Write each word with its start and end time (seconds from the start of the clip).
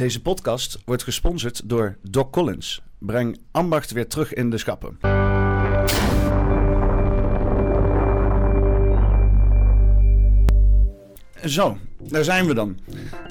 Deze 0.00 0.22
podcast 0.22 0.78
wordt 0.84 1.02
gesponsord 1.02 1.68
door 1.68 1.96
Doc 2.02 2.30
Collins. 2.30 2.82
Breng 2.98 3.38
ambacht 3.50 3.90
weer 3.90 4.08
terug 4.08 4.34
in 4.34 4.50
de 4.50 4.58
schappen. 4.58 4.98
Zo, 11.44 11.78
daar 11.98 12.24
zijn 12.24 12.46
we 12.46 12.54
dan. 12.54 12.78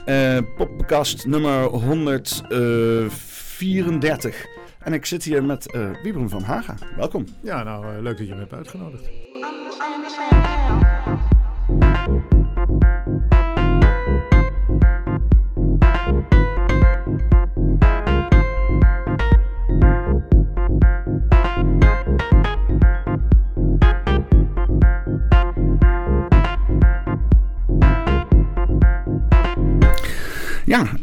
Uh, 0.06 0.38
podcast 0.56 1.26
nummer 1.26 1.64
134. 1.64 4.46
En 4.80 4.94
ik 4.94 5.06
zit 5.06 5.24
hier 5.24 5.44
met 5.44 5.74
uh, 5.76 5.90
Wiebren 6.04 6.30
van 6.30 6.42
Haga. 6.42 6.76
Welkom. 6.96 7.26
Ja, 7.42 7.64
nou, 7.64 7.86
uh, 7.86 7.92
leuk 8.02 8.18
dat 8.18 8.28
je 8.28 8.34
me 8.34 8.40
hebt 8.40 8.54
uitgenodigd. 8.54 9.10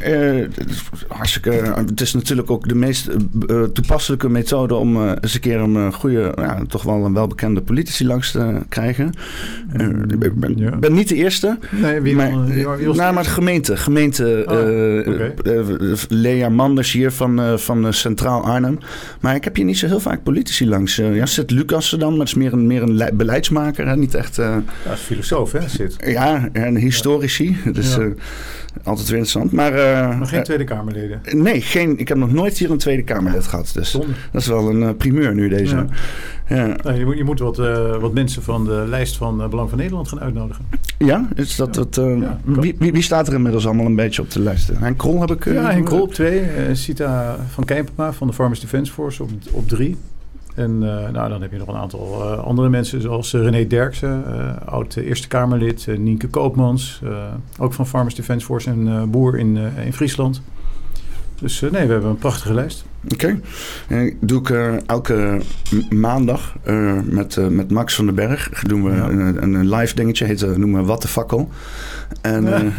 Uh, 0.07 0.47
hartstikke. 1.07 1.51
Het 1.75 2.01
is 2.01 2.13
natuurlijk 2.13 2.51
ook 2.51 2.67
de 2.67 2.75
meest 2.75 3.09
uh, 3.47 3.63
toepasselijke 3.63 4.29
methode 4.29 4.75
om 4.75 4.95
uh, 4.95 5.11
eens 5.21 5.33
een 5.33 5.39
keer 5.39 5.59
een 5.59 5.93
goede, 5.93 6.31
ja, 6.35 6.61
toch 6.67 6.83
wel 6.83 7.05
een 7.05 7.13
welbekende 7.13 7.61
politici 7.61 8.05
langs 8.05 8.31
te 8.31 8.61
krijgen. 8.69 9.11
ik 10.07 10.39
ben, 10.39 10.57
ja. 10.57 10.75
ben, 10.75 10.93
niet 10.93 11.07
de 11.07 11.15
eerste. 11.15 11.57
Nee, 11.71 12.01
wie 12.01 12.15
maar, 12.15 12.31
nou, 12.31 13.13
maar 13.13 13.23
de 13.23 13.29
gemeente. 13.29 13.77
Gemeente 13.77 14.43
oh, 14.47 15.13
okay. 15.13 15.33
Lea 16.07 16.49
Manders 16.49 16.91
hier 16.91 17.11
van, 17.11 17.59
van 17.59 17.93
Centraal 17.93 18.43
Arnhem. 18.43 18.77
Maar 19.19 19.35
ik 19.35 19.43
heb 19.43 19.55
hier 19.55 19.65
niet 19.65 19.77
zo 19.77 19.87
heel 19.87 19.99
vaak 19.99 20.23
politici 20.23 20.67
langs. 20.67 20.95
ja, 20.95 21.25
zit 21.25 21.51
Lucas 21.51 21.91
er 21.91 21.99
dan, 21.99 22.09
maar 22.09 22.19
het 22.19 22.27
is 22.27 22.33
meer 22.33 22.53
een, 22.53 22.67
meer 22.67 22.81
een 22.81 23.09
beleidsmaker. 23.13 23.87
Hè? 23.87 23.95
Niet 23.95 24.15
echt. 24.15 24.35
ja, 24.35 24.63
is 24.93 24.99
filosoof, 24.99 25.51
hè? 25.51 25.69
Zit. 25.69 25.95
Ja, 26.05 26.49
en 26.51 26.75
historici. 26.75 27.57
Dus 27.77 27.95
ja. 27.95 28.09
Altijd 28.83 29.07
weer 29.07 29.17
interessant. 29.17 29.51
Maar, 29.51 29.73
uh, 29.73 30.17
maar 30.17 30.27
geen 30.27 30.43
Tweede 30.43 30.63
Kamerleden? 30.63 31.21
Nee, 31.31 31.61
geen, 31.61 31.99
ik 31.99 32.07
heb 32.07 32.17
nog 32.17 32.31
nooit 32.31 32.57
hier 32.57 32.71
een 32.71 32.77
Tweede 32.77 33.03
Kamerlid 33.03 33.47
gehad. 33.47 33.71
Dus 33.73 33.91
dat 33.91 34.41
is 34.41 34.47
wel 34.47 34.69
een 34.69 34.81
uh, 34.81 34.89
primeur 34.97 35.35
nu 35.35 35.49
deze. 35.49 35.75
Ja. 35.75 35.85
Ja. 36.47 36.75
Nou, 36.83 36.97
je, 36.97 37.05
moet, 37.05 37.17
je 37.17 37.23
moet 37.23 37.39
wat, 37.39 37.57
wat 37.99 38.13
mensen 38.13 38.43
van 38.43 38.65
de 38.65 38.85
lijst 38.87 39.17
van 39.17 39.49
Belang 39.49 39.69
van 39.69 39.77
Nederland 39.77 40.07
gaan 40.07 40.19
uitnodigen. 40.19 40.65
Ja, 40.97 41.27
is 41.35 41.55
dat 41.55 41.89
ja. 41.91 42.39
wie, 42.43 42.75
wie, 42.79 42.91
wie, 42.91 43.01
staat 43.01 43.27
er 43.27 43.33
inmiddels 43.33 43.65
allemaal 43.65 43.85
een 43.85 43.95
beetje 43.95 44.21
op 44.21 44.31
de 44.31 44.39
lijst? 44.39 44.71
Henk 44.79 44.97
Krol 44.97 45.19
heb 45.19 45.31
ik... 45.31 45.45
ja, 45.45 45.71
Henk 45.71 45.85
Krol 45.85 46.01
op 46.01 46.13
twee. 46.13 46.43
Sita 46.73 47.35
van 47.49 47.63
Kijpema 47.63 48.13
van 48.13 48.27
de 48.27 48.33
Farmers 48.33 48.59
Defence 48.59 48.91
Force 48.91 49.23
op, 49.23 49.29
op 49.51 49.67
drie. 49.67 49.97
En 50.57 50.71
uh, 50.71 51.09
nou, 51.09 51.29
dan 51.29 51.41
heb 51.41 51.51
je 51.51 51.57
nog 51.57 51.67
een 51.67 51.75
aantal 51.75 52.21
uh, 52.21 52.39
andere 52.39 52.69
mensen, 52.69 53.01
zoals 53.01 53.33
uh, 53.33 53.41
René 53.41 53.67
Derksen, 53.67 54.23
oud 54.65 54.95
Eerste 54.95 55.27
Kamerlid, 55.27 55.87
Nienke 55.97 56.27
Koopmans, 56.27 57.01
ook 57.59 57.73
van 57.73 57.87
Farmers 57.87 58.15
Defence 58.15 58.45
Force 58.45 58.69
en 58.69 59.09
boer 59.11 59.37
in, 59.37 59.57
in 59.85 59.93
Friesland. 59.93 60.41
Dus 61.39 61.61
nee, 61.61 61.71
we 61.71 61.77
hebben 61.77 62.09
een 62.09 62.17
prachtige 62.17 62.53
lijst. 62.53 62.85
Oké. 63.13 63.39
Okay. 63.87 64.15
doe 64.19 64.39
ik 64.39 64.49
uh, 64.49 64.73
elke 64.85 65.41
maandag 65.89 66.55
uh, 66.67 66.93
met, 67.03 67.35
uh, 67.35 67.47
met 67.47 67.71
Max 67.71 67.95
van 67.95 68.05
den 68.05 68.15
Berg. 68.15 68.49
Doen 68.49 68.83
we 68.83 68.91
ja. 68.91 69.09
een, 69.09 69.53
een, 69.53 69.69
live 69.69 69.95
dingetje, 69.95 70.25
heet, 70.25 70.57
noemen 70.57 70.81
we 70.81 70.87
Wat 70.87 71.01
de 71.01 71.07
Fakkel. 71.07 71.49
En 72.21 72.47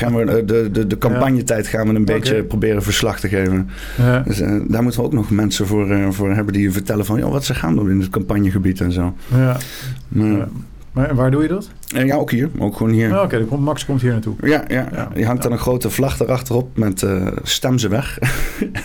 gaan 0.00 0.16
we 0.16 0.44
de, 0.44 0.70
de, 0.70 0.86
de 0.86 0.98
campagnetijd 0.98 1.66
gaan 1.66 1.88
we 1.88 1.94
een 1.94 2.04
beetje 2.04 2.42
proberen 2.42 2.82
verslag 2.82 3.20
te 3.20 3.28
geven. 3.28 3.70
Ja. 3.98 4.20
Dus 4.20 4.38
daar 4.68 4.82
moeten 4.82 5.00
we 5.00 5.06
ook 5.06 5.12
nog 5.12 5.30
mensen 5.30 5.66
voor, 5.66 6.12
voor 6.12 6.34
hebben 6.34 6.54
die 6.54 6.72
vertellen 6.72 7.04
van 7.04 7.18
joh, 7.18 7.32
wat 7.32 7.44
ze 7.44 7.54
gaan 7.54 7.74
doen 7.74 7.90
in 7.90 8.00
het 8.00 8.10
campagnegebied 8.10 8.80
en 8.80 8.92
zo. 8.92 9.14
Ja. 9.28 9.56
Maar, 10.08 10.48
maar 10.92 11.14
waar 11.14 11.30
doe 11.30 11.42
je 11.42 11.48
dat? 11.48 11.70
Uh, 11.94 12.06
ja, 12.06 12.16
ook 12.16 12.30
hier. 12.30 12.50
Ook 12.58 12.76
gewoon 12.76 12.92
hier. 12.92 13.16
Oh, 13.16 13.22
Oké, 13.22 13.36
okay, 13.42 13.58
Max 13.58 13.84
komt 13.84 14.00
hier 14.00 14.10
naartoe. 14.10 14.34
Ja, 14.42 14.64
ja, 14.68 14.88
ja. 14.92 15.08
die 15.14 15.26
hangt 15.26 15.42
dan 15.42 15.52
een 15.52 15.58
grote 15.58 15.90
vlag 15.90 16.20
erachterop 16.20 16.76
met 16.76 17.02
uh, 17.02 17.26
stem 17.42 17.78
ze 17.78 17.88
weg. 17.88 18.18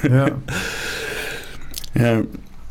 ja. 0.02 0.28
ja. 1.94 2.22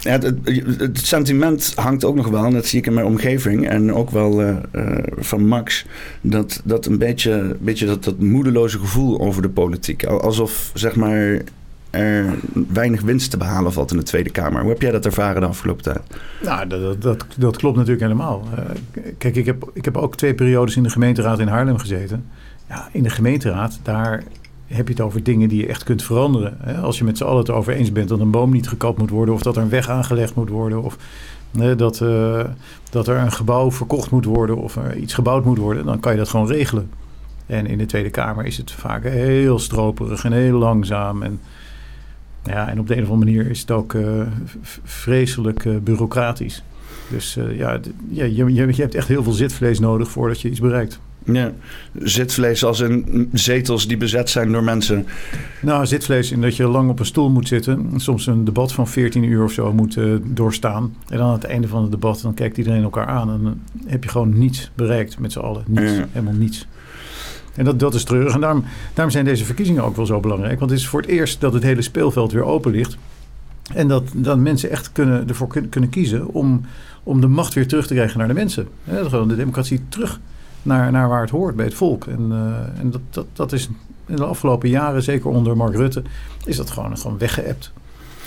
Het, 0.03 0.33
het, 0.79 0.99
sentiment 0.99 1.73
hangt 1.75 2.05
ook 2.05 2.15
nog 2.15 2.29
wel, 2.29 2.45
en 2.45 2.53
dat 2.53 2.67
zie 2.67 2.79
ik 2.79 2.87
in 2.87 2.95
mijn 2.95 3.07
omgeving 3.07 3.69
en 3.69 3.95
ook 3.95 4.11
wel 4.11 4.43
uh, 4.43 4.57
uh, 4.73 4.97
van 5.17 5.47
Max, 5.47 5.87
dat, 6.21 6.61
dat 6.65 6.87
een 6.87 6.99
beetje, 6.99 7.57
beetje 7.61 7.87
dat, 7.87 8.05
dat 8.05 8.19
moedeloze 8.19 8.79
gevoel 8.79 9.21
over 9.21 9.43
de 9.43 9.49
politiek. 9.49 10.05
Alsof 10.05 10.71
zeg 10.75 10.97
maar 10.97 11.41
er 11.95 12.39
weinig 12.69 13.01
winst 13.01 13.31
te 13.31 13.37
behalen 13.37 13.73
valt 13.73 13.91
in 13.91 13.97
de 13.97 14.03
Tweede 14.03 14.31
Kamer. 14.31 14.61
Hoe 14.61 14.71
heb 14.71 14.83
jij 14.83 14.91
dat 14.91 15.05
ervaren 15.05 15.41
de 15.41 15.47
afgelopen 15.47 15.83
tijd? 15.83 16.01
Nou, 16.43 16.67
dat, 16.67 17.03
dat, 17.03 17.27
dat 17.37 17.57
klopt 17.57 17.77
natuurlijk 17.77 18.03
helemaal. 18.03 18.43
Uh, 18.59 18.65
kijk, 19.19 19.37
ik 19.37 19.47
heb, 19.47 19.71
ik 19.73 19.85
heb 19.85 19.97
ook 19.97 20.17
twee 20.17 20.35
periodes 20.35 20.77
in 20.77 20.83
de 20.83 20.91
gemeenteraad 20.91 21.39
in 21.39 21.49
Haarlem 21.49 21.79
gezeten. 21.79 22.25
Ja, 22.69 22.89
in 22.93 23.03
de 23.03 23.11
gemeenteraad, 23.11 23.79
daar 23.83 24.23
heb 24.67 24.87
je 24.87 24.95
het 24.95 25.03
over 25.03 25.23
dingen 25.23 25.49
die 25.49 25.61
je 25.61 25.67
echt 25.67 25.85
kunt 25.85 26.03
veranderen. 26.03 26.83
Als 26.83 26.99
je 26.99 27.05
met 27.05 27.17
z'n 27.17 27.25
allen 27.25 27.39
het 27.39 27.51
over 27.51 27.73
eens 27.73 27.93
bent 27.93 28.09
dat 28.09 28.21
een 28.21 28.31
boom 28.31 28.51
niet 28.51 28.69
gekapt 28.69 28.99
moet 28.99 29.11
worden... 29.11 29.35
of 29.35 29.43
dat 29.43 29.57
er 29.57 29.63
een 29.63 29.69
weg 29.69 29.89
aangelegd 29.89 30.35
moet 30.35 30.49
worden... 30.49 30.83
of 30.83 30.97
dat, 31.77 32.01
uh, 32.01 32.45
dat 32.91 33.09
er 33.09 33.17
een 33.17 33.33
gebouw 33.33 33.73
verkocht 33.73 34.11
moet 34.11 34.25
worden... 34.25 34.57
of 34.57 34.79
iets 34.97 35.15
gebouwd 35.15 35.45
moet 35.45 35.59
worden... 35.59 35.85
dan 35.85 36.01
kan 36.01 36.13
je 36.13 36.19
dat 36.19 36.29
gewoon 36.29 36.47
regelen. 36.47 36.91
En 37.47 37.67
in 37.67 37.79
de 37.79 37.87
Tweede 37.87 38.11
Kamer 38.11 38.45
is 38.45 38.57
het 38.57 38.71
vaak 38.71 39.05
heel 39.05 39.59
stroperig 39.59 40.25
en 40.25 40.33
heel 40.33 40.59
langzaam... 40.59 41.23
En, 41.23 41.41
ja, 42.45 42.69
en 42.69 42.79
op 42.79 42.87
de 42.87 42.97
een 42.97 43.03
of 43.03 43.11
andere 43.11 43.31
manier 43.31 43.51
is 43.51 43.61
het 43.61 43.71
ook 43.71 43.93
uh, 43.93 44.23
vreselijk 44.83 45.65
uh, 45.65 45.77
bureaucratisch. 45.79 46.63
Dus 47.11 47.37
uh, 47.37 47.59
ja, 47.59 47.81
ja 48.09 48.25
je, 48.25 48.55
je, 48.55 48.67
je, 48.67 48.83
hebt 48.83 48.95
echt 48.95 49.09
heel 49.09 49.23
veel 49.23 49.33
zitvlees 49.33 49.79
nodig 49.79 50.11
voordat 50.11 50.41
je 50.41 50.51
iets 50.51 50.61
bereikt. 50.61 51.01
Ja, 51.25 51.53
zitvlees 51.95 52.65
als 52.65 52.81
in 52.81 53.29
zetels 53.33 53.87
die 53.87 53.97
bezet 53.97 54.31
zijn 54.31 54.53
door 54.53 54.65
mensen. 54.65 55.07
Nou, 55.63 55.87
zitvlees 55.87 56.33
in 56.33 56.41
dat 56.41 56.57
je 56.57 56.67
lang 56.67 56.91
op 56.91 56.99
een 56.99 57.07
stoel 57.07 57.31
moet 57.31 57.49
zitten. 57.49 57.91
Soms 57.97 58.27
een 58.27 58.45
debat 58.45 58.73
van 58.73 58.89
14 58.89 59.23
uur 59.25 59.45
of 59.45 59.53
zo 59.53 59.73
moet 59.73 59.99
doorstaan. 60.25 60.95
En 61.09 61.19
dan 61.19 61.27
aan 61.27 61.33
het 61.33 61.45
einde 61.45 61.69
van 61.69 61.83
het 61.83 61.91
debat, 61.91 62.21
dan 62.23 62.35
kijkt 62.35 62.59
iedereen 62.59 62.83
elkaar 62.83 63.07
aan. 63.07 63.31
En 63.31 63.43
dan 63.43 63.61
heb 63.87 64.05
je 64.05 64.11
gewoon 64.11 64.39
niets 64.39 64.71
bereikt 64.75 65.19
met 65.19 65.33
z'n 65.33 65.39
allen. 65.39 65.65
Niets, 65.67 65.93
ja. 65.93 66.07
helemaal 66.13 66.35
niets. 66.35 66.67
En 67.57 67.65
dat, 67.65 67.79
dat 67.79 67.95
is 67.95 68.05
treurig. 68.05 68.35
En 68.35 68.41
daarom, 68.41 68.65
daarom 68.95 69.13
zijn 69.13 69.25
deze 69.25 69.45
verkiezingen 69.45 69.85
ook 69.85 69.97
wel 69.97 70.07
zo 70.07 70.21
belangrijk. 70.21 70.59
Want 70.59 70.71
het 70.71 70.81
is 70.81 70.89
voor 70.89 71.01
het 71.01 71.11
eerst 71.11 71.41
dat 71.41 71.53
het 71.53 71.63
hele 71.63 71.83
speelveld 71.83 72.33
weer 72.33 72.45
open 72.45 72.73
ligt. 72.73 72.97
En 73.73 73.89
dat, 73.89 74.03
dat 74.15 74.39
mensen 74.39 74.71
echt 74.71 74.93
kunnen, 74.93 75.29
ervoor 75.29 75.49
kunnen, 75.69 75.91
kiezen 75.91 76.29
om, 76.29 76.61
om 77.03 77.21
de 77.21 77.27
macht 77.27 77.55
weer 77.55 77.69
terug 77.69 77.87
te 77.87 77.95
krijgen 77.95 78.19
naar 78.19 78.29
de 78.29 78.35
mensen. 78.35 78.69
Gewoon 78.87 79.29
de 79.29 79.37
democratie 79.37 79.81
terug 79.89 80.21
naar, 80.63 80.93
naar 80.93 81.09
waar 81.09 81.21
het 81.21 81.31
hoort, 81.31 81.57
bij 81.57 81.65
het 81.65 81.75
volk. 81.75 82.07
En, 82.07 82.29
uh, 82.31 82.81
en 82.81 82.91
dat, 82.91 83.01
dat, 83.11 83.27
dat 83.33 83.53
is 83.53 83.69
in 84.07 84.17
de 84.17 84.25
afgelopen 84.25 84.69
jaren, 84.69 85.03
zeker 85.03 85.31
onder 85.31 85.57
Mark 85.57 85.75
Rutte, 85.75 86.03
is 86.45 86.57
dat 86.57 86.71
gewoon, 86.71 86.99
gewoon 86.99 87.19
weggeëpt. 87.19 87.73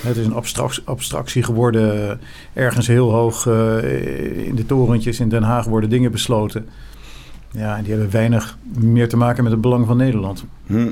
Het 0.01 0.17
is 0.17 0.25
een 0.25 0.43
abstractie, 0.85 1.43
geworden. 1.43 2.19
Ergens 2.53 2.87
heel 2.87 3.11
hoog 3.11 3.45
uh, 3.45 4.47
in 4.47 4.55
de 4.55 4.65
torentjes 4.65 5.19
in 5.19 5.29
Den 5.29 5.43
Haag 5.43 5.65
worden 5.65 5.89
dingen 5.89 6.11
besloten. 6.11 6.67
Ja, 7.57 7.77
en 7.77 7.83
die 7.83 7.93
hebben 7.93 8.11
weinig 8.11 8.57
meer 8.79 9.09
te 9.09 9.17
maken 9.17 9.43
met 9.43 9.51
het 9.51 9.61
belang 9.61 9.85
van 9.87 9.97
Nederland. 9.97 10.45
Hm. 10.65 10.91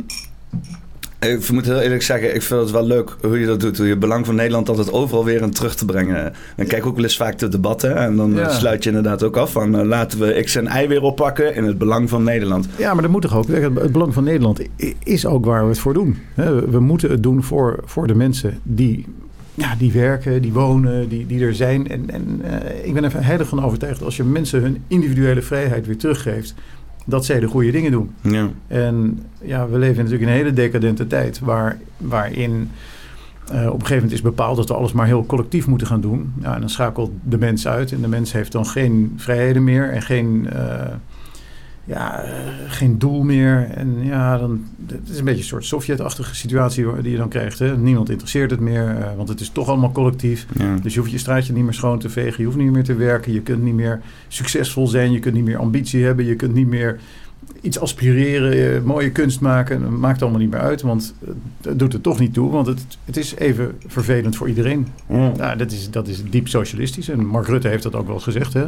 Ik 1.20 1.52
moet 1.52 1.66
heel 1.66 1.80
eerlijk 1.80 2.02
zeggen, 2.02 2.36
ik 2.36 2.42
vind 2.42 2.62
het 2.62 2.72
wel 2.72 2.86
leuk 2.86 3.16
hoe 3.22 3.40
je 3.40 3.46
dat 3.46 3.59
doet. 3.59 3.78
Hoe 3.78 3.86
je 3.86 3.92
het 3.92 4.00
belang 4.00 4.26
van 4.26 4.36
Nederland 4.36 4.70
altijd 4.70 4.92
overal 4.92 5.25
weer 5.25 5.44
aan 5.44 5.52
terug 5.52 5.75
te 5.75 5.86
brengen. 5.86 6.34
Dan 6.56 6.66
kijk 6.66 6.86
ook 6.86 6.96
wel 6.96 7.04
eens 7.04 7.18
vaak 7.18 7.38
de 7.38 7.48
debatten. 7.48 7.96
En 7.96 8.16
dan 8.16 8.34
ja. 8.34 8.50
sluit 8.50 8.84
je 8.84 8.90
inderdaad 8.90 9.24
ook 9.24 9.38
af 9.38 9.52
van 9.52 9.80
uh, 9.80 9.86
laten 9.86 10.20
we 10.20 10.42
X 10.44 10.56
en 10.56 10.84
Y 10.84 10.88
weer 10.88 11.02
oppakken 11.02 11.56
in 11.56 11.64
het 11.64 11.78
belang 11.78 12.09
van 12.09 12.24
Nederland. 12.24 12.68
Ja, 12.78 12.94
maar 12.94 13.02
dat 13.02 13.12
moet 13.12 13.22
toch 13.22 13.36
ook. 13.36 13.48
Het 13.48 13.92
belang 13.92 14.14
van 14.14 14.24
Nederland 14.24 14.62
is 15.04 15.25
ook 15.25 15.46
waar 15.46 15.64
we 15.64 15.70
het 15.70 15.80
voor 15.80 15.94
doen. 15.94 16.18
We 16.70 16.80
moeten 16.80 17.09
het 17.09 17.24
doen 17.24 17.44
voor, 17.44 17.80
voor 17.86 18.07
de 18.07 18.16
mensen 18.16 18.60
die 18.63 19.06
ja, 19.56 19.75
die 19.75 19.92
werken, 19.92 20.42
die 20.42 20.54
wonen, 20.54 21.10
die, 21.10 21.25
die 21.25 21.46
er 21.46 21.56
zijn. 21.56 21.88
En, 21.88 22.10
en 22.10 22.42
uh, 22.46 22.86
ik 22.86 22.94
ben 22.94 23.04
er 23.04 23.24
heilig 23.25 23.48
van 23.48 23.63
overtuigd 23.63 24.04
als 24.04 24.18
je 24.18 24.24
mensen 24.24 24.62
hun 24.62 24.84
individuele 24.88 25.42
vrijheid 25.42 25.86
weer 25.86 25.98
teruggeeft, 25.98 26.56
dat 27.06 27.25
zij 27.25 27.40
de 27.40 27.48
goede 27.48 27.72
dingen 27.72 27.92
doen. 27.92 28.12
Ja. 28.22 28.50
En 28.68 29.19
ja, 29.42 29.68
we 29.69 29.78
leven 29.78 29.96
natuurlijk 29.96 30.22
in 30.22 30.28
een 30.28 30.44
hele 30.44 30.54
decadente 30.54 31.07
tijd 31.07 31.40
waar, 31.40 31.78
waarin 31.98 32.69
uh, 33.52 33.66
op 33.66 33.66
een 33.66 33.72
gegeven 33.72 33.96
moment 33.96 34.12
is 34.12 34.22
bepaald 34.22 34.57
dat 34.57 34.68
we 34.68 34.74
alles 34.74 34.94
maar 34.94 35.06
heel 35.06 35.25
collectief 35.25 35.68
moeten 35.68 35.88
gaan 35.88 36.01
doen. 36.01 36.34
Ja, 36.42 36.54
en 36.54 36.60
dan 36.60 36.69
schakelt 36.69 37.12
de 37.24 37.38
mens 37.38 37.68
uit 37.68 37.92
en 37.92 38.01
de 38.01 38.08
mens 38.08 38.31
heeft 38.31 38.51
dan 38.51 38.66
geen 38.66 39.13
vrijheden 39.18 39.63
meer 39.63 39.90
en 39.90 40.01
geen. 40.01 40.50
Ja, 41.86 42.24
geen 42.68 42.98
doel 42.98 43.24
meer. 43.24 43.70
En 43.74 44.04
ja, 44.04 44.38
dan, 44.38 44.66
het 44.88 45.10
is 45.10 45.18
een 45.18 45.26
beetje 45.26 45.40
een 45.40 45.48
soort 45.48 45.66
Sovjet-achtige 45.66 46.36
situatie 46.36 47.02
die 47.02 47.12
je 47.12 47.18
dan 47.18 47.30
krijgt. 47.30 47.60
Hè? 47.60 47.78
Niemand 47.78 48.10
interesseert 48.10 48.52
het 48.52 48.60
meer, 48.60 48.98
uh, 49.00 49.06
want 49.16 49.30
het 49.30 49.40
is 49.40 49.50
toch 49.50 49.68
allemaal 49.68 49.92
collectief. 49.92 50.46
Ja. 50.58 50.76
Dus 50.82 50.94
je 50.94 51.00
hoeft 51.00 51.12
je 51.12 51.18
straatje 51.18 51.54
niet 51.54 51.64
meer 51.64 51.74
schoon 51.74 52.00
te 52.00 52.10
vegen. 52.10 52.36
Je 52.38 52.46
hoeft 52.46 52.58
niet 52.58 52.72
meer 52.72 52.84
te 52.84 52.96
werken. 52.96 53.34
Je 53.34 53.42
kunt 53.42 53.64
niet 53.64 53.74
meer 53.74 54.02
succesvol 54.28 54.88
zijn. 54.88 55.12
Je 55.12 55.20
kunt 55.20 55.36
niet 55.36 55.46
meer 55.46 55.58
ambitie 55.58 56.04
hebben. 56.04 56.26
Je 56.26 56.36
kunt 56.36 56.54
niet 56.54 56.68
meer 56.68 57.00
iets 57.62 57.80
aspireren, 57.80 58.84
mooie 58.84 59.12
kunst 59.12 59.40
maken, 59.40 60.00
maakt 60.00 60.22
allemaal 60.22 60.40
niet 60.40 60.52
meer 60.52 60.60
uit. 60.60 60.82
Want 60.82 61.14
het 61.62 61.80
doet 61.80 61.94
er 61.94 62.02
toch 62.02 62.20
niet 62.20 62.34
toe, 62.34 62.52
want 62.52 62.68
het, 62.68 62.86
het 63.06 63.18
is 63.18 63.36
even 63.36 63.78
vervelend 63.88 64.36
voor 64.36 64.48
iedereen. 64.48 64.88
Ja. 65.10 65.32
Nou, 65.38 65.58
dat, 65.58 65.72
is, 65.72 65.90
dat 65.92 66.08
is 66.08 66.24
diep 66.30 66.48
socialistisch. 66.48 67.10
En 67.10 67.26
Mark 67.26 67.48
Rutte 67.48 67.68
heeft 67.68 67.84
dat 67.84 67.96
ook 67.96 68.06
wel 68.06 68.16
eens 68.16 68.24
gezegd. 68.24 68.54
Hè? 68.54 68.66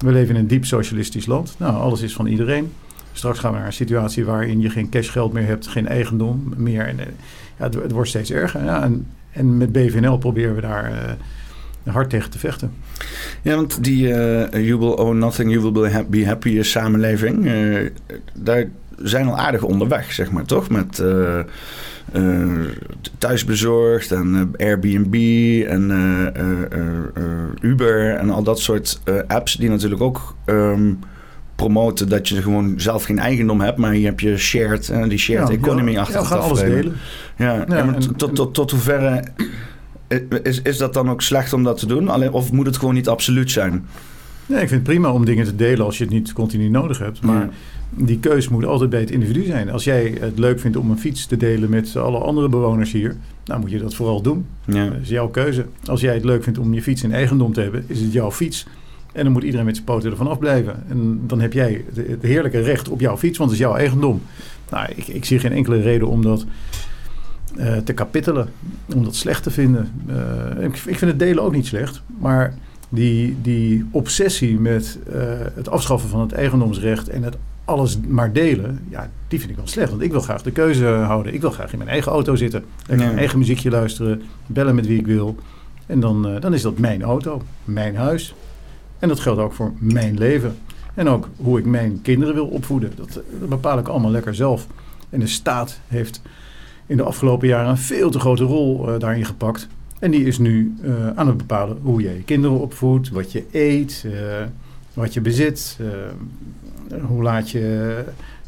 We 0.00 0.12
leven 0.12 0.34
in 0.34 0.40
een 0.40 0.46
diep 0.46 0.64
socialistisch 0.64 1.26
land. 1.26 1.54
Nou, 1.58 1.74
alles 1.74 2.00
is 2.00 2.12
van 2.12 2.26
iedereen. 2.26 2.72
Straks 3.12 3.38
gaan 3.38 3.52
we 3.52 3.58
naar 3.58 3.66
een 3.66 3.72
situatie 3.72 4.24
waarin 4.24 4.60
je 4.60 4.70
geen 4.70 4.88
cashgeld 4.88 5.32
meer 5.32 5.46
hebt, 5.46 5.66
geen 5.66 5.88
eigendom 5.88 6.52
meer. 6.56 6.86
En, 6.86 6.96
ja, 7.58 7.64
het, 7.64 7.92
wordt 7.92 8.08
steeds 8.08 8.30
erger. 8.30 8.64
Ja, 8.64 8.82
en, 8.82 9.06
en 9.32 9.56
met 9.56 9.72
BVNL 9.72 10.18
proberen 10.18 10.54
we 10.54 10.60
daar 10.60 10.92
uh, 11.84 11.94
hard 11.94 12.10
tegen 12.10 12.30
te 12.30 12.38
vechten. 12.38 12.72
Ja, 13.42 13.54
want 13.54 13.84
die 13.84 14.06
uh, 14.06 14.50
you 14.50 14.78
will 14.78 14.94
own 14.94 15.18
nothing, 15.18 15.50
you 15.50 15.72
will 15.72 16.04
be 16.08 16.26
happy 16.26 16.62
samenleving, 16.62 17.50
daar 18.34 18.68
zijn 19.02 19.26
al 19.26 19.38
aardig 19.38 19.62
onderweg, 19.62 20.12
zeg 20.12 20.30
maar, 20.30 20.44
toch? 20.44 20.68
Met 20.70 21.02
thuisbezorgd 23.18 24.12
en 24.12 24.52
Airbnb 24.56 25.14
en 25.66 25.90
Uber 27.60 28.14
en 28.14 28.30
al 28.30 28.42
dat 28.42 28.60
soort 28.60 29.00
apps 29.26 29.54
die 29.54 29.68
natuurlijk 29.68 30.02
ook... 30.02 30.34
Um, 30.46 30.98
promoten 31.60 32.08
dat 32.08 32.28
je 32.28 32.42
gewoon 32.42 32.74
zelf 32.76 33.04
geen 33.04 33.18
eigendom 33.18 33.60
hebt, 33.60 33.78
maar 33.78 33.96
je 33.96 34.04
hebt 34.04 34.20
je 34.20 34.36
shared, 34.36 34.88
uh, 34.88 35.08
die 35.08 35.18
shared 35.18 35.48
ja, 35.48 35.54
economy 35.54 35.90
ja, 35.90 36.00
achter 36.00 36.20
ja, 36.20 36.26
gaan 36.26 36.40
alles 36.40 36.60
delen. 36.60 36.96
Ja, 37.36 37.66
en, 37.66 38.16
tot, 38.16 38.34
tot, 38.34 38.54
tot 38.54 38.70
hoeverre 38.70 39.24
is, 40.42 40.62
is 40.62 40.78
dat 40.78 40.94
dan 40.94 41.10
ook 41.10 41.22
slecht 41.22 41.52
om 41.52 41.62
dat 41.62 41.78
te 41.78 41.86
doen? 41.86 42.08
Alleen, 42.08 42.32
of 42.32 42.52
moet 42.52 42.66
het 42.66 42.76
gewoon 42.76 42.94
niet 42.94 43.08
absoluut 43.08 43.50
zijn? 43.50 43.86
Nee, 44.46 44.62
ik 44.62 44.68
vind 44.68 44.80
het 44.80 44.90
prima 44.90 45.12
om 45.12 45.24
dingen 45.24 45.44
te 45.44 45.56
delen 45.56 45.84
als 45.84 45.98
je 45.98 46.04
het 46.04 46.12
niet 46.12 46.32
continu 46.32 46.68
nodig 46.68 46.98
hebt. 46.98 47.22
Maar 47.22 47.48
die 47.90 48.18
keus 48.18 48.48
moet 48.48 48.64
altijd 48.64 48.90
bij 48.90 49.00
het 49.00 49.10
individu 49.10 49.44
zijn. 49.44 49.70
Als 49.70 49.84
jij 49.84 50.16
het 50.20 50.38
leuk 50.38 50.60
vindt 50.60 50.76
om 50.76 50.90
een 50.90 50.98
fiets 50.98 51.26
te 51.26 51.36
delen 51.36 51.70
met 51.70 51.96
alle 51.96 52.18
andere 52.18 52.48
bewoners 52.48 52.92
hier, 52.92 53.16
dan 53.44 53.60
moet 53.60 53.70
je 53.70 53.78
dat 53.78 53.94
vooral 53.94 54.22
doen. 54.22 54.46
Ja. 54.64 54.84
Dat 54.84 55.00
is 55.02 55.08
jouw 55.08 55.28
keuze. 55.28 55.66
Als 55.84 56.00
jij 56.00 56.14
het 56.14 56.24
leuk 56.24 56.42
vindt 56.42 56.58
om 56.58 56.74
je 56.74 56.82
fiets 56.82 57.02
in 57.02 57.12
eigendom 57.12 57.52
te 57.52 57.60
hebben, 57.60 57.84
is 57.86 58.00
het 58.00 58.12
jouw 58.12 58.32
fiets. 58.32 58.66
En 59.12 59.24
dan 59.24 59.32
moet 59.32 59.42
iedereen 59.42 59.66
met 59.66 59.74
zijn 59.74 59.86
poten 59.86 60.10
ervan 60.10 60.28
afblijven. 60.28 60.82
En 60.88 61.20
dan 61.26 61.40
heb 61.40 61.52
jij 61.52 61.84
het 61.94 62.22
heerlijke 62.22 62.60
recht 62.60 62.88
op 62.88 63.00
jouw 63.00 63.16
fiets, 63.16 63.38
want 63.38 63.50
het 63.50 63.60
is 63.60 63.66
jouw 63.66 63.76
eigendom. 63.76 64.22
Nou, 64.70 64.88
ik, 64.94 65.08
ik 65.08 65.24
zie 65.24 65.38
geen 65.38 65.52
enkele 65.52 65.80
reden 65.80 66.08
om 66.08 66.22
dat 66.22 66.46
uh, 67.58 67.76
te 67.76 67.92
kapittelen, 67.92 68.48
om 68.94 69.04
dat 69.04 69.14
slecht 69.14 69.42
te 69.42 69.50
vinden. 69.50 69.90
Uh, 70.08 70.64
ik, 70.64 70.76
ik, 70.76 70.98
vind 70.98 71.10
het 71.10 71.18
delen 71.18 71.42
ook 71.42 71.52
niet 71.52 71.66
slecht, 71.66 72.02
maar 72.18 72.54
die, 72.88 73.36
die 73.42 73.84
obsessie 73.90 74.58
met 74.58 74.98
uh, 75.08 75.14
het 75.54 75.68
afschaffen 75.68 76.08
van 76.08 76.20
het 76.20 76.32
eigendomsrecht 76.32 77.08
en 77.08 77.22
het 77.22 77.36
alles 77.70 77.98
maar 78.08 78.32
delen, 78.32 78.84
ja, 78.88 79.10
die 79.28 79.38
vind 79.38 79.50
ik 79.50 79.56
wel 79.56 79.66
slecht. 79.66 79.90
Want 79.90 80.02
ik 80.02 80.10
wil 80.10 80.20
graag 80.20 80.42
de 80.42 80.50
keuze 80.50 80.86
houden. 80.86 81.34
Ik 81.34 81.40
wil 81.40 81.50
graag 81.50 81.72
in 81.72 81.78
mijn 81.78 81.90
eigen 81.90 82.12
auto 82.12 82.36
zitten, 82.36 82.64
mijn 82.88 83.18
eigen 83.18 83.38
muziekje 83.38 83.70
luisteren, 83.70 84.22
bellen 84.46 84.74
met 84.74 84.86
wie 84.86 84.98
ik 84.98 85.06
wil. 85.06 85.36
En 85.86 86.00
dan, 86.00 86.40
dan 86.40 86.54
is 86.54 86.62
dat 86.62 86.78
mijn 86.78 87.02
auto, 87.02 87.42
mijn 87.64 87.96
huis, 87.96 88.34
en 88.98 89.08
dat 89.08 89.20
geldt 89.20 89.40
ook 89.40 89.52
voor 89.52 89.72
mijn 89.78 90.18
leven. 90.18 90.56
En 90.94 91.08
ook 91.08 91.28
hoe 91.36 91.58
ik 91.58 91.64
mijn 91.64 92.02
kinderen 92.02 92.34
wil 92.34 92.46
opvoeden. 92.46 92.92
Dat, 92.96 93.20
bepaal 93.48 93.78
ik 93.78 93.88
allemaal 93.88 94.10
lekker 94.10 94.34
zelf. 94.34 94.66
En 95.10 95.20
de 95.20 95.26
staat 95.26 95.80
heeft 95.86 96.22
in 96.86 96.96
de 96.96 97.02
afgelopen 97.02 97.48
jaren 97.48 97.70
een 97.70 97.78
veel 97.78 98.10
te 98.10 98.18
grote 98.18 98.44
rol 98.44 98.88
uh, 98.88 98.98
daarin 98.98 99.24
gepakt. 99.24 99.68
En 99.98 100.10
die 100.10 100.24
is 100.24 100.38
nu 100.38 100.74
uh, 100.82 100.92
aan 101.14 101.26
het 101.26 101.36
bepalen 101.36 101.78
hoe 101.82 102.02
je 102.02 102.08
je 102.08 102.22
kinderen 102.22 102.60
opvoedt, 102.60 103.08
wat 103.08 103.32
je 103.32 103.44
eet, 103.50 104.04
uh, 104.06 104.12
wat 104.94 105.14
je 105.14 105.20
bezit, 105.20 105.78
hoe 107.06 107.22
laat 107.22 107.50
je 107.50 107.94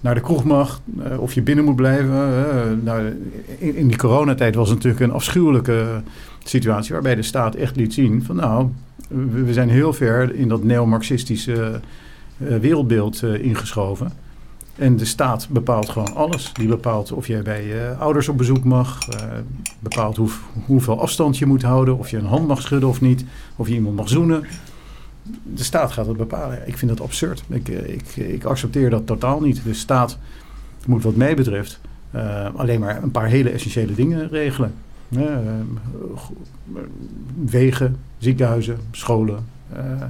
naar 0.01 0.15
de 0.15 0.21
kroeg 0.21 0.45
mag, 0.45 0.81
of 1.19 1.33
je 1.33 1.43
binnen 1.43 1.65
moet 1.65 1.77
blijven. 1.77 2.81
nou, 2.85 3.17
in, 3.59 3.89
die 3.89 3.97
coronatijd 3.97 4.55
was 4.55 4.69
het 4.69 4.77
natuurlijk 4.77 5.05
een 5.05 5.17
afschuwelijke 5.17 6.03
situatie 6.45 6.93
waarbij 6.93 7.15
de 7.15 7.23
staat 7.23 7.55
echt 7.55 7.77
liet 7.77 7.95
zien 7.95 8.23
van 8.25 8.37
nou, 8.37 8.69
we 9.45 9.53
zijn 9.53 9.69
heel 9.69 9.93
ver 9.93 10.35
in 10.35 10.49
dat 10.49 10.65
neo-marxistische 10.65 11.81
uh, 12.39 12.57
wereldbeeld 12.57 13.23
uh, 13.23 13.45
ingeschoven. 13.45 14.13
En 14.77 14.97
de 14.97 15.05
staat 15.05 15.49
bepaalt 15.51 15.89
gewoon 15.89 16.15
alles. 16.15 16.53
Die 16.53 16.69
bepaalt 16.69 17.13
of 17.13 17.27
jij 17.27 17.43
bij 17.43 17.67
je 17.67 17.95
ouders 17.99 18.29
op 18.29 18.39
bezoek 18.39 18.65
mag. 18.65 18.99
Bepaalt 19.79 20.17
hoe, 20.17 20.31
hoeveel 20.67 21.01
afstand 21.01 21.39
je 21.39 21.47
moet 21.47 21.63
houden. 21.63 21.99
Of 21.99 22.11
je 22.11 22.17
een 22.17 22.27
hand 22.27 22.47
mag 22.47 22.63
schudden 22.63 22.89
of 22.89 23.01
niet. 23.01 23.25
Of 23.57 23.69
je 23.69 23.75
iemand 23.75 23.97
mag 23.97 24.09
zoenen. 24.09 24.45
De 25.43 25.65
staat 25.65 25.93
gaat 25.93 26.07
dat 26.07 26.17
bepalen. 26.17 26.69
Ik 26.69 26.79
vind 26.79 26.91
dat 26.91 27.01
absurd. 27.01 27.43
Ik, 27.49 27.69
ik, 27.69 28.17
ik 28.17 28.45
accepteer 28.45 28.91
dat 28.91 29.07
totaal 29.07 29.41
niet. 29.41 29.65
De 29.65 29.75
staat 29.75 30.19
moet 30.87 31.03
wat 31.03 31.17
mij 31.17 31.35
betreft 31.35 31.81
alleen 32.55 32.81
maar 32.81 33.03
een 33.03 33.11
paar 33.11 33.29
hele 33.29 33.51
essentiële 33.51 33.95
dingen 33.95 34.29
regelen. 34.29 34.75
wegen, 37.45 37.97
ziekenhuizen, 38.19 38.79
scholen, 38.91 39.45
uh, 39.77 40.03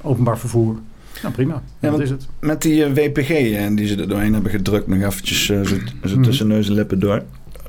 openbaar 0.00 0.38
vervoer. 0.38 0.76
Nou, 1.22 1.34
prima. 1.34 1.62
Ja, 1.80 1.90
dat 1.90 2.00
is 2.00 2.10
het. 2.10 2.26
Met 2.40 2.62
die 2.62 2.84
eh, 2.84 2.92
WPG 2.92 3.30
en 3.54 3.74
die 3.74 3.86
ze 3.86 3.96
er 3.96 4.08
doorheen 4.08 4.32
hebben 4.32 4.50
gedrukt, 4.50 4.86
nog 4.86 4.98
eventjes 4.98 5.44
zo, 5.44 5.64
zo 5.64 5.76
mhm. 6.02 6.22
tussen 6.22 6.46
neus 6.46 6.68
en 6.68 6.74
lippen 6.74 6.98
door. 6.98 7.22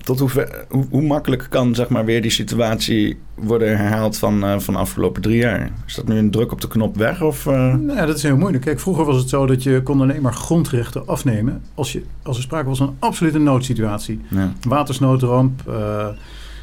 Tot 0.08 0.20
hoe, 0.20 0.48
hoe, 0.70 0.86
hoe, 0.90 1.02
makkelijk 1.02 1.48
kan 1.50 1.76
zeg 1.76 1.90
maar, 1.90 2.06
weer 2.06 2.22
die 2.22 2.32
situatie 2.32 3.18
worden 3.36 3.78
herhaald 3.78 4.18
van, 4.18 4.44
uh, 4.44 4.60
van 4.60 4.74
de 4.74 4.80
afgelopen 4.80 5.22
drie 5.22 5.38
jaar? 5.38 5.72
Is 5.86 5.96
dat 5.96 6.08
nu 6.08 6.18
een 6.18 6.32
druk 6.32 6.52
op 6.52 6.62
de 6.62 6.68
knop 6.68 6.98
weg? 6.98 7.22
Of, 7.22 7.46
Nou, 7.46 8.06
dat 8.06 8.16
is 8.16 8.24
heel 8.24 8.38
moeilijk. 8.38 8.64
Kijk, 8.64 8.80
vroeger 8.80 9.06
was 9.06 9.18
het 9.18 9.30
zo 9.30 9.46
dat 9.46 9.64
je 9.64 9.82
kon 9.84 10.02
alleen 10.02 10.22
maar 10.22 10.34
grondrechten 10.34 11.08
afnemen 11.08 11.62
als, 11.74 11.92
je, 11.92 12.04
als 12.24 12.38
er 12.38 12.44
sprake 12.44 12.68
was 12.68 12.78
van 12.78 12.88
een 12.88 12.96
absolute 13.00 13.38
noodsituatie. 13.38 14.22
Ja. 14.30 14.54
Watersnoodramp, 14.68 15.62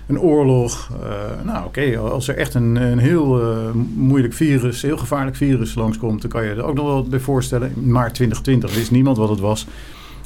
een 0.07 0.21
oorlog. 0.21 0.91
Uh, 1.03 1.45
nou 1.45 1.67
oké, 1.67 1.99
als 1.99 2.29
er 2.29 2.37
echt 2.37 2.55
een, 2.55 2.77
een 2.77 2.99
heel 2.99 3.41
uh, 3.41 3.71
moeilijk 3.95 4.35
virus, 4.35 4.83
heel 4.83 4.99
gevaarlijk 4.99 5.37
virus 5.37 5.75
langskomt, 5.75 6.21
dan 6.21 6.31
kan 6.31 6.45
je 6.45 6.51
er 6.51 6.65
ook 6.65 6.75
nog 6.75 6.87
wel 6.87 7.03
bij 7.03 7.21
voorstellen. 7.21 7.73
In 7.77 7.93
maart 7.93 8.15
2020 8.15 8.75
wist 8.75 8.91
niemand 8.91 9.17
wat 9.17 9.29
het 9.29 9.41
was. 9.41 9.67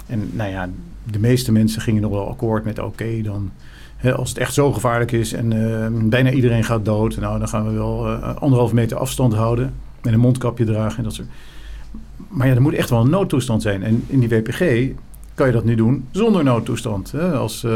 En 0.07 0.31
nou 0.33 0.51
ja, 0.51 0.69
de 1.11 1.19
meeste 1.19 1.53
mensen 1.53 1.83
gingen 1.83 2.03
nog 2.03 2.11
wel 2.11 2.29
akkoord 2.29 2.65
met 2.65 2.79
oké, 2.79 3.23
dan 3.23 3.51
hè, 3.97 4.15
als 4.15 4.29
het 4.29 4.39
echt 4.39 4.55
zo 4.55 4.73
gevaarlijk 4.73 5.13
is 5.13 5.33
en 5.33 5.53
uh, 5.53 5.87
bijna 6.09 6.31
iedereen 6.31 6.65
gaat 6.65 6.85
dood, 6.85 7.17
nou 7.17 7.39
dan 7.39 7.49
gaan 7.49 7.67
we 7.67 7.73
wel 7.73 8.09
anderhalf 8.17 8.73
meter 8.73 8.97
afstand 8.97 9.35
houden 9.35 9.75
en 10.03 10.13
een 10.13 10.21
mondkapje 10.21 10.65
dragen 10.65 10.99
en 10.99 11.05
dat 11.05 11.15
soort. 11.15 11.29
Maar 12.29 12.47
ja, 12.47 12.55
er 12.55 12.63
moet 12.63 12.75
echt 12.75 12.91
wel 12.91 13.01
een 13.01 13.11
noodtoestand 13.11 13.63
zijn. 13.63 13.83
En 13.83 14.05
in 14.07 14.21
die 14.21 14.29
WPG 14.29 14.93
kan 15.35 15.47
je 15.47 15.53
dat 15.53 15.65
nu 15.65 15.75
doen 15.75 16.07
zonder 16.11 16.45
noodtoestand. 16.45 17.13
Hè? 17.13 17.33
Als 17.33 17.67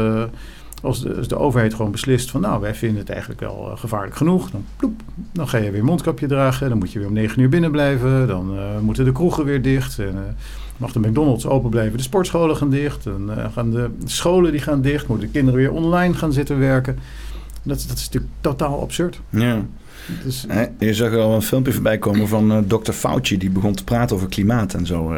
als 0.83 1.01
de, 1.01 1.27
de, 1.27 1.37
overheid 1.37 1.73
gewoon 1.73 1.91
beslist 1.91 2.31
van 2.31 2.41
nou, 2.41 2.61
wij 2.61 2.75
vinden 2.75 2.99
het 2.99 3.09
eigenlijk 3.09 3.39
wel 3.39 3.71
gevaarlijk 3.75 4.15
genoeg. 4.15 4.51
Dan, 4.51 4.65
ploep, 4.75 5.01
dan 5.31 5.47
ga 5.47 5.57
je 5.57 5.71
weer 5.71 5.83
mondkapje 5.83 6.27
dragen. 6.27 6.69
Dan 6.69 6.77
moet 6.77 6.91
je 6.91 6.99
weer 6.99 7.07
om 7.07 7.13
negen 7.13 7.41
uur 7.41 7.49
binnen 7.49 7.71
blijven. 7.71 8.27
Dan 8.27 8.57
moeten 8.81 9.05
de 9.05 9.11
kroegen 9.11 9.45
weer 9.45 9.61
dicht. 9.61 9.99
En, 9.99 10.35
mag 10.83 10.91
de 10.91 11.09
McDonald's 11.09 11.45
open 11.45 11.69
blijven. 11.69 11.97
De 11.97 12.03
sportscholen 12.03 12.57
gaan 12.57 12.69
dicht. 12.69 13.03
Dan 13.03 13.31
gaan 13.53 13.71
de 13.71 13.89
scholen 14.05 14.51
die 14.51 14.61
gaan 14.61 14.81
dicht. 14.81 15.07
Moeten 15.07 15.27
de 15.27 15.33
kinderen 15.33 15.59
weer 15.59 15.71
online 15.71 16.13
gaan 16.13 16.33
zitten 16.33 16.59
werken. 16.59 16.99
Dat, 17.63 17.85
dat 17.87 17.97
is 17.97 18.05
natuurlijk 18.05 18.33
totaal 18.41 18.81
absurd. 18.81 19.19
Ja. 19.29 19.65
Dus, 20.23 20.45
je 20.79 20.93
zag 20.93 21.11
er 21.11 21.19
al 21.19 21.35
een 21.35 21.41
filmpje 21.41 21.73
voorbij 21.73 21.97
komen 21.97 22.27
van 22.27 22.65
Dr. 22.67 22.91
Fauci. 22.91 23.37
Die 23.37 23.49
begon 23.49 23.73
te 23.73 23.83
praten 23.83 24.15
over 24.15 24.27
klimaat 24.27 24.73
en 24.73 24.85
zo. 24.85 25.13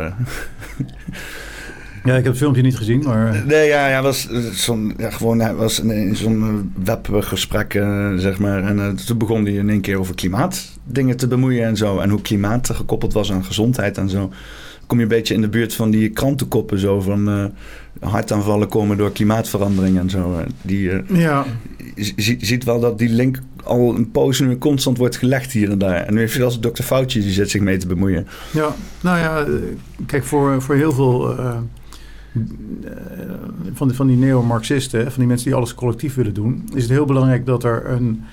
Ja, 2.06 2.16
ik 2.16 2.24
heb 2.24 2.26
het 2.26 2.38
filmpje 2.38 2.62
niet 2.62 2.78
gezien, 2.78 3.04
maar... 3.04 3.44
Nee, 3.46 3.68
ja, 3.68 3.88
ja 3.88 4.02
was 4.02 4.28
zo'n, 4.52 4.94
ja, 4.98 5.10
gewoon, 5.10 5.40
hij 5.40 5.54
was 5.54 5.80
in 5.80 6.16
zo'n 6.16 6.74
webgesprek, 6.84 7.74
uh, 7.74 8.14
zeg 8.16 8.40
maar. 8.40 8.64
En 8.64 8.78
uh, 8.78 8.90
toen 8.90 9.18
begon 9.18 9.46
hij 9.46 9.54
in 9.54 9.70
één 9.70 9.82
keer 9.82 10.00
over 10.00 10.16
klimaatdingen 10.16 11.18
te 11.18 11.28
bemoeien 11.28 11.66
en 11.66 11.78
zo. 11.78 12.00
En 12.00 12.10
hoe 12.10 12.22
klimaat 12.22 12.70
gekoppeld 12.70 13.14
was 13.14 13.32
aan 13.32 13.46
gezondheid 13.46 13.98
en 13.98 14.10
zo. 14.10 14.32
Kom 14.88 14.98
je 14.98 15.04
een 15.04 15.10
beetje 15.10 15.34
in 15.34 15.42
de 15.42 15.50
buurt 15.50 15.74
van 15.74 15.92
die 15.92 16.10
krantenkoppen 16.10 16.80
zo 16.80 17.02
van... 17.02 17.30
Uh, 17.30 17.46
hartaanvallen 18.00 18.68
komen 18.68 18.98
door 18.98 19.12
klimaatverandering 19.12 19.98
en 19.98 20.10
zo. 20.10 20.44
Die, 20.62 20.92
ja. 21.08 21.46
ziet 22.18 22.64
wel 22.64 22.80
dat 22.80 22.98
die 22.98 23.10
link 23.10 23.40
al 23.64 23.96
een 23.96 24.12
poos 24.12 24.40
nu 24.40 24.58
constant 24.58 24.98
wordt 24.98 25.18
gelegd 25.18 25.52
hier 25.52 25.72
en 25.72 25.78
daar. 25.78 25.96
En 25.96 26.14
nu 26.14 26.20
heeft 26.20 26.42
als 26.42 26.60
dokter 26.60 26.84
Fauci, 26.84 27.22
die 27.22 27.32
zit 27.32 27.50
zich 27.50 27.62
mee 27.62 27.78
te 27.78 27.88
bemoeien. 27.88 28.28
Ja, 28.52 28.76
nou 29.02 29.18
ja, 29.18 29.46
kijk, 30.06 30.24
voor, 30.24 30.62
voor 30.62 30.76
heel 30.76 30.92
veel 30.92 31.36
van, 33.74 33.88
die, 33.88 33.96
van 33.96 34.08
die 34.08 34.18
neo-Marxisten, 34.18 35.04
van 35.04 35.20
die 35.20 35.28
mensen 35.28 35.48
die 35.48 35.56
alles 35.56 35.76
collectief 35.76 36.16
willen 36.16 36.34
doen, 36.34 36.70
is 36.74 36.82
het 36.82 36.92
heel 36.92 37.06
belangrijk 37.06 37.46
dat 37.46 37.64
er 37.64 37.90
een, 37.90 38.24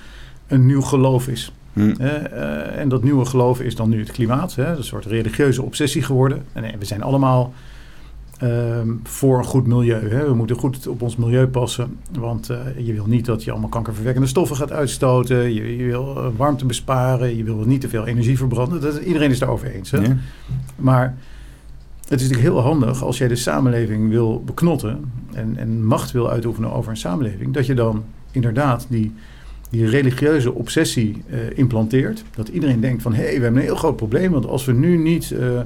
een 0.47 0.65
nieuw 0.65 0.81
geloof 0.81 1.27
is. 1.27 1.53
Hm. 1.73 1.93
Uh, 1.99 2.77
en 2.77 2.89
dat 2.89 3.03
nieuwe 3.03 3.25
geloof 3.25 3.61
is 3.61 3.75
dan 3.75 3.89
nu 3.89 3.99
het 3.99 4.11
klimaat. 4.11 4.55
Hè, 4.55 4.75
een 4.75 4.83
soort 4.83 5.05
religieuze 5.05 5.63
obsessie 5.63 6.01
geworden. 6.01 6.43
En 6.53 6.79
we 6.79 6.85
zijn 6.85 7.03
allemaal 7.03 7.53
uh, 8.43 8.49
voor 9.03 9.37
een 9.37 9.43
goed 9.43 9.67
milieu. 9.67 10.09
Hè. 10.09 10.25
We 10.25 10.33
moeten 10.33 10.55
goed 10.55 10.87
op 10.87 11.01
ons 11.01 11.15
milieu 11.15 11.47
passen. 11.47 11.97
Want 12.19 12.51
uh, 12.51 12.57
je 12.77 12.93
wil 12.93 13.05
niet 13.05 13.25
dat 13.25 13.43
je 13.43 13.51
allemaal 13.51 13.69
kankerverwekkende 13.69 14.27
stoffen 14.27 14.55
gaat 14.55 14.71
uitstoten. 14.71 15.53
Je, 15.53 15.77
je 15.77 15.83
wil 15.83 16.33
warmte 16.37 16.65
besparen. 16.65 17.37
Je 17.37 17.43
wil 17.43 17.63
niet 17.65 17.81
te 17.81 17.89
veel 17.89 18.05
energie 18.05 18.37
verbranden. 18.37 18.81
Dat, 18.81 18.97
iedereen 18.97 19.29
is 19.29 19.39
daarover 19.39 19.67
eens. 19.67 19.91
Hè? 19.91 19.97
Ja. 19.97 20.17
Maar 20.75 21.17
het 22.13 22.21
is 22.21 22.27
natuurlijk 22.29 22.55
heel 22.55 22.59
handig 22.59 23.03
als 23.03 23.17
jij 23.17 23.27
de 23.27 23.35
samenleving 23.35 24.09
wil 24.09 24.43
beknotten 24.45 25.11
en, 25.33 25.57
en 25.57 25.85
macht 25.85 26.11
wil 26.11 26.29
uitoefenen 26.29 26.73
over 26.73 26.91
een 26.91 26.97
samenleving, 26.97 27.53
dat 27.53 27.65
je 27.65 27.73
dan 27.73 28.03
inderdaad 28.31 28.85
die, 28.89 29.13
die 29.73 29.89
religieuze 29.89 30.53
obsessie 30.53 31.23
uh, 31.29 31.37
implanteert. 31.55 32.23
Dat 32.35 32.47
iedereen 32.47 32.79
denkt 32.79 33.01
van 33.01 33.13
hé, 33.13 33.23
hey, 33.23 33.35
we 33.35 33.43
hebben 33.43 33.61
een 33.61 33.67
heel 33.67 33.75
groot 33.75 33.95
probleem, 33.95 34.31
want 34.31 34.47
als 34.47 34.65
we 34.65 34.73
nu 34.73 34.97
niet 34.97 35.29
uh, 35.31 35.59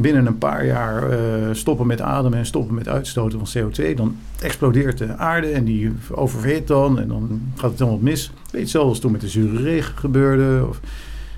binnen 0.00 0.26
een 0.26 0.38
paar 0.38 0.66
jaar 0.66 1.10
uh, 1.10 1.18
stoppen 1.52 1.86
met 1.86 2.00
ademen 2.00 2.38
en 2.38 2.46
stoppen 2.46 2.74
met 2.74 2.88
uitstoten 2.88 3.46
van 3.46 3.62
CO2, 3.62 3.94
dan 3.94 4.16
explodeert 4.40 4.98
de 4.98 5.16
aarde 5.16 5.48
en 5.48 5.64
die 5.64 5.92
oververhit 6.10 6.66
dan 6.66 7.00
en 7.00 7.08
dan 7.08 7.42
gaat 7.56 7.70
het 7.70 7.80
allemaal 7.80 8.00
mis. 8.02 8.32
Weet 8.50 8.62
je, 8.62 8.68
zelfs 8.68 9.00
toen 9.00 9.12
met 9.12 9.20
de 9.20 9.28
zure 9.28 9.62
regen 9.62 9.98
gebeurde. 9.98 10.66
Of, 10.68 10.80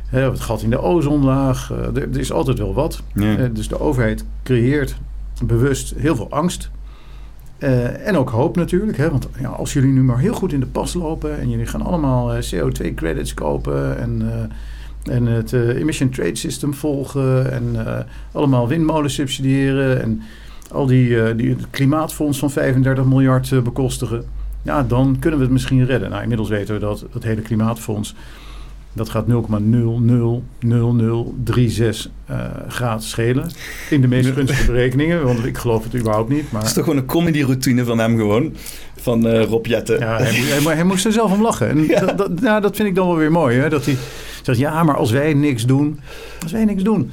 Hè, 0.08 0.30
het 0.30 0.40
gat 0.40 0.62
in 0.62 0.70
de 0.70 0.80
ozonlaag. 0.80 1.70
Er, 1.70 1.96
er, 1.96 2.18
is 2.18 2.32
altijd 2.32 2.58
wel 2.58 2.74
wat. 2.74 3.02
Dus 3.52 3.68
de 3.68 3.80
overheid 3.80 4.24
creëert 4.42 4.96
bewust 5.44 5.94
heel 5.96 6.16
veel 6.16 6.30
angst. 6.30 6.70
Uh, 7.58 8.06
en 8.06 8.16
ook 8.16 8.30
hoop 8.30 8.56
natuurlijk. 8.56 8.96
Hè? 8.96 9.10
Want 9.10 9.28
ja, 9.40 9.48
als 9.48 9.72
jullie 9.72 9.92
nu 9.92 10.02
maar 10.02 10.18
heel 10.18 10.34
goed 10.34 10.52
in 10.52 10.60
de 10.60 10.66
pas 10.66 10.94
lopen... 10.94 11.38
en 11.38 11.50
jullie 11.50 11.66
gaan 11.66 11.82
allemaal 11.82 12.34
CO2-credits 12.34 13.34
kopen... 13.34 13.98
en, 13.98 14.30
en 15.02 15.26
het 15.26 15.52
Emission 15.52 16.10
Trade 16.10 16.36
System 16.36 16.74
volgen... 16.74 17.52
en 17.52 17.76
allemaal 18.32 18.68
windmolens 18.68 19.14
subsidiëren... 19.14 20.02
en 20.02 20.22
al 20.72 20.86
die, 20.86 21.34
die 21.34 21.50
het 21.50 21.70
klimaatfonds 21.70 22.38
van 22.38 22.50
35 22.50 23.04
miljard 23.04 23.62
bekostigen... 23.64 24.24
ja, 24.62 24.82
dan 24.82 25.16
kunnen 25.18 25.38
we 25.38 25.44
het 25.44 25.54
misschien 25.54 25.86
redden. 25.86 26.10
Nou, 26.10 26.22
inmiddels 26.22 26.48
weten 26.48 26.74
we 26.74 26.80
dat 26.80 27.04
het 27.12 27.22
hele 27.22 27.40
klimaatfonds... 27.40 28.14
Dat 28.98 29.08
gaat 29.08 29.24
0,000036 29.26 29.34
uh, 32.30 32.36
graden 32.68 33.02
schelen. 33.02 33.50
In 33.90 34.00
de 34.00 34.08
meest 34.08 34.30
gunstige 34.30 34.66
berekeningen. 34.66 35.24
Want 35.24 35.44
ik 35.44 35.58
geloof 35.58 35.84
het 35.84 35.96
überhaupt 35.96 36.28
niet. 36.28 36.50
Maar... 36.50 36.60
Het 36.60 36.68
is 36.68 36.76
toch 36.76 36.84
gewoon 36.84 36.98
een 36.98 37.06
comedy-routine 37.06 37.84
van 37.84 37.98
hem 37.98 38.16
gewoon. 38.16 38.54
Van 39.00 39.26
uh, 39.26 39.44
Rob 39.44 39.66
Jetten. 39.66 39.98
Ja, 39.98 40.16
hij, 40.16 40.34
hij, 40.34 40.74
hij, 40.74 40.84
moest 40.84 41.04
er 41.04 41.12
zelf 41.12 41.32
om 41.32 41.42
lachen. 41.42 41.68
En 41.68 41.86
ja. 41.86 42.00
dat, 42.00 42.18
dat, 42.18 42.40
nou, 42.40 42.60
dat 42.60 42.76
vind 42.76 42.88
ik 42.88 42.94
dan 42.94 43.06
wel 43.06 43.16
weer 43.16 43.32
mooi. 43.32 43.58
Hè? 43.58 43.68
Dat 43.68 43.84
hij 43.84 43.96
zegt, 44.42 44.58
ja, 44.58 44.82
maar 44.82 44.96
als 44.96 45.10
wij 45.10 45.34
niks 45.34 45.66
doen... 45.66 46.00
Als 46.42 46.52
wij 46.52 46.64
niks 46.64 46.82
doen... 46.82 47.10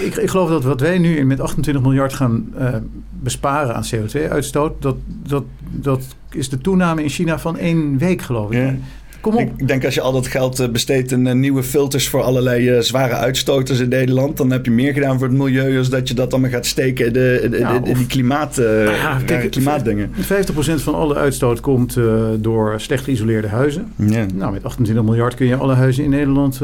Ik, 0.00 0.16
ik, 0.16 0.30
geloof 0.30 0.48
dat 0.48 0.64
wat 0.64 0.80
wij 0.80 0.98
nu 0.98 1.24
met 1.24 1.40
28 1.40 1.82
miljard 1.82 2.12
gaan 2.12 2.52
uh, 2.58 2.74
besparen 3.10 3.74
aan 3.74 3.84
CO2-uitstoot, 3.94 4.82
dat, 4.82 4.96
dat, 5.06 5.44
dat 5.70 6.02
is 6.30 6.48
de 6.48 6.58
toename 6.58 7.02
in 7.02 7.08
China 7.08 7.38
van 7.38 7.58
één 7.58 7.98
week, 7.98 8.22
geloof 8.22 8.50
ik. 8.50 8.58
Ja. 8.58 8.74
Kom 9.26 9.36
op. 9.36 9.52
Ik 9.56 9.68
denk 9.68 9.84
als 9.84 9.94
je 9.94 10.00
al 10.00 10.12
dat 10.12 10.26
geld 10.26 10.58
eh, 10.58 10.68
besteedt 10.68 11.12
in 11.12 11.26
uh, 11.26 11.32
nieuwe 11.32 11.62
filters 11.62 12.08
voor 12.08 12.22
allerlei 12.22 12.70
uh, 12.70 12.80
zware 12.80 13.14
uitstoters 13.14 13.80
in 13.80 13.88
Nederland, 13.88 14.36
dan 14.36 14.50
heb 14.50 14.64
je 14.64 14.70
meer 14.70 14.92
gedaan 14.92 15.18
voor 15.18 15.28
het 15.28 15.36
milieu 15.36 15.78
als 15.78 15.88
dat 15.88 16.08
je 16.08 16.14
dat 16.14 16.30
dan 16.30 16.48
gaat 16.48 16.66
steken 16.66 17.06
in, 17.06 17.12
de, 17.12 17.56
ja, 17.58 17.78
de, 17.78 17.92
die 17.92 18.06
klimaat, 18.06 18.60
kijk, 19.26 19.50
klimaatdingen. 19.50 20.10
50% 20.10 20.14
van 20.74 20.94
alle 20.94 21.14
uitstoot 21.14 21.60
komt 21.60 21.98
door 22.40 22.80
slecht 22.80 23.04
geïsoleerde 23.04 23.48
huizen. 23.48 23.92
Nou, 24.34 24.52
met 24.52 24.64
28 24.64 25.04
miljard 25.04 25.34
kun 25.34 25.46
je 25.46 25.56
alle 25.56 25.74
huizen 25.74 26.04
in 26.04 26.10
Nederland 26.10 26.60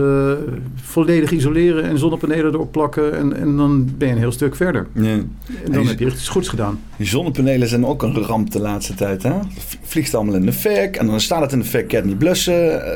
volledig 0.82 1.30
isoleren 1.30 1.84
en 1.84 1.98
zonnepanelen 1.98 2.52
erop 2.52 2.72
plakken 2.72 3.16
en, 3.16 3.36
en 3.36 3.56
dan 3.56 3.88
ben 3.98 4.08
je 4.08 4.14
een 4.14 4.20
heel 4.20 4.32
stuk 4.32 4.56
verder. 4.56 4.86
En 4.94 5.36
dan 5.64 5.74
en 5.74 5.86
heb 5.86 5.98
je 5.98 6.06
iets 6.06 6.28
goeds 6.28 6.48
gedaan. 6.48 6.80
Die 6.96 7.06
zonnepanelen 7.06 7.68
zijn 7.68 7.86
ook 7.86 8.02
een 8.02 8.14
ramp 8.14 8.50
de 8.50 8.60
laatste 8.60 8.94
tijd. 8.94 9.22
Hè? 9.22 9.34
Vliegt 9.82 10.14
allemaal 10.14 10.34
in 10.34 10.46
de 10.46 10.52
fik 10.52 10.96
en 10.96 11.06
dan 11.06 11.20
staat 11.20 11.40
het 11.40 11.52
in 11.52 11.58
de 11.58 11.64
fik, 11.64 11.88
kan 11.88 12.06
niet 12.06 12.18
blussen. 12.18 12.51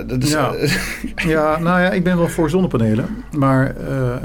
Dat 0.07 0.23
is, 0.23 0.31
ja. 0.31 0.53
ja, 1.35 1.59
nou 1.59 1.81
ja, 1.81 1.91
ik 1.91 2.05
ben 2.05 2.17
wel 2.17 2.29
voor 2.29 2.51
zonnepanelen. 2.51 3.25
Maar 3.37 3.75
uh, 3.91 4.17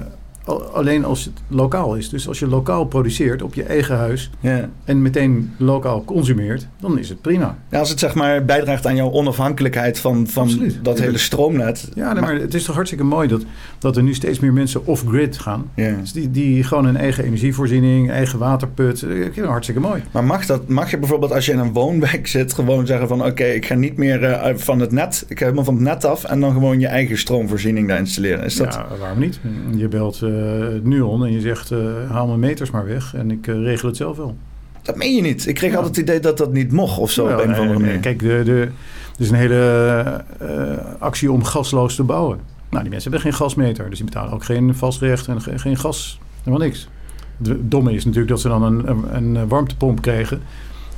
alleen 0.74 1.05
als 1.05 1.25
het 1.25 1.33
lokaal 1.48 1.95
is. 1.95 2.10
Dus 2.10 2.27
als 2.27 2.39
je 2.39 2.48
lokaal 2.48 2.86
produceert 2.86 3.41
op 3.41 3.53
je 3.53 3.63
eigen 3.63 3.98
huis 3.98 4.29
ja. 4.39 4.69
en 4.83 5.01
meteen 5.01 5.53
lokaal 5.57 6.03
consumeert, 6.03 6.67
dan 6.79 7.00
is 7.00 7.10
het 7.10 7.21
prima. 7.21 7.57
Ja, 7.69 7.79
als 7.79 7.89
het 7.89 8.00
zeg 8.00 8.13
maar 8.13 8.45
bijdraagt 8.45 8.88
aan 8.88 8.95
jouw 8.95 9.12
onafhankelijkheid 9.12 10.00
van, 10.00 10.27
van 10.27 10.71
dat 10.81 11.00
hele 11.00 11.17
stroomnet. 11.17 11.89
Ja, 11.95 12.13
nee, 12.13 12.21
maar, 12.21 12.36
het 12.36 12.53
is 12.53 12.63
toch 12.63 12.75
hartstikke 12.75 13.03
mooi 13.03 13.27
dat, 13.27 13.43
dat 13.79 13.98
er 13.98 14.03
nu 14.03 14.13
steeds 14.13 14.39
meer 14.39 14.53
mensen 14.53 14.86
off-grid 14.86 15.38
gaan. 15.38 15.71
Ja. 15.75 15.95
Dus 16.00 16.12
die, 16.12 16.31
die 16.31 16.63
gewoon 16.63 16.86
een 16.86 16.98
eigen 16.98 17.24
energievoorziening, 17.24 18.12
eigen 18.12 18.39
waterput. 18.39 19.01
Uh, 19.01 19.48
hartstikke 19.48 19.81
mooi. 19.81 20.03
Maar 20.12 20.24
mag, 20.24 20.45
dat, 20.45 20.67
mag 20.67 20.91
je 20.91 20.98
bijvoorbeeld 20.98 21.31
als 21.31 21.45
je 21.45 21.51
in 21.51 21.60
een 21.60 21.74
woonwijk 21.74 22.27
zit 22.27 22.53
gewoon 22.53 22.88
zeggen 22.88 23.07
van 23.07 23.25
oké, 23.25 23.43
ik 23.43 23.65
ga 23.65 23.75
niet 23.75 23.98
meer 23.98 24.24
uh, 24.24 24.55
van 24.55 24.79
het 24.79 24.91
net, 24.91 25.25
ik 25.27 25.38
ga 25.38 25.43
helemaal 25.43 25.65
van 25.65 25.74
het 25.74 25.83
net 25.83 26.05
af 26.05 26.24
en 26.24 26.39
dan 26.39 26.53
gewoon 26.53 26.79
je 26.79 26.88
eigen 26.88 27.17
stroomvoorziening 27.17 27.88
daar 27.88 27.98
installeren. 27.98 28.45
Is 28.45 28.55
dat... 28.55 28.74
Ja, 28.74 28.88
waarom 29.00 29.19
niet? 29.19 29.39
Je 29.75 29.88
belt 29.88 30.21
uh, 30.24 30.31
Nuon 30.84 31.26
en 31.26 31.32
je 31.32 31.42
zegt 31.42 31.72
uh, 31.72 31.80
haal 32.10 32.28
mijn 32.28 32.40
meters 32.40 32.72
maar 32.72 32.86
weg 32.86 33.14
en 33.16 33.32
ik 33.32 33.48
uh, 33.48 33.64
regel 33.64 33.88
het 33.88 33.98
zelf 33.98 34.18
wel. 34.18 34.36
Dat 34.82 34.96
meen 34.96 35.16
je 35.16 35.22
niet. 35.22 35.48
Ik 35.48 35.56
kreeg 35.56 35.72
ja. 35.72 35.78
altijd 35.78 35.96
het 35.96 36.06
idee 36.06 36.20
dat 36.20 36.38
dat 36.38 36.54
niet 36.54 36.72
mocht 36.72 36.98
of 36.98 37.12
zo. 37.12 37.28
Ja, 37.28 37.34
op 37.34 37.42
een 37.42 37.48
nee, 37.48 37.56
of 37.56 37.62
andere 37.62 37.80
manier. 37.80 38.00
Kijk, 38.00 38.20
de, 38.20 38.42
de, 38.46 38.62
er 38.62 38.72
is 39.18 39.30
een 39.30 39.36
hele 39.36 40.24
actie 41.00 41.32
om 41.32 41.44
gasloos 41.44 41.96
te 41.96 42.04
bouwen. 42.04 42.40
Nou, 42.70 42.84
die 42.84 42.92
mensen 42.92 43.12
hebben 43.12 43.32
geen 43.32 43.40
gasmeter, 43.40 43.90
dus 43.90 43.98
die 43.98 44.06
betalen 44.06 44.34
ook 44.34 44.44
geen 44.44 44.76
vastrecht 44.76 45.28
en 45.28 45.42
geen, 45.42 45.60
geen 45.60 45.78
gas. 45.78 46.20
Helemaal 46.44 46.68
niks. 46.68 46.88
Het 47.44 47.72
domme 47.72 47.94
is 47.94 48.06
natuurlijk 48.06 48.32
dat 48.32 48.42
ze 48.42 48.48
dan 48.48 48.64
een, 48.64 48.90
een, 48.90 49.16
een 49.16 49.48
warmtepomp 49.48 50.02
krijgen 50.02 50.42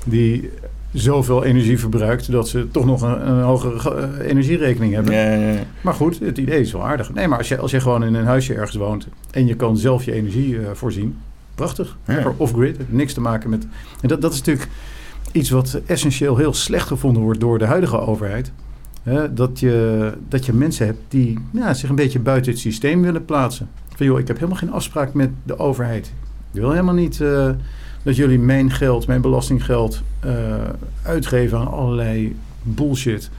die 0.06 0.50
zoveel 0.94 1.44
energie 1.44 1.80
verbruikt 1.80 2.32
dat 2.32 2.50
ze 2.50 2.68
toch 2.72 2.86
nog 2.86 3.02
een, 3.02 3.30
een 3.30 3.44
hogere 3.44 4.24
energierekening 4.24 4.94
hebben. 4.94 5.14
Ja, 5.14 5.34
ja, 5.34 5.52
ja. 5.52 5.60
Maar 5.82 5.94
goed, 5.94 6.20
het 6.20 6.38
idee 6.38 6.60
is 6.60 6.72
wel 6.72 6.86
aardig. 6.86 7.14
Nee, 7.14 7.28
maar 7.28 7.38
als 7.38 7.48
je, 7.48 7.58
als 7.58 7.72
je 7.72 7.80
gewoon 7.80 8.04
in 8.04 8.14
een 8.14 8.26
huisje 8.26 8.54
ergens 8.54 8.76
woont 8.76 9.08
en 9.32 9.48
je 9.48 9.56
kan 9.56 9.78
zelf 9.78 10.04
je 10.04 10.12
energie 10.12 10.50
uh, 10.50 10.68
voorzien, 10.74 11.18
prachtig. 11.56 11.98
Off-grid, 12.38 12.92
niks 12.92 13.14
te 13.14 13.22
maken 13.22 13.50
met. 13.50 13.68
En 14.02 14.08
dat, 14.08 14.22
dat 14.22 14.34
is 14.34 14.38
natuurlijk 14.38 14.70
iets 15.32 15.50
wat 15.50 15.82
essentieel 15.86 16.38
heel 16.38 16.54
slecht 16.54 16.88
gevonden 16.88 17.22
wordt 17.22 17.40
door 17.40 17.58
de 17.58 17.66
huidige 17.66 18.00
overheid. 18.00 18.52
Hè, 19.04 19.34
dat, 19.34 19.60
je, 19.60 20.12
dat 20.28 20.46
je 20.46 20.54
mensen 20.54 20.86
hebt 20.86 21.00
die 21.08 21.40
ja, 21.52 21.74
zich 21.74 21.90
een 21.90 21.96
beetje 21.96 22.20
buiten 22.20 22.52
het 22.52 22.62
systeem 22.62 23.02
willen 23.02 23.26
plaatsen. 23.26 23.70
Van 23.96 24.06
joh, 24.06 24.20
ik 24.20 24.28
heb 24.28 24.36
helemaal 24.36 24.58
geen 24.58 24.72
afspraak 24.72 25.14
met 25.14 25.30
de 25.44 25.60
overheid. 25.60 26.14
Ik 26.52 26.60
wil 26.60 26.72
helemaal 26.72 26.94
niet. 26.94 27.20
Uh, 27.20 27.50
dat 28.04 28.16
jullie 28.16 28.40
mijn 28.40 28.72
geld, 28.72 29.08
mijn 29.08 29.22
belastinggeld 29.22 30.02
uh, 30.26 30.32
uitgeven 31.04 31.58
aan 31.58 31.72
allerlei 31.72 32.36
bullshit. 32.62 33.30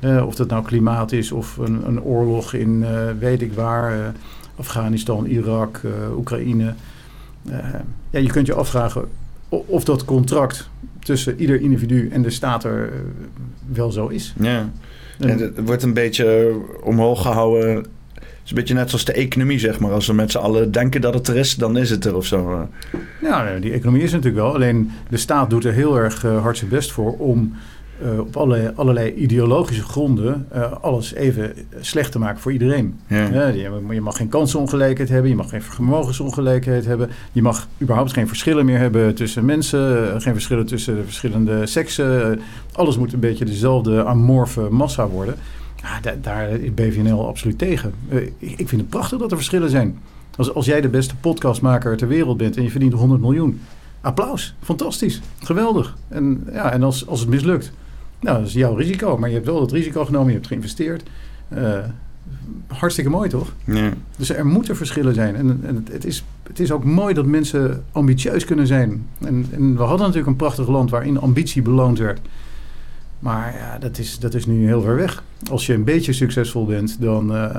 Uh, 0.00 0.26
of 0.26 0.34
dat 0.34 0.48
nou 0.48 0.64
klimaat 0.64 1.12
is 1.12 1.32
of 1.32 1.56
een, 1.56 1.86
een 1.86 2.02
oorlog 2.02 2.52
in 2.52 2.80
uh, 2.80 3.10
weet 3.18 3.42
ik 3.42 3.52
waar, 3.52 4.14
Afghanistan, 4.56 5.24
Irak, 5.24 5.80
Oekraïne. 6.16 6.74
ja, 8.10 8.18
je 8.18 8.30
kunt 8.30 8.46
je 8.46 8.54
afvragen 8.54 9.04
of 9.48 9.84
dat 9.84 10.04
contract 10.04 10.68
tussen 10.98 11.40
ieder 11.40 11.60
individu 11.60 12.08
en 12.08 12.22
de 12.22 12.30
staat 12.30 12.64
er 12.64 12.92
wel 13.72 13.92
zo 13.92 14.06
is. 14.06 14.34
Ja. 14.40 14.70
En 15.18 15.38
het 15.38 15.60
wordt 15.64 15.82
een 15.82 15.94
beetje 15.94 16.56
omhoog 16.82 17.22
gehouden 17.22 17.86
is 18.46 18.52
een 18.52 18.58
beetje 18.58 18.74
net 18.74 18.88
zoals 18.88 19.04
de 19.04 19.12
economie, 19.12 19.58
zeg 19.58 19.78
maar. 19.78 19.92
Als 19.92 20.06
we 20.06 20.12
met 20.12 20.30
z'n 20.30 20.38
allen 20.38 20.72
denken 20.72 21.00
dat 21.00 21.14
het 21.14 21.28
er 21.28 21.36
is, 21.36 21.54
dan 21.54 21.76
is 21.76 21.90
het 21.90 22.04
er 22.04 22.16
of 22.16 22.26
zo. 22.26 22.68
Ja, 23.20 23.58
die 23.58 23.72
economie 23.72 24.02
is 24.02 24.12
natuurlijk 24.12 24.42
wel. 24.42 24.54
Alleen 24.54 24.90
de 25.08 25.16
staat 25.16 25.50
doet 25.50 25.64
er 25.64 25.72
heel 25.72 25.98
erg 25.98 26.24
uh, 26.24 26.42
hard 26.42 26.56
zijn 26.56 26.70
best 26.70 26.92
voor 26.92 27.12
om 27.12 27.56
uh, 28.02 28.18
op 28.18 28.36
allerlei, 28.36 28.72
allerlei 28.74 29.14
ideologische 29.14 29.82
gronden 29.82 30.46
uh, 30.54 30.72
alles 30.72 31.14
even 31.14 31.52
slecht 31.80 32.12
te 32.12 32.18
maken 32.18 32.40
voor 32.40 32.52
iedereen. 32.52 33.00
Ja. 33.06 33.28
Ja, 33.28 33.46
je, 33.46 33.70
je, 33.90 34.00
mag 34.00 34.16
geen 34.16 34.28
kansenongelijkheid 34.28 35.08
hebben, 35.08 35.30
je 35.30 35.36
mag 35.36 35.48
geen 35.48 35.62
vermogensongelijkheid 35.62 36.84
hebben, 36.84 37.10
je 37.32 37.42
mag 37.42 37.68
überhaupt 37.82 38.12
geen 38.12 38.28
verschillen 38.28 38.64
meer 38.64 38.78
hebben 38.78 39.14
tussen 39.14 39.44
mensen, 39.44 40.20
geen 40.20 40.32
verschillen 40.32 40.66
tussen 40.66 40.96
de 40.96 41.02
verschillende 41.02 41.66
seksen. 41.66 42.40
alles 42.72 42.98
moet 42.98 43.12
een 43.12 43.20
beetje 43.20 43.44
dezelfde 43.44 44.04
amorfe 44.04 44.68
massa 44.70 45.08
worden. 45.08 45.34
Ja, 45.86 46.14
daar, 46.20 46.48
is 46.50 46.74
BVNL 46.74 47.26
absoluut 47.28 47.58
tegen. 47.58 47.92
Uh, 48.08 48.22
ik 48.38 48.68
vind 48.68 48.80
het 48.80 48.88
prachtig 48.88 49.18
dat 49.18 49.30
er 49.30 49.36
verschillen 49.36 49.70
zijn. 49.70 49.98
Als, 50.36 50.54
als 50.54 50.66
jij 50.66 50.80
de 50.80 50.88
beste 50.88 51.16
podcastmaker 51.16 51.96
ter 51.96 52.08
wereld 52.08 52.36
bent 52.36 52.56
en 52.56 52.62
je 52.62 52.70
verdient 52.70 52.92
100 52.92 53.20
miljoen. 53.20 53.60
Applaus. 54.00 54.54
Fantastisch. 54.62 55.20
Geweldig. 55.42 55.96
En, 56.08 56.46
ja, 56.52 56.72
en 56.72 56.82
als, 56.82 57.06
als 57.06 57.20
het 57.20 57.28
mislukt, 57.28 57.72
nou, 58.20 58.38
dat 58.38 58.46
is 58.46 58.52
jouw 58.52 58.74
risico. 58.74 59.18
Maar 59.18 59.28
je 59.28 59.34
hebt 59.34 59.46
wel 59.46 59.60
het 59.60 59.72
risico 59.72 60.04
genomen, 60.04 60.28
je 60.28 60.34
hebt 60.34 60.46
geïnvesteerd. 60.46 61.02
Uh, 61.54 61.78
hartstikke 62.66 63.10
mooi, 63.10 63.28
toch? 63.28 63.52
Ja. 63.64 63.92
Dus 64.16 64.30
er 64.30 64.46
moeten 64.46 64.76
verschillen 64.76 65.14
zijn. 65.14 65.36
En, 65.36 65.60
en 65.62 65.74
het, 65.74 65.92
het, 65.92 66.04
is, 66.04 66.24
het 66.42 66.60
is 66.60 66.70
ook 66.72 66.84
mooi 66.84 67.14
dat 67.14 67.26
mensen 67.26 67.84
ambitieus 67.92 68.44
kunnen 68.44 68.66
zijn. 68.66 69.06
En, 69.20 69.46
en 69.50 69.76
we 69.76 69.82
hadden 69.82 69.98
natuurlijk 69.98 70.26
een 70.26 70.36
prachtig 70.36 70.68
land 70.68 70.90
waarin 70.90 71.20
ambitie 71.20 71.62
beloond 71.62 71.98
werd. 71.98 72.20
Maar 73.18 73.54
ja, 73.58 73.78
dat 73.78 73.98
is, 73.98 74.18
dat 74.18 74.34
is 74.34 74.46
nu 74.46 74.66
heel 74.66 74.82
ver 74.82 74.96
weg. 74.96 75.22
Als 75.50 75.66
je 75.66 75.74
een 75.74 75.84
beetje 75.84 76.12
succesvol 76.12 76.64
bent 76.64 77.00
dan, 77.00 77.34
uh, 77.34 77.56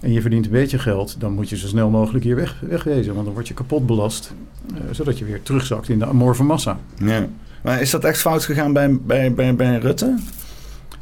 en 0.00 0.12
je 0.12 0.20
verdient 0.20 0.44
een 0.44 0.52
beetje 0.52 0.78
geld, 0.78 1.20
dan 1.20 1.32
moet 1.32 1.48
je 1.48 1.56
zo 1.56 1.66
snel 1.66 1.90
mogelijk 1.90 2.24
hier 2.24 2.36
weg, 2.36 2.60
wegwezen. 2.60 3.12
Want 3.12 3.24
dan 3.24 3.34
word 3.34 3.48
je 3.48 3.54
kapot 3.54 3.86
belast, 3.86 4.34
uh, 4.72 4.78
zodat 4.90 5.18
je 5.18 5.24
weer 5.24 5.42
terugzakt 5.42 5.88
in 5.88 5.98
de 5.98 6.06
amorfe 6.06 6.42
massa. 6.42 6.78
Ja. 6.96 7.26
Maar 7.62 7.80
is 7.80 7.90
dat 7.90 8.04
echt 8.04 8.20
fout 8.20 8.44
gegaan 8.44 8.72
bij, 8.72 8.98
bij, 9.00 9.34
bij, 9.34 9.54
bij 9.54 9.78
Rutte? 9.78 10.18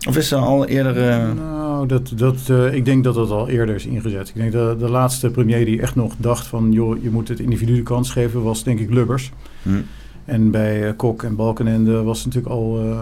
Of 0.08 0.16
is 0.16 0.30
er 0.30 0.38
al 0.38 0.66
eerder... 0.66 0.96
Uh... 0.96 1.32
Nou, 1.32 1.86
dat, 1.86 2.12
dat, 2.16 2.50
ik 2.72 2.84
denk 2.84 3.04
dat 3.04 3.14
dat 3.14 3.30
al 3.30 3.48
eerder 3.48 3.74
is 3.74 3.86
ingezet. 3.86 4.28
Ik 4.28 4.34
denk 4.34 4.52
dat 4.52 4.78
de 4.78 4.88
laatste 4.88 5.30
premier 5.30 5.64
die 5.64 5.80
echt 5.80 5.94
nog 5.94 6.14
dacht 6.18 6.46
van... 6.46 6.72
joh, 6.72 7.02
je 7.02 7.10
moet 7.10 7.28
het 7.28 7.40
individu 7.40 7.74
de 7.74 7.82
kans 7.82 8.10
geven, 8.10 8.42
was 8.42 8.64
denk 8.64 8.78
ik 8.78 8.90
Lubbers. 8.90 9.32
Hm. 9.62 9.80
En 10.24 10.50
bij 10.50 10.86
uh, 10.86 10.92
Kok 10.96 11.22
en 11.22 11.36
Balkenende 11.36 12.02
was 12.02 12.24
natuurlijk 12.24 12.54
al... 12.54 12.84
Uh, 12.84 13.00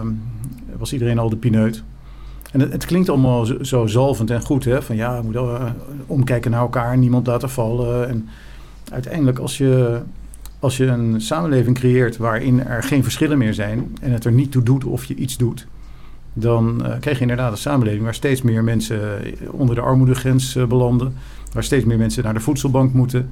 was 0.77 0.93
iedereen 0.93 1.19
al 1.19 1.29
de 1.29 1.35
pineut. 1.35 1.83
En 2.51 2.59
het, 2.59 2.85
klinkt 2.85 3.09
allemaal 3.09 3.45
zo, 3.61 3.87
zalvend 3.87 4.29
en 4.29 4.41
goed, 4.41 4.65
hè? 4.65 4.81
Van 4.81 4.95
ja, 4.95 5.17
we 5.17 5.23
moeten 5.23 5.75
omkijken 6.07 6.51
naar 6.51 6.59
elkaar, 6.59 6.97
niemand 6.97 7.27
laten 7.27 7.49
vallen. 7.49 8.09
En 8.09 8.29
uiteindelijk 8.91 9.39
als 9.39 9.57
je 9.57 10.01
als 10.63 10.77
je 10.77 10.85
een 10.85 11.21
samenleving 11.21 11.75
creëert 11.75 12.17
waarin 12.17 12.65
er 12.65 12.83
geen 12.83 13.03
verschillen 13.03 13.37
meer 13.37 13.53
zijn 13.53 13.95
en 14.01 14.11
het 14.11 14.25
er 14.25 14.31
niet 14.31 14.51
toe 14.51 14.63
doet 14.63 14.83
of 14.83 15.05
je 15.05 15.15
iets 15.15 15.37
doet, 15.37 15.67
dan 16.33 16.81
uh, 16.81 16.99
krijg 16.99 17.15
je 17.15 17.21
inderdaad 17.21 17.51
een 17.51 17.57
samenleving 17.57 18.03
waar 18.03 18.13
steeds 18.13 18.41
meer 18.41 18.63
mensen 18.63 19.21
onder 19.51 19.75
de 19.75 19.81
armoedegrens 19.81 20.55
uh, 20.55 20.65
belanden, 20.65 21.13
waar 21.51 21.63
steeds 21.63 21.85
meer 21.85 21.97
mensen 21.97 22.23
naar 22.23 22.33
de 22.33 22.39
voedselbank 22.39 22.93
moeten. 22.93 23.29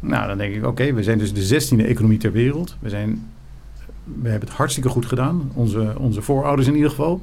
Nou, 0.00 0.28
dan 0.28 0.38
denk 0.38 0.54
ik, 0.54 0.66
oké, 0.66 0.92
we 0.92 1.02
zijn 1.02 1.18
dus 1.18 1.34
de 1.34 1.42
zestiende 1.42 1.84
economie 1.84 2.18
ter 2.18 2.32
wereld. 2.32 2.76
We, 2.78 2.88
zijn, 2.88 3.26
we 4.04 4.28
hebben 4.28 4.48
het 4.48 4.58
hartstikke 4.58 4.88
goed 4.88 5.06
gedaan, 5.06 5.50
onze, 5.54 5.94
onze 5.98 6.22
voorouders 6.22 6.68
in 6.68 6.74
ieder 6.74 6.90
geval. 6.90 7.20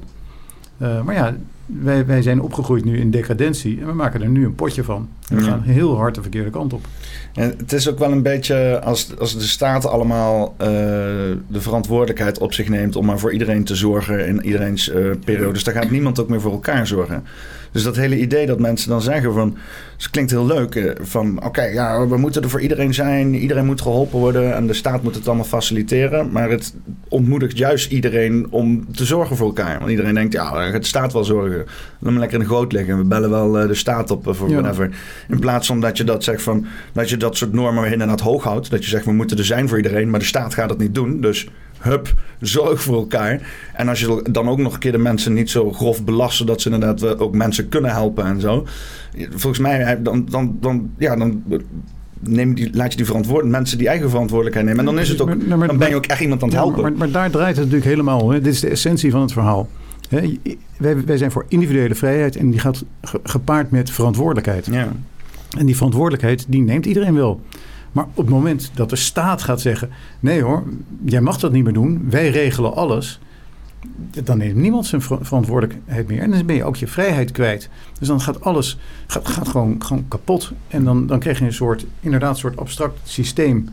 Uh, 0.82 1.02
maar 1.02 1.14
ja, 1.14 1.36
wij, 1.66 2.06
wij 2.06 2.22
zijn 2.22 2.40
opgegroeid 2.40 2.84
nu 2.84 2.98
in 2.98 3.10
decadentie 3.10 3.80
en 3.80 3.86
we 3.86 3.92
maken 3.92 4.22
er 4.22 4.28
nu 4.28 4.44
een 4.44 4.54
potje 4.54 4.84
van. 4.84 5.08
En 5.28 5.36
we 5.36 5.42
gaan 5.42 5.62
heel 5.62 5.96
hard 5.96 6.14
de 6.14 6.22
verkeerde 6.22 6.50
kant 6.50 6.72
op. 6.72 6.86
En 7.34 7.54
het 7.56 7.72
is 7.72 7.88
ook 7.88 7.98
wel 7.98 8.12
een 8.12 8.22
beetje 8.22 8.80
als, 8.80 9.18
als 9.18 9.38
de 9.38 9.40
staat 9.40 9.86
allemaal 9.86 10.54
uh, 10.60 10.66
de 11.46 11.60
verantwoordelijkheid 11.60 12.38
op 12.38 12.52
zich 12.52 12.68
neemt 12.68 12.96
om 12.96 13.06
maar 13.06 13.18
voor 13.18 13.32
iedereen 13.32 13.64
te 13.64 13.74
zorgen 13.74 14.26
in 14.26 14.44
iedereen's 14.44 14.88
uh, 14.88 15.10
periodes, 15.24 15.64
dan 15.64 15.74
gaat 15.74 15.90
niemand 15.90 16.20
ook 16.20 16.28
meer 16.28 16.40
voor 16.40 16.52
elkaar 16.52 16.86
zorgen. 16.86 17.24
Dus 17.72 17.82
dat 17.82 17.96
hele 17.96 18.18
idee 18.18 18.46
dat 18.46 18.58
mensen 18.58 18.88
dan 18.88 19.02
zeggen 19.02 19.32
van, 19.32 19.56
het 19.96 20.10
klinkt 20.10 20.30
heel 20.30 20.46
leuk, 20.46 20.74
eh, 20.74 20.90
van 21.00 21.44
oké, 21.44 21.62
ja, 21.62 22.06
we 22.06 22.16
moeten 22.16 22.42
er 22.42 22.50
voor 22.50 22.60
iedereen 22.60 22.94
zijn, 22.94 23.34
iedereen 23.34 23.66
moet 23.66 23.80
geholpen 23.80 24.18
worden 24.18 24.54
en 24.54 24.66
de 24.66 24.72
staat 24.72 25.02
moet 25.02 25.14
het 25.14 25.26
allemaal 25.26 25.44
faciliteren. 25.44 26.30
Maar 26.32 26.50
het 26.50 26.74
ontmoedigt 27.08 27.58
juist 27.58 27.90
iedereen 27.90 28.46
om 28.50 28.92
te 28.92 29.04
zorgen 29.04 29.36
voor 29.36 29.46
elkaar. 29.46 29.78
Want 29.78 29.90
iedereen 29.90 30.14
denkt, 30.14 30.32
ja, 30.32 30.70
de 30.70 30.84
staat 30.84 31.12
wel 31.12 31.24
zorgen. 31.24 31.64
Dan 31.98 32.12
maar 32.12 32.20
lekker 32.20 32.38
in 32.38 32.44
de 32.44 32.50
goot 32.50 32.72
liggen. 32.72 32.98
We 32.98 33.04
bellen 33.04 33.30
wel 33.30 33.52
de 33.52 33.74
staat 33.74 34.10
op 34.10 34.22
voor 34.24 34.48
ja. 34.48 34.60
whatever. 34.60 34.90
In 35.28 35.38
plaats 35.38 35.66
van 35.66 35.80
dat 35.80 35.96
je 35.96 36.04
dat 36.04 36.24
zegt 36.24 36.42
van, 36.42 36.66
dat 36.92 37.10
je 37.10 37.16
dat 37.16 37.36
soort 37.36 37.52
normen 37.52 37.92
inderdaad 37.92 38.20
hoog 38.20 38.44
houdt. 38.44 38.70
Dat 38.70 38.84
je 38.84 38.90
zegt, 38.90 39.04
we 39.04 39.12
moeten 39.12 39.38
er 39.38 39.44
zijn 39.44 39.68
voor 39.68 39.76
iedereen, 39.76 40.10
maar 40.10 40.20
de 40.20 40.26
staat 40.26 40.54
gaat 40.54 40.70
het 40.70 40.78
niet 40.78 40.94
doen. 40.94 41.20
Dus 41.20 41.48
hup, 41.78 42.14
zorg 42.40 42.82
voor 42.82 42.96
elkaar. 42.96 43.40
En 43.74 43.88
als 43.88 44.00
je 44.00 44.22
dan 44.30 44.48
ook 44.48 44.58
nog 44.58 44.72
een 44.74 44.78
keer 44.78 44.92
de 44.92 44.98
mensen 44.98 45.32
niet 45.32 45.50
zo 45.50 45.72
grof 45.72 46.04
belasten... 46.04 46.46
dat 46.46 46.60
ze 46.60 46.70
inderdaad 46.70 47.18
ook 47.18 47.34
mensen 47.34 47.68
kunnen 47.68 47.90
helpen 47.90 48.24
en 48.24 48.40
zo. 48.40 48.66
Volgens 49.30 49.58
mij, 49.58 50.02
dan, 50.02 50.26
dan, 50.30 50.56
dan, 50.60 50.90
ja, 50.98 51.16
dan 51.16 51.42
neem 52.20 52.54
die, 52.54 52.70
laat 52.72 52.90
je 52.90 52.96
die 52.96 53.06
verantwoordelijk 53.06 53.56
mensen 53.56 53.78
die 53.78 53.88
eigen 53.88 54.10
verantwoordelijkheid 54.10 54.66
nemen. 54.66 54.80
En 54.80 54.94
dan 54.94 54.98
is 54.98 55.08
het 55.08 55.20
ook, 55.20 55.46
maar, 55.46 55.58
maar, 55.58 55.68
dan 55.68 55.78
ben 55.78 55.88
je 55.88 55.96
ook 55.96 56.06
echt 56.06 56.20
iemand 56.20 56.42
aan 56.42 56.48
het 56.48 56.56
helpen. 56.56 56.82
Maar, 56.82 56.92
maar, 56.92 57.10
daar 57.10 57.30
draait 57.30 57.56
het 57.56 57.64
natuurlijk 57.64 57.90
helemaal. 57.90 58.30
Hè. 58.30 58.40
Dit 58.40 58.52
is 58.54 58.60
de 58.60 58.68
essentie 58.68 59.10
van 59.10 59.20
het 59.20 59.32
verhaal. 59.32 59.68
Hè. 60.08 60.38
Wij, 60.76 61.04
wij 61.04 61.16
zijn 61.16 61.30
voor 61.30 61.44
individuele 61.48 61.94
vrijheid 61.94 62.36
en 62.36 62.50
die 62.50 62.60
gaat 62.60 62.84
gepaard 63.22 63.70
met 63.70 63.90
verantwoordelijkheid. 63.90 64.66
Ja. 64.66 64.92
En 65.58 65.66
die 65.66 65.76
verantwoordelijkheid, 65.76 66.44
die 66.48 66.60
neemt 66.60 66.86
iedereen 66.86 67.14
wel. 67.14 67.40
Maar 67.98 68.06
op 68.06 68.16
het 68.16 68.28
moment 68.28 68.70
dat 68.74 68.90
de 68.90 68.96
staat 68.96 69.42
gaat 69.42 69.60
zeggen: 69.60 69.90
nee 70.20 70.42
hoor, 70.42 70.62
jij 71.04 71.20
mag 71.20 71.38
dat 71.38 71.52
niet 71.52 71.64
meer 71.64 71.72
doen, 71.72 72.06
wij 72.10 72.30
regelen 72.30 72.74
alles. 72.74 73.20
Dan 74.24 74.38
neemt 74.38 74.56
niemand 74.56 74.86
zijn 74.86 75.02
verantwoordelijkheid 75.02 76.08
meer. 76.08 76.20
En 76.20 76.30
dan 76.30 76.46
ben 76.46 76.56
je 76.56 76.64
ook 76.64 76.76
je 76.76 76.86
vrijheid 76.86 77.30
kwijt. 77.30 77.68
Dus 77.98 78.08
dan 78.08 78.20
gaat 78.20 78.40
alles 78.40 78.78
gaat, 79.06 79.28
gaat 79.28 79.48
gewoon, 79.48 79.82
gewoon 79.84 80.04
kapot. 80.08 80.52
En 80.68 80.84
dan, 80.84 81.06
dan 81.06 81.18
krijg 81.18 81.38
je 81.38 81.44
een 81.44 81.52
soort, 81.52 81.86
inderdaad, 82.00 82.30
een 82.30 82.36
soort 82.36 82.56
abstract 82.56 82.98
systeem. 83.02 83.68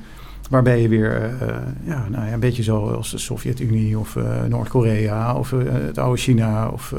Waarbij 0.49 0.81
je 0.81 0.87
weer 0.87 1.23
uh, 1.23 1.47
ja, 1.83 2.07
nou 2.09 2.25
ja, 2.25 2.33
een 2.33 2.39
beetje 2.39 2.63
zoals 2.63 3.11
de 3.11 3.17
Sovjet-Unie 3.17 3.99
of 3.99 4.15
uh, 4.15 4.43
Noord-Korea 4.43 5.35
of 5.35 5.51
uh, 5.51 5.61
het 5.71 5.97
oude 5.97 6.21
China 6.21 6.67
of 6.69 6.93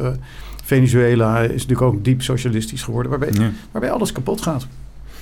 Venezuela 0.64 1.40
is 1.40 1.66
natuurlijk 1.66 1.82
ook 1.82 2.04
diep 2.04 2.22
socialistisch 2.22 2.82
geworden. 2.82 3.10
Waarbij, 3.10 3.32
ja. 3.32 3.50
waarbij 3.70 3.90
alles 3.90 4.12
kapot 4.12 4.42
gaat. 4.42 4.66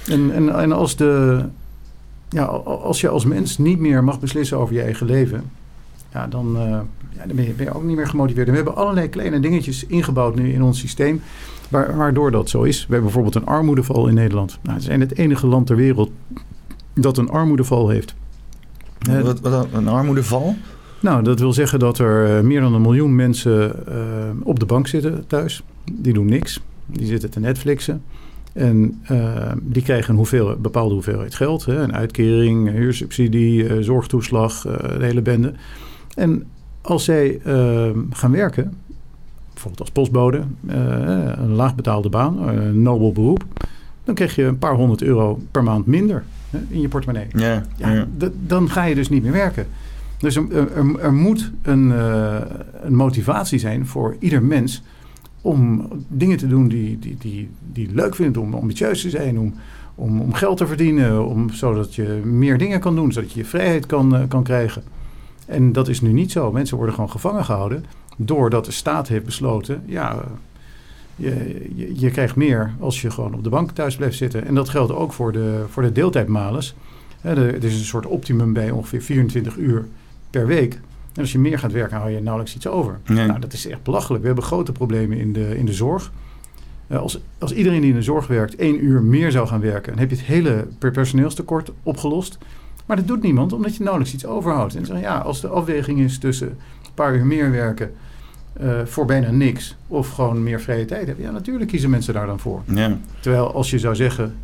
En, 0.07 0.35
en, 0.35 0.59
en 0.59 0.73
als 0.73 0.97
de, 0.97 1.45
ja, 2.35 2.45
als 2.45 3.01
je 3.01 3.09
als 3.09 3.25
mens 3.25 3.59
niet 3.59 3.79
meer 3.79 4.05
mag 4.05 4.21
beslissen 4.21 4.59
over 4.59 4.75
je 4.75 4.83
eigen 4.83 5.07
leven, 5.07 5.51
ja, 6.13 6.27
dan, 6.27 6.57
uh, 6.57 6.63
ja, 7.11 7.27
dan 7.27 7.37
ben, 7.37 7.45
je, 7.45 7.53
ben, 7.53 7.67
je, 7.67 7.75
ook 7.75 7.83
niet 7.83 7.97
meer 7.97 8.07
gemotiveerd. 8.07 8.47
En 8.47 8.53
we 8.53 8.59
hebben 8.59 8.77
allerlei 8.77 9.09
kleine 9.09 9.41
dingetjes 9.41 9.87
ingebouwd 9.87 10.35
nu 10.35 10.53
in 10.53 10.63
ons 10.63 10.79
systeem, 10.79 11.23
waardoor 11.69 12.31
dat 12.31 12.51
zo 12.51 12.63
is. 12.63 12.77
We 12.77 12.93
hebben 12.93 13.03
bijvoorbeeld 13.03 13.35
een 13.35 13.47
armoedeval 13.47 14.09
in 14.09 14.15
Nederland. 14.15 14.59
Nou, 14.63 14.79
het 14.79 14.89
is 14.89 14.99
het 14.99 15.19
enige 15.19 15.47
land 15.47 15.67
ter 15.67 15.77
wereld 15.77 16.11
dat 16.95 17.19
een 17.19 17.29
armoedeval 17.29 17.89
heeft. 17.89 18.15
Wat, 19.23 19.41
wat 19.41 19.67
een 19.73 19.89
armoedeval? 19.89 20.57
Nou, 21.01 21.23
dat 21.23 21.41
wil 21.41 21.53
zeggen 21.53 21.79
dat 21.79 21.99
er 21.99 22.37
eh, 22.37 22.43
meer 22.43 22.61
dan 22.61 22.75
een 22.75 22.83
miljoen 22.83 23.15
mensen 23.15 23.85
uh, 23.89 23.97
op 24.43 24.59
de 24.59 24.67
bank 24.67 24.87
zitten 24.87 25.27
thuis. 25.27 25.63
Die 25.93 26.13
doen 26.13 26.27
niks. 26.27 26.61
Die 26.87 27.07
zitten 27.07 27.31
te 27.31 27.41
Netflixen. 27.41 28.03
En 28.55 29.03
uh, 29.11 29.53
die 29.63 29.83
krijgen 29.83 30.11
een 30.11 30.17
hoeveel, 30.17 30.57
bepaalde 30.57 30.95
hoeveelheid 30.95 31.35
geld. 31.35 31.65
Hè, 31.65 31.83
een 31.83 31.95
uitkering, 31.95 32.69
een 32.69 32.75
huursubsidie, 32.75 33.65
uh, 33.65 33.83
zorgtoeslag, 33.83 34.67
uh, 34.67 34.73
de 34.99 35.05
hele 35.05 35.23
bende. 35.23 35.53
En 36.15 36.45
als 36.81 37.05
zij 37.05 37.41
ehm, 37.45 37.99
gaan 38.11 38.31
werken, 38.31 38.75
bijvoorbeeld 39.53 39.81
als 39.81 39.91
postbode, 39.91 40.43
een 40.67 41.55
laagbetaalde 41.55 42.09
baan, 42.09 42.49
een 42.49 42.83
nobel 42.83 43.13
beroep, 43.13 43.45
dan 44.05 44.15
krijg 44.15 44.35
je 44.35 44.43
een 44.43 44.59
paar 44.59 44.75
honderd 44.75 45.03
euro 45.03 45.41
per 45.51 45.63
maand 45.63 45.87
minder 45.87 46.25
hè, 46.51 46.59
in 46.69 46.81
je 46.81 46.89
portemonnee. 46.89 47.27
Ja, 47.31 47.63
ja, 47.77 47.93
ja. 47.93 48.07
Dan 48.47 48.71
ga 48.71 48.85
je 48.85 48.95
dus 48.95 49.09
niet 49.09 49.23
meer 49.23 49.33
werken. 49.33 49.67
Dus 50.19 50.37
er, 50.37 50.53
er, 50.53 50.99
er 51.01 51.13
moet 51.13 51.51
een, 51.63 51.91
een 52.83 52.95
motivatie 52.95 53.59
zijn 53.59 53.87
voor 53.87 54.17
ieder 54.19 54.43
mens 54.43 54.83
om 55.45 55.89
dingen 56.09 56.37
te 56.37 56.47
doen 56.47 56.69
die, 56.69 56.99
die, 56.99 57.17
die, 57.19 57.51
die 57.73 57.89
leuk 57.93 58.15
vindt, 58.15 58.37
om 58.37 58.55
ambitieus 58.55 59.01
te 59.01 59.11
zijn, 59.11 59.39
om, 59.39 59.55
om, 59.95 60.21
om 60.21 60.33
geld 60.33 60.57
te 60.57 60.67
verdienen, 60.67 61.27
om, 61.27 61.51
zodat 61.51 61.95
je 61.95 62.21
meer 62.25 62.59
dingen 62.59 62.81
kan 62.81 62.95
doen, 62.95 63.13
zodat 63.13 63.33
je 63.33 63.39
je 63.39 63.45
vrijheid 63.45 63.87
kan, 63.87 64.15
uh, 64.15 64.23
kan 64.29 64.43
krijgen. 64.43 64.83
En 65.47 65.73
dat 65.73 65.89
is 65.89 66.01
nu 66.01 66.13
niet 66.13 66.33
zo. 66.33 66.53
Mensen 66.53 66.77
worden 66.77 66.95
gewoon 66.95 67.11
gevangen 67.11 67.45
gehouden 67.45 67.85
doordat 68.17 68.65
de 68.65 68.73
staat 68.73 69.09
heeft 69.09 69.25
besloten, 69.25 69.83
ja, 69.87 70.25
je, 71.17 71.63
je, 71.75 72.01
je, 72.01 72.11
krijgt 72.11 72.37
meer 72.37 72.75
als 72.81 73.01
je 73.01 73.11
gewoon 73.11 73.35
op 73.35 73.45
de 73.45 73.51
bank 73.51 73.71
thuis 73.71 73.97
blijft 73.97 74.17
zitten. 74.17 74.47
En 74.47 74.55
dat 74.55 74.69
geldt 74.69 74.93
ook 74.93 75.13
voor 75.13 75.33
de, 75.33 75.65
voor 75.69 75.83
de 75.83 75.93
deeltijdmalers. 75.93 76.75
Er 77.21 77.65
is 77.65 77.79
een 77.79 77.85
soort 77.85 78.07
optimum 78.07 78.53
bij 78.53 78.71
ongeveer 78.71 79.03
24 79.03 79.57
uur 79.57 79.87
per 80.31 80.47
week. 80.47 80.81
En 81.15 81.21
als 81.21 81.33
je 81.33 81.39
meer 81.39 81.59
gaat 81.59 81.73
werken, 81.73 81.97
hou 81.97 82.11
je 82.11 82.21
nauwelijks 82.21 82.57
iets 82.57 82.67
over. 82.67 82.99
Nee. 83.07 83.27
Nou, 83.27 83.41
dat 83.41 83.53
is 83.53 83.67
echt 83.67 83.83
belachelijk. 83.83 84.21
We 84.21 84.27
hebben 84.27 84.45
grote 84.45 84.73
problemen 84.73 85.19
in 85.19 85.33
de, 85.33 85.59
in 85.59 85.67
de 85.67 85.73
zorg. 85.73 86.13
Uh, 86.89 86.99
als, 86.99 87.21
als 87.39 87.53
iedereen 87.53 87.81
die 87.81 87.91
in 87.91 87.97
de 87.97 88.03
zorg 88.03 88.27
werkt 88.27 88.57
één 88.57 88.85
uur 88.85 89.03
meer 89.03 89.31
zou 89.31 89.47
gaan 89.47 89.61
werken, 89.61 89.93
dan 89.93 90.01
heb 90.01 90.11
je 90.11 90.17
het 90.17 90.25
hele 90.25 90.67
personeelstekort 90.79 91.73
opgelost. 91.83 92.39
Maar 92.87 92.97
dat 92.97 93.07
doet 93.07 93.23
niemand, 93.23 93.53
omdat 93.53 93.77
je 93.77 93.83
nauwelijks 93.83 94.15
iets 94.15 94.27
overhoudt. 94.27 94.75
En 94.75 94.87
zeg, 94.87 95.01
ja, 95.01 95.19
als 95.19 95.41
de 95.41 95.49
afweging 95.49 96.01
is 96.01 96.19
tussen 96.19 96.49
een 96.49 96.95
paar 96.95 97.15
uur 97.15 97.27
meer 97.27 97.51
werken 97.51 97.91
uh, 98.61 98.81
voor 98.85 99.05
bijna 99.05 99.31
niks, 99.31 99.77
of 99.89 100.11
gewoon 100.11 100.43
meer 100.43 100.61
vrije 100.61 100.85
tijd 100.85 101.07
hebben, 101.07 101.25
ja, 101.25 101.31
natuurlijk 101.31 101.71
kiezen 101.71 101.91
mensen 101.91 102.15
daar 102.15 102.27
dan 102.27 102.39
voor. 102.39 102.63
Ja. 102.65 102.99
Terwijl 103.21 103.55
als 103.55 103.71
je 103.71 103.79
zou 103.79 103.95
zeggen, 103.95 104.35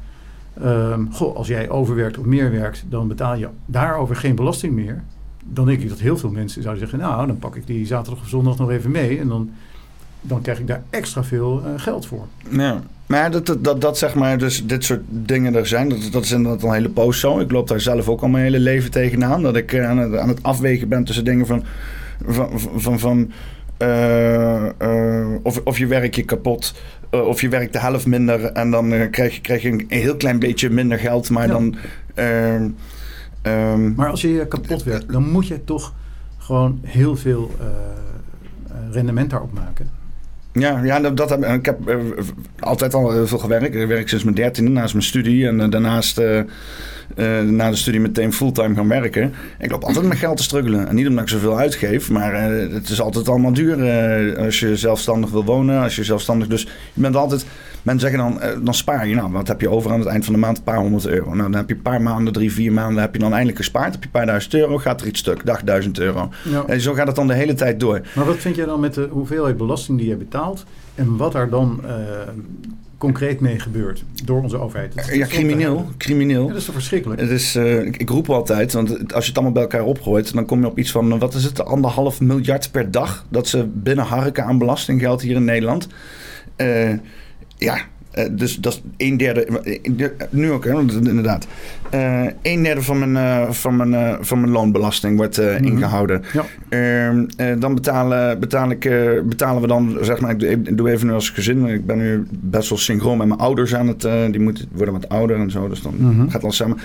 um, 0.62 1.12
goh, 1.12 1.36
als 1.36 1.46
jij 1.46 1.68
overwerkt 1.68 2.18
of 2.18 2.24
meer 2.24 2.50
werkt, 2.50 2.84
dan 2.88 3.08
betaal 3.08 3.34
je 3.34 3.48
daarover 3.66 4.16
geen 4.16 4.34
belasting 4.34 4.74
meer 4.74 5.02
dan 5.44 5.66
denk 5.66 5.80
ik 5.80 5.88
dat 5.88 5.98
heel 5.98 6.16
veel 6.18 6.30
mensen 6.30 6.62
zouden 6.62 6.88
zeggen: 6.88 7.08
Nou, 7.08 7.26
dan 7.26 7.38
pak 7.38 7.56
ik 7.56 7.66
die 7.66 7.86
zaterdag 7.86 8.22
of 8.22 8.28
zondag 8.28 8.58
nog 8.58 8.70
even 8.70 8.90
mee. 8.90 9.18
En 9.18 9.28
dan, 9.28 9.50
dan 10.20 10.40
krijg 10.40 10.58
ik 10.58 10.66
daar 10.66 10.82
extra 10.90 11.24
veel 11.24 11.62
uh, 11.66 11.72
geld 11.76 12.06
voor. 12.06 12.26
Ja. 12.48 12.82
Maar 13.06 13.30
dat, 13.30 13.46
dat, 13.46 13.64
dat, 13.64 13.80
dat, 13.80 13.98
zeg 13.98 14.14
maar, 14.14 14.38
dus 14.38 14.66
dit 14.66 14.84
soort 14.84 15.02
dingen 15.08 15.54
er 15.54 15.66
zijn, 15.66 15.88
dat, 15.88 16.08
dat 16.12 16.24
is 16.24 16.30
inderdaad 16.30 16.62
een 16.62 16.72
hele 16.72 16.88
poos 16.88 17.20
zo. 17.20 17.40
Ik 17.40 17.50
loop 17.50 17.68
daar 17.68 17.80
zelf 17.80 18.08
ook 18.08 18.22
al 18.22 18.28
mijn 18.28 18.44
hele 18.44 18.58
leven 18.58 18.90
tegenaan. 18.90 19.42
Dat 19.42 19.56
ik 19.56 19.78
aan 19.78 19.98
het, 19.98 20.16
aan 20.16 20.28
het 20.28 20.42
afwegen 20.42 20.88
ben 20.88 21.04
tussen 21.04 21.24
dingen 21.24 21.46
van. 21.46 21.64
van, 22.26 22.60
van, 22.76 22.98
van 22.98 23.32
uh, 23.82 24.66
uh, 24.82 25.34
of, 25.42 25.60
of 25.64 25.78
je 25.78 25.86
werk 25.86 26.14
je 26.14 26.24
kapot, 26.24 26.74
of 27.10 27.40
je 27.40 27.48
werkt 27.48 27.72
de 27.72 27.78
helft 27.78 28.06
minder 28.06 28.44
en 28.44 28.70
dan 28.70 29.10
krijg, 29.10 29.34
je, 29.34 29.40
krijg 29.40 29.62
je 29.62 29.70
een 29.70 29.86
heel 29.88 30.16
klein 30.16 30.38
beetje 30.38 30.70
minder 30.70 30.98
geld, 30.98 31.30
maar 31.30 31.46
ja. 31.46 31.52
dan. 31.52 31.76
Um, 33.42 33.94
maar 33.94 34.08
als 34.08 34.20
je 34.20 34.32
je 34.32 34.46
kapot 34.46 34.82
werkt, 34.82 35.12
dan 35.12 35.30
moet 35.30 35.46
je 35.46 35.64
toch 35.64 35.94
gewoon 36.38 36.80
heel 36.82 37.16
veel 37.16 37.50
uh, 37.60 37.66
rendement 38.90 39.30
daarop 39.30 39.52
maken. 39.52 39.90
Ja, 40.52 40.84
ja 40.84 41.10
dat, 41.10 41.44
ik 41.44 41.66
heb 41.66 41.88
uh, 41.88 41.96
altijd 42.58 42.94
al 42.94 43.12
heel 43.12 43.26
veel 43.26 43.38
gewerkt. 43.38 43.74
Ik 43.74 43.86
werk 43.86 44.08
sinds 44.08 44.24
mijn 44.24 44.36
dertiende 44.36 44.70
naast 44.70 44.92
mijn 44.92 45.04
studie. 45.04 45.46
En 45.46 45.60
uh, 45.60 45.70
daarnaast 45.70 46.20
uh, 47.16 47.40
na 47.40 47.70
de 47.70 47.76
studie 47.76 48.00
meteen 48.00 48.32
fulltime 48.32 48.74
gaan 48.74 48.88
werken. 48.88 49.32
Ik 49.58 49.70
loop 49.70 49.84
altijd 49.84 50.06
met 50.06 50.18
geld 50.18 50.36
te 50.36 50.42
struggelen. 50.42 50.88
En 50.88 50.94
niet 50.94 51.08
omdat 51.08 51.22
ik 51.22 51.30
zoveel 51.30 51.58
uitgeef, 51.58 52.10
maar 52.10 52.34
het 52.52 52.88
is 52.88 53.00
altijd 53.00 53.28
allemaal 53.28 53.52
duur 53.52 54.38
als 54.38 54.60
je 54.60 54.76
zelfstandig 54.76 55.30
wil 55.30 55.44
wonen. 55.44 55.82
Als 55.82 55.96
je 55.96 56.04
zelfstandig... 56.04 56.48
Dus 56.48 56.62
je 56.92 57.00
bent 57.00 57.16
altijd... 57.16 57.46
Mensen 57.82 58.10
zeggen 58.10 58.30
dan, 58.30 58.64
dan 58.64 58.74
spaar 58.74 59.06
je. 59.06 59.14
Nou, 59.14 59.32
wat 59.32 59.48
heb 59.48 59.60
je 59.60 59.70
over 59.70 59.92
aan 59.92 59.98
het 59.98 60.08
eind 60.08 60.24
van 60.24 60.34
de 60.34 60.40
maand? 60.40 60.58
Een 60.58 60.64
paar 60.64 60.78
honderd 60.78 61.06
euro. 61.06 61.34
Nou, 61.34 61.50
dan 61.50 61.54
heb 61.54 61.68
je 61.68 61.74
een 61.74 61.82
paar 61.82 62.02
maanden, 62.02 62.32
drie, 62.32 62.52
vier 62.52 62.72
maanden... 62.72 63.02
heb 63.02 63.14
je 63.14 63.20
dan 63.20 63.30
eindelijk 63.30 63.58
gespaard. 63.58 63.92
Heb 63.92 64.00
je 64.00 64.06
een 64.06 64.10
paar 64.10 64.26
duizend 64.26 64.54
euro, 64.54 64.78
gaat 64.78 65.00
er 65.00 65.06
iets 65.06 65.20
stuk. 65.20 65.46
Dag 65.46 65.62
duizend 65.62 65.98
euro. 65.98 66.28
Ja. 66.44 66.64
En 66.66 66.80
zo 66.80 66.92
gaat 66.92 67.06
het 67.06 67.16
dan 67.16 67.26
de 67.26 67.34
hele 67.34 67.54
tijd 67.54 67.80
door. 67.80 68.00
Maar 68.14 68.26
wat 68.26 68.36
vind 68.36 68.56
jij 68.56 68.66
dan 68.66 68.80
met 68.80 68.94
de 68.94 69.08
hoeveelheid 69.10 69.56
belasting 69.56 69.98
die 69.98 70.08
je 70.08 70.16
betaalt... 70.16 70.64
en 70.94 71.16
wat 71.16 71.32
daar 71.32 71.50
dan 71.50 71.80
concreet 73.00 73.40
mee 73.40 73.58
gebeurt 73.58 74.04
door 74.24 74.42
onze 74.42 74.58
overheid. 74.58 74.94
ja, 75.12 75.26
crimineel. 75.26 75.90
crimineel. 75.96 76.42
Ja, 76.42 76.48
dat 76.48 76.56
is 76.56 76.64
toch 76.64 76.74
verschrikkelijk? 76.74 77.20
Het 77.20 77.30
is, 77.30 77.56
uh, 77.56 77.82
ik, 77.82 77.96
ik, 77.96 78.08
roep 78.08 78.30
altijd, 78.30 78.72
want 78.72 78.90
als 78.90 79.24
je 79.24 79.28
het 79.28 79.34
allemaal 79.34 79.52
bij 79.52 79.62
elkaar 79.62 79.84
opgooit... 79.84 80.34
dan 80.34 80.46
kom 80.46 80.60
je 80.60 80.66
op 80.66 80.78
iets 80.78 80.90
van, 80.90 81.18
wat 81.18 81.34
is 81.34 81.44
het, 81.44 81.64
anderhalf 81.64 82.20
miljard 82.20 82.70
per 82.70 82.90
dag... 82.90 83.26
dat 83.28 83.48
ze 83.48 83.66
binnen 83.66 84.04
harken 84.04 84.44
aan 84.44 84.58
belastinggeld 84.58 85.22
hier 85.22 85.36
in 85.36 85.44
Nederland. 85.44 85.88
Uh, 86.56 86.92
ja, 87.56 87.80
uh, 88.14 88.24
dus 88.30 88.56
dat 88.56 88.72
is 88.72 88.82
een 88.96 89.16
derde, 89.16 89.46
nu 90.30 90.50
ook, 90.50 90.64
hè, 90.64 90.78
inderdaad. 90.78 91.46
Uh, 91.94 92.26
een 92.42 92.62
derde 92.62 92.82
van 92.82 92.98
mijn, 92.98 93.44
uh, 93.46 93.50
van 93.50 93.76
mijn, 93.76 94.18
van 94.24 94.40
mijn 94.40 94.52
loonbelasting 94.52 95.16
wordt 95.16 95.38
mm 95.38 95.46
-hmm. 95.46 95.64
ingehouden. 95.64 96.22
Ja. 96.32 96.44
Ehm, 96.68 97.58
dan 97.60 97.74
betalen, 97.74 98.40
betaal 98.40 98.70
ik, 98.70 98.80
betalen 99.24 99.62
we 99.62 99.68
dan, 99.68 99.98
zeg 100.00 100.20
maar, 100.20 100.30
ik 100.42 100.76
doe 100.76 100.90
even 100.90 101.06
nu 101.06 101.12
als 101.12 101.30
gezin. 101.30 101.66
Ik 101.66 101.86
ben 101.86 101.98
nu 101.98 102.26
best 102.30 102.68
wel 102.68 102.78
synchroon 102.78 103.18
met 103.18 103.26
mijn 103.26 103.40
ouders 103.40 103.74
aan 103.74 103.88
het, 103.88 104.08
die 104.30 104.40
moeten, 104.40 104.68
worden 104.72 104.94
wat 104.94 105.08
ouder 105.08 105.36
en 105.36 105.50
zo. 105.50 105.68
Dus 105.68 105.82
dan 105.82 105.94
mm 105.96 106.18
-hmm. 106.18 106.30
gaat 106.30 106.42
alles 106.42 106.56
samen. 106.56 106.78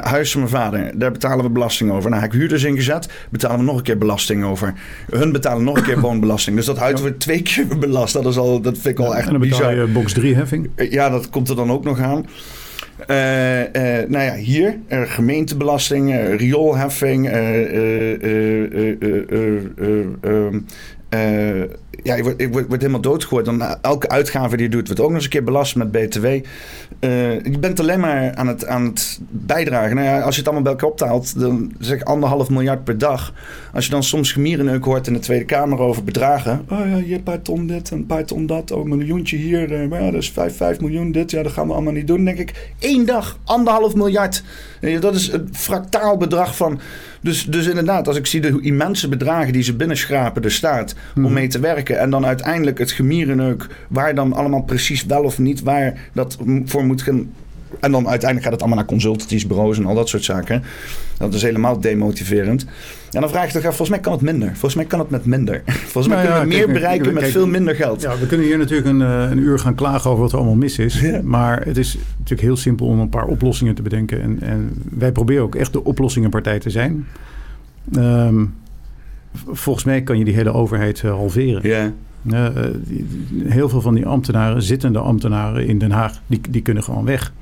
huis 0.00 0.32
van 0.32 0.40
mijn 0.40 0.52
vader, 0.52 0.98
daar 0.98 1.12
betalen 1.12 1.44
we 1.44 1.50
belasting 1.50 1.90
over. 1.90 2.10
Nou, 2.10 2.22
heb 2.22 2.32
ik 2.32 2.38
huurders 2.38 2.62
ingezet, 2.62 3.08
betalen 3.30 3.58
we 3.58 3.64
nog 3.64 3.76
een 3.76 3.82
keer 3.82 3.98
belasting 3.98 4.44
over. 4.44 4.74
Hun 5.10 5.32
betalen 5.32 5.64
nog 5.64 5.76
een 5.76 5.82
keer 5.82 6.00
woonbelasting. 6.08 6.56
Dus 6.56 6.66
dat 6.66 6.78
ja. 6.78 6.92
we 6.92 7.16
twee 7.16 7.42
keer 7.42 7.78
belast. 7.78 8.12
Dat, 8.12 8.26
is 8.26 8.36
al, 8.36 8.60
dat 8.60 8.78
vind 8.78 8.98
ik 8.98 9.04
al 9.04 9.16
echt 9.16 9.26
En 9.26 9.32
dan 9.32 9.40
betaal 9.40 9.70
je 9.70 9.86
box 9.86 10.12
3, 10.12 10.34
hè? 10.34 10.42
Ja, 10.76 11.08
dat 11.08 11.30
komt 11.30 11.48
er 11.48 11.56
dan 11.56 11.70
ook 11.70 11.84
nog 11.84 12.00
aan. 12.00 12.26
Uh, 12.94 13.60
uh, 13.60 14.08
nou 14.08 14.24
ja, 14.24 14.34
hier 14.34 14.78
uh, 14.88 15.02
gemeentebelasting, 15.02 16.36
rioolheffing, 16.36 17.26
ja, 22.02 22.14
je 22.14 22.22
wordt, 22.22 22.40
je 22.40 22.50
wordt, 22.50 22.70
helemaal 22.70 23.00
doodgegooid. 23.00 23.44
Dan 23.44 23.62
elke 23.80 24.08
uitgave 24.08 24.56
die 24.56 24.64
je 24.66 24.70
doet, 24.70 24.86
wordt 24.86 25.00
ook 25.00 25.06
nog 25.06 25.16
eens 25.16 25.24
een 25.24 25.30
keer 25.30 25.44
belast 25.44 25.76
met 25.76 25.92
BTW. 25.92 26.26
je 27.00 27.56
bent 27.60 27.80
alleen 27.80 28.00
maar 28.00 28.34
aan 28.34 28.46
het, 28.46 28.66
aan 28.66 28.84
het 28.84 29.20
bijdragen. 29.30 29.96
Nou 29.96 30.22
als 30.22 30.34
je 30.34 30.40
het 30.40 30.50
allemaal 30.50 30.62
bij 30.62 30.72
elkaar 30.72 30.90
optaalt, 30.90 31.40
dan 31.40 31.72
zeg 31.78 32.00
ik 32.00 32.06
anderhalf 32.06 32.50
miljard 32.50 32.84
per 32.84 32.98
dag. 32.98 33.32
Als 33.72 33.84
je 33.84 33.90
dan 33.90 34.02
soms 34.02 34.32
gemierenneuk 34.32 34.84
hoort 34.84 35.06
in 35.06 35.12
de 35.12 35.18
Tweede 35.18 35.44
Kamer 35.44 35.78
over 35.78 36.04
bedragen. 36.04 36.64
Oh 36.70 36.78
ja, 36.78 36.96
hier 36.96 37.16
een 37.16 37.22
paar 37.22 37.42
ton 37.42 37.66
dit, 37.66 37.90
een 37.90 38.06
paar 38.06 38.24
ton 38.24 38.46
dat, 38.46 38.70
oh, 38.70 38.82
een 38.82 38.96
miljoentje 38.96 39.36
hier. 39.36 39.88
maar 39.88 40.02
ja, 40.02 40.10
dat 40.10 40.22
is 40.22 40.30
vijf, 40.30 40.56
vijf 40.56 40.80
miljoen 40.80 41.12
dit. 41.12 41.30
Ja, 41.30 41.42
dat 41.42 41.52
gaan 41.52 41.66
we 41.66 41.72
allemaal 41.72 41.92
niet 41.92 42.06
doen. 42.06 42.24
Denk 42.24 42.38
ik, 42.38 42.72
één 42.78 43.06
dag, 43.06 43.38
anderhalf 43.44 43.94
miljard. 43.94 44.42
Dat 45.00 45.14
is 45.14 45.32
een 45.32 45.48
fractaal 45.52 46.16
bedrag 46.16 46.56
van... 46.56 46.80
Dus, 47.24 47.44
dus 47.44 47.66
inderdaad, 47.66 48.08
als 48.08 48.16
ik 48.16 48.26
zie 48.26 48.40
de 48.40 48.58
immense 48.60 49.08
bedragen 49.08 49.52
die 49.52 49.62
ze 49.62 49.76
binnenschrapen 49.76 50.42
de 50.42 50.50
staat 50.50 50.94
om 51.16 51.22
mhm. 51.22 51.32
mee 51.32 51.48
te 51.48 51.58
werken. 51.58 51.98
En 51.98 52.10
dan 52.10 52.26
uiteindelijk 52.26 52.78
het 52.78 52.90
gemierenneuk, 52.90 53.66
waar 53.88 54.14
dan 54.14 54.32
allemaal 54.32 54.62
precies 54.62 55.04
wel 55.04 55.22
of 55.22 55.38
niet 55.38 55.62
waar 55.62 56.08
dat 56.12 56.38
voor 56.64 56.84
moet 56.84 57.02
gaan. 57.02 57.32
En 57.80 57.92
dan 57.92 58.08
uiteindelijk 58.08 58.42
gaat 58.42 58.52
het 58.52 58.60
allemaal 58.60 58.78
naar 58.78 58.86
consultancies, 58.86 59.46
bureaus 59.46 59.78
en 59.78 59.86
al 59.86 59.94
dat 59.94 60.08
soort 60.08 60.24
zaken. 60.24 60.62
Dat 61.18 61.34
is 61.34 61.42
helemaal 61.42 61.80
demotiverend. 61.80 62.66
En 63.12 63.20
dan 63.20 63.30
vraag 63.30 63.46
je 63.46 63.52
toch 63.52 63.64
af, 63.64 63.76
volgens 63.76 63.88
mij 63.88 64.00
kan 64.00 64.12
het 64.12 64.20
minder. 64.20 64.48
Volgens 64.48 64.74
mij 64.74 64.84
kan 64.84 64.98
het 64.98 65.10
met 65.10 65.24
minder. 65.24 65.62
Volgens 65.92 66.14
mij 66.14 66.24
nou 66.24 66.38
kunnen 66.38 66.48
we 66.48 66.56
meer 66.56 66.72
bereiken 66.72 67.14
met 67.14 67.28
veel 67.28 67.46
minder 67.46 67.74
geld. 67.74 68.00
Ja, 68.02 68.18
we 68.18 68.26
kunnen 68.26 68.46
hier 68.46 68.58
natuurlijk 68.58 68.88
een, 68.88 69.02
eh, 69.02 69.30
een 69.30 69.38
uur 69.38 69.58
gaan 69.58 69.74
klagen 69.74 70.10
over 70.10 70.22
wat 70.22 70.32
er 70.32 70.38
allemaal 70.38 70.56
mis 70.56 70.78
is. 70.78 71.02
Maar 71.22 71.66
het 71.66 71.76
is 71.76 71.98
natuurlijk 72.16 72.40
heel 72.40 72.56
simpel 72.56 72.86
om 72.86 72.98
een 73.00 73.08
paar 73.08 73.26
oplossingen 73.26 73.74
te 73.74 73.82
bedenken. 73.82 74.22
En, 74.22 74.38
en 74.40 74.82
wij 74.90 75.12
proberen 75.12 75.42
ook 75.42 75.54
echt 75.54 75.72
de 75.72 75.84
oplossingenpartij 75.84 76.58
te 76.58 76.70
zijn. 76.70 77.06
Um, 77.96 78.54
volgens 79.52 79.84
mij 79.84 80.02
kan 80.02 80.18
je 80.18 80.24
die 80.24 80.34
hele 80.34 80.52
overheid 80.52 81.02
uh, 81.02 81.10
halveren. 81.10 81.68
Ja. 81.68 81.92
Uh, 82.32 82.48
heel 83.44 83.68
veel 83.68 83.80
van 83.80 83.94
die 83.94 84.06
ambtenaren, 84.06 84.62
zittende 84.62 84.98
ambtenaren 84.98 85.66
in 85.66 85.78
Den 85.78 85.90
Haag, 85.90 86.20
die, 86.26 86.40
die 86.50 86.62
kunnen 86.62 86.82
gewoon 86.82 87.04
weg. 87.04 87.32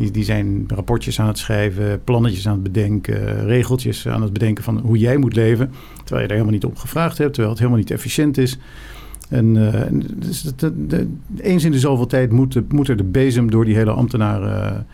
Die, 0.00 0.10
die 0.10 0.24
zijn 0.24 0.64
rapportjes 0.66 1.20
aan 1.20 1.26
het 1.26 1.38
schrijven, 1.38 2.04
plannetjes 2.04 2.46
aan 2.46 2.52
het 2.52 2.62
bedenken, 2.62 3.44
regeltjes 3.44 4.08
aan 4.08 4.22
het 4.22 4.32
bedenken 4.32 4.64
van 4.64 4.78
hoe 4.78 4.98
jij 4.98 5.16
moet 5.16 5.34
leven. 5.34 5.70
Terwijl 5.96 6.20
je 6.20 6.28
daar 6.28 6.36
helemaal 6.36 6.52
niet 6.52 6.64
op 6.64 6.76
gevraagd 6.76 7.18
hebt, 7.18 7.30
terwijl 7.30 7.50
het 7.50 7.58
helemaal 7.58 7.80
niet 7.80 7.90
efficiënt 7.90 8.38
is. 8.38 8.58
En 9.28 9.56
uh, 9.56 9.80
dus 10.14 10.42
de, 10.42 11.08
eens 11.40 11.64
in 11.64 11.70
de 11.70 11.78
zoveel 11.78 12.06
tijd 12.06 12.32
moet, 12.32 12.72
moet 12.72 12.88
er 12.88 12.96
de 12.96 13.04
bezem 13.04 13.50
door 13.50 13.64
die 13.64 13.76
hele 13.76 13.90
ambtenaren 13.90 14.86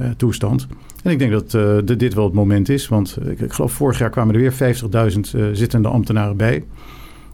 uh, 0.00 0.10
toestand. 0.16 0.66
En 1.02 1.10
ik 1.10 1.18
denk 1.18 1.32
dat 1.32 1.98
dit 1.98 2.14
wel 2.14 2.24
het 2.24 2.34
moment 2.34 2.68
is. 2.68 2.88
Want 2.88 3.18
ik, 3.28 3.40
ik, 3.40 3.52
geloof 3.52 3.72
vorig 3.72 3.98
jaar 3.98 4.10
kwamen 4.10 4.34
er 4.34 4.40
weer 4.40 4.74
50.000 5.14 5.20
zittende 5.52 5.88
ambtenaren 5.88 6.36
bij. 6.36 6.64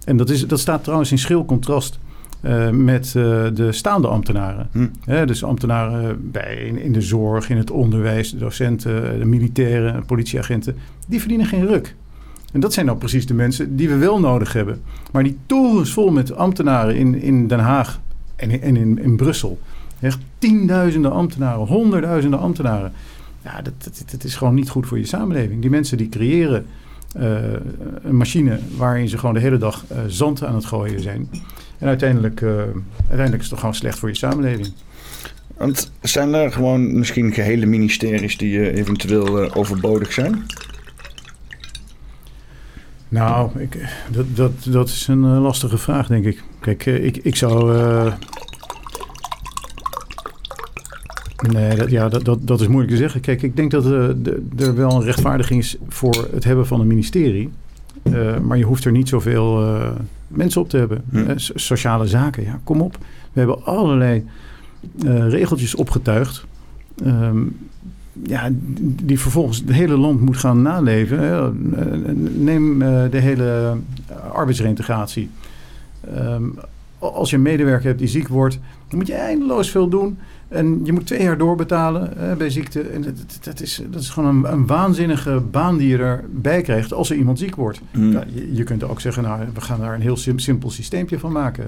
En 0.05 0.17
dat, 0.17 0.31
is, 0.31 0.47
dat 0.47 0.61
staat 0.61 0.83
trouwens 0.83 1.11
in 1.11 1.19
schril 1.19 1.45
contrast 1.45 1.99
uh, 2.43 2.71
met 2.71 3.07
uh, 3.07 3.47
de 3.55 3.69
staande 3.71 4.09
ambtenaren. 4.09 4.69
Hm. 4.73 5.27
dus 5.27 5.45
ambtenaren 5.45 6.31
bij, 6.31 6.57
in, 6.57 6.79
in, 6.79 6.93
de 6.93 7.01
zorg, 7.01 7.51
in 7.51 7.57
het 7.57 7.71
onderwijs, 7.71 8.31
de 8.31 8.39
docenten, 8.39 9.19
de 9.19 9.25
militairen, 9.25 10.05
politieagenten. 10.05 10.77
Die 11.07 11.21
verdienen 11.21 11.47
geen 11.47 11.67
ruk. 11.67 11.95
En 12.53 12.61
dat 12.61 12.73
zijn 12.73 12.87
nou 12.87 12.99
precies 12.99 13.27
de 13.27 13.35
mensen 13.35 13.77
die 13.77 13.89
we 13.89 13.97
wel 13.97 14.21
nodig 14.21 14.53
hebben. 14.53 14.81
Maar 15.13 15.23
die 15.23 15.39
torens 15.47 15.93
vol 15.93 16.11
met 16.11 16.35
ambtenaren 16.35 16.97
in, 16.97 17.23
in 17.23 17.47
Den 17.47 17.59
Haag 17.59 18.01
en, 18.37 18.63
en 18.63 18.77
in, 18.77 18.99
in 18.99 19.17
Brussel. 19.17 19.59
Echt 20.01 20.19
tienduizenden 20.39 21.13
ambtenaren, 21.13 21.67
honderdduizenden 21.67 22.39
ambtenaren. 22.39 22.93
Ja, 23.45 23.63
dat, 23.63 23.73
dat, 23.79 24.05
dat, 24.11 24.25
is 24.25 24.35
gewoon 24.35 24.55
niet 24.55 24.69
goed 24.69 24.87
voor 24.87 24.99
je 24.99 25.07
samenleving. 25.07 25.61
Die 25.61 25.71
mensen 25.71 25.97
die 25.97 26.09
creëren 26.09 26.67
uh, 27.17 27.37
een 28.03 28.17
machine 28.17 28.59
waarin 28.77 29.09
ze 29.09 29.19
gewoon 29.19 29.35
de 29.35 29.41
hele 29.41 29.59
dag 29.59 29.85
uh, 29.93 29.99
zand 30.07 30.45
aan 30.45 30.55
het 30.55 30.65
gooien 30.65 31.01
zijn. 31.01 31.29
En 31.83 31.89
uiteindelijk, 31.89 32.41
uh, 32.41 32.51
uiteindelijk 32.99 33.35
is 33.35 33.41
het 33.41 33.49
toch 33.49 33.59
gewoon 33.59 33.75
slecht 33.75 33.99
voor 33.99 34.09
je 34.09 34.15
samenleving. 34.15 34.73
Want 35.57 35.93
zijn 36.01 36.35
er 36.35 36.53
gewoon 36.53 36.99
misschien 36.99 37.33
gehele 37.33 37.67
ministeries 37.67 38.37
die 38.39 38.73
eventueel 38.73 39.55
overbodig 39.55 40.13
zijn? 40.13 40.47
Nou, 43.09 43.61
ik, 43.61 43.79
dat, 44.11 44.27
dat, 44.37 44.53
dat 44.69 44.89
is 44.89 45.07
een 45.07 45.27
lastige 45.27 45.79
vraag, 45.79 46.07
denk 46.07 46.25
ik. 46.25 46.43
Kijk, 46.61 46.87
ik, 46.87 47.17
ik 47.17 47.37
zou 47.37 47.73
Nee, 51.51 51.77
dat, 51.77 51.91
ja, 51.91 52.09
dat, 52.09 52.25
dat, 52.25 52.47
dat 52.47 52.61
is 52.61 52.67
moeilijk 52.67 52.93
te 52.93 52.99
zeggen. 52.99 53.21
Kijk, 53.21 53.43
ik 53.43 53.57
denk 53.57 53.71
dat 53.71 53.85
er 53.85 54.75
wel 54.75 54.91
een 54.91 55.03
rechtvaardiging 55.03 55.61
is 55.61 55.77
voor 55.89 56.29
het 56.33 56.45
hebben 56.45 56.67
van 56.67 56.81
een 56.81 56.87
ministerie. 56.87 57.51
Uh, 58.03 58.39
maar 58.39 58.59
je 58.59 58.65
hoeft 58.65 58.85
er 58.85 58.93
niet 58.93 59.09
zoveel 59.09 59.63
uh, 59.63 59.91
mensen 60.29 60.61
op 60.61 60.69
te 60.69 60.77
hebben. 60.77 61.05
Hm. 61.11 61.33
sociale 61.37 62.07
zaken, 62.07 62.45
ja, 62.45 62.61
kom 62.65 62.81
op. 62.81 62.97
We 63.33 63.39
hebben 63.39 63.65
allerlei 63.65 64.25
regeltjes 65.29 65.75
opgetuigd. 65.75 66.47
Um, 67.07 67.57
ja, 68.23 68.49
die 68.83 69.19
vervolgens 69.19 69.59
het 69.59 69.73
hele 69.73 69.97
land 69.97 70.21
moet 70.21 70.37
gaan 70.37 70.63
naleven. 70.63 71.57
Neem 72.45 72.79
de 73.11 73.19
hele 73.19 73.77
arbeidsreintegratie. 74.33 75.31
Um, 76.19 76.55
als 76.99 77.31
je 77.31 77.37
een 77.37 77.43
medewerker 77.43 77.87
hebt 77.87 77.99
die 77.99 78.09
ziek 78.09 78.29
wordt, 78.29 78.59
dan 78.89 78.99
moet 78.99 79.07
je 79.07 79.15
eindeloos 79.15 79.71
veel 79.71 79.89
doen. 79.89 80.19
En 80.53 80.81
je 80.85 80.93
moet 80.93 81.07
twee 81.07 81.23
jaar 81.23 81.39
doorbetalen 81.39 82.13
uh, 82.17 82.33
bij 82.35 82.51
ziekte. 82.51 82.81
En 82.81 83.03
dat, 83.03 83.15
dat, 83.41 83.61
is, 83.61 83.83
dat 83.91 84.01
is 84.01 84.11
gewoon 84.11 84.37
een, 84.37 84.53
een, 84.53 84.67
waanzinnige 84.67 85.43
baan 85.51 85.77
die 85.77 85.89
je 85.89 85.99
erbij 85.99 86.63
krijgt 86.63 86.93
als 86.93 87.11
er 87.11 87.17
iemand 87.17 87.39
ziek 87.39 87.57
wordt. 87.57 87.81
Mm. 87.93 88.13
Ja, 88.13 88.25
je, 88.35 88.55
je, 88.55 88.65
kunt 88.65 88.85
ook 88.85 89.01
zeggen, 89.01 89.23
nou, 89.23 89.41
we 89.55 89.61
gaan 89.61 89.81
daar 89.81 89.95
een 89.95 90.01
heel 90.01 90.17
simpel 90.17 90.71
systeempje 90.71 91.19
van 91.19 91.33
maken. 91.33 91.65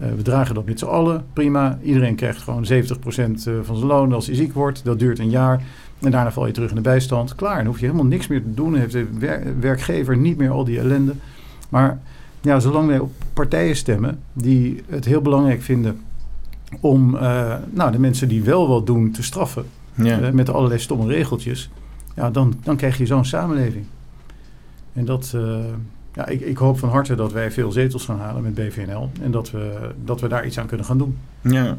Uh, 0.00 0.06
we 0.16 0.22
dragen 0.22 0.54
dat 0.54 0.64
met 0.64 0.78
z'n 0.78 0.84
allen, 0.84 1.24
prima. 1.32 1.78
Iedereen 1.82 2.14
krijgt 2.14 2.42
gewoon 2.42 2.66
70% 2.72 2.76
van 3.62 3.76
zijn 3.76 3.86
loon 3.86 4.12
als 4.12 4.26
hij 4.26 4.34
ziek 4.34 4.52
wordt. 4.52 4.84
Dat 4.84 4.98
duurt 4.98 5.18
een 5.18 5.30
jaar. 5.30 5.62
En 5.98 6.10
daarna 6.10 6.32
val 6.32 6.46
je 6.46 6.52
terug 6.52 6.70
in 6.70 6.76
de 6.76 6.80
bijstand. 6.80 7.34
Klaar, 7.34 7.56
dan 7.56 7.66
hoef 7.66 7.78
je 7.78 7.86
helemaal 7.86 8.06
niks 8.06 8.26
meer 8.26 8.42
te 8.42 8.54
doen. 8.54 8.70
Dan 8.70 8.80
heeft 8.80 8.92
de 8.92 9.06
werkgever 9.60 10.16
niet 10.16 10.36
meer 10.36 10.50
al 10.50 10.64
die 10.64 10.78
ellende. 10.78 11.12
Maar 11.68 11.98
ja, 12.40 12.60
zolang 12.60 12.86
wij 12.86 12.98
op 12.98 13.12
partijen 13.32 13.76
stemmen 13.76 14.18
die 14.32 14.82
het 14.88 15.04
heel 15.04 15.20
belangrijk 15.20 15.62
vinden 15.62 16.00
om 16.80 17.14
uh, 17.14 17.54
nou, 17.70 17.92
de 17.92 17.98
mensen 17.98 18.28
die 18.28 18.42
wel 18.42 18.68
wat 18.68 18.86
doen 18.86 19.10
te 19.10 19.22
straffen. 19.22 19.64
Ja. 19.94 20.20
Uh, 20.20 20.30
met 20.30 20.50
allerlei 20.50 20.80
stomme 20.80 21.06
regeltjes. 21.12 21.70
Ja, 22.16 22.30
dan, 22.30 22.54
dan 22.62 22.76
krijg 22.76 22.98
je 22.98 23.06
zo'n 23.06 23.24
samenleving. 23.24 23.84
En 24.92 25.04
dat, 25.04 25.32
uh, 25.36 25.58
ja, 26.14 26.26
ik, 26.26 26.40
ik 26.40 26.56
hoop 26.56 26.78
van 26.78 26.88
harte 26.88 27.14
dat 27.14 27.32
wij 27.32 27.50
veel 27.50 27.72
zetels 27.72 28.04
gaan 28.04 28.18
halen 28.18 28.42
met 28.42 28.54
BVNL. 28.54 29.10
En 29.22 29.30
dat 29.30 29.50
we, 29.50 29.90
dat 30.04 30.20
we 30.20 30.28
daar 30.28 30.46
iets 30.46 30.58
aan 30.58 30.66
kunnen 30.66 30.86
gaan 30.86 30.98
doen. 30.98 31.16
Ja. 31.40 31.78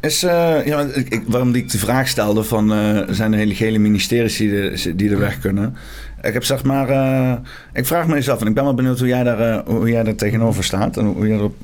Is, 0.00 0.20
ja, 0.20 0.80
ik, 0.94 1.22
waarom 1.26 1.54
ik 1.54 1.70
de 1.70 1.78
vraag 1.78 2.08
stelde 2.08 2.42
van 2.44 2.68
zijn 3.08 3.32
er 3.32 3.38
hele 3.38 3.54
gele 3.54 3.78
ministeries 3.78 4.36
die, 4.36 4.50
de, 4.50 4.94
die 4.96 5.10
er 5.10 5.18
weg 5.18 5.38
kunnen? 5.38 5.76
Ik 6.22 6.32
heb 6.32 6.44
zeg 6.44 6.64
maar, 6.64 6.90
uh, 6.90 7.32
ik 7.72 7.86
vraag 7.86 8.06
me 8.06 8.16
eens 8.16 8.28
af 8.28 8.40
en 8.40 8.46
ik 8.46 8.54
ben 8.54 8.64
wel 8.64 8.74
benieuwd 8.74 8.98
hoe 8.98 9.08
jij 9.08 9.22
daar, 9.22 9.64
hoe 9.66 9.90
jij 9.90 10.02
daar 10.02 10.14
tegenover 10.14 10.64
staat 10.64 10.96
en 10.96 11.04
hoe 11.06 11.26
jij 11.26 11.36
erop, 11.36 11.56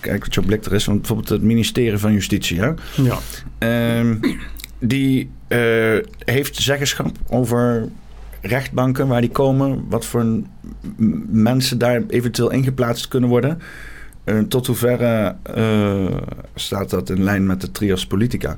kijk 0.00 0.24
wat 0.24 0.34
je 0.34 0.42
blik 0.42 0.64
er 0.64 0.72
is. 0.72 0.84
Want 0.84 0.98
bijvoorbeeld 0.98 1.28
het 1.28 1.42
ministerie 1.42 1.98
van 1.98 2.12
Justitie, 2.12 2.60
hè? 2.60 2.70
Ja. 2.94 3.18
Ehm, 3.58 4.16
die 4.78 5.30
heeft 6.24 6.56
zeggenschap 6.56 7.10
over 7.26 7.88
rechtbanken 8.40 9.08
waar 9.08 9.20
die 9.20 9.30
komen, 9.30 9.84
wat 9.88 10.06
voor 10.06 10.26
mensen 11.26 11.78
daar 11.78 12.02
eventueel 12.08 12.50
ingeplaatst 12.50 13.08
kunnen 13.08 13.28
worden. 13.28 13.58
Tot 14.48 14.66
hoeverre 14.66 15.36
staat 16.54 16.90
dat 16.90 17.10
in 17.10 17.22
lijn 17.22 17.46
met 17.46 17.60
de 17.60 17.72
trias 17.72 18.06
politica? 18.06 18.56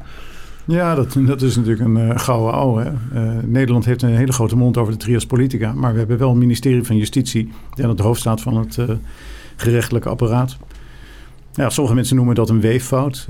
Ja, 0.70 0.94
dat, 0.94 1.16
dat 1.26 1.42
is 1.42 1.56
natuurlijk 1.56 1.80
een 1.80 1.96
uh, 1.96 2.18
gouden 2.18 2.52
ouwe. 2.52 2.92
Nederland 3.44 3.84
heeft 3.84 4.02
een 4.02 4.14
hele 4.14 4.32
grote 4.32 4.56
mond 4.56 4.76
over 4.76 4.92
de 4.92 4.98
trias 4.98 5.26
politica. 5.26 5.72
Maar 5.72 5.92
we 5.92 5.98
hebben 5.98 6.18
wel 6.18 6.30
een 6.30 6.38
ministerie 6.38 6.82
van 6.82 6.96
Justitie... 6.96 7.50
die 7.74 7.84
aan 7.84 7.90
het 7.90 8.00
hoofd 8.00 8.20
staat 8.20 8.40
van 8.40 8.56
het 8.56 8.78
gerechtelijke 9.56 10.08
apparaat. 10.08 10.56
Sommige 11.52 11.94
mensen 11.94 12.16
noemen 12.16 12.34
dat 12.34 12.48
een 12.48 12.60
weeffout. 12.60 13.26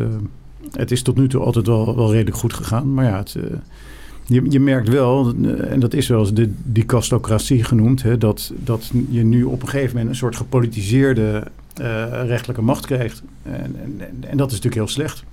het 0.73 0.91
is 0.91 1.03
tot 1.03 1.17
nu 1.17 1.29
toe 1.29 1.43
altijd 1.43 1.67
wel, 1.67 1.97
wel 1.97 2.13
redelijk 2.13 2.37
goed 2.37 2.53
gegaan. 2.53 2.95
Maar 2.95 3.05
ja, 3.05 3.17
het, 3.17 3.37
je, 4.27 4.43
je 4.49 4.61
merkt 4.61 4.89
wel, 4.89 5.35
en 5.69 5.81
dat 5.81 5.95
is 5.95 6.09
wel 6.09 6.21
eens 6.21 6.33
de 6.35 7.63
genoemd... 7.65 8.03
Hè, 8.03 8.19
dat, 8.19 8.53
dat 8.57 8.91
je 9.09 9.25
nu 9.25 9.45
op 9.45 9.63
een 9.63 9.69
gegeven 9.69 9.93
moment 9.93 10.09
een 10.09 10.17
soort 10.17 10.37
gepolitiseerde 10.37 11.47
rechtelijke 12.27 12.63
macht 12.63 12.87
krijgt. 12.87 13.23
En, 13.43 13.77
en, 13.83 14.01
en, 14.21 14.37
dat 14.37 14.47
is 14.47 14.61
natuurlijk 14.61 14.75
heel 14.75 14.89
slecht. 14.89 15.25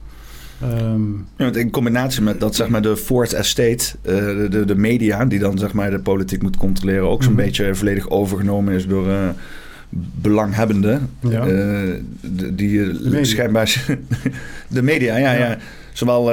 Um, 0.64 1.26
ja, 1.38 1.54
in 1.54 1.70
combinatie 1.70 2.22
met 2.22 2.40
dat 2.40 2.56
zeg 2.56 2.68
maar, 2.68 2.82
de 2.82 2.98
Fourth 2.98 3.34
Estate, 3.34 3.86
uh, 4.02 4.16
de, 4.50 4.66
de 4.66 4.76
media, 4.76 5.26
die 5.26 5.40
dan 5.40 5.58
zeg 5.58 5.74
maar, 5.74 5.92
de 5.92 6.00
politiek 6.00 6.42
moet 6.42 6.58
controleren, 6.58 7.08
ook 7.08 7.24
zo'n 7.24 7.32
mm 7.32 7.38
-hmm. 7.38 7.46
beetje 7.46 7.76
volledig 7.76 8.10
overgenomen 8.10 8.74
is 8.74 8.88
door 8.88 9.08
uh, 9.08 9.30
belanghebbenden. 10.22 11.10
Ja. 11.20 11.46
die 12.52 13.00
de 13.10 13.26
schijnbaar. 13.26 13.86
de 14.68 14.82
media, 14.82 15.18
ja, 15.18 15.32
ja. 15.32 15.40
ja. 15.40 15.58
Zowel 15.94 16.24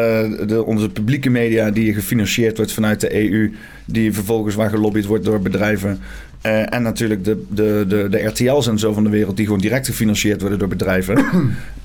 de, 0.47 0.63
onze 0.67 0.89
publieke 0.91 1.31
media, 1.31 1.71
die 1.71 1.95
gefinancierd 1.95 2.57
wordt 2.57 2.73
vanuit 2.73 3.01
de 3.01 3.31
EU, 3.31 3.53
die 3.85 4.13
vervolgens 4.13 4.55
waar 4.55 4.71
gelobbyd 4.71 5.07
wordt 5.07 5.25
door 5.25 5.41
bedrijven. 5.41 5.99
Uh, 6.47 6.75
en 6.75 6.83
natuurlijk 6.83 7.25
de, 7.25 7.45
de, 7.51 7.85
de, 7.89 8.07
de 8.11 8.19
RTL's 8.19 8.67
en 8.67 8.79
zo 8.79 8.93
van 8.93 9.05
de 9.05 9.11
wereld, 9.11 9.37
die 9.37 9.47
gewoon 9.47 9.61
direct 9.61 9.87
gefinancierd 9.87 10.41
worden 10.41 10.59
door 10.59 10.69
bedrijven. 10.69 11.25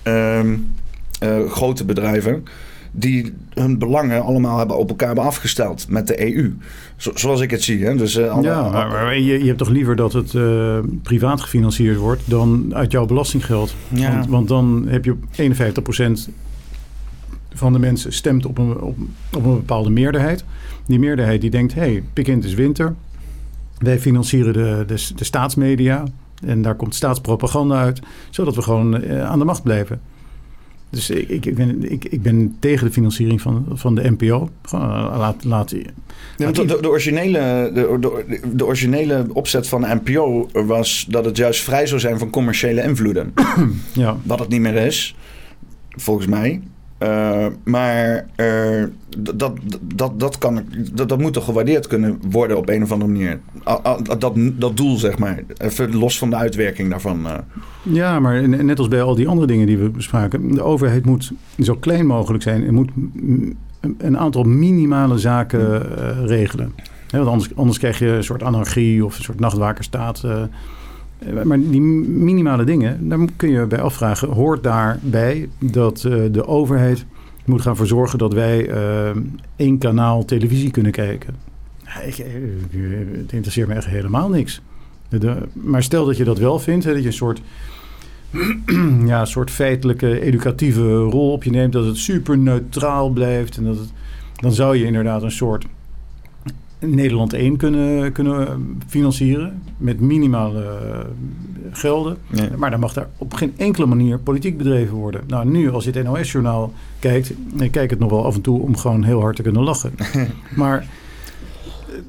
um, 0.04 0.68
uh, 1.24 1.50
grote 1.50 1.86
bedrijven. 1.86 2.44
Die 2.92 3.34
hun 3.54 3.78
belangen 3.78 4.24
allemaal 4.24 4.58
hebben 4.58 4.78
op 4.78 4.90
elkaar 4.90 5.08
hebben 5.08 5.26
afgesteld 5.26 5.86
met 5.90 6.08
de 6.08 6.36
EU. 6.36 6.54
Zo, 6.96 7.12
zoals 7.14 7.42
ik 7.42 7.52
het 7.52 7.64
zie. 7.64 7.86
Hè? 7.86 7.96
Dus, 7.96 8.16
uh, 8.16 8.38
ja, 8.42 8.70
maar, 8.70 8.88
maar 8.88 9.20
je, 9.20 9.40
je, 9.40 9.46
hebt 9.46 9.58
toch 9.58 9.70
liever 9.70 9.96
dat 9.96 10.14
het 10.14 10.32
privaat 11.04 11.42
gefinancierd 11.42 11.98
wordt 11.98 12.22
dan 12.26 12.76
uit 12.76 12.92
jouw 12.92 13.06
belastinggeld? 13.06 13.76
Ja. 13.88 14.14
Want, 14.14 14.28
want 14.30 14.48
dan 14.48 14.86
heb 14.88 15.06
je 15.06 15.16
51% 16.30 16.32
van 17.54 17.74
de 17.74 17.80
mensen 17.80 18.14
stemt 18.14 18.46
op 18.46 18.58
een, 18.58 18.80
op, 18.82 18.98
op 19.36 19.46
een 19.46 19.56
bepaalde 19.56 19.90
meerderheid. 19.90 20.44
Die 20.86 21.00
meerderheid 21.00 21.42
die 21.42 21.50
denkt, 21.50 21.74
hé, 21.74 21.82
hey, 21.82 22.04
Pikint 22.14 22.44
is 22.44 22.54
winter. 22.54 22.96
Wij 23.78 24.00
financieren 24.00 24.54
de, 24.54 24.84
de, 24.88 25.14
de, 25.16 25.24
staatsmedia 25.24 26.04
en 26.46 26.62
daar 26.62 26.76
komt 26.76 26.96
staatspropaganda 26.96 27.82
uit, 27.82 28.00
zodat 28.30 28.56
we 28.56 28.62
gewoon 28.62 29.04
uh, 29.04 29.26
aan 29.26 29.40
de 29.40 29.46
macht 29.46 29.64
blijven. 29.64 30.02
Dus 30.90 31.10
ik, 31.10 31.30
ik, 31.30 31.46
ik, 31.46 31.56
ben, 31.56 31.92
ik, 31.92 32.06
ik 32.06 32.22
ben 32.22 32.56
tegen 32.60 32.88
de 32.88 32.94
financiering 32.94 33.42
van, 33.42 33.66
van 33.70 33.96
de 33.96 34.12
NPO. 34.12 34.50
Gewoon, 34.62 34.90
uh, 34.90 35.16
laat, 35.18 35.44
laat, 35.44 35.74
ja, 36.38 36.52
de, 36.52 36.66
de, 36.66 36.90
originele, 36.90 37.72
de, 37.74 37.98
de, 38.00 38.40
de, 38.54 38.66
originele 38.66 39.26
opzet 39.34 39.68
van 39.68 39.82
de 39.82 40.00
NPO 40.04 40.50
was 40.54 41.06
dat 41.10 41.26
het 41.26 41.38
juist 41.38 41.62
vrij 41.62 41.88
zou 41.88 42.00
zijn 42.00 42.20
van 42.20 42.30
commerciële 42.30 42.84
invloeden. 42.84 43.34
ja. 43.94 44.18
Wat 44.24 44.40
het 44.40 44.50
niet 44.50 44.62
meer 44.62 44.76
is, 44.76 45.16
volgens 45.90 46.28
mij. 46.28 46.62
Uh, 47.04 47.46
maar 47.64 48.26
dat, 49.18 49.54
dat, 49.96 50.20
dat, 50.20 50.38
kan, 50.38 50.64
dat, 50.94 51.10
dat 51.10 51.20
moet 51.20 51.34
toch 51.34 51.46
gewaardeerd 51.46 51.88
kunnen 51.88 52.20
worden 52.30 52.58
op 52.58 52.70
een 52.70 52.84
of 52.84 52.92
andere 52.92 53.12
manier. 53.12 53.40
Dat, 54.18 54.34
dat 54.58 54.78
doel, 54.78 54.98
zeg 54.98 55.18
maar. 55.18 55.44
Even 55.58 55.96
los 55.96 56.18
van 56.18 56.30
de 56.30 56.36
uitwerking 56.36 56.90
daarvan. 56.90 57.26
Uh. 57.26 57.34
Ja, 57.84 58.20
maar 58.20 58.50
net 58.50 58.80
als 58.80 58.88
bij 58.88 59.02
al 59.02 59.16
die 59.16 59.28
andere 59.28 59.48
dingen 59.48 59.66
die 59.66 59.78
we 59.78 59.90
bespraken. 59.90 60.56
De 60.56 60.64
overheid 60.64 61.06
moet 61.06 61.32
zo 61.60 61.76
klein 61.76 62.06
mogelijk 62.06 62.44
zijn. 62.44 62.66
En 62.68 62.74
moet 62.74 62.90
een 63.98 64.18
aantal 64.18 64.44
minimale 64.44 65.18
zaken 65.18 65.82
regelen. 66.28 66.74
want 67.12 67.28
anders, 67.28 67.56
anders 67.56 67.78
krijg 67.78 68.00
je 68.00 68.08
een 68.08 68.24
soort 68.24 68.44
anarchie 68.44 69.06
of 69.06 69.18
een 69.18 69.24
soort 69.24 69.40
nachtwakerstaat. 69.40 70.24
Eh, 71.20 71.44
maar 71.44 71.60
die 71.60 71.82
minimale 71.82 72.64
dingen, 72.64 73.10
daar 73.10 73.20
kun 73.36 73.50
je 73.50 73.66
bij 73.66 73.82
afvragen. 73.82 74.30
Hoort 74.30 74.64
daarbij 74.64 75.50
dat 75.60 76.04
uh, 76.08 76.24
de 76.32 76.48
overheid 76.48 77.06
moet 77.46 77.62
gaan 77.62 77.76
verzorgen 77.76 78.20
dat 78.20 78.34
wij 78.34 78.70
uh, 78.70 79.22
één 79.56 79.78
kanaal 79.78 80.26
televisie 80.26 80.72
kunnen 80.72 80.92
kijken? 80.92 81.36
Het 81.84 83.32
interesseert 83.32 83.68
me 83.68 83.74
echt 83.74 83.88
helemaal 83.88 84.30
niks. 84.30 84.62
Maar 85.54 85.84
stel 85.84 86.06
dat 86.06 86.18
je 86.18 86.24
dat 86.24 86.38
wel 86.38 86.60
vindt, 86.60 86.86
hè, 86.86 86.94
dat 86.94 87.02
je 87.02 87.08
een 87.08 87.14
soort, 87.14 87.42
ja, 89.06 89.26
soort 89.26 89.52
feitelijke 89.52 90.22
educatieve 90.22 90.96
rol 90.96 91.32
op 91.32 91.44
je 91.44 91.50
neemt, 91.50 91.74
dat 91.74 91.86
het 91.86 91.98
super 91.98 92.38
neutraal 92.38 93.10
blijft 93.10 93.58
en 93.58 93.64
dat 93.64 93.78
het, 93.78 93.92
dan 94.36 94.52
zou 94.52 94.78
je 94.78 94.86
inderdaad 94.86 95.24
een 95.24 95.32
soort 95.32 95.66
Nederland 96.80 97.34
1 97.34 97.58
kunnen, 97.58 98.12
kunnen 98.12 98.78
financieren 98.88 99.62
met 99.78 100.00
minimale 100.00 100.64
eh, 100.64 101.00
gelden. 101.72 102.18
Maar 102.58 102.72
dan 102.72 102.80
mag 102.80 102.94
daar 102.94 103.08
op 103.18 103.34
geen 103.34 103.54
enkele 103.58 103.86
manier 103.86 104.20
politiek 104.20 104.58
bedreven 104.58 104.96
worden. 104.96 105.22
Nou, 105.28 105.50
nu 105.50 105.72
als 105.72 105.84
je 105.84 105.92
het 105.92 106.04
NOS-journaal 106.04 106.74
kijkt, 107.00 107.34
ik 107.58 107.72
kijk 107.72 107.90
het 107.90 108.00
nog 108.00 108.10
wel 108.10 108.26
af 108.26 108.36
en 108.36 108.42
toe 108.42 108.62
om 108.62 108.78
gewoon 108.78 109.04
heel 109.04 109.22
hard 109.22 109.36
te 109.36 109.42
kunnen 109.42 109.64
lachen. 109.64 109.92
maar 110.56 110.88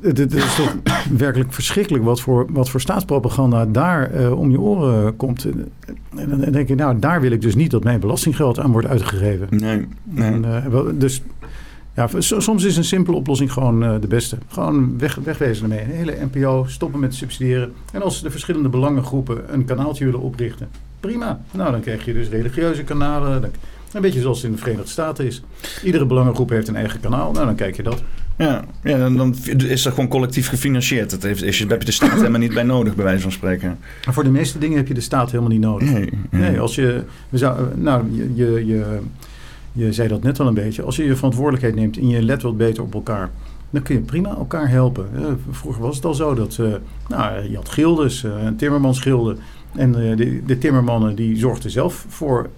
het, 0.01 0.19
het, 0.19 0.35
is 0.35 0.55
toch 0.55 0.77
werkelijk 1.17 1.53
verschrikkelijk 1.53 2.05
wat 2.05 2.21
voor, 2.21 2.47
wat 2.51 2.71
voor 2.71 2.81
staatspropaganda 2.81 3.67
daar 3.67 4.15
uh, 4.15 4.39
om 4.39 4.51
je 4.51 4.61
oren 4.61 5.17
komt. 5.17 5.45
En 6.17 6.29
dan 6.29 6.41
denk 6.41 6.69
ik, 6.69 6.77
nou, 6.77 6.99
daar 6.99 7.21
wil 7.21 7.31
ik 7.31 7.41
dus 7.41 7.55
niet 7.55 7.71
dat 7.71 7.85
mijn 7.85 8.01
belastinggeld 8.01 8.59
aan 8.59 8.73
wordt 8.73 8.87
uitgegeven. 8.87 9.47
Nee. 9.51 9.87
nee. 10.05 10.33
En, 10.33 10.45
uh, 10.45 10.81
dus 10.95 11.23
ja, 11.95 12.09
soms 12.19 12.65
is 12.65 12.77
een 12.77 12.85
simpele 12.85 13.17
oplossing 13.17 13.53
gewoon 13.53 13.85
uh, 13.85 13.95
de 14.01 14.07
beste. 14.07 14.39
Gewoon 14.49 14.99
weg, 14.99 15.15
wegwezen 15.15 15.63
ermee. 15.63 15.85
Een 15.85 15.91
hele 15.91 16.29
NPO, 16.33 16.65
stoppen 16.69 17.01
met 17.01 17.15
subsidiëren. 17.15 17.73
En 17.93 18.03
als 18.03 18.23
de 18.23 18.31
verschillende 18.31 18.69
belangengroepen 18.69 19.55
een 19.55 19.65
kanaaltje 19.65 20.05
willen 20.05 20.21
oprichten, 20.21 20.69
prima. 21.01 21.41
Nou, 21.51 21.71
dan 21.71 21.81
krijg 21.81 22.05
je 22.05 22.13
dus 22.13 22.29
religieuze 22.29 22.83
kanalen. 22.83 23.41
Dan, 23.41 23.51
een 23.93 24.01
beetje 24.01 24.21
zoals 24.21 24.37
het 24.37 24.47
in 24.47 24.53
de 24.53 24.59
Verenigde 24.59 24.91
Staten 24.91 25.27
is. 25.27 25.43
Iedere 25.85 26.07
belangengroep 26.07 26.49
heeft 26.49 26.69
een 26.69 26.77
eigen 26.77 27.01
kanaal. 27.01 27.33
Nou, 27.33 27.47
dan 27.47 27.55
kijk 27.55 27.77
je 27.77 27.83
dat. 27.83 28.03
Ja, 28.39 28.65
ja 28.83 28.99
dan, 28.99 29.17
dan 29.17 29.35
is 29.57 29.83
dat 29.83 29.93
gewoon 29.93 30.09
collectief 30.09 30.49
gefinancierd. 30.49 31.11
Dat 31.11 31.23
heeft, 31.23 31.43
is, 31.43 31.59
daar 31.59 31.69
heb 31.69 31.81
je 31.81 31.87
de 31.87 31.93
staat 31.93 32.13
helemaal 32.19 32.41
niet 32.41 32.55
bij 32.55 32.63
nodig, 32.63 32.95
bij 32.95 33.05
wijze 33.05 33.23
van 33.23 33.33
spreken. 33.33 33.79
Maar 34.05 34.15
voor 34.15 34.25
de 34.25 34.31
meeste 34.31 34.59
dingen 34.59 34.77
heb 34.77 34.89
je 34.89 34.95
de 34.95 35.01
staat 35.01 35.31
helemaal 35.31 35.53
niet 35.53 35.61
nodig. 35.61 35.91
Nee, 35.91 36.11
nee 36.31 36.61
als 36.61 36.75
je... 36.75 37.03
We 37.29 37.39
zou, 37.39 37.61
nou, 37.75 38.05
je, 38.13 38.35
je, 38.35 38.67
je 38.67 38.99
je 39.73 39.93
zei 39.93 40.09
dat 40.09 40.23
net 40.23 40.41
al 40.41 40.47
een 40.47 40.55
beetje. 40.55 40.83
Als 40.83 40.97
je 40.97 41.05
je 41.05 41.17
verantwoordelijkheid 41.17 41.75
neemt 41.75 41.97
en 41.97 42.09
je 42.09 42.23
let 42.23 42.43
wat 42.43 42.57
beter 42.57 42.83
op 42.83 42.95
elkaar, 42.95 43.31
dan 43.71 43.83
kun 43.83 43.95
je 43.95 44.01
prima 44.01 44.29
elkaar 44.29 44.69
helpen. 44.69 45.09
Vroeger 45.51 45.83
was 45.83 45.97
het 45.97 46.05
al 46.05 46.15
zo 46.15 46.35
dat 46.35 46.57
uh, 46.61 46.75
nou, 47.09 47.51
je 47.51 47.57
had 47.57 47.69
gildes, 47.69 48.25
uh, 48.25 48.43
een 48.43 48.57
timmermansgilde. 48.57 49.37
En 49.75 49.93
de, 49.93 50.43
de, 50.47 50.59
timmermannen 50.59 51.15
die 51.15 51.37
zorgden 51.37 51.71
zelf 51.71 52.05
voor, 52.09 52.51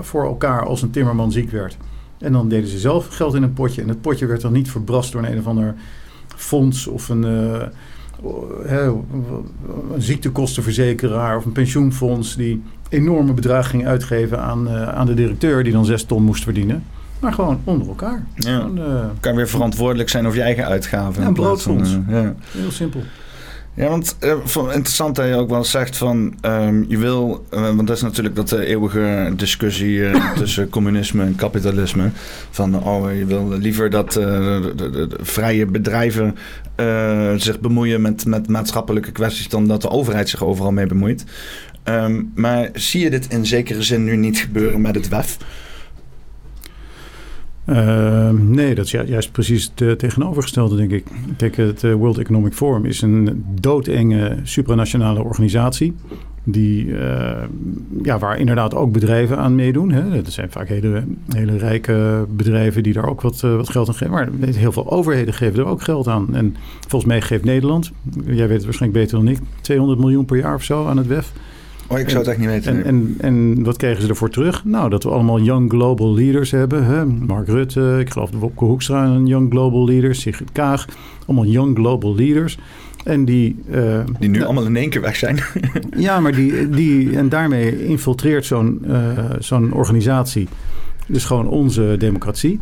voor 0.00 0.24
elkaar 0.24 0.66
als 0.66 0.82
een 0.82 0.90
timmerman 0.90 1.32
ziek 1.32 1.50
werd. 1.50 1.76
En 2.18 2.32
dan 2.32 2.48
deden 2.48 2.68
ze 2.68 2.78
zelf 2.78 3.06
geld 3.06 3.34
in 3.34 3.42
een 3.42 3.52
potje. 3.52 3.82
En 3.82 3.88
het 3.88 4.00
potje 4.00 4.26
werd 4.26 4.40
dan 4.40 4.52
niet 4.52 4.70
verbrast 4.70 5.12
door 5.12 5.22
een, 5.22 5.32
een 5.32 5.38
of 5.38 5.46
ander 5.46 5.74
fonds 6.26 6.86
of 6.86 7.08
een, 7.08 7.22
een 7.22 7.62
ziektekostenverzekeraar 9.96 11.36
of 11.36 11.44
een 11.44 11.52
pensioenfonds 11.52 12.36
die 12.36 12.62
enorme 12.88 13.32
bedragen 13.32 13.70
ging 13.70 13.86
uitgeven 13.86 14.40
aan, 14.40 14.68
uh, 14.68 14.88
aan 14.88 15.06
de 15.06 15.14
directeur, 15.14 15.64
die 15.64 15.72
dan 15.72 15.84
zes 15.84 16.04
ton 16.04 16.22
moest 16.22 16.42
verdienen. 16.42 16.84
Maar 17.20 17.32
gewoon 17.32 17.60
onder 17.64 17.88
elkaar. 17.88 18.26
Ja. 18.34 18.56
Gewoon, 18.56 18.78
uh, 18.78 19.04
kan 19.20 19.34
weer 19.34 19.48
verantwoordelijk 19.48 20.08
zijn 20.08 20.26
over 20.26 20.38
je 20.38 20.44
eigen 20.44 20.66
uitgaven. 20.66 21.22
Ja, 21.22 21.28
een 21.28 21.34
broodfonds. 21.34 21.92
Uh, 21.92 22.22
ja. 22.22 22.34
Heel 22.50 22.70
simpel. 22.70 23.02
Ja, 23.74 23.88
want 23.88 24.16
interessant 24.52 25.16
dat 25.16 25.26
je 25.26 25.34
ook 25.34 25.50
wel 25.50 25.64
zegt 25.64 25.96
van 25.96 26.34
um, 26.42 26.84
je 26.88 26.98
wil, 26.98 27.46
uh, 27.54 27.60
want 27.60 27.86
dat 27.86 27.96
is 27.96 28.02
natuurlijk 28.02 28.36
dat 28.36 28.52
eeuwige 28.52 29.32
discussie 29.36 30.10
tussen 30.36 30.68
communisme 30.68 31.24
en 31.24 31.34
kapitalisme. 31.34 32.10
Van 32.50 32.82
oh, 32.84 33.16
je 33.18 33.24
wil 33.24 33.48
liever 33.48 33.90
dat 33.90 34.12
de, 34.12 34.72
de, 34.76 34.90
de, 34.90 35.08
vrije 35.20 35.66
bedrijven 35.66 36.36
zich 37.36 37.60
bemoeien 37.60 38.00
met, 38.00 38.26
met 38.26 38.48
maatschappelijke 38.48 39.12
kwesties 39.12 39.48
dan 39.48 39.66
dat 39.66 39.82
de 39.82 39.90
overheid 39.90 40.28
zich 40.28 40.44
overal 40.44 40.72
mee 40.72 40.86
bemoeit. 40.86 41.24
Um, 41.88 42.32
maar 42.34 42.70
zie 42.72 43.00
je 43.00 43.10
dit 43.10 43.26
in 43.28 43.46
zekere 43.46 43.82
zin 43.82 44.04
nu 44.04 44.16
niet 44.16 44.38
gebeuren 44.38 44.80
met 44.80 44.94
het 44.94 45.08
WEF? 45.08 45.38
Uh, 47.70 48.30
nee, 48.30 48.74
dat 48.74 48.84
is 48.84 48.90
juist 48.90 49.32
precies 49.32 49.72
het 49.74 49.98
tegenovergestelde, 49.98 50.76
denk 50.76 50.90
ik. 50.90 51.04
Kijk, 51.36 51.56
het 51.56 51.84
eh, 51.84 51.94
World 51.94 52.18
Economic 52.18 52.52
Forum 52.52 52.84
is 52.84 53.02
een 53.02 53.44
doodenge 53.60 54.36
supranationale 54.42 55.22
organisatie. 55.22 55.94
Die, 56.44 56.84
uh, 56.84 57.30
ja, 58.02 58.18
waar 58.18 58.38
inderdaad 58.38 58.74
ook 58.74 58.92
bedrijven 58.92 59.38
aan 59.38 59.54
meedoen. 59.54 59.90
Hè. 59.90 60.22
Dat 60.22 60.32
zijn 60.32 60.50
vaak 60.50 60.68
hele, 60.68 61.04
hele 61.28 61.56
rijke 61.56 62.26
bedrijven 62.28 62.82
die 62.82 62.92
daar 62.92 63.08
ook 63.08 63.20
wat, 63.20 63.40
wat 63.40 63.68
geld 63.68 63.88
aan 63.88 63.94
geven. 63.94 64.14
Maar 64.14 64.28
heel 64.40 64.72
veel 64.72 64.90
overheden 64.90 65.34
geven 65.34 65.58
er 65.58 65.66
ook 65.66 65.82
geld 65.82 66.08
aan. 66.08 66.34
En 66.34 66.56
volgens 66.80 67.04
mij 67.04 67.20
geeft 67.20 67.44
Nederland, 67.44 67.92
jij 68.24 68.48
weet 68.48 68.56
het 68.56 68.64
waarschijnlijk 68.64 69.02
beter 69.02 69.18
dan 69.18 69.28
ik, 69.28 69.38
200 69.60 70.00
miljoen 70.00 70.24
per 70.24 70.36
jaar 70.36 70.54
of 70.54 70.62
zo 70.62 70.86
aan 70.86 70.96
het 70.96 71.06
WEF. 71.06 71.32
Oh, 71.90 71.98
ik 71.98 72.08
zou 72.08 72.18
het 72.18 72.28
echt 72.28 72.38
niet 72.38 72.48
weten. 72.48 72.72
En, 72.72 72.84
en, 72.84 73.14
en, 73.20 73.64
wat 73.64 73.76
kregen 73.76 74.02
ze 74.02 74.08
ervoor 74.08 74.30
terug? 74.30 74.64
Nou, 74.64 74.90
dat 74.90 75.02
we 75.02 75.10
allemaal 75.10 75.40
young 75.40 75.70
global 75.70 76.14
leaders 76.14 76.50
hebben. 76.50 76.84
Hè? 76.84 77.06
Mark 77.06 77.48
Rutte, 77.48 77.96
ik 78.00 78.10
geloof 78.10 78.30
de 78.30 78.38
Wopke 78.38 78.64
Hoekstra 78.64 79.04
een 79.04 79.26
young 79.26 79.50
global 79.50 79.86
leader. 79.86 80.14
Sigrid 80.14 80.52
Kaag, 80.52 80.86
allemaal 81.26 81.46
young 81.46 81.76
global 81.76 82.14
leaders. 82.14 82.58
En 83.04 83.24
die... 83.24 83.56
Uh, 83.70 84.00
die 84.18 84.28
nu 84.28 84.34
nou, 84.34 84.44
allemaal 84.44 84.66
in 84.66 84.76
één 84.76 84.90
keer 84.90 85.00
weg 85.00 85.16
zijn. 85.16 85.38
ja, 85.96 86.20
maar 86.20 86.32
die, 86.32 86.68
die... 86.68 87.16
En 87.16 87.28
daarmee 87.28 87.86
infiltreert 87.86 88.46
zo'n 88.46 88.84
uh, 88.86 89.18
zo'n 89.38 89.72
organisatie 89.72 90.48
dus 91.08 91.24
gewoon 91.24 91.48
onze 91.48 91.94
democratie. 91.98 92.58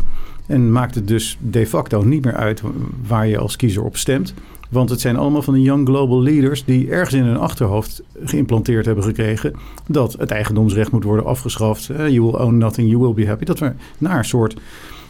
En 0.47 0.73
maakt 0.73 0.95
het 0.95 1.09
dus 1.09 1.39
de 1.51 1.67
facto 1.67 2.03
niet 2.03 2.25
meer 2.25 2.35
uit 2.35 2.63
waar 3.07 3.27
je 3.27 3.39
als 3.39 3.57
kiezer 3.57 3.83
op 3.83 3.97
stemt. 3.97 4.35
Want 4.71 4.91
het 4.91 5.01
zijn 5.01 5.17
allemaal 5.17 5.43
van 5.43 5.55
de 5.55 5.63
young 5.63 5.89
global 5.89 6.23
leaders 6.23 6.65
die 6.65 6.91
ergens 6.91 7.15
in 7.15 7.25
hun 7.25 7.37
achterhoofd 7.37 8.03
geïmplanteerd 8.25 8.87
hebben 8.87 9.05
gekregen 9.05 9.53
dat 9.89 10.13
het 10.13 10.31
eigendomsrecht 10.31 10.93
moet 10.93 11.05
worden 11.05 11.25
afgeschaft. 11.25 11.91
Uh, 11.91 12.09
you 12.09 12.23
will 12.23 12.41
own 12.41 12.57
nothing, 12.57 12.89
you 12.89 13.01
will 13.01 13.15
be 13.15 13.27
happy. 13.27 13.45
Dat 13.45 13.59
we 13.59 13.73
naar 13.99 14.19
een 14.19 14.25
soort 14.25 14.57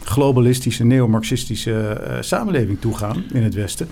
globalistische, 0.03 0.83
neomarxistische 0.83 2.01
uh, 2.07 2.17
samenleving 2.19 2.79
toe 2.79 2.97
gaan 2.97 3.23
in 3.33 3.43
het 3.43 3.53
Westen. 3.53 3.87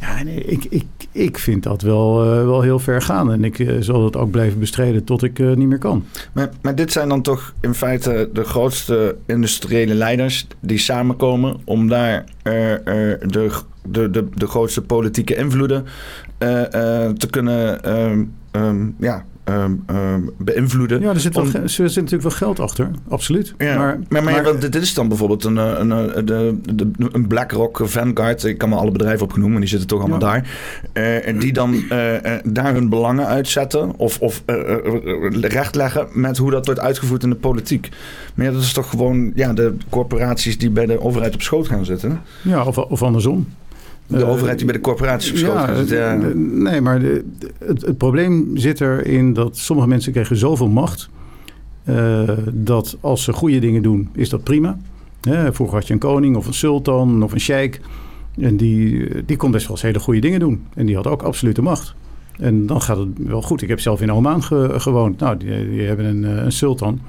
Ja, 0.00 0.22
nee, 0.22 0.44
ik, 0.44 0.64
ik, 0.64 0.84
ik 1.12 1.38
vind 1.38 1.62
dat 1.62 1.82
wel, 1.82 2.24
uh, 2.24 2.44
wel 2.44 2.60
heel 2.60 2.78
ver 2.78 3.02
gaan. 3.02 3.32
En 3.32 3.44
ik 3.44 3.58
uh, 3.58 3.76
zal 3.80 4.04
het 4.04 4.16
ook 4.16 4.30
blijven 4.30 4.58
bestrijden 4.58 5.04
tot 5.04 5.22
ik 5.22 5.38
uh, 5.38 5.56
niet 5.56 5.68
meer 5.68 5.78
kan. 5.78 6.04
Maar, 6.32 6.50
maar 6.62 6.74
dit 6.74 6.92
zijn 6.92 7.08
dan 7.08 7.22
toch 7.22 7.54
in 7.60 7.74
feite 7.74 8.30
de 8.32 8.44
grootste 8.44 9.16
industriële 9.26 9.94
leiders 9.94 10.46
die 10.60 10.78
samenkomen 10.78 11.56
om 11.64 11.88
daar 11.88 12.24
de, 12.42 13.20
de, 13.88 14.10
de, 14.10 14.28
de 14.34 14.46
grootste 14.46 14.82
politieke 14.82 15.36
invloeden 15.36 15.84
te 17.18 17.26
kunnen 17.30 17.90
um, 18.52 18.94
ja, 18.98 19.24
um, 19.44 19.84
um, 19.90 20.30
beïnvloeden. 20.38 21.00
Ja, 21.00 21.08
er 21.08 21.20
zit, 21.20 21.34
wel, 21.34 21.46
er 21.52 21.68
zit 21.68 21.94
natuurlijk 21.94 22.22
wel 22.22 22.30
geld 22.30 22.60
achter, 22.60 22.90
absoluut. 23.08 23.54
Ja, 23.58 23.78
maar, 23.78 23.98
maar, 24.08 24.22
maar, 24.22 24.42
maar 24.42 24.58
dit 24.58 24.74
is 24.74 24.94
dan 24.94 25.08
bijvoorbeeld 25.08 25.44
een, 25.44 25.56
een, 25.56 25.90
een, 25.90 26.26
de, 26.26 26.58
de, 26.74 26.90
een 27.12 27.26
BlackRock, 27.26 27.80
Vanguard, 27.82 28.44
ik 28.44 28.58
kan 28.58 28.68
me 28.68 28.76
alle 28.76 28.90
bedrijven 28.90 29.24
opgenoemen, 29.24 29.52
maar 29.52 29.68
die 29.68 29.78
zitten 29.78 29.88
toch 29.88 30.00
allemaal 30.00 30.20
ja. 30.20 30.42
daar. 30.92 31.22
Uh, 31.28 31.40
die 31.40 31.52
dan 31.52 31.74
uh, 31.74 31.90
daar 32.44 32.74
hun 32.74 32.88
belangen 32.88 33.26
uitzetten 33.26 33.96
of, 33.96 34.20
of 34.20 34.42
uh, 34.46 34.56
recht 35.40 35.74
leggen 35.74 36.08
met 36.12 36.36
hoe 36.36 36.50
dat 36.50 36.66
wordt 36.66 36.80
uitgevoerd 36.80 37.22
in 37.22 37.30
de 37.30 37.36
politiek. 37.36 37.88
Maar 38.34 38.46
ja, 38.46 38.52
dat 38.52 38.62
is 38.62 38.72
toch 38.72 38.90
gewoon 38.90 39.32
ja, 39.34 39.52
de 39.52 39.76
corporaties 39.88 40.58
die 40.58 40.70
bij 40.70 40.86
de 40.86 41.00
overheid 41.00 41.34
op 41.34 41.42
schoot 41.42 41.68
gaan 41.68 41.84
zitten. 41.84 42.20
Ja, 42.42 42.64
of, 42.64 42.78
of 42.78 43.02
andersom. 43.02 43.46
De 44.06 44.18
uh, 44.18 44.28
overheid 44.28 44.56
die 44.56 44.66
bij 44.66 44.76
de 44.76 44.80
corporaties 44.80 45.40
schoot 45.40 45.88
ja, 45.88 46.12
ja. 46.12 46.32
Nee, 46.34 46.80
maar 46.80 47.00
de, 47.00 47.24
het, 47.58 47.82
het, 47.86 47.98
probleem 47.98 48.56
zit 48.56 48.80
erin 48.80 49.32
dat 49.32 49.56
sommige 49.56 49.88
mensen 49.88 50.12
krijgen 50.12 50.36
zoveel 50.36 50.68
macht... 50.68 51.08
Uh, 51.88 52.30
dat 52.52 52.96
als 53.00 53.24
ze 53.24 53.32
goede 53.32 53.58
dingen 53.58 53.82
doen, 53.82 54.08
is 54.14 54.28
dat 54.28 54.42
prima. 54.42 54.78
Uh, 55.28 55.46
vroeger 55.50 55.76
had 55.76 55.86
je 55.86 55.92
een 55.92 55.98
koning 55.98 56.36
of 56.36 56.46
een 56.46 56.54
sultan 56.54 57.22
of 57.22 57.32
een 57.32 57.40
sheik... 57.40 57.80
en 58.40 58.56
die, 58.56 59.08
die 59.24 59.36
kon 59.36 59.50
best 59.50 59.66
wel 59.66 59.76
eens 59.76 59.84
hele 59.84 59.98
goede 59.98 60.20
dingen 60.20 60.40
doen. 60.40 60.64
En 60.74 60.86
die 60.86 60.96
had 60.96 61.06
ook 61.06 61.22
absolute 61.22 61.62
macht. 61.62 61.94
En 62.38 62.66
dan 62.66 62.82
gaat 62.82 62.96
het 62.96 63.08
wel 63.16 63.42
goed. 63.42 63.62
Ik 63.62 63.68
heb 63.68 63.80
zelf 63.80 64.00
in 64.00 64.12
Oman 64.12 64.42
ge, 64.42 64.74
gewoond. 64.76 65.18
Nou, 65.18 65.36
die, 65.36 65.70
die 65.70 65.82
hebben 65.82 66.04
een, 66.04 66.22
een 66.22 66.52
sultan, 66.52 67.00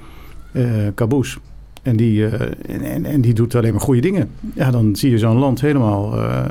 Qaboos... 0.94 1.38
En 1.86 1.96
die, 1.96 2.18
uh, 2.18 2.32
en, 2.68 3.04
en, 3.04 3.20
die 3.20 3.34
doet 3.34 3.54
alleen 3.54 3.72
maar 3.72 3.80
goede 3.80 4.00
dingen. 4.00 4.30
Ja, 4.54 4.70
dan 4.70 4.96
zie 4.96 5.10
je 5.10 5.18
zo'n 5.18 5.38
land 5.38 5.60
helemaal 5.60 6.18
uh, 6.18 6.44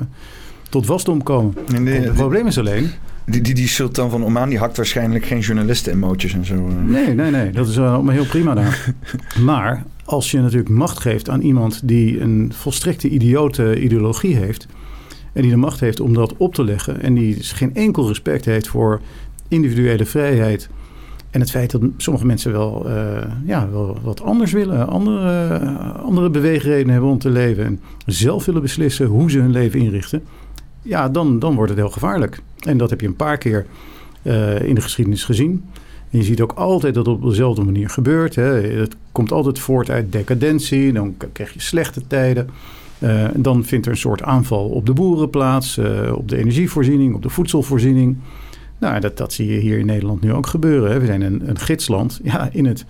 tot 0.70 0.86
wasdom 0.86 1.24
komen. 1.24 1.54
Nee, 1.82 2.00
het 2.00 2.14
probleem 2.14 2.48
is 2.48 2.58
alleen... 2.58 2.90
Die, 3.26 3.42
die, 3.42 3.54
die 3.54 3.68
sultan 3.68 4.10
van 4.10 4.26
Oman 4.26 4.50
die 4.50 4.58
hakt 4.58 4.78
waarschijnlijk 4.78 5.26
geen 5.26 5.40
journalisten-emoties 5.40 6.34
en 6.34 6.46
zo. 6.46 6.54
Eh. 6.54 6.92
Nee, 6.92 7.14
nee, 7.14 7.32
nee. 7.32 7.52
Dat 7.52 7.68
is 7.68 7.80
allemaal 7.80 8.14
heel 8.14 8.26
prima 8.26 8.54
daar. 8.54 8.94
maar 9.46 9.84
als 10.04 10.32
je 10.32 10.40
natuurlijk 10.40 10.70
macht 10.70 11.00
geeft 11.00 11.30
aan 11.30 11.42
iemand 11.42 11.82
die 11.84 12.22
een 12.22 12.52
volstrekte 12.56 13.10
idiote 13.10 13.82
ideologie 13.82 14.36
heeft... 14.36 14.68
en 15.34 15.42
die 15.42 15.52
de 15.52 15.58
macht 15.58 15.80
heeft 15.80 16.00
om 16.00 16.14
dat 16.14 16.34
op 16.38 16.54
te 16.54 16.64
leggen... 16.64 17.02
en 17.02 17.14
die 17.14 17.36
dus 17.36 17.52
geen 17.52 17.76
enkel 17.76 18.08
respect 18.08 18.46
heeft 18.46 18.68
voor 18.68 19.02
individuele 19.48 20.06
vrijheid... 20.06 20.70
En 21.36 21.42
het 21.42 21.52
feit 21.52 21.72
dat 21.72 21.82
sommige 21.98 22.26
mensen 22.26 22.52
wel, 22.52 22.86
uh, 22.88 22.94
ja, 23.46 23.70
wel 23.72 23.98
wat 24.04 24.22
anders 24.22 24.52
willen, 24.52 24.88
andere, 24.88 25.60
andere 26.04 26.30
beweegredenen 26.30 26.92
hebben 26.92 27.10
om 27.10 27.18
te 27.18 27.30
leven 27.30 27.66
en 27.66 27.80
zelf 28.06 28.46
willen 28.46 28.62
beslissen 28.62 29.06
hoe 29.06 29.32
ze 29.32 29.40
hun 29.40 29.52
leven 29.52 29.80
inrichten, 29.80 30.24
ja, 30.82 31.10
dan, 31.10 31.40
dan 31.40 31.56
wordt 31.56 31.70
het 31.70 31.80
heel 31.80 31.90
gevaarlijk. 31.90 32.42
En 32.60 32.78
dat 32.78 32.90
heb 32.90 33.02
je 33.02 33.08
een 33.08 33.16
paar 33.16 33.38
keer 33.38 33.66
uh, 34.24 34.62
in 34.62 34.76
de 34.76 34.82
geschiedenis 34.82 35.24
gezien. 35.24 35.64
En 36.10 36.18
je 36.18 36.24
ziet 36.24 36.42
ook 36.42 36.52
altijd 36.52 36.94
dat 36.94 37.06
het 37.06 37.16
op 37.16 37.30
dezelfde 37.30 37.64
manier 37.64 37.90
gebeurt. 37.90 38.36
Hè. 38.36 38.62
Het 38.62 38.96
komt 39.12 39.32
altijd 39.32 39.60
voort 39.60 39.90
uit 39.90 40.12
decadentie, 40.12 40.94
dan 40.94 41.16
krijg 41.32 41.54
je 41.54 41.62
slechte 41.62 42.08
tijden. 42.08 42.50
Uh, 43.00 43.28
dan 43.36 43.66
vindt 43.66 43.86
er 43.86 43.92
een 43.92 43.98
soort 43.98 44.24
aanval 44.24 44.70
op 44.70 44.86
de 44.86 44.94
boeren 44.94 45.30
plaats, 45.30 45.80
op 46.14 46.30
de 46.30 46.38
energievoorziening, 46.38 47.16
op 47.16 47.22
de 47.22 47.30
voedselvoorziening. 47.30 48.18
Nou, 48.78 49.00
dat, 49.00 49.18
dat 49.18 49.34
zie 49.34 49.54
je 49.54 49.60
hier 49.60 49.80
in 49.80 49.86
Nederland 49.86 50.22
nu 50.22 50.34
ook 50.34 50.48
gebeuren. 50.48 50.92
Hè. 50.92 51.00
We 51.00 51.06
zijn 51.06 51.22
een, 51.22 51.50
een 51.50 51.60
gidsland 51.60 52.20
ja, 52.24 52.50
in, 52.52 52.66
het, 52.66 52.86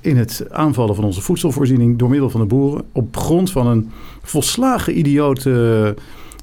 in 0.00 0.16
het 0.16 0.46
aanvallen 0.50 0.94
van 0.94 1.04
onze 1.04 1.20
voedselvoorziening 1.20 1.98
door 1.98 2.10
middel 2.10 2.30
van 2.30 2.40
de 2.40 2.46
boeren. 2.46 2.84
Op 2.92 3.16
grond 3.16 3.50
van 3.50 3.66
een 3.66 3.90
volslagen 4.22 4.98
idiote 4.98 5.94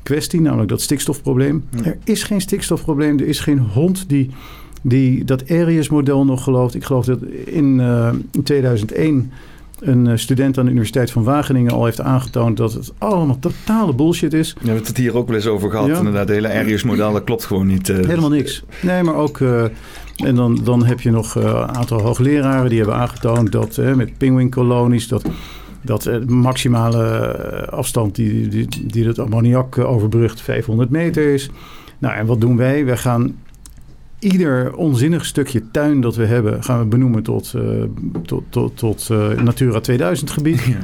kwestie, 0.04 0.42
namelijk 0.42 0.70
dat 0.70 0.82
stikstofprobleem. 0.82 1.64
Er 1.84 1.98
is 2.04 2.24
geen 2.24 2.42
stikstofprobleem. 2.42 3.20
Er 3.20 3.28
is 3.28 3.40
geen 3.40 3.60
hond 3.60 4.10
die, 4.10 4.30
die 4.82 5.24
dat 5.24 5.50
Arias-model 5.50 6.26
nog 6.26 6.44
gelooft. 6.44 6.76
Ik 6.76 6.84
geloof 6.84 7.06
dat 7.06 7.20
in, 7.46 7.80
uh, 7.80 8.10
in 8.32 8.44
2001 8.44 9.32
een 9.82 10.08
eh, 10.08 10.18
student 10.18 10.58
aan 10.58 10.66
de 10.66 10.72
Universiteit 10.72 11.12
van 11.12 11.24
Wageningen 11.24 11.72
al 11.72 11.86
heeft 11.86 12.02
aangetoond 12.02 12.58
dat 12.58 12.74
het 12.74 12.94
allemaal 12.98 13.40
totale 13.40 13.94
bullshit 13.94 14.34
is. 14.34 14.54
We 14.54 14.68
hebben 14.68 14.86
het 14.86 14.98
hier 14.98 15.18
ook 15.18 15.28
wel 15.28 15.36
eens 15.36 15.48
over 15.48 15.70
gehad. 15.70 15.88
Ja. 15.88 15.98
Inderdaad, 15.98 16.28
de 16.28 16.34
hele 16.34 16.54
Arius-model, 16.54 17.12
dat 17.14 17.24
klopt 17.24 17.46
gewoon 17.46 17.68
niet. 17.68 17.90
Uh, 17.90 17.98
Helemaal 17.98 18.30
niks. 18.30 18.64
Nee, 18.82 19.04
maar 19.04 19.16
ook... 19.16 19.40
Uh, 19.40 19.64
en 20.16 20.36
dan, 20.36 20.60
dan 20.64 20.86
heb 20.86 21.02
je 21.02 21.12
nog 21.12 21.36
een 21.36 21.76
aantal 21.76 22.02
hoogleraren 22.02 22.70
die 22.70 22.78
hebben 22.78 22.96
aangetoond 22.96 23.52
dat 23.52 23.78
met 23.96 24.18
pinguïnkolonies... 24.18 25.08
dat 25.08 25.24
dat 25.82 26.04
de 26.04 26.24
maximale 26.28 27.36
afstand 27.70 28.16
die, 28.16 28.48
die, 28.48 28.68
die 28.84 29.08
het 29.08 29.20
ammoniak 29.20 29.78
overbrugt 29.78 30.42
500 30.42 30.90
meter 30.90 31.34
is. 31.34 31.50
Nou, 31.98 32.16
en 32.16 32.26
wat 32.26 32.42
doen 32.42 32.58
wij? 32.58 32.86
Wij 32.86 32.98
gaan 32.98 33.36
ieder 34.22 34.76
onzinnig 34.76 35.26
stukje 35.26 35.62
tuin 35.72 36.02
dat 36.02 36.16
we 36.16 36.26
hebben, 36.26 36.64
gaan 36.64 36.80
we 36.80 36.86
benoemen 36.86 37.24
tot, 37.24 37.54
uh, 37.56 37.84
tot, 38.26 38.44
tot, 38.50 38.78
tot 38.78 39.08
uh, 39.12 39.30
Natura 39.30 39.80
2000 39.80 40.30
gebied. 40.30 40.62
Ja. 40.64 40.78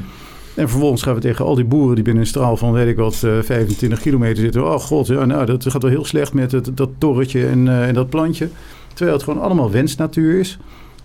En 0.56 0.70
vervolgens 0.70 1.02
gaan 1.02 1.14
we 1.14 1.20
tegen 1.20 1.46
al 1.46 1.56
die 1.56 1.66
boeren 1.66 1.96
die 1.96 2.04
binnen 2.04 2.24
een 2.24 2.30
straal 2.30 2.58
van, 2.58 2.72
weet 2.72 2.88
ik 2.88 2.96
wat, 2.96 3.22
uh, 3.26 3.42
25 3.42 4.00
kilometer 4.00 4.44
zitten. 4.44 4.64
Oh 4.66 4.80
god, 4.80 5.08
ja, 5.08 5.26
nou, 5.26 5.46
dat 5.46 5.70
gaat 5.70 5.82
wel 5.82 5.92
heel 5.92 6.06
slecht 6.06 6.34
met 6.34 6.52
het, 6.52 6.78
dat 6.78 6.90
torretje 6.98 7.48
en, 7.48 7.68
en 7.68 7.94
dat 7.94 8.10
plantje. 8.10 8.50
Terwijl 8.94 9.18
het 9.18 9.26
gewoon 9.26 9.42
allemaal 9.42 9.72
wensnatuur 9.72 10.40
is. 10.40 10.58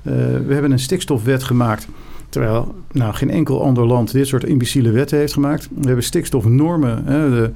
we 0.03 0.47
hebben 0.49 0.73
een 0.73 0.79
stikstofwet 0.79 1.43
gemaakt. 1.43 1.89
Terwijl 2.29 2.75
nou, 2.93 3.15
geen 3.15 3.31
enkel 3.31 3.63
ander 3.63 3.87
land 3.87 4.13
dit 4.13 4.27
soort 4.27 4.45
imbeciele 4.45 4.91
wetten 4.91 5.19
heeft 5.19 5.33
gemaakt. 5.33 5.69
We 5.75 5.87
hebben 5.87 6.05
stikstofnormen. 6.05 7.05
Hè, 7.05 7.31
de, 7.31 7.51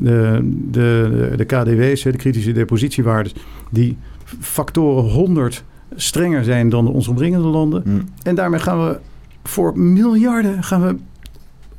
de, 0.00 0.50
de, 0.70 1.32
de 1.36 1.44
KDW's, 1.44 2.02
de 2.02 2.16
kritische 2.16 2.52
depositiewaardes, 2.52 3.34
die 3.70 3.96
factoren 4.40 5.10
100 5.10 5.64
strenger 5.94 6.44
zijn 6.44 6.68
dan 6.68 6.84
de 6.84 6.90
ons 6.90 7.08
omringende 7.08 7.46
landen. 7.46 7.82
Mm. 7.84 8.04
En 8.22 8.34
daarmee 8.34 8.60
gaan 8.60 8.86
we 8.86 8.98
voor 9.44 9.78
miljarden 9.78 10.62
gaan 10.62 10.82
we 10.82 10.96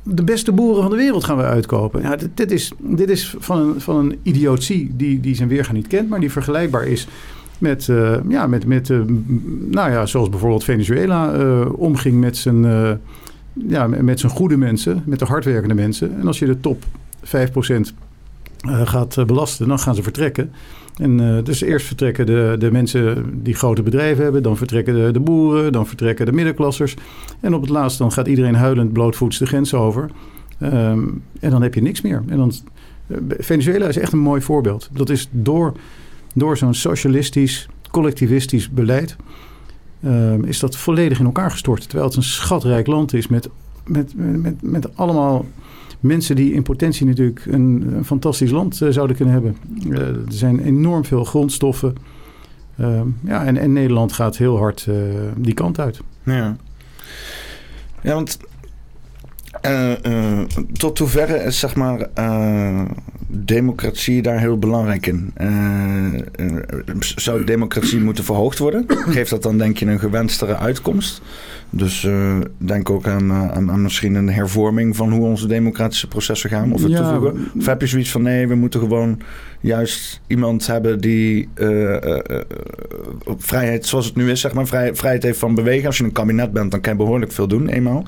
de 0.02 0.24
beste 0.24 0.52
boeren 0.52 0.82
van 0.82 0.90
de 0.90 0.96
wereld 0.96 1.24
gaan 1.24 1.36
we 1.36 1.42
uitkopen. 1.42 2.02
Ja, 2.02 2.16
dit, 2.16 2.30
dit 2.34 2.50
is, 2.50 2.72
dit 2.78 3.10
is 3.10 3.34
van, 3.38 3.58
een, 3.58 3.80
van 3.80 3.96
een 3.96 4.18
idiotie 4.22 4.90
die, 4.96 5.20
die 5.20 5.34
zijn 5.34 5.48
weerga 5.48 5.72
niet 5.72 5.86
kent, 5.86 6.08
maar 6.08 6.20
die 6.20 6.32
vergelijkbaar 6.32 6.86
is 6.86 7.08
met, 7.58 7.88
uh, 7.88 8.16
ja, 8.28 8.46
met, 8.46 8.66
met 8.66 8.88
uh, 8.88 9.00
nou 9.70 9.90
ja, 9.90 10.06
zoals 10.06 10.28
bijvoorbeeld 10.28 10.64
Venezuela 10.64 11.38
uh, 11.38 11.66
omging 11.76 12.20
met 12.20 12.36
zijn, 12.36 12.62
ja, 13.52 13.86
met 13.86 14.20
zijn 14.20 14.32
goede 14.32 14.56
mensen, 14.56 15.02
met 15.06 15.18
de 15.18 15.24
hardwerkende 15.24 15.74
mensen. 15.74 16.20
En 16.20 16.26
als 16.26 16.38
je 16.38 16.46
de 16.46 16.60
top 16.60 16.84
5% 17.24 17.30
gaat 18.66 19.26
belasten, 19.26 19.68
dan 19.68 19.78
gaan 19.78 19.94
ze 19.94 20.02
vertrekken. 20.02 20.52
En 20.96 21.44
dus 21.44 21.60
eerst 21.60 21.86
vertrekken 21.86 22.26
de, 22.26 22.56
de 22.58 22.70
mensen 22.70 23.24
die 23.42 23.54
grote 23.54 23.82
bedrijven 23.82 24.22
hebben, 24.22 24.42
dan 24.42 24.56
vertrekken 24.56 25.12
de, 25.12 25.20
boeren, 25.20 25.72
dan 25.72 25.86
vertrekken 25.86 26.26
de 26.26 26.32
middenklassers. 26.32 26.96
En 27.40 27.54
op 27.54 27.60
het 27.60 27.70
laatst 27.70 27.98
dan 27.98 28.12
gaat 28.12 28.26
iedereen 28.26 28.54
huilend 28.54 28.92
blootvoets 28.92 29.38
de 29.38 29.46
grens 29.46 29.74
over. 29.74 30.10
Um, 30.62 31.22
en 31.40 31.50
dan 31.50 31.62
heb 31.62 31.74
je 31.74 31.82
niks 31.82 32.00
meer. 32.00 32.22
En 32.28 32.36
dan, 32.36 32.52
Venezuela 33.28 33.86
is 33.86 33.96
echt 33.96 34.12
een 34.12 34.18
mooi 34.18 34.40
voorbeeld. 34.40 34.88
Dat 34.92 35.10
is 35.10 35.28
door 35.30 35.72
door 36.34 36.56
zo'n 36.56 36.74
socialistisch, 36.74 37.68
collectivistisch 37.90 38.70
beleid 38.70 39.16
uh, 40.00 40.32
is 40.42 40.58
dat 40.58 40.76
volledig 40.76 41.18
in 41.18 41.24
elkaar 41.24 41.50
gestort. 41.50 41.82
Terwijl 41.82 42.08
het 42.08 42.16
een 42.16 42.22
schatrijk 42.22 42.86
land 42.86 43.12
is 43.12 43.28
met, 43.28 43.48
met, 43.86 44.12
met, 44.16 44.62
met 44.62 44.96
allemaal 44.96 45.46
mensen 46.00 46.36
die 46.36 46.52
in 46.52 46.62
potentie 46.62 47.06
natuurlijk 47.06 47.46
een, 47.46 47.92
een 47.96 48.04
fantastisch 48.04 48.50
land 48.50 48.80
uh, 48.80 48.88
zouden 48.88 49.16
kunnen 49.16 49.34
hebben. 49.34 49.56
Uh, 49.88 49.98
er 49.98 50.22
zijn 50.28 50.60
enorm 50.60 51.04
veel 51.04 51.24
grondstoffen. 51.24 51.94
Uh, 52.80 53.00
ja, 53.24 53.44
en, 53.44 53.56
en 53.56 53.72
Nederland 53.72 54.12
gaat 54.12 54.36
heel 54.36 54.58
hard 54.58 54.86
eh, 54.88 54.94
die 55.36 55.54
kant 55.54 55.78
uit. 55.78 56.00
Ja. 56.22 56.56
ja, 58.02 58.14
want 58.14 58.38
uh, 59.66 60.40
tot 60.72 60.98
hoeverre 60.98 61.36
is 61.36 61.58
zeg 61.58 61.74
maar, 61.74 62.08
uh, 62.18 62.84
democratie 63.26 64.22
daar 64.22 64.38
heel 64.38 64.58
belangrijk 64.58 65.06
in? 65.06 65.32
zou 66.98 67.44
democratie 67.44 68.00
moeten 68.00 68.24
verhoogd 68.24 68.58
worden? 68.58 68.84
Geeft 68.88 69.30
dat 69.30 69.42
dan 69.42 69.58
denk 69.58 69.78
je 69.78 69.86
een 69.86 69.98
gewenstere 69.98 70.56
uitkomst? 70.56 71.22
Dus 71.70 72.02
uh, 72.02 72.38
denk 72.58 72.90
ook 72.90 73.06
aan, 73.06 73.32
aan, 73.32 73.70
aan, 73.70 73.82
misschien 73.82 74.14
een 74.14 74.28
hervorming 74.28 74.96
van 74.96 75.12
hoe 75.12 75.26
onze 75.26 75.46
democratische 75.46 76.08
processen 76.08 76.50
gaan. 76.50 76.72
Of 76.72 76.82
het 76.82 76.90
ja, 76.90 77.10
toevoegen. 77.10 77.50
Of 77.58 77.66
heb 77.66 77.80
je 77.80 77.86
zoiets 77.86 78.10
van 78.10 78.22
nee, 78.22 78.48
we 78.48 78.54
moeten 78.54 78.80
gewoon 78.80 79.20
juist 79.60 80.20
iemand 80.26 80.66
hebben 80.66 81.00
die 81.00 81.48
uh, 81.54 81.68
uh, 81.68 82.18
vrijheid, 83.36 83.86
zoals 83.86 84.06
het 84.06 84.16
nu 84.16 84.30
is, 84.30 84.40
zeg 84.40 84.52
maar, 84.52 84.66
vrij, 84.66 84.94
vrijheid 84.94 85.22
heeft 85.22 85.38
van 85.38 85.54
bewegen. 85.54 85.86
Als 85.86 85.98
je 85.98 86.04
een 86.04 86.12
kabinet 86.12 86.52
bent, 86.52 86.70
dan 86.70 86.80
kan 86.80 86.92
je 86.92 86.98
behoorlijk 86.98 87.32
veel 87.32 87.48
doen, 87.48 87.68
eenmaal. 87.68 88.04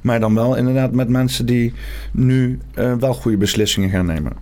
Maar 0.00 0.20
dan 0.20 0.34
wel 0.34 0.56
inderdaad 0.56 0.92
met 0.92 1.08
mensen 1.08 1.46
die 1.46 1.72
nu 2.12 2.58
wel 2.74 3.14
goede 3.14 3.36
beslissingen 3.36 3.90
gaan 3.90 4.06
nemen. 4.06 4.32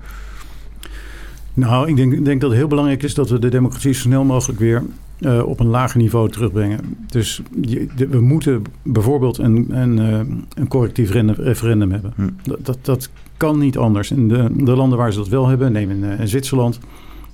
Nou, 1.54 1.88
ik 1.88 1.96
denk, 1.96 2.24
denk, 2.24 2.40
dat 2.40 2.50
het 2.50 2.58
heel 2.58 2.68
belangrijk 2.68 3.02
is 3.02 3.14
dat 3.14 3.30
we 3.30 3.38
de 3.38 3.48
democratie 3.48 3.92
zo 3.92 4.00
snel 4.00 4.24
mogelijk 4.24 4.58
weer 4.58 4.82
uh, 5.20 5.46
op 5.46 5.60
een 5.60 5.66
lager 5.66 6.00
niveau 6.00 6.30
terugbrengen. 6.30 6.80
Dus 7.06 7.42
je, 7.60 7.86
de, 7.96 8.08
we 8.08 8.20
moeten 8.20 8.62
bijvoorbeeld 8.82 9.38
een, 9.38 9.66
een, 9.70 9.98
uh, 9.98 10.20
een 10.54 10.68
correctief 10.68 11.10
referendum 11.10 11.90
hebben. 11.90 12.12
Hm. 12.16 12.28
Dat, 12.42 12.58
dat, 12.66 12.78
dat, 12.82 13.10
kan 13.36 13.58
niet 13.58 13.78
anders. 13.78 14.10
In 14.10 14.28
de, 14.28 14.48
de, 14.64 14.76
landen 14.76 14.98
waar 14.98 15.12
ze 15.12 15.18
dat 15.18 15.28
wel 15.28 15.48
hebben, 15.48 15.72
neem 15.72 15.90
in, 15.90 16.02
in 16.02 16.28
Zwitserland, 16.28 16.78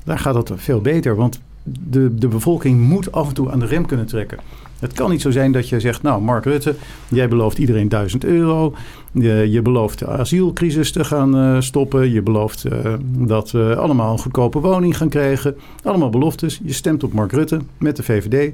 daar 0.05 0.19
gaat 0.19 0.35
dat 0.35 0.53
veel 0.57 0.81
beter. 0.81 1.17
Want 1.17 1.41
de, 1.89 2.15
de 2.15 2.29
bevolking 2.29 2.81
moet 2.81 3.13
af 3.13 3.29
en 3.29 3.35
toe 3.35 3.51
aan 3.51 3.59
de 3.59 3.67
rem 3.67 3.87
kunnen 3.87 4.07
trekken. 4.07 4.39
Het 4.79 4.93
kan 4.93 5.11
niet 5.11 5.21
zo 5.21 5.31
zijn 5.31 5.53
dat 5.53 5.69
je 5.69 5.81
zegt, 5.81 6.03
nou 6.03 6.23
Mark 6.23 6.45
Rutte, 6.45 6.75
jij 7.09 7.29
belooft 7.29 7.59
iedereen 7.59 7.89
1000 7.89 8.25
euro. 8.25 8.75
Je, 9.13 9.51
je 9.51 9.63
belooft 9.63 9.99
de 9.99 10.07
asielcrisis 10.07 10.93
te 10.93 11.05
gaan 11.05 11.37
uh, 11.37 11.61
stoppen. 11.61 12.13
Je 12.13 12.23
belooft 12.23 12.65
uh, 12.65 12.95
dat 13.03 13.51
we 13.51 13.77
allemaal 13.79 14.13
een 14.13 14.19
goedkope 14.19 14.61
woning 14.61 14.97
gaan 14.97 15.09
krijgen. 15.09 15.57
Allemaal 15.83 16.11
beloftes. 16.11 16.61
Je 16.65 16.73
stemt 16.73 17.05
op 17.05 17.13
Mark 17.13 17.33
Rutte 17.33 17.61
met 17.79 17.97
de 17.97 18.03
VVD. 18.03 18.53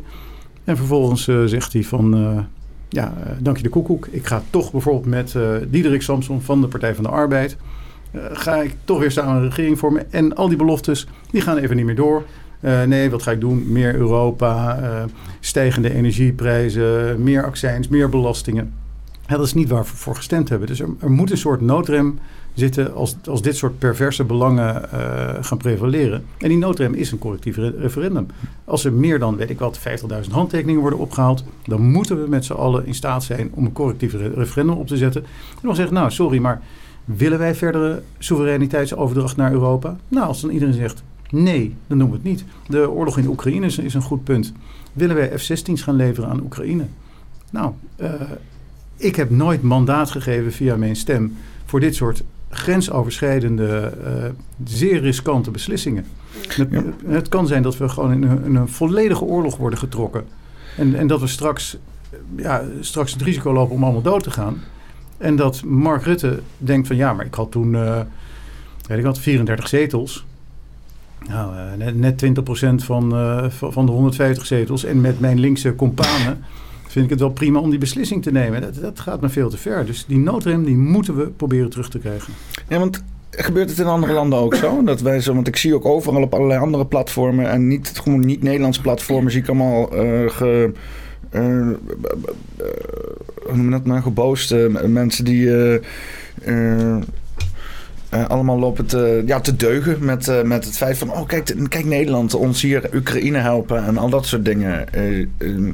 En 0.64 0.76
vervolgens 0.76 1.26
uh, 1.26 1.44
zegt 1.44 1.72
hij 1.72 1.84
van, 1.84 2.46
ja, 2.88 3.14
dank 3.38 3.56
je 3.56 3.62
de 3.62 3.68
koekoek. 3.68 4.06
Ik 4.06 4.26
ga 4.26 4.42
toch 4.50 4.72
bijvoorbeeld 4.72 5.06
met 5.06 5.36
Diederik 5.70 6.02
Samson 6.02 6.40
van 6.40 6.60
de 6.60 6.68
Partij 6.68 6.94
van 6.94 7.04
de 7.04 7.10
Arbeid... 7.10 7.56
ga 8.32 8.56
ik 8.56 8.74
toch 8.84 8.98
weer 8.98 9.10
samen 9.10 9.34
een 9.34 9.42
regering 9.42 9.78
vormen. 9.78 10.12
En 10.12 10.36
al 10.36 10.48
die 10.48 10.56
beloftes, 10.56 11.06
die 11.30 11.40
gaan 11.40 11.56
even 11.56 11.76
niet 11.76 11.84
meer 11.84 11.94
door. 11.94 12.22
Uh, 12.62 12.82
nee, 12.82 13.10
wat 13.10 13.22
ga 13.22 13.30
ik 13.30 13.40
doen? 13.40 13.72
Meer 13.72 13.94
Europa, 13.94 14.80
uh, 14.80 15.04
stijgende 15.40 15.94
energieprijzen, 15.94 17.22
meer 17.22 17.44
accijns, 17.44 17.88
meer 17.88 18.08
belastingen. 18.08 18.72
Dat 19.26 19.46
is 19.46 19.54
niet 19.54 19.68
waar 19.68 19.82
we 19.82 19.88
voor 19.88 20.16
gestemd 20.16 20.48
hebben. 20.48 20.68
Dus 20.68 20.80
er, 20.80 21.10
moet 21.10 21.30
een 21.30 21.36
soort 21.36 21.60
noodrem 21.60 22.18
zitten 22.54 22.94
als, 22.94 23.16
als 23.28 23.42
dit 23.42 23.56
soort 23.56 23.78
perverse 23.78 24.24
belangen 24.24 24.82
uh, 24.94 25.30
gaan 25.40 25.58
prevaleren. 25.58 26.24
En 26.38 26.48
die 26.48 26.58
noodrem 26.58 26.94
is 26.94 27.12
een 27.12 27.18
collectief 27.18 27.56
re 27.56 27.74
referendum. 27.78 28.26
Als 28.64 28.84
er 28.84 28.92
meer 28.92 29.18
dan, 29.18 29.36
weet 29.36 29.50
ik 29.50 29.58
wat, 29.58 29.78
50.000 29.78 30.30
handtekeningen 30.30 30.80
worden 30.80 30.98
opgehaald... 30.98 31.44
dan 31.64 31.90
moeten 31.90 32.22
we 32.22 32.28
met 32.28 32.44
z'n 32.44 32.52
allen 32.52 32.86
in 32.86 32.94
staat 32.94 33.24
zijn 33.24 33.50
om 33.54 33.64
een 33.64 33.72
collectief 33.72 34.12
re 34.12 34.32
referendum 34.34 34.76
op 34.76 34.86
te 34.86 34.96
zetten. 34.96 35.22
En 35.22 35.60
dan 35.62 35.74
zeggen, 35.74 35.94
nou 35.94 36.10
sorry, 36.10 36.38
maar 36.38 36.60
willen 37.04 37.38
wij 37.38 37.54
verdere 37.54 38.02
soevereiniteitsoverdracht 38.18 39.36
naar 39.36 39.52
Europa? 39.52 39.96
Nou, 40.08 40.26
als 40.26 40.40
dan 40.40 40.50
iedereen 40.50 40.74
zegt, 40.74 41.02
Nee, 41.33 41.74
dan 41.87 41.99
doen 41.99 42.09
we 42.09 42.14
het 42.14 42.24
niet. 42.24 42.45
De 42.68 42.91
oorlog 42.91 43.18
in 43.18 43.26
Oekraïne 43.26 43.66
is, 43.66 43.78
is 43.78 43.95
een 43.95 44.03
goed 44.03 44.24
punt. 44.24 44.53
Willen 44.93 45.16
wij 45.16 45.39
F-16's 45.39 45.83
gaan 45.83 45.97
leveren 45.97 46.30
aan 46.30 46.43
Oekraïne? 46.43 46.85
Nou, 47.51 47.72
uh, 47.97 48.12
ik 48.97 49.16
heb 49.16 49.30
nooit 49.30 49.62
mandaat 49.62 50.11
gegeven 50.11 50.53
via 50.53 50.76
mijn 50.76 50.97
stem 50.97 51.37
voor 51.64 51.80
dit 51.80 51.95
soort 51.95 52.22
grensoverschrijdende, 52.49 53.93
uh, 54.07 54.24
zeer 54.64 55.01
riskante 55.01 55.51
beslissingen. 55.51 56.05
Het, 56.49 56.68
ja. 56.70 56.83
het, 57.07 57.28
kan 57.28 57.47
zijn 57.47 57.62
dat 57.62 57.76
we 57.76 57.89
gewoon 57.89 58.12
in 58.12 58.22
een, 58.22 58.45
in 58.45 58.55
een, 58.55 58.68
volledige 58.68 59.24
oorlog 59.24 59.57
worden 59.57 59.78
getrokken. 59.78 60.24
En, 60.76 60.95
en 60.95 61.07
dat 61.07 61.20
we 61.20 61.26
straks, 61.26 61.76
ja, 62.37 62.62
straks 62.80 63.12
het 63.12 63.22
risico 63.22 63.53
lopen 63.53 63.74
om 63.74 63.85
allemaal 63.85 64.03
dood 64.03 64.22
te 64.22 64.30
gaan. 64.30 64.61
En 65.18 65.37
dat 65.37 65.62
Mark 65.64 66.03
Rutte 66.03 66.41
denkt 66.59 66.87
van 66.87 66.97
ja, 66.97 67.12
maar 67.12 67.26
ik 67.26 67.35
had 67.35 67.51
toen, 67.51 67.72
uh, 67.72 68.01
weet 68.87 68.99
ik 68.99 69.05
wat, 69.05 69.18
34 69.18 69.68
zetels. 69.68 70.24
Nou, 71.28 71.54
uh, 71.54 71.62
net, 71.76 71.96
net 71.96 72.24
20% 72.24 72.84
van, 72.84 73.14
uh, 73.14 73.44
van 73.48 73.86
de 73.86 73.92
150 73.92 74.46
zetels. 74.46 74.84
En 74.84 75.00
met 75.00 75.20
mijn 75.20 75.40
linkse 75.40 75.74
companen 75.74 76.44
vind 76.86 77.04
ik 77.04 77.10
het 77.10 77.20
wel 77.20 77.30
prima 77.30 77.58
om 77.58 77.70
die 77.70 77.78
beslissing 77.78 78.22
te 78.22 78.32
nemen. 78.32 78.60
Dat, 78.60 78.74
dat 78.74 79.00
gaat 79.00 79.20
me 79.20 79.28
veel 79.28 79.50
te 79.50 79.56
ver. 79.56 79.86
Dus 79.86 80.04
die 80.06 80.18
noodrem 80.18 80.64
die 80.64 80.76
moeten 80.76 81.16
we 81.16 81.26
proberen 81.26 81.70
terug 81.70 81.88
te 81.88 81.98
krijgen. 81.98 82.32
Ja, 82.68 82.78
want 82.78 83.04
gebeurt 83.30 83.70
het 83.70 83.78
in 83.78 83.86
andere 83.86 84.12
landen 84.12 84.38
ook 84.38 84.54
zo? 84.54 84.84
Dat 84.84 85.00
wij 85.00 85.20
zo 85.20 85.34
want 85.34 85.48
ik 85.48 85.56
zie 85.56 85.74
ook 85.74 85.84
overal 85.84 86.22
op 86.22 86.34
allerlei 86.34 86.60
andere 86.60 86.86
platformen... 86.86 87.50
en 87.50 87.68
niet, 87.68 87.92
gewoon 87.94 88.20
niet-Nederlandse 88.20 88.80
platformen... 88.80 89.32
zie 89.32 89.40
ik 89.40 89.48
allemaal 89.48 90.04
uh, 90.04 90.30
hoe 93.42 93.56
noem 93.56 93.64
je 93.64 93.70
dat 93.70 93.84
nou? 93.84 94.00
Gebooste 94.00 94.80
mensen 94.86 95.24
die... 95.24 95.50
Uh, 98.14 98.26
allemaal 98.26 98.58
lopen 98.58 98.86
te, 98.86 99.22
ja, 99.26 99.40
te 99.40 99.56
deugen 99.56 100.04
met, 100.04 100.28
uh, 100.28 100.42
met 100.42 100.64
het 100.64 100.76
feit 100.76 100.98
van... 100.98 101.10
oh, 101.10 101.26
kijk, 101.26 101.54
kijk 101.68 101.84
Nederland, 101.84 102.34
ons 102.34 102.62
hier 102.62 102.90
Oekraïne 102.94 103.38
helpen 103.38 103.84
en 103.84 103.96
al 103.96 104.10
dat 104.10 104.26
soort 104.26 104.44
dingen. 104.44 104.86
Uh, 105.40 105.72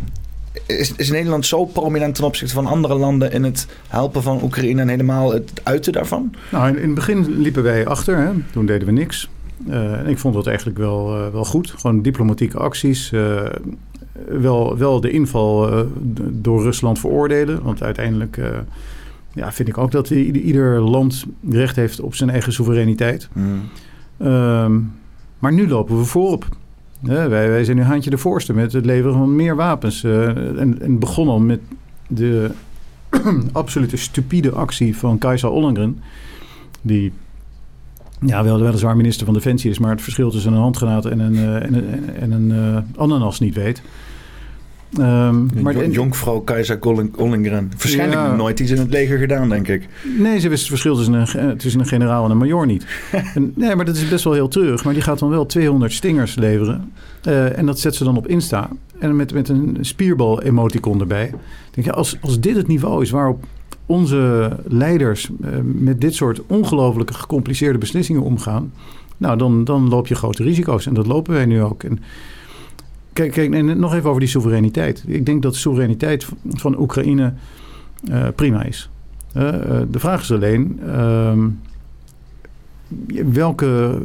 is, 0.66 0.92
is 0.96 1.10
Nederland 1.10 1.46
zo 1.46 1.64
prominent 1.64 2.14
ten 2.14 2.24
opzichte 2.24 2.54
van 2.54 2.66
andere 2.66 2.94
landen... 2.94 3.32
in 3.32 3.44
het 3.44 3.66
helpen 3.88 4.22
van 4.22 4.42
Oekraïne 4.42 4.80
en 4.80 4.88
helemaal 4.88 5.32
het 5.32 5.60
uiten 5.62 5.92
daarvan? 5.92 6.34
Nou, 6.50 6.68
in, 6.68 6.76
in 6.76 6.86
het 6.86 6.94
begin 6.94 7.40
liepen 7.40 7.62
wij 7.62 7.86
achter. 7.86 8.16
Hè? 8.16 8.30
Toen 8.52 8.66
deden 8.66 8.86
we 8.86 8.92
niks. 8.92 9.28
ik 10.06 10.18
vond 10.18 10.34
dat 10.34 10.46
eigenlijk 10.46 10.78
wel, 10.78 11.30
wel 11.32 11.44
goed. 11.44 11.70
Gewoon 11.70 12.02
diplomatieke 12.02 12.58
acties. 12.58 13.10
wel, 14.28 14.78
wel 14.78 15.00
de 15.00 15.10
inval 15.10 15.70
door 16.30 16.62
Rusland 16.62 16.98
veroordelen. 16.98 17.62
Want 17.62 17.82
uiteindelijk 17.82 18.38
ja, 19.38 19.52
vind 19.52 19.68
ik 19.68 19.78
ook 19.78 19.90
dat 19.90 20.10
ieder 20.10 20.80
land 20.80 21.24
recht 21.50 21.76
heeft 21.76 22.00
op 22.00 22.14
zijn 22.14 22.30
eigen 22.30 22.52
soevereiniteit. 22.52 23.28
Mm. 23.32 23.60
Um, 24.26 24.92
maar 25.38 25.52
nu 25.52 25.68
lopen 25.68 25.98
we 25.98 26.04
voorop. 26.04 26.46
Ja, 27.00 27.28
wij, 27.28 27.48
wij 27.48 27.64
zijn 27.64 27.76
nu 27.76 27.82
handje 27.82 28.10
de 28.10 28.18
voorste 28.18 28.52
met 28.52 28.72
het 28.72 28.84
leveren 28.84 29.12
van 29.12 29.36
meer 29.36 29.56
wapens. 29.56 30.02
Uh, 30.02 30.26
en, 30.60 30.80
en 30.80 30.98
begon 30.98 31.28
al 31.28 31.38
met 31.38 31.60
de 32.06 32.50
absolute 33.52 33.96
stupide 33.96 34.50
actie 34.50 34.96
van 34.96 35.18
Kajsa 35.18 35.48
Ollengren. 35.48 35.98
Die 36.82 37.12
ja, 38.20 38.44
wel, 38.44 38.60
weliswaar 38.60 38.96
minister 38.96 39.24
van 39.24 39.34
Defensie 39.34 39.70
is, 39.70 39.78
maar 39.78 39.90
het 39.90 40.02
verschil 40.02 40.30
tussen 40.30 40.52
een 40.52 40.60
handgranaat 40.60 41.04
en 41.04 41.18
een, 41.18 41.34
uh, 41.34 41.54
en 41.54 41.74
een, 41.74 42.14
en 42.14 42.30
een 42.30 42.50
uh, 42.50 42.78
ananas 43.00 43.40
niet 43.40 43.54
weet. 43.54 43.82
Um, 44.96 45.48
maar 45.62 45.74
de, 45.74 45.90
Jonkvrouw 45.90 46.40
Keizer 46.40 46.78
Ollingren. 47.16 47.70
Waarschijnlijk 47.78 48.20
ja, 48.20 48.34
nooit 48.34 48.60
iets 48.60 48.70
in 48.70 48.78
het 48.78 48.90
leger 48.90 49.18
gedaan, 49.18 49.48
denk 49.48 49.68
ik. 49.68 49.88
Nee, 50.18 50.38
ze 50.38 50.48
wist 50.48 50.60
het 50.60 50.68
verschil 50.68 50.96
tussen 50.96 51.14
een, 51.14 51.56
tussen 51.56 51.80
een 51.80 51.86
generaal 51.86 52.24
en 52.24 52.30
een 52.30 52.36
major 52.36 52.66
niet. 52.66 52.86
en, 53.34 53.52
nee, 53.56 53.74
maar 53.76 53.84
dat 53.84 53.96
is 53.96 54.08
best 54.08 54.24
wel 54.24 54.32
heel 54.32 54.48
terug. 54.48 54.84
Maar 54.84 54.92
die 54.92 55.02
gaat 55.02 55.18
dan 55.18 55.28
wel 55.28 55.46
200 55.46 55.92
stingers 55.92 56.34
leveren. 56.34 56.92
Uh, 57.28 57.58
en 57.58 57.66
dat 57.66 57.80
zet 57.80 57.94
ze 57.94 58.04
dan 58.04 58.16
op 58.16 58.26
Insta. 58.26 58.70
En 58.98 59.16
met, 59.16 59.32
met 59.32 59.48
een 59.48 59.76
spierbal-emoticon 59.80 61.00
erbij. 61.00 61.30
Denk 61.70 61.86
je, 61.86 61.92
als, 61.92 62.16
als 62.20 62.40
dit 62.40 62.56
het 62.56 62.66
niveau 62.66 63.02
is 63.02 63.10
waarop 63.10 63.44
onze 63.86 64.56
leiders 64.66 65.30
met 65.62 66.00
dit 66.00 66.14
soort 66.14 66.40
ongelooflijke 66.46 67.14
gecompliceerde 67.14 67.78
beslissingen 67.78 68.22
omgaan, 68.22 68.72
nou, 69.16 69.38
dan, 69.38 69.64
dan 69.64 69.88
loop 69.88 70.06
je 70.06 70.14
grote 70.14 70.42
risico's. 70.42 70.86
En 70.86 70.94
dat 70.94 71.06
lopen 71.06 71.32
wij 71.32 71.46
nu 71.46 71.62
ook. 71.62 71.82
En 71.82 71.98
kijk, 73.26 73.50
kijk 73.50 73.76
nog 73.76 73.94
even 73.94 74.08
over 74.08 74.20
die 74.20 74.28
soevereiniteit. 74.28 75.04
Ik 75.06 75.26
denk 75.26 75.42
dat 75.42 75.52
de 75.52 75.58
soevereiniteit 75.58 76.26
van 76.48 76.80
Oekraïne 76.80 77.32
prima 78.34 78.62
is. 78.62 78.90
de 79.32 79.98
vraag 79.98 80.20
is 80.20 80.32
alleen. 80.32 80.80
Ehm, 80.86 81.48
welke. 83.32 84.00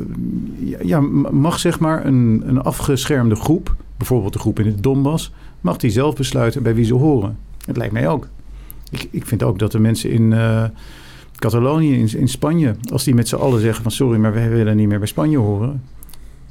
Ja, 0.82 1.00
mag 1.32 1.60
zeg 1.60 1.80
maar 1.80 2.06
een, 2.06 2.44
een 2.46 2.62
afgeschermde 2.62 3.36
groep, 3.36 3.76
bijvoorbeeld 3.98 4.34
de 4.34 4.40
groep 4.40 4.60
in 4.60 4.66
het 4.66 4.84
Donbass, 4.84 5.32
mag 5.62 5.78
die 5.78 5.92
zelf 5.92 6.16
besluiten 6.16 6.64
bij 6.64 6.76
wie 6.76 6.86
ze 6.86 6.94
horen? 6.94 7.38
Het 7.66 7.78
lijkt 7.78 7.94
mij 7.94 8.08
ook. 8.08 8.28
Ik, 8.90 9.08
ik 9.12 9.26
vind 9.26 9.44
ook 9.44 9.60
dat 9.60 9.72
de 9.72 9.80
mensen 9.80 10.12
in 10.12 10.34
Catalonië, 11.36 11.94
in, 11.94 12.20
in 12.20 12.28
Spanje, 12.28 12.76
als 12.92 13.04
die 13.04 13.16
met 13.16 13.28
z'n 13.28 13.36
allen 13.36 13.62
zeggen 13.62 13.84
van 13.84 13.92
sorry, 13.92 14.20
maar 14.20 14.34
wij 14.34 14.50
willen 14.50 14.76
niet 14.76 14.88
meer 14.88 15.00
bij 15.00 15.08
Spanje 15.08 15.38
horen. 15.38 15.82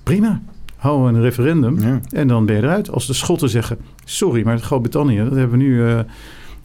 Prima. 0.03 0.43
Hou 0.83 1.09
een 1.09 1.21
referendum 1.21 2.01
en 2.11 2.29
dan 2.29 2.47
ben 2.47 2.57
je 2.57 2.63
eruit. 2.63 2.91
Als 2.91 3.07
de 3.07 3.13
Schotten 3.13 3.49
zeggen 3.49 3.79
sorry, 4.05 4.45
maar 4.45 4.59
Groot-Brittannië, 4.59 5.17
dat 5.17 5.35
hebben 5.35 5.51
we 5.51 5.57
nu 5.57 5.75
uh, 5.75 6.01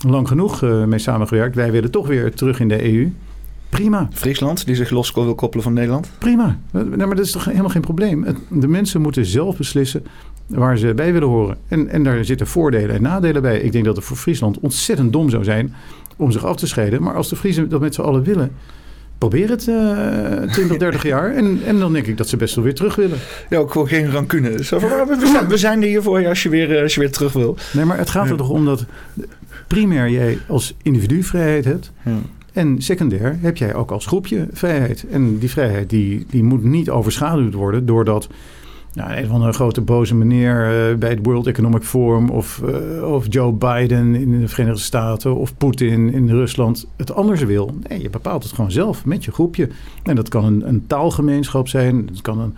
lang 0.08 0.28
genoeg 0.28 0.64
uh, 0.64 0.84
mee 0.84 1.00
samengewerkt. 1.00 1.56
Wij 1.56 1.72
willen 1.72 1.92
toch 1.92 2.08
weer 2.08 2.34
terug 2.34 2.60
in 2.60 2.68
de 2.68 2.94
EU. 2.94 3.12
Prima. 3.70 4.08
Friesland, 4.12 4.66
die 4.66 4.76
zich 4.76 4.90
los 4.90 5.12
wil 5.12 5.36
koppelen 5.36 5.64
van 5.64 5.74
Nederland? 5.74 6.12
Prima. 6.18 6.60
Nee, 6.72 6.84
maar 6.84 7.16
dat 7.16 7.26
is 7.26 7.32
toch 7.32 7.46
helemaal 7.46 7.70
geen 7.70 7.82
probleem. 7.82 8.26
De 8.50 8.68
mensen 8.68 9.02
moeten 9.02 9.26
zelf 9.26 9.58
beslissen 9.58 10.04
waar 10.48 10.78
ze 10.78 10.94
bij 10.94 11.14
willen 11.14 11.28
horen. 11.28 11.58
En, 11.68 11.90
en 11.90 12.04
daar 12.04 12.26
zitten 12.26 12.48
voordelen 12.48 12.96
en 12.96 13.02
nadelen 13.02 13.42
bij. 13.42 13.60
Ik 13.60 13.72
denk 13.72 13.86
dat 13.86 13.96
het 13.96 14.06
voor 14.06 14.18
Friesland 14.18 14.60
ontzettend 14.60 15.14
dom 15.14 15.30
zou 15.30 15.44
zijn 15.44 15.74
om 16.16 16.32
zich 16.32 16.46
af 16.46 16.56
te 16.56 16.68
scheiden. 16.68 17.04
Maar 17.04 17.16
als 17.16 17.30
de 17.30 17.36
Friesen 17.36 17.70
dat 17.70 17.82
met 17.82 17.94
z'n 17.94 18.02
allen 18.02 18.24
willen, 18.24 18.52
probeer 19.18 19.50
het 19.50 19.68
uh, 19.68 20.52
20, 20.52 20.78
30 20.78 21.04
jaar. 21.04 21.34
En, 21.36 21.60
en 21.66 21.80
dan 21.80 21.94
denk 21.94 22.06
ik 22.06 22.18
dat 22.18 22.28
ze 22.28 22.38
best 22.38 22.56
wel 22.56 22.64
weer 22.64 22.76
terug 22.76 22.96
willen. 22.96 23.18
Ja, 23.50 23.58
ook 23.58 23.72
gewoon 23.72 23.88
geen 23.88 24.12
rancune. 24.12 24.64
Zo 24.64 24.80
van, 24.80 24.90
we, 24.90 25.28
zijn, 25.32 25.48
we 25.48 25.58
zijn 25.58 25.82
er 25.82 25.88
hier 25.88 26.02
voor 26.02 26.22
je 26.22 26.28
als 26.28 26.44
je 26.44 26.50
weer, 26.50 26.76
eh, 26.76 26.82
als 26.82 26.94
je 26.94 27.00
weer 27.00 27.12
terug 27.12 27.34
wil. 27.34 27.58
Nee, 27.74 27.86
maar 27.86 27.98
het 27.98 28.10
gaat 28.10 28.30
er 28.30 28.38
toch 28.38 28.50
om 28.50 28.66
dat 28.66 28.86
primair 29.68 30.10
jij 30.10 30.38
als 30.48 30.76
individu 30.84 31.24
vrijheid 31.24 31.66
hebt. 31.66 31.92
Ja. 32.06 32.18
En 32.54 32.82
secundair 32.82 33.38
heb 33.42 33.58
jij 33.58 33.76
ook 33.76 33.92
als 33.92 34.06
groepje 34.06 34.48
vrijheid. 34.52 35.06
En 35.12 35.38
die 35.38 35.50
vrijheid 35.50 35.90
die, 35.90 36.26
die 36.30 36.44
moet 36.44 36.64
niet 36.64 36.90
overschaduwd 36.90 37.54
worden 37.54 37.86
doordat 37.86 38.28
nou, 38.94 39.12
een 39.12 39.28
van 39.28 39.42
de 39.42 39.54
grote 39.54 39.82
boze 39.82 40.16
meneer 40.16 40.90
uh, 40.92 40.98
bij 40.98 41.10
het 41.10 41.20
World 41.22 41.48
Economic 41.48 41.84
Forum 41.84 42.30
of, 42.30 42.62
uh, 42.66 43.12
of 43.12 43.26
Joe 43.30 43.54
Biden 43.54 44.16
in 44.16 44.40
de 44.40 44.48
Verenigde 44.48 44.82
Staten 44.82 45.36
of 45.36 45.58
Poetin 45.58 46.14
in 46.14 46.30
Rusland 46.30 46.88
het 46.96 47.14
anders 47.14 47.44
wil. 47.44 47.76
Nee, 47.88 48.02
je 48.02 48.10
bepaalt 48.10 48.44
het 48.44 48.54
gewoon 48.54 48.72
zelf 48.72 49.06
met 49.06 49.26
je 49.26 49.32
groepje. 49.32 49.70
En 50.04 50.16
dat 50.16 50.30
kan 50.30 50.46
een, 50.46 50.68
een 50.68 50.88
taalgemeenschap 50.88 51.68
zijn, 51.68 52.08
het 52.08 52.22
kan 52.22 52.40
een 52.40 52.56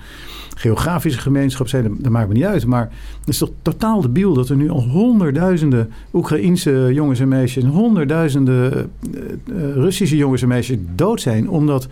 geografische 0.55 1.19
gemeenschap 1.19 1.67
zijn, 1.67 1.83
dat, 1.83 1.91
dat, 1.97 2.11
maakt 2.11 2.27
me 2.27 2.33
niet 2.33 2.43
uit. 2.43 2.65
Maar 2.65 2.91
het 3.19 3.29
is 3.29 3.37
toch 3.37 3.51
totaal 3.61 4.01
debiel 4.01 4.33
dat 4.33 4.49
er 4.49 4.55
nu 4.55 4.69
al 4.69 4.83
honderdduizenden 4.83 5.91
Oekraïense 6.13 6.89
jongens 6.93 7.19
en 7.19 7.27
meisjes 7.27 7.63
en 7.63 7.69
honderdduizenden 7.69 8.91
uh, 9.13 9.73
Russische 9.73 10.17
jongens 10.17 10.41
en 10.41 10.47
meisjes 10.47 10.77
dood 10.95 11.21
zijn 11.21 11.49
omdat 11.49 11.87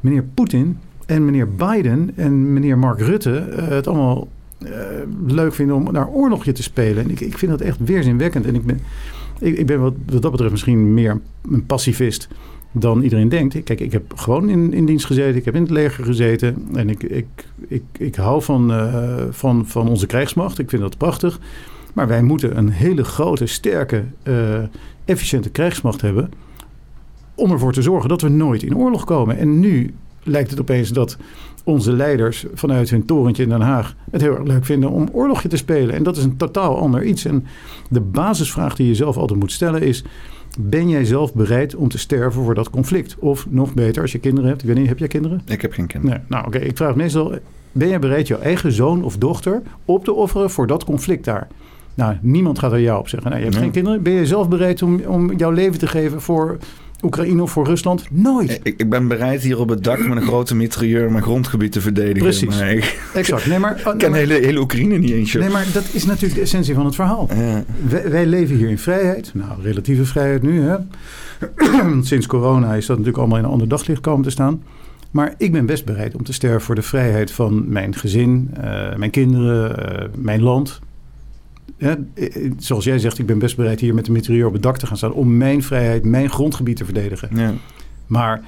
meneer 0.00 0.24
Poetin 0.34 0.78
en 1.06 1.24
meneer 1.24 1.48
Biden 1.48 2.10
en 2.14 2.52
meneer 2.52 2.78
Mark 2.78 3.00
Rutte 3.00 3.46
uh, 3.50 3.68
het 3.68 3.86
allemaal 3.86 4.28
uh, 4.58 4.70
leuk 5.26 5.54
vinden 5.54 5.76
om 5.76 5.92
naar 5.92 6.08
oorlogje 6.08 6.52
te 6.52 6.62
spelen. 6.62 7.04
En 7.04 7.10
ik, 7.10 7.20
ik 7.20 7.38
vind 7.38 7.50
dat 7.50 7.60
echt 7.60 7.78
weerzinwekkend. 7.84 8.46
En 8.46 8.54
ik 8.54 8.66
ben, 8.66 8.80
ik, 9.40 9.58
ik 9.58 9.66
ben 9.66 9.80
wat, 9.80 9.94
wat 10.06 10.22
dat 10.22 10.30
betreft 10.30 10.52
misschien 10.52 10.94
meer 10.94 11.20
een 11.50 11.66
pacifist 11.66 12.28
dan 12.72 13.02
iedereen 13.02 13.28
denkt. 13.28 13.62
Kijk, 13.62 13.80
ik 13.80 13.92
heb 13.92 14.12
gewoon 14.16 14.48
in, 14.48 14.72
in 14.72 14.86
dienst 14.86 15.06
gezeten. 15.06 15.36
Ik 15.36 15.44
heb 15.44 15.54
in 15.54 15.62
het 15.62 15.70
leger 15.70 16.04
gezeten. 16.04 16.68
En 16.74 16.88
ik, 16.88 17.02
ik, 17.02 17.26
ik, 17.68 17.82
ik 17.98 18.14
hou 18.14 18.42
van, 18.42 18.70
uh, 18.70 19.22
van, 19.30 19.66
van 19.66 19.88
onze 19.88 20.06
krijgsmacht. 20.06 20.58
Ik 20.58 20.70
vind 20.70 20.82
dat 20.82 20.98
prachtig. 20.98 21.40
Maar 21.92 22.08
wij 22.08 22.22
moeten 22.22 22.58
een 22.58 22.68
hele 22.68 23.04
grote, 23.04 23.46
sterke, 23.46 24.04
efficiënte 25.04 25.50
krijgsmacht 25.50 26.00
hebben. 26.00 26.30
Om 27.34 27.50
ervoor 27.50 27.72
te 27.72 27.82
zorgen 27.82 28.08
dat 28.08 28.20
we 28.20 28.28
nooit 28.28 28.62
in 28.62 28.76
oorlog 28.76 29.04
komen. 29.04 29.38
En 29.38 29.60
nu 29.60 29.94
lijkt 30.24 30.50
het 30.50 30.60
opeens 30.60 30.88
dat 30.88 31.16
onze 31.64 31.92
leiders 31.92 32.44
vanuit 32.54 32.90
hun 32.90 33.04
torentje 33.04 33.42
in 33.42 33.48
Den 33.48 33.60
Haag 33.60 33.94
het 34.10 34.20
heel 34.20 34.34
erg 34.34 34.46
leuk 34.46 34.64
vinden 34.64 34.90
om 34.90 35.08
oorlogje 35.12 35.48
te 35.48 35.56
spelen. 35.56 35.94
En 35.94 36.02
dat 36.02 36.16
is 36.16 36.24
een 36.24 36.36
totaal 36.36 36.78
ander 36.78 37.04
iets. 37.04 37.24
En 37.24 37.46
de 37.90 38.00
basisvraag 38.00 38.76
die 38.76 38.86
je 38.86 38.94
zelf 38.94 39.16
altijd 39.16 39.38
moet 39.38 39.52
stellen 39.52 39.82
is: 39.82 40.04
ben 40.58 40.88
jij 40.88 41.04
zelf 41.04 41.34
bereid 41.34 41.74
om 41.74 41.88
te 41.88 41.98
sterven 41.98 42.42
voor 42.42 42.54
dat 42.54 42.70
conflict? 42.70 43.16
Of 43.18 43.46
nog 43.50 43.74
beter, 43.74 44.02
als 44.02 44.12
je 44.12 44.18
kinderen 44.18 44.48
hebt. 44.48 44.62
Ik 44.62 44.68
weet 44.68 44.76
niet, 44.76 44.88
heb 44.88 44.98
jij 44.98 45.08
kinderen? 45.08 45.42
Ik 45.46 45.62
heb 45.62 45.72
geen 45.72 45.86
kinderen. 45.86 46.16
Nee, 46.16 46.26
nou, 46.28 46.46
oké. 46.46 46.58
Ik 46.58 46.76
vraag 46.76 46.94
meestal: 46.94 47.32
ben 47.72 47.88
jij 47.88 47.98
bereid 47.98 48.26
jouw 48.26 48.40
eigen 48.40 48.72
zoon 48.72 49.04
of 49.04 49.16
dochter 49.16 49.62
op 49.84 50.04
te 50.04 50.12
offeren 50.12 50.50
voor 50.50 50.66
dat 50.66 50.84
conflict 50.84 51.24
daar? 51.24 51.48
Nou, 51.94 52.16
niemand 52.20 52.58
gaat 52.58 52.72
er 52.72 52.80
jou 52.80 52.98
op 52.98 53.08
zeggen. 53.08 53.30
Nou, 53.30 53.42
je 53.42 53.48
hebt 53.48 53.62
geen 53.62 53.70
kinderen. 53.70 54.02
Ben 54.02 54.12
je 54.12 54.26
zelf 54.26 54.48
bereid 54.48 54.82
om, 54.82 55.00
om 55.06 55.36
jouw 55.36 55.50
leven 55.50 55.78
te 55.78 55.86
geven 55.86 56.20
voor 56.20 56.58
Oekraïne 57.04 57.42
of 57.42 57.50
voor 57.50 57.66
Rusland? 57.66 58.04
Nooit. 58.10 58.60
Ik, 58.62 58.74
ik, 58.76 58.90
ben 58.90 59.08
bereid 59.08 59.42
hier 59.42 59.60
op 59.60 59.68
het 59.68 59.84
dak 59.84 60.06
met 60.06 60.16
een 60.16 60.22
grote 60.22 60.54
mitrailleur 60.54 61.10
mijn 61.10 61.22
grondgebied 61.22 61.72
te 61.72 61.80
verdedigen. 61.80 62.20
Precies. 62.20 62.60
ik, 62.60 63.00
exact. 63.14 63.46
Nee, 63.46 63.58
maar, 63.58 63.76
ik 63.92 63.98
ken 63.98 64.12
hele, 64.12 64.34
hele 64.34 64.60
Oekraïne 64.60 64.98
niet 64.98 65.10
eens. 65.10 65.32
Nee, 65.32 65.48
maar 65.48 65.66
dat 65.72 65.84
is 65.92 66.04
natuurlijk 66.04 66.34
de 66.34 66.40
essentie 66.40 66.74
van 66.74 66.84
het 66.84 66.94
verhaal. 66.94 67.28
Ja. 67.34 67.64
Wij, 67.88 68.10
wij, 68.10 68.26
leven 68.26 68.56
hier 68.56 68.68
in 68.68 68.78
vrijheid. 68.78 69.30
Nou, 69.34 69.62
relatieve 69.62 70.04
vrijheid 70.04 70.42
nu. 70.42 70.62
Hè. 70.62 70.76
Sinds 72.02 72.26
corona 72.26 72.74
is 72.74 72.86
dat 72.86 72.96
natuurlijk 72.96 73.18
allemaal 73.18 73.38
in 73.38 73.44
een 73.44 73.50
ander 73.50 73.68
daglicht 73.68 74.00
komen 74.00 74.22
te 74.22 74.30
staan. 74.30 74.62
Maar 75.10 75.34
ik 75.38 75.52
ben 75.52 75.66
best 75.66 75.84
bereid 75.84 76.14
om 76.14 76.24
te 76.24 76.32
sterven 76.32 76.60
voor 76.60 76.74
de 76.74 76.82
vrijheid 76.82 77.30
van 77.30 77.68
mijn 77.68 77.94
gezin, 77.94 78.50
uh, 78.58 78.94
mijn 78.96 79.10
kinderen, 79.10 79.78
uh, 79.78 80.08
mijn 80.16 80.42
land. 80.42 80.80
Ja, 81.78 81.96
eh, 82.14 82.50
zoals 82.58 82.84
jij 82.84 82.98
zegt, 82.98 83.18
ik 83.18 83.26
ben 83.26 83.38
best 83.38 83.56
bereid 83.56 83.80
hier 83.80 83.94
met 83.94 84.04
de 84.04 84.12
mitrailleur 84.12 84.46
op 84.46 84.52
het 84.52 84.62
dak 84.62 84.78
te 84.78 84.86
gaan 84.86 84.96
staan 84.96 85.12
om 85.12 85.36
mijn 85.36 85.62
vrijheid, 85.62 86.04
mijn 86.04 86.30
grondgebied 86.30 86.76
te 86.76 86.84
verdedigen. 86.84 87.28
Ja. 87.32 87.52
Maar 88.06 88.42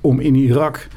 om 0.00 0.20
in 0.20 0.34
Irak 0.34 0.88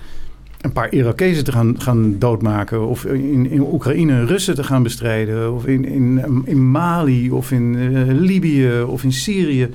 een 0.62 0.72
paar 0.72 0.93
Irakezen 0.93 1.43
te 1.43 1.51
gaan, 1.51 1.82
gaan 1.82 2.20
doodmaken, 2.20 2.88
of 2.88 3.05
in, 3.05 3.49
in 3.49 3.62
Oekraïne 3.62 4.26
Russen 4.26 4.55
te 4.55 4.64
gaan 4.64 4.84
bestrijden, 4.84 5.53
of 5.53 5.66
in, 5.66 5.86
in, 5.86 6.41
in 6.45 6.72
Mali, 6.72 7.32
of 7.32 7.51
in 7.51 7.74
uh, 7.74 8.20
Libië, 8.20 8.82
of 8.82 9.03
in 9.03 9.12
Syrië 9.12 9.70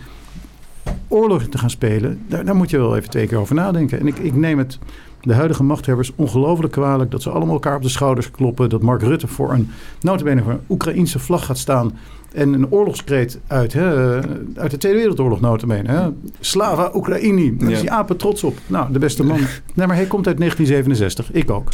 oorlog 1.09 1.43
te 1.43 1.59
gaan 1.59 1.70
spelen, 1.70 2.20
daar, 2.28 2.45
daar, 2.45 2.57
moet 2.57 2.70
je 2.70 2.78
wel 2.78 2.97
even 2.97 3.11
twee 3.11 3.26
keer 3.26 3.39
over 3.39 3.55
nadenken. 3.55 4.01
En 4.01 4.07
ik, 4.07 4.18
ik 4.18 4.34
neem 4.34 4.59
het 4.59 4.78
de 5.27 5.35
huidige 5.35 5.62
machthebbers 5.62 6.12
ongelooflijk 6.16 6.72
kwalijk 6.72 7.11
dat 7.11 7.22
ze 7.22 7.31
allemaal 7.31 7.55
elkaar 7.55 7.77
op 7.77 7.83
de 7.83 7.89
schouders 7.89 8.31
kloppen. 8.31 8.68
Dat 8.68 8.83
Mark 8.83 9.03
Rutte 9.03 9.27
voor 9.27 9.53
een 9.53 9.70
notabene 10.01 10.43
voor 10.43 10.53
een 10.53 10.64
Oekraïense 10.68 11.18
vlag 11.18 11.47
gaat 11.47 11.59
staan 11.59 11.99
en 12.33 12.53
een 12.53 12.70
oorlogskreet 12.70 13.39
uit, 13.47 13.72
hè, 13.72 14.14
uit 14.55 14.70
de 14.70 14.79
Tweede 14.79 14.99
Wereldoorlog 14.99 15.41
notabene. 15.41 15.89
Hè. 15.89 16.09
Slava 16.41 16.91
Oekraïni. 16.95 17.57
Daar 17.57 17.70
is 17.70 17.81
hij 17.81 17.91
apen 17.91 18.16
trots 18.16 18.45
op. 18.45 18.59
Nou, 18.66 18.93
de 18.93 18.99
beste 18.99 19.24
man. 19.24 19.39
nee, 19.74 19.87
maar 19.87 19.97
hij 19.97 20.07
komt 20.07 20.27
uit 20.27 20.39
1967. 20.39 21.33
Ik 21.33 21.51
ook. 21.51 21.68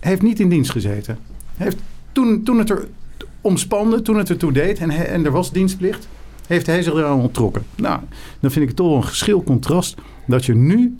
Hij 0.00 0.10
heeft 0.10 0.22
niet 0.22 0.40
in 0.40 0.48
dienst 0.48 0.70
gezeten. 0.70 1.18
Heeft, 1.56 1.76
toen, 2.12 2.42
toen 2.42 2.58
het 2.58 2.70
er 2.70 2.88
omspande, 3.40 4.02
toen 4.02 4.16
het 4.16 4.30
ertoe 4.30 4.52
deed 4.52 4.78
en, 4.78 4.90
hij, 4.90 5.06
en 5.06 5.24
er 5.24 5.32
was 5.32 5.52
dienstplicht, 5.52 6.08
heeft 6.46 6.66
hij 6.66 6.82
zich 6.82 6.92
eraan 6.92 7.20
onttrokken. 7.20 7.62
Nou, 7.74 8.00
dan 8.40 8.50
vind 8.50 8.62
ik 8.62 8.68
het 8.68 8.76
toch 8.76 8.96
een 8.96 9.04
geschil 9.04 9.42
contrast 9.42 9.96
dat 10.26 10.44
je 10.44 10.54
nu 10.54 10.96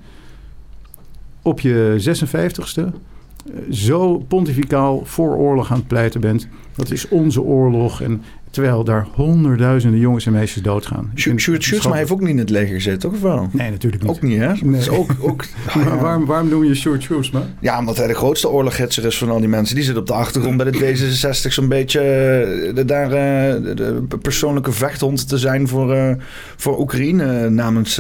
op 1.43 1.61
je 1.61 1.97
56ste 1.99 2.83
eh, 2.85 3.61
zo 3.71 4.19
pontificaal 4.19 5.01
voor 5.05 5.37
oorlog 5.37 5.71
aan 5.71 5.79
het 5.79 5.87
pleiten 5.87 6.21
bent. 6.21 6.49
Dat 6.81 6.91
is 6.91 7.09
onze 7.09 7.43
oorlog. 7.43 8.03
En 8.03 8.23
Terwijl 8.51 8.85
daar 8.85 9.07
honderdduizenden 9.15 10.01
jongens 10.01 10.27
en 10.27 10.33
meisjes 10.33 10.63
doodgaan. 10.63 11.13
Sjoerd 11.15 11.63
Sjoerdsma 11.63 11.95
heeft 11.95 12.11
ook 12.11 12.21
niet 12.21 12.29
in 12.29 12.39
het 12.39 12.51
leger 12.51 12.75
gezeten, 12.75 13.01
toch 13.01 13.13
of 13.13 13.21
wel? 13.21 13.49
Nee, 13.53 13.71
natuurlijk 13.71 14.03
niet. 14.03 14.13
Ook 14.13 14.23
niet, 14.23 14.39
hè? 14.39 14.53
Nee. 14.63 14.91
ook, 14.91 15.11
ook, 15.21 15.45
waarom, 16.01 16.27
waarom 16.27 16.49
noem 16.49 16.65
je 16.65 16.75
Sjoerd 16.75 17.03
Sjoerdsma? 17.03 17.43
Ja, 17.61 17.79
omdat 17.79 17.97
hij 17.97 18.07
de 18.07 18.15
grootste 18.15 18.49
oorloghitser 18.49 19.05
is 19.05 19.19
van 19.19 19.31
al 19.31 19.39
die 19.39 19.49
mensen. 19.49 19.75
Die 19.75 19.85
zit 19.85 19.97
op 19.97 20.07
de 20.07 20.13
achtergrond 20.13 20.57
bij 20.57 20.71
de 20.71 20.79
D66 20.79 21.49
zo'n 21.49 21.69
beetje 21.69 22.01
eh, 22.01 22.75
de, 22.75 22.85
daar 22.85 23.07
uh, 23.07 23.73
de 24.09 24.19
persoonlijke 24.23 24.73
vechthond 24.73 25.29
te 25.29 25.39
zijn 25.39 25.69
voor, 25.69 25.95
uh, 25.95 26.13
voor 26.57 26.81
Oekraïne 26.81 27.51
namens 27.51 27.99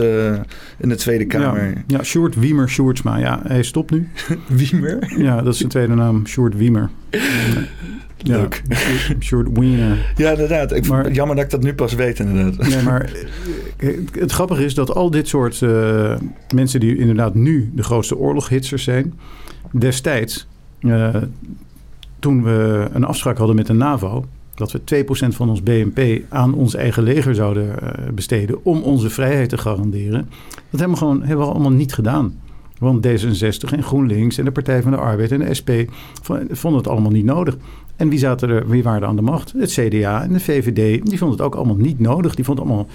in 0.78 0.88
de 0.88 0.96
Tweede 0.96 1.26
Kamer. 1.26 1.66
Ja, 1.66 1.82
ja 1.86 2.02
Sjoerd 2.02 2.34
Wiemer 2.34 2.68
Sjoerdsma. 2.68 3.16
Ja, 3.16 3.40
hij 3.46 3.62
stopt 3.62 3.90
nu. 3.90 4.08
Wiemer? 4.48 5.14
Ja, 5.18 5.42
dat 5.42 5.52
is 5.52 5.58
zijn 5.58 5.70
tweede 5.70 5.94
naam. 5.94 6.26
Sjoerd 6.26 6.56
Wiemer. 6.56 6.90
Leuk. 8.22 8.62
Ja, 8.68 8.76
short 9.18 9.48
wiener. 9.52 10.12
Ja, 10.16 10.30
inderdaad. 10.30 10.72
Ik 10.72 10.88
maar, 10.88 11.12
jammer 11.12 11.36
dat 11.36 11.44
ik 11.44 11.50
dat 11.50 11.62
nu 11.62 11.74
pas 11.74 11.94
weet, 11.94 12.18
inderdaad. 12.18 12.68
Nee, 12.68 12.82
maar 12.82 13.12
eh, 13.76 13.98
het 14.12 14.32
grappige 14.32 14.64
is 14.64 14.74
dat 14.74 14.94
al 14.94 15.10
dit 15.10 15.28
soort 15.28 15.60
uh, 15.60 16.16
mensen 16.54 16.80
die 16.80 16.96
inderdaad 16.96 17.34
nu 17.34 17.70
de 17.74 17.82
grootste 17.82 18.16
oorloghitsers 18.16 18.84
zijn, 18.84 19.14
destijds, 19.70 20.46
uh, 20.80 21.16
toen 22.18 22.42
we 22.42 22.88
een 22.92 23.04
afspraak 23.04 23.38
hadden 23.38 23.56
met 23.56 23.66
de 23.66 23.72
NAVO, 23.72 24.24
dat 24.54 24.72
we 24.72 25.04
2% 25.04 25.08
van 25.34 25.48
ons 25.48 25.62
BNP 25.62 26.22
aan 26.28 26.54
ons 26.54 26.74
eigen 26.74 27.02
leger 27.02 27.34
zouden 27.34 27.74
besteden 28.14 28.64
om 28.64 28.82
onze 28.82 29.10
vrijheid 29.10 29.48
te 29.48 29.58
garanderen. 29.58 30.28
Dat 30.70 30.80
hebben 30.80 30.90
we 30.90 30.96
gewoon 30.96 31.22
hebben 31.22 31.46
we 31.46 31.52
allemaal 31.52 31.70
niet 31.70 31.94
gedaan. 31.94 32.34
Want 32.80 33.06
D66 33.06 33.72
en 33.72 33.82
GroenLinks 33.82 34.38
en 34.38 34.44
de 34.44 34.50
Partij 34.50 34.82
van 34.82 34.90
de 34.90 34.96
Arbeid 34.96 35.32
en 35.32 35.38
de 35.38 35.54
SP 35.58 35.70
vonden 36.50 36.80
het 36.80 36.88
allemaal 36.88 37.10
niet 37.10 37.24
nodig. 37.24 37.56
En 38.00 38.08
wie, 38.08 38.18
zaten 38.18 38.48
er, 38.48 38.68
wie 38.68 38.82
waren 38.82 39.02
er 39.02 39.08
aan 39.08 39.16
de 39.16 39.22
macht? 39.22 39.52
Het 39.56 39.70
CDA 39.70 40.22
en 40.22 40.32
de 40.32 40.40
VVD. 40.40 41.06
Die 41.06 41.18
vonden 41.18 41.36
het 41.36 41.46
ook 41.46 41.54
allemaal 41.54 41.76
niet 41.76 41.98
nodig. 41.98 42.34
Die 42.34 42.44
vonden 42.44 42.64
allemaal 42.64 42.86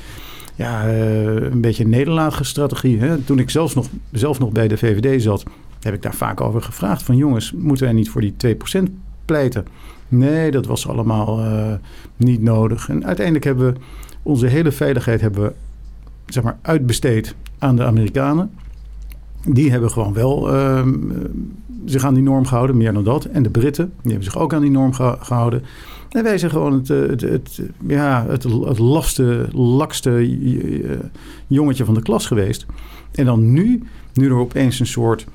ja, 0.56 0.88
uh, 0.88 1.34
een 1.34 1.62
beetje 1.62 1.84
een 1.84 1.90
nederlaagstrategie. 1.90 3.00
Hè? 3.00 3.18
Toen 3.18 3.40
ik 3.40 3.50
zelfs 3.50 3.76
nog, 3.76 3.88
zelf 4.12 4.40
nog 4.40 4.52
bij 4.52 4.68
de 4.68 4.78
VVD 4.78 5.22
zat, 5.22 5.44
heb 5.82 5.94
ik 5.94 6.02
daar 6.02 6.16
vaak 6.16 6.42
over 6.42 6.62
gevraagd. 6.62 7.04
Van 7.04 7.16
jongens, 7.16 7.52
moeten 7.52 7.86
wij 7.86 7.94
niet 7.94 8.10
voor 8.10 8.22
die 8.22 8.34
2% 8.78 8.84
pleiten? 9.26 9.66
Nee, 10.08 10.52
dat 10.52 10.66
was 10.66 10.88
allemaal 10.88 11.40
uh, 11.40 11.74
niet 12.16 12.42
nodig. 12.42 12.90
En 12.90 13.06
uiteindelijk 13.06 13.46
hebben 13.46 13.74
we 13.74 13.80
onze 14.24 14.48
hele 14.48 14.72
veiligheid 14.72 15.22
hebben 15.22 15.44
we, 15.44 15.54
zeg 16.26 16.44
maar, 16.44 16.58
uitbesteed 16.62 17.36
aan 17.58 17.76
de 17.76 17.84
Amerikanen. 17.84 18.52
Die 19.48 19.72
hebben 19.72 19.92
gewoon 19.92 20.14
wel 20.14 20.54
uh, 20.54 20.86
zich 21.86 22.04
aan 22.04 22.14
die 22.14 22.24
norm 22.24 22.46
gehouden, 22.46 22.78
meer 22.78 22.94
dan 22.94 23.04
dat. 23.04 23.26
En 23.26 23.44
de 23.44 23.50
Britten, 23.50 23.86
die 24.02 24.12
hebben 24.12 24.32
zich 24.32 24.38
ook 24.38 24.54
aan 24.54 24.62
die 24.62 24.72
norm 24.72 24.94
gehouden. 24.94 25.64
En 26.10 26.24
wij 26.24 26.38
zijn 26.38 26.52
gewoon 26.52 26.74
het, 26.74 26.88
het, 26.88 27.22
het, 27.22 27.62
ja, 27.88 28.26
het, 28.28 28.44
het 28.44 28.80
lakste 29.54 30.18
eh, 30.20 31.00
jongetje 31.48 31.86
van 31.86 31.94
de 31.94 32.02
klas 32.02 32.26
geweest. 32.26 32.66
En 33.12 33.26
dan 33.26 33.52
nu, 33.52 33.84
nu 34.14 34.26
er 34.26 34.36
opeens 34.36 34.80
een 34.80 34.88
soort, 34.88 35.26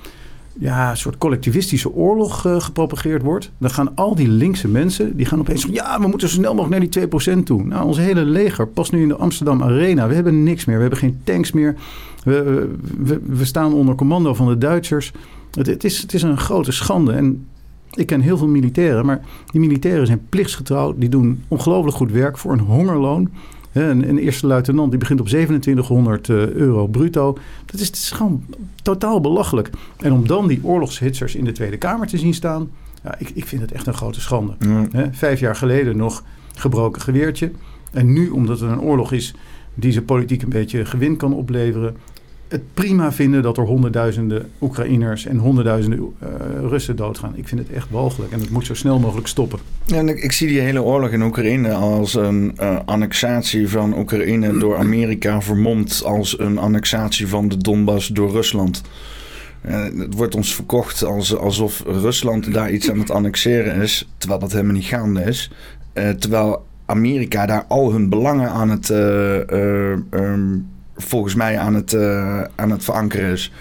ja, 0.58 0.94
soort 0.94 1.18
collectivistische 1.18 1.92
oorlog 1.92 2.46
uh, 2.46 2.60
gepropageerd 2.60 3.22
wordt... 3.22 3.50
dan 3.58 3.70
gaan 3.70 3.94
al 3.94 4.14
die 4.14 4.28
linkse 4.28 4.68
mensen, 4.68 5.16
die 5.16 5.26
gaan 5.26 5.40
opeens 5.40 5.62
van... 5.62 5.72
ja, 5.72 6.00
we 6.00 6.06
moeten 6.08 6.28
zo 6.28 6.34
snel 6.34 6.54
mogelijk 6.54 6.94
naar 6.94 7.08
die 7.08 7.40
2% 7.40 7.42
toe. 7.42 7.64
Nou, 7.64 7.86
ons 7.86 7.98
hele 7.98 8.24
leger 8.24 8.68
past 8.68 8.92
nu 8.92 9.02
in 9.02 9.08
de 9.08 9.16
Amsterdam 9.16 9.62
Arena. 9.62 10.08
We 10.08 10.14
hebben 10.14 10.42
niks 10.42 10.64
meer, 10.64 10.76
we 10.76 10.82
hebben 10.82 10.98
geen 10.98 11.20
tanks 11.24 11.52
meer... 11.52 11.76
We, 12.24 12.68
we, 12.98 13.20
we 13.26 13.44
staan 13.44 13.74
onder 13.74 13.94
commando 13.94 14.34
van 14.34 14.48
de 14.48 14.58
Duitsers. 14.58 15.12
Het, 15.50 15.66
het, 15.66 15.84
is, 15.84 16.00
het 16.00 16.14
is 16.14 16.22
een 16.22 16.38
grote 16.38 16.72
schande. 16.72 17.12
En 17.12 17.46
ik 17.90 18.06
ken 18.06 18.20
heel 18.20 18.38
veel 18.38 18.48
militairen, 18.48 19.06
maar 19.06 19.20
die 19.46 19.60
militairen 19.60 20.06
zijn 20.06 20.26
plichtsgetrouw. 20.28 20.94
Die 20.96 21.08
doen 21.08 21.44
ongelooflijk 21.48 21.96
goed 21.96 22.12
werk 22.12 22.38
voor 22.38 22.52
een 22.52 22.58
hongerloon. 22.58 23.30
Een, 23.72 24.08
een 24.08 24.18
eerste 24.18 24.46
luitenant 24.46 24.90
die 24.90 24.98
begint 24.98 25.20
op 25.20 25.26
2700 25.26 26.28
eh, 26.28 26.50
euro 26.50 26.86
bruto. 26.86 27.38
Dat 27.66 27.80
is, 27.80 27.90
dat 27.90 28.00
is 28.00 28.10
gewoon 28.10 28.44
totaal 28.82 29.20
belachelijk. 29.20 29.70
En 29.96 30.12
om 30.12 30.26
dan 30.26 30.46
die 30.46 30.60
oorlogshitsers 30.62 31.34
in 31.34 31.44
de 31.44 31.52
Tweede 31.52 31.76
Kamer 31.76 32.06
te 32.06 32.18
zien 32.18 32.34
staan... 32.34 32.70
Ja, 33.02 33.14
ik, 33.18 33.30
ik 33.34 33.46
vind 33.46 33.62
het 33.62 33.72
echt 33.72 33.86
een 33.86 33.94
grote 33.94 34.20
schande. 34.20 34.56
vijf 35.12 35.40
jaar 35.40 35.56
geleden 35.56 35.96
nog 35.96 36.24
gebroken 36.54 37.02
geweertje. 37.02 37.50
En 37.92 38.12
nu, 38.12 38.28
omdat 38.28 38.60
er 38.60 38.68
een 38.68 38.80
oorlog 38.80 39.12
is 39.12 39.34
die 39.74 39.92
ze 39.92 40.02
politiek 40.02 40.42
een 40.42 40.48
beetje 40.48 40.84
gewin 40.84 41.16
kan 41.16 41.34
opleveren 41.34 41.96
het 42.50 42.74
prima 42.74 43.12
vinden 43.12 43.42
dat 43.42 43.56
er 43.56 43.64
honderdduizenden 43.64 44.50
Oekraïners 44.60 45.26
en 45.26 45.36
honderdduizenden 45.36 45.98
uh, 45.98 46.28
Russen 46.68 46.96
doodgaan. 46.96 47.32
Ik 47.36 47.48
vind 47.48 47.60
het 47.60 47.70
echt 47.70 47.90
walgelijk 47.90 48.32
en 48.32 48.40
het 48.40 48.50
moet 48.50 48.66
zo 48.66 48.74
snel 48.74 48.98
mogelijk 48.98 49.26
stoppen. 49.26 49.58
Ja, 49.86 50.00
ik, 50.00 50.32
zie 50.32 50.48
die 50.48 50.60
hele 50.60 50.82
oorlog 50.82 51.10
in 51.10 51.22
Oekraïne 51.22 51.72
als 51.72 52.14
een 52.14 52.56
uh, 52.60 52.78
annexatie 52.84 53.68
van 53.68 53.98
Oekraïne 53.98 54.58
door 54.58 54.76
Amerika 54.76 55.40
vermomd 55.40 56.02
als 56.04 56.38
een 56.38 56.58
annexatie 56.58 57.28
van 57.28 57.48
de 57.48 57.56
Donbass 57.56 58.08
door 58.08 58.30
Rusland. 58.30 58.82
Uh, 59.66 59.82
het 59.82 60.14
wordt 60.14 60.34
ons 60.34 60.54
verkocht 60.54 61.04
als, 61.04 61.36
alsof 61.36 61.82
Rusland 61.86 62.52
daar 62.52 62.70
iets 62.70 62.90
aan 62.90 62.98
het 62.98 63.10
annexeren 63.10 63.82
is, 63.82 64.08
terwijl 64.18 64.40
dat 64.40 64.52
helemaal 64.52 64.74
niet 64.74 64.84
gaande 64.84 65.22
is. 65.22 65.50
terwijl 66.18 66.68
Amerika 66.90 67.46
daar 67.46 67.64
al 67.68 67.92
hun 67.92 68.08
belangen 68.08 68.50
aan 68.50 68.70
het 68.70 68.88
um, 68.88 70.66
volgens 71.02 71.34
mij 71.34 71.58
aan 71.58 71.74
het, 71.74 71.92
uh, 71.92 72.42
aan 72.54 72.70
het 72.70 72.84
verankeren 72.84 73.30
is. 73.30 73.52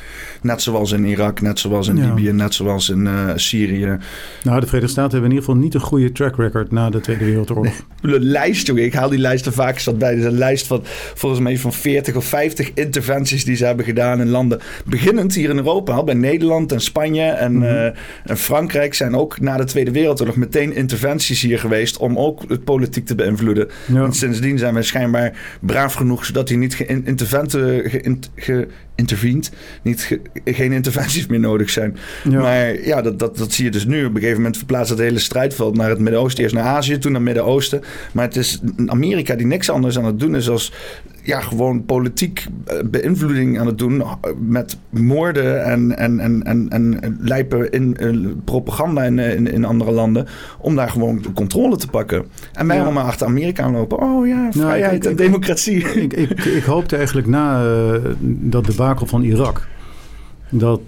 Net 0.41 0.61
zoals 0.61 0.91
in 0.91 1.05
Irak, 1.05 1.41
net 1.41 1.59
zoals 1.59 1.87
in 1.87 2.05
Libië, 2.05 2.31
net 2.31 2.53
zoals 2.53 2.89
in 2.89 3.05
uh, 3.05 3.31
Syrië. 3.35 3.97
Nou, 4.43 4.59
de 4.59 4.65
Verenigde 4.65 4.87
Staten 4.87 5.11
hebben 5.11 5.29
in 5.29 5.35
ieder 5.35 5.45
geval 5.45 5.61
niet 5.61 5.73
een 5.73 5.79
goede 5.79 6.11
track 6.11 6.37
record 6.37 6.71
na 6.71 6.89
de 6.89 6.99
Tweede 6.99 7.25
Wereldoorlog. 7.25 7.73
De 8.01 8.19
lijst, 8.19 8.67
jongen. 8.67 8.83
Ik 8.83 8.93
haal 8.93 9.09
die 9.09 9.19
lijst 9.19 9.45
er 9.45 9.53
vaak 9.53 9.79
zat 9.79 9.97
bij. 9.97 10.11
Er 10.11 10.17
is 10.17 10.23
een 10.23 10.37
lijst 10.37 10.67
van 10.67 10.81
volgens 11.13 11.41
mij 11.41 11.57
van 11.57 11.73
40 11.73 12.15
of 12.15 12.25
50 12.25 12.71
interventies 12.73 13.45
die 13.45 13.55
ze 13.55 13.65
hebben 13.65 13.85
gedaan 13.85 14.21
in 14.21 14.29
landen. 14.29 14.59
Beginnend 14.85 15.35
hier 15.35 15.49
in 15.49 15.57
Europa, 15.57 15.93
al 15.93 16.03
bij 16.03 16.13
Nederland 16.13 16.71
en 16.71 16.81
Spanje 16.81 17.23
en, 17.23 17.51
mm 17.51 17.61
-hmm. 17.61 17.71
uh, 17.71 17.85
en 18.23 18.37
Frankrijk 18.37 18.93
zijn 18.93 19.15
ook 19.15 19.39
na 19.39 19.57
de 19.57 19.63
Tweede 19.63 19.91
Wereldoorlog 19.91 20.35
meteen 20.35 20.75
interventies 20.75 21.41
hier 21.41 21.59
geweest 21.59 21.97
om 21.97 22.17
ook 22.17 22.43
het 22.47 22.63
politiek 22.63 23.05
te 23.05 23.15
beïnvloeden. 23.15 23.67
Ja. 23.93 24.03
En 24.03 24.13
sindsdien 24.13 24.57
zijn 24.57 24.73
wij 24.73 24.83
schijnbaar 24.83 25.57
braaf 25.61 25.93
genoeg 25.93 26.25
zodat 26.25 26.49
hier 26.49 26.57
niet 26.57 26.75
geïnterventen 26.75 27.91
ge, 28.35 28.67
intervened. 28.99 29.51
Niet 29.81 30.01
ge, 30.01 30.21
geen 30.45 30.71
interventies 30.71 31.27
meer 31.27 31.39
nodig 31.39 31.69
zijn. 31.69 31.97
Ja. 32.29 32.39
Maar 32.41 32.85
ja, 32.85 33.01
dat, 33.01 33.19
dat, 33.19 33.37
dat 33.37 33.53
zie 33.53 33.65
je 33.65 33.71
dus 33.71 33.85
nu. 33.85 34.05
Op 34.05 34.09
een 34.09 34.19
gegeven 34.19 34.37
moment 34.37 34.57
verplaatst 34.57 34.89
het 34.89 34.99
hele 34.99 35.19
strijdveld 35.19 35.75
naar 35.75 35.89
het 35.89 35.99
Midden-Oosten. 35.99 36.43
Eerst 36.43 36.55
naar 36.55 36.63
Azië, 36.63 36.97
toen 36.97 37.11
naar 37.11 37.21
het 37.21 37.29
Midden-Oosten. 37.29 37.81
Maar 38.11 38.25
het 38.25 38.35
is 38.35 38.59
Amerika 38.85 39.35
die 39.35 39.45
niks 39.45 39.69
anders 39.69 39.97
aan 39.97 40.05
het 40.05 40.19
doen 40.19 40.35
is 40.35 40.49
als 40.49 40.73
ja, 41.29 41.41
gewoon 41.41 41.85
politiek 41.85 42.47
beïnvloeding 42.85 43.59
aan 43.59 43.65
het 43.65 43.77
doen. 43.77 44.03
Met 44.39 44.77
moorden 44.89 45.63
en, 45.65 45.97
en, 45.97 46.19
en, 46.19 46.43
en, 46.43 46.69
en 46.69 47.17
lijpen 47.19 47.71
in, 47.71 47.95
in 47.95 48.41
propaganda 48.45 49.03
in, 49.03 49.19
in, 49.19 49.51
in, 49.51 49.65
andere 49.65 49.91
landen. 49.91 50.27
Om 50.57 50.75
daar 50.75 50.89
gewoon 50.89 51.25
controle 51.33 51.75
te 51.75 51.87
pakken. 51.87 52.25
En 52.53 52.67
wij 52.67 52.75
ja. 52.75 52.83
allemaal 52.83 53.05
achter 53.05 53.27
Amerika 53.27 53.71
lopen. 53.71 53.97
Oh 53.97 54.27
ja, 54.27 54.51
vrijheid 54.51 55.03
nou, 55.03 55.13
ik, 55.13 55.19
en 55.19 55.25
democratie. 55.25 55.77
Ik, 55.77 56.13
ik, 56.13 56.43
ik, 56.45 56.63
hoopte 56.63 56.95
eigenlijk 56.95 57.27
na 57.27 57.65
uh, 57.65 57.93
dat 58.23 58.65
debakel 58.65 59.05
van 59.05 59.21
Irak. 59.21 59.67
Dat 60.49 60.81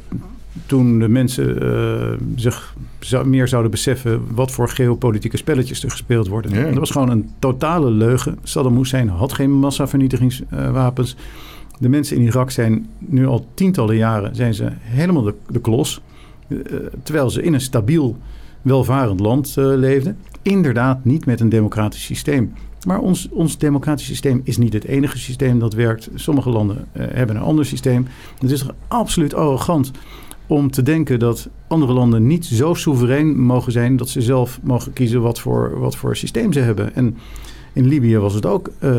toen 0.65 0.99
de 0.99 1.07
mensen 1.07 1.63
uh, 1.63 2.17
zich 2.35 2.75
zou, 3.05 3.27
meer 3.27 3.47
zouden 3.47 3.71
beseffen 3.71 4.21
wat 4.33 4.51
voor 4.51 4.69
geopolitieke 4.69 5.37
spelletjes 5.37 5.83
er 5.83 5.91
gespeeld 5.91 6.27
worden. 6.27 6.51
Ja. 6.51 6.65
Dat 6.65 6.77
was 6.77 6.91
gewoon 6.91 7.09
een 7.09 7.29
totale 7.39 7.91
leugen. 7.91 8.37
Saddam 8.43 8.77
Hussein 8.77 9.07
had 9.07 9.33
geen 9.33 9.51
massavernietigingswapens. 9.51 11.15
de 11.79 11.89
mensen 11.89 12.17
in 12.17 12.23
Irak 12.23 12.51
zijn 12.51 12.87
nu 12.99 13.27
al 13.27 13.47
tientallen 13.53 13.95
jaren 13.95 14.35
zijn 14.35 14.53
ze 14.53 14.67
helemaal 14.71 15.23
de, 15.23 15.33
de 15.49 15.61
klos. 15.61 16.01
Uh, 16.47 16.59
terwijl 17.03 17.29
ze 17.29 17.41
in 17.41 17.53
een 17.53 17.61
stabiel, 17.61 18.17
welvarend 18.61 19.19
land 19.19 19.55
uh, 19.59 19.65
leefden. 19.65 20.17
Inderdaad 20.41 21.05
niet 21.05 21.25
met 21.25 21.39
een 21.39 21.49
democratisch 21.49 22.03
systeem. 22.03 22.53
Maar 22.85 22.99
ons, 22.99 23.29
ons 23.29 23.57
democratisch 23.57 24.05
systeem 24.05 24.41
is 24.43 24.57
niet 24.57 24.73
het 24.73 24.85
enige 24.85 25.17
systeem 25.17 25.59
dat 25.59 25.73
werkt. 25.73 26.09
Sommige 26.15 26.49
landen 26.49 26.87
hebben 26.91 27.35
een 27.35 27.41
ander 27.41 27.65
systeem. 27.65 28.07
Het 28.39 28.51
is 28.51 28.65
absoluut 28.87 29.33
arrogant 29.33 29.91
om 30.51 30.71
te 30.71 30.81
denken 30.81 31.19
dat 31.19 31.49
andere 31.67 31.93
landen 31.93 32.27
niet 32.27 32.45
zo 32.45 32.73
soeverein 32.73 33.39
mogen 33.39 33.71
zijn 33.71 33.97
dat 33.97 34.09
ze 34.09 34.21
zelf 34.21 34.59
mogen 34.63 34.93
kiezen 34.93 35.21
wat 35.21 35.39
voor, 35.39 35.79
wat 35.79 35.95
voor 35.95 36.15
systeem 36.15 36.53
ze 36.53 36.59
hebben. 36.59 36.95
En 36.95 37.17
in 37.73 37.87
Libië 37.87 38.17
was 38.17 38.33
het 38.33 38.45
ook 38.45 38.69
uh, 38.79 38.91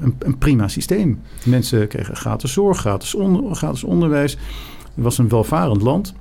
een, 0.00 0.14
een, 0.18 0.38
prima 0.38 0.68
systeem. 0.68 1.20
Mensen 1.44 1.88
kregen 1.88 2.16
gratis 2.16 2.52
zorg, 2.52 2.78
gratis, 2.78 3.14
on, 3.14 3.54
gratis 3.54 3.84
onderwijs. 3.84 4.32
Het 4.94 5.04
was 5.04 5.18
een 5.18 5.28
welvarend 5.28 5.82
land. 5.82 6.14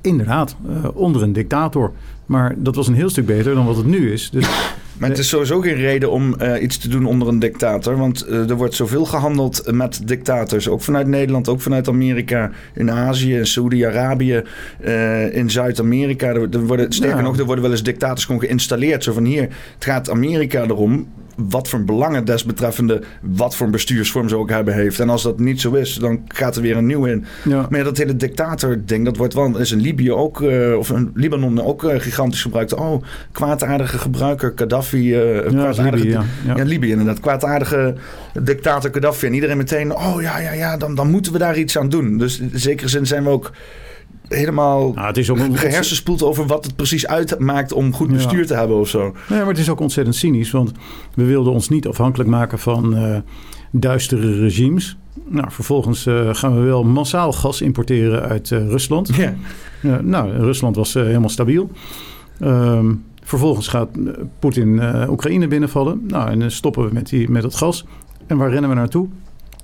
Inderdaad, 0.00 0.56
uh, 0.68 0.84
onder 0.94 1.22
een 1.22 1.32
dictator. 1.32 1.92
Maar 2.26 2.54
dat 2.56 2.74
was 2.74 2.88
een 2.88 2.94
heel 2.94 3.10
stuk 3.10 3.26
beter 3.26 3.54
dan 3.54 3.66
wat 3.66 3.76
het 3.76 3.86
nu 3.86 4.12
is. 4.12 4.30
Dus 4.30 4.72
maar 4.98 5.08
het 5.08 5.18
is 5.18 5.28
sowieso 5.28 5.60
geen 5.60 5.74
reden 5.74 6.10
om 6.10 6.34
uh, 6.42 6.62
iets 6.62 6.78
te 6.78 6.88
doen 6.88 7.06
onder 7.06 7.28
een 7.28 7.38
dictator. 7.38 7.96
Want 7.96 8.28
uh, 8.28 8.50
er 8.50 8.56
wordt 8.56 8.74
zoveel 8.74 9.04
gehandeld 9.04 9.72
met 9.72 10.08
dictators. 10.08 10.68
Ook 10.68 10.82
vanuit 10.82 11.06
Nederland, 11.06 11.48
ook 11.48 11.60
vanuit 11.60 11.88
Amerika. 11.88 12.50
In 12.74 12.90
Azië, 12.90 13.36
in 13.36 13.46
Saudi-Arabië, 13.46 14.42
uh, 14.84 15.36
in 15.36 15.50
Zuid-Amerika. 15.50 16.26
Er, 16.26 16.48
er, 16.50 16.66
worden, 16.66 16.92
sterker 16.92 17.16
ja. 17.16 17.22
nog, 17.22 17.38
er 17.38 17.44
worden 17.44 17.62
wel 17.62 17.72
eens 17.72 17.82
dictators 17.82 18.24
gewoon 18.24 18.40
geïnstalleerd. 18.40 19.04
Zo 19.04 19.12
van 19.12 19.24
hier, 19.24 19.42
het 19.74 19.84
gaat 19.84 20.10
Amerika 20.10 20.62
erom 20.62 21.08
wat 21.38 21.68
voor 21.68 21.84
belangen 21.84 22.24
desbetreffende 22.24 23.02
wat 23.20 23.56
voor 23.56 23.70
bestuursvorm 23.70 24.28
ze 24.28 24.36
ook 24.36 24.50
hebben 24.50 24.74
heeft. 24.74 25.00
En 25.00 25.10
als 25.10 25.22
dat 25.22 25.38
niet 25.38 25.60
zo 25.60 25.72
is, 25.72 25.94
dan 25.94 26.20
gaat 26.28 26.56
er 26.56 26.62
weer 26.62 26.76
een 26.76 26.86
nieuw 26.86 27.04
in. 27.04 27.24
Ja. 27.44 27.66
Maar 27.70 27.78
ja, 27.78 27.84
dat 27.84 27.96
hele 27.96 28.16
dictator-ding, 28.16 29.04
dat 29.04 29.16
wordt 29.16 29.34
wel, 29.34 29.58
is 29.58 29.72
in 29.72 29.80
Libië 29.80 30.12
ook, 30.12 30.40
uh, 30.40 30.78
of 30.78 30.90
in 30.90 31.10
Libanon 31.14 31.62
ook 31.62 31.82
uh, 31.82 32.00
gigantisch 32.00 32.42
gebruikt. 32.42 32.74
Oh, 32.74 33.02
kwaadaardige 33.32 33.98
gebruiker 33.98 34.52
Gaddafi. 34.54 35.16
Uh, 35.20 35.50
ja, 35.50 35.70
Libië, 35.70 36.08
ja. 36.08 36.24
ja. 36.46 36.56
ja, 36.56 36.64
Libië 36.64 36.90
inderdaad. 36.90 37.20
Kwaadaardige 37.20 37.94
dictator 38.42 38.90
Gaddafi. 38.92 39.26
En 39.26 39.34
iedereen 39.34 39.56
meteen, 39.56 39.94
oh 39.94 40.22
ja, 40.22 40.38
ja, 40.38 40.52
ja, 40.52 40.76
dan, 40.76 40.94
dan 40.94 41.10
moeten 41.10 41.32
we 41.32 41.38
daar 41.38 41.58
iets 41.58 41.78
aan 41.78 41.88
doen. 41.88 42.18
Dus 42.18 42.38
in 42.38 42.50
zekere 42.54 42.88
zin 42.88 43.06
zijn 43.06 43.24
we 43.24 43.30
ook 43.30 43.52
helemaal 44.28 44.92
nou, 44.92 45.06
het 45.06 45.16
is 45.16 45.30
ook 45.30 45.38
een 45.38 45.56
gehersenspoeld 45.56 46.22
over 46.22 46.46
wat 46.46 46.64
het 46.64 46.76
precies 46.76 47.06
uitmaakt 47.06 47.72
om 47.72 47.92
goed 47.92 48.12
bestuur 48.12 48.40
ja. 48.40 48.46
te 48.46 48.54
hebben 48.54 48.76
of 48.76 48.88
zo. 48.88 49.14
Nee, 49.28 49.38
maar 49.38 49.48
het 49.48 49.58
is 49.58 49.70
ook 49.70 49.80
ontzettend 49.80 50.16
cynisch, 50.16 50.50
want 50.50 50.72
we 51.14 51.24
wilden 51.24 51.52
ons 51.52 51.68
niet 51.68 51.86
afhankelijk 51.86 52.30
maken 52.30 52.58
van 52.58 52.96
uh, 52.96 53.16
duistere 53.70 54.40
regimes. 54.40 54.96
Nou, 55.28 55.50
vervolgens 55.50 56.06
uh, 56.06 56.34
gaan 56.34 56.54
we 56.54 56.60
wel 56.60 56.84
massaal 56.84 57.32
gas 57.32 57.60
importeren 57.60 58.22
uit 58.22 58.50
uh, 58.50 58.68
Rusland. 58.68 59.10
Ja. 59.14 59.34
nou, 60.00 60.30
Rusland 60.30 60.76
was 60.76 60.94
helemaal 60.94 61.28
stabiel. 61.28 61.70
Um, 62.42 63.06
Vervolgens 63.22 63.68
gaat 63.68 63.88
Poetin 64.38 64.80
Oekraïne 65.08 65.48
binnenvallen. 65.48 66.00
Nou, 66.06 66.30
en 66.30 66.38
dan 66.38 66.50
stoppen 66.50 66.84
we 66.84 66.92
met, 66.92 67.08
die, 67.08 67.30
met 67.30 67.42
het 67.42 67.54
gas. 67.54 67.84
En 68.26 68.36
waar 68.36 68.50
rennen 68.50 68.70
we 68.70 68.76
naartoe? 68.76 69.08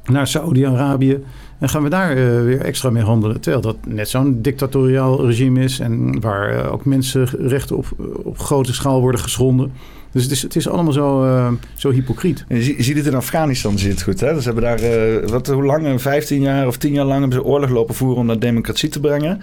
Naar 0.05 0.27
Saudi-Arabië. 0.27 1.25
En 1.59 1.69
gaan 1.69 1.83
we 1.83 1.89
daar 1.89 2.15
weer 2.45 2.61
extra 2.61 2.91
mee 2.91 3.03
handelen. 3.03 3.41
Terwijl 3.41 3.63
dat 3.63 3.77
net 3.87 4.09
zo'n 4.09 4.43
dictatoriaal 4.43 5.27
regime 5.27 5.61
is. 5.61 5.81
En 5.81 6.21
waar 6.21 6.71
ook 6.71 6.85
mensenrechten 6.85 7.77
op, 7.77 7.87
op 8.23 8.39
grote 8.39 8.75
schaal 8.75 9.01
worden 9.01 9.21
geschonden. 9.21 9.73
Dus 10.15 10.23
het 10.23 10.33
is, 10.33 10.43
het 10.43 10.57
is 10.57 10.69
allemaal 10.69 10.93
zo, 10.93 11.25
uh, 11.25 11.53
zo 11.75 11.91
hypocriet. 11.91 12.45
Je, 12.49 12.75
ziet 12.79 12.97
het 12.97 13.07
in 13.07 13.15
Afghanistan 13.15 13.79
zit 13.79 14.03
goed. 14.03 14.21
Hè? 14.21 14.35
Dus 14.35 14.45
hebben 14.45 14.63
daar, 14.63 14.83
uh, 14.83 15.29
wat, 15.29 15.47
hoe 15.47 15.65
lang, 15.65 16.03
15 16.03 16.41
jaar 16.41 16.67
of 16.67 16.77
10 16.77 16.93
jaar 16.93 17.05
lang 17.05 17.21
hebben 17.21 17.39
ze 17.39 17.45
oorlog 17.45 17.71
lopen 17.71 17.95
voeren 17.95 18.19
om 18.19 18.27
naar 18.27 18.39
democratie 18.39 18.89
te 18.89 19.01
brengen. 19.01 19.41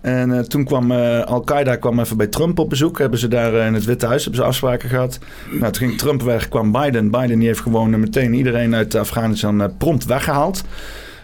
En 0.00 0.48
toen 0.48 0.64
kwam 0.64 0.92
Al-Qaeda 1.22 1.76
kwam 1.76 2.00
even 2.00 2.16
bij 2.16 2.26
Trump 2.26 2.58
op 2.58 2.68
bezoek. 2.68 2.98
Hebben 2.98 3.18
ze 3.18 3.28
daar 3.28 3.54
in 3.66 3.74
het 3.74 3.84
Witte 3.84 4.06
Huis 4.06 4.24
hebben 4.24 4.42
ze 4.42 4.48
afspraken 4.48 4.88
gehad. 4.88 5.18
Nou, 5.50 5.72
toen 5.72 5.88
ging 5.88 5.98
Trump 5.98 6.22
weg, 6.22 6.48
kwam 6.48 6.72
Biden. 6.72 7.10
Biden 7.10 7.38
die 7.38 7.46
heeft 7.48 7.60
gewoon 7.60 8.00
meteen 8.00 8.34
iedereen 8.34 8.74
uit 8.74 8.94
Afghanistan 8.94 9.72
prompt 9.78 10.04
weggehaald. 10.04 10.64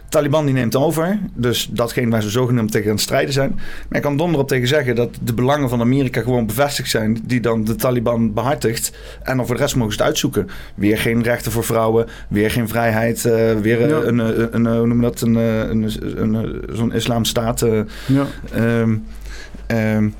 Taliban 0.09 0.45
die 0.45 0.55
neemt 0.55 0.77
over. 0.77 1.19
Dus 1.35 1.69
datgene 1.73 2.11
waar 2.11 2.23
ze 2.23 2.31
zogenaamd 2.31 2.71
tegen 2.71 2.89
aan 2.89 2.95
het 2.95 3.03
strijden 3.03 3.33
zijn. 3.33 3.53
Maar 3.55 3.97
ik 3.99 4.03
kan 4.03 4.17
donder 4.17 4.41
op 4.41 4.49
tegen 4.49 4.69
zeggen 4.69 4.95
dat 4.95 5.19
de 5.23 5.35
belangen 5.35 5.69
van 5.69 5.81
Amerika 5.81 6.21
gewoon 6.21 6.47
bevestigd 6.47 6.91
zijn. 6.91 7.19
Die 7.25 7.41
dan 7.41 7.65
de 7.65 7.75
Taliban 7.75 8.33
behartigt. 8.33 8.93
En 9.23 9.37
dan 9.37 9.47
voor 9.47 9.55
de 9.55 9.61
rest 9.61 9.77
mogen 9.77 9.93
ze 9.93 9.99
het 9.99 10.07
uitzoeken. 10.07 10.49
Weer 10.75 10.99
geen 10.99 11.23
rechten 11.23 11.53
voor 11.53 11.65
vrouwen. 11.65 12.07
Weer 12.29 12.51
geen 12.51 12.69
vrijheid. 12.69 13.25
Uh, 13.25 13.33
weer 13.53 13.93
een, 13.93 14.19
een, 14.19 14.55
een, 14.55 14.77
hoe 14.77 14.87
noem 14.87 15.01
dat? 15.01 15.21
Een, 15.21 15.35
een, 15.35 15.91
een, 16.17 16.63
zo'n 16.73 16.93
islamstaat. 16.93 17.63
Uh, 17.63 17.81
ja. 18.07 18.27
Um, 18.57 19.05
um, 19.69 20.15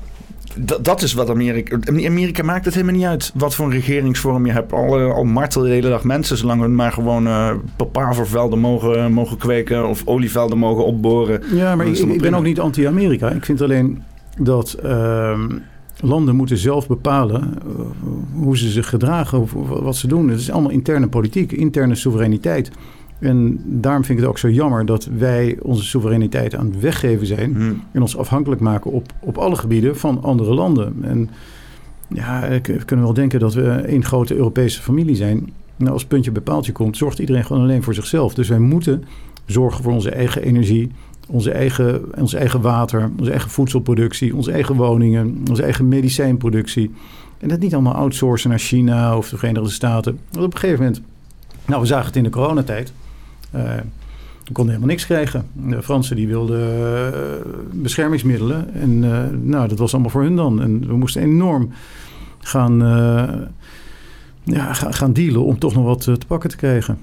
dat 0.81 1.01
is 1.01 1.13
wat 1.13 1.29
Amerika... 1.29 1.77
Amerika 1.87 2.43
maakt 2.43 2.65
het 2.65 2.73
helemaal 2.73 2.95
niet 2.95 3.05
uit 3.05 3.31
wat 3.35 3.55
voor 3.55 3.65
een 3.65 3.71
regeringsvorm 3.71 4.45
je 4.45 4.51
hebt. 4.51 4.73
Al, 4.73 4.99
al 4.99 5.23
martel 5.23 5.61
de 5.61 5.69
hele 5.69 5.89
dag 5.89 6.03
mensen, 6.03 6.37
zolang 6.37 6.61
we 6.61 6.67
maar 6.67 6.91
gewoon 6.91 7.27
uh, 7.27 7.51
papavervelden 7.75 8.59
mogen, 8.59 9.11
mogen 9.11 9.37
kweken 9.37 9.87
of 9.87 10.01
olievelden 10.05 10.57
mogen 10.57 10.85
opboren. 10.85 11.41
Ja, 11.53 11.75
maar 11.75 11.87
ik, 11.87 11.97
ik 11.97 12.21
ben 12.21 12.33
ook 12.33 12.43
niet 12.43 12.59
anti-Amerika. 12.59 13.29
Ik 13.29 13.45
vind 13.45 13.61
alleen 13.61 14.03
dat 14.37 14.77
uh, 14.83 15.39
landen 15.99 16.35
moeten 16.35 16.57
zelf 16.57 16.87
bepalen 16.87 17.53
uh, 17.67 17.85
hoe 18.33 18.57
ze 18.57 18.69
zich 18.69 18.89
gedragen, 18.89 19.41
of 19.41 19.51
wat 19.67 19.95
ze 19.95 20.07
doen. 20.07 20.29
Het 20.29 20.39
is 20.39 20.51
allemaal 20.51 20.71
interne 20.71 21.07
politiek, 21.07 21.51
interne 21.51 21.95
soevereiniteit. 21.95 22.71
En 23.19 23.61
daarom 23.65 24.03
vind 24.03 24.17
ik 24.17 24.23
het 24.23 24.33
ook 24.33 24.39
zo 24.39 24.49
jammer 24.49 24.85
dat 24.85 25.05
wij 25.05 25.57
onze 25.61 25.83
soevereiniteit 25.83 26.55
aan 26.55 26.65
het 26.65 26.79
weggeven 26.79 27.27
zijn. 27.27 27.55
Hmm. 27.55 27.81
En 27.91 28.01
ons 28.01 28.17
afhankelijk 28.17 28.61
maken 28.61 28.91
op, 28.91 29.13
op 29.19 29.37
alle 29.37 29.55
gebieden 29.55 29.97
van 29.97 30.23
andere 30.23 30.53
landen. 30.53 30.93
En 31.01 31.29
ja, 32.07 32.47
we 32.49 32.85
kunnen 32.85 33.05
wel 33.05 33.13
denken 33.13 33.39
dat 33.39 33.53
we 33.53 33.69
één 33.69 34.05
grote 34.05 34.35
Europese 34.35 34.81
familie 34.81 35.15
zijn. 35.15 35.49
Nou, 35.75 35.91
als 35.91 36.05
puntje 36.05 36.31
bij 36.31 36.41
paaltje 36.41 36.71
komt, 36.71 36.97
zorgt 36.97 37.19
iedereen 37.19 37.45
gewoon 37.45 37.61
alleen 37.61 37.83
voor 37.83 37.93
zichzelf. 37.93 38.33
Dus 38.33 38.49
wij 38.49 38.59
moeten 38.59 39.03
zorgen 39.45 39.83
voor 39.83 39.93
onze 39.93 40.09
eigen 40.09 40.43
energie, 40.43 40.91
onze 41.27 41.51
eigen, 41.51 42.19
onze 42.19 42.37
eigen 42.37 42.61
water, 42.61 43.11
onze 43.19 43.31
eigen 43.31 43.49
voedselproductie, 43.49 44.35
onze 44.35 44.51
eigen 44.51 44.75
woningen, 44.75 45.43
onze 45.49 45.63
eigen 45.63 45.87
medicijnproductie. 45.87 46.91
En 47.37 47.47
dat 47.47 47.59
niet 47.59 47.73
allemaal 47.73 47.93
outsourcen 47.93 48.49
naar 48.49 48.59
China 48.59 49.17
of 49.17 49.29
de 49.29 49.37
Verenigde 49.37 49.69
Staten. 49.69 50.19
Want 50.31 50.45
op 50.45 50.53
een 50.53 50.59
gegeven 50.59 50.83
moment, 50.83 51.01
nou, 51.65 51.81
we 51.81 51.87
zagen 51.87 52.05
het 52.05 52.15
in 52.15 52.23
de 52.23 52.29
coronatijd. 52.29 52.93
We 53.51 54.55
konden 54.55 54.73
helemaal 54.73 54.95
niks 54.95 55.05
krijgen. 55.05 55.45
De 55.53 55.83
Fransen 55.83 56.15
die 56.15 56.27
wilden 56.27 56.77
uh, 56.79 57.21
beschermingsmiddelen. 57.71 58.73
En 58.73 59.03
uh, 59.03 59.23
nou, 59.41 59.67
dat 59.67 59.79
was 59.79 59.93
allemaal 59.93 60.11
voor 60.11 60.21
hun 60.21 60.35
dan. 60.35 60.61
En 60.61 60.87
we 60.87 60.97
moesten 60.97 61.21
enorm 61.21 61.69
gaan, 62.39 62.77
ja, 64.43 64.73
gaan 64.73 65.13
dealen 65.13 65.43
om 65.43 65.59
toch 65.59 65.73
nog 65.73 65.83
wat 65.83 66.01
te 66.01 66.17
pakken 66.27 66.49
te 66.49 66.55
krijgen. 66.55 66.97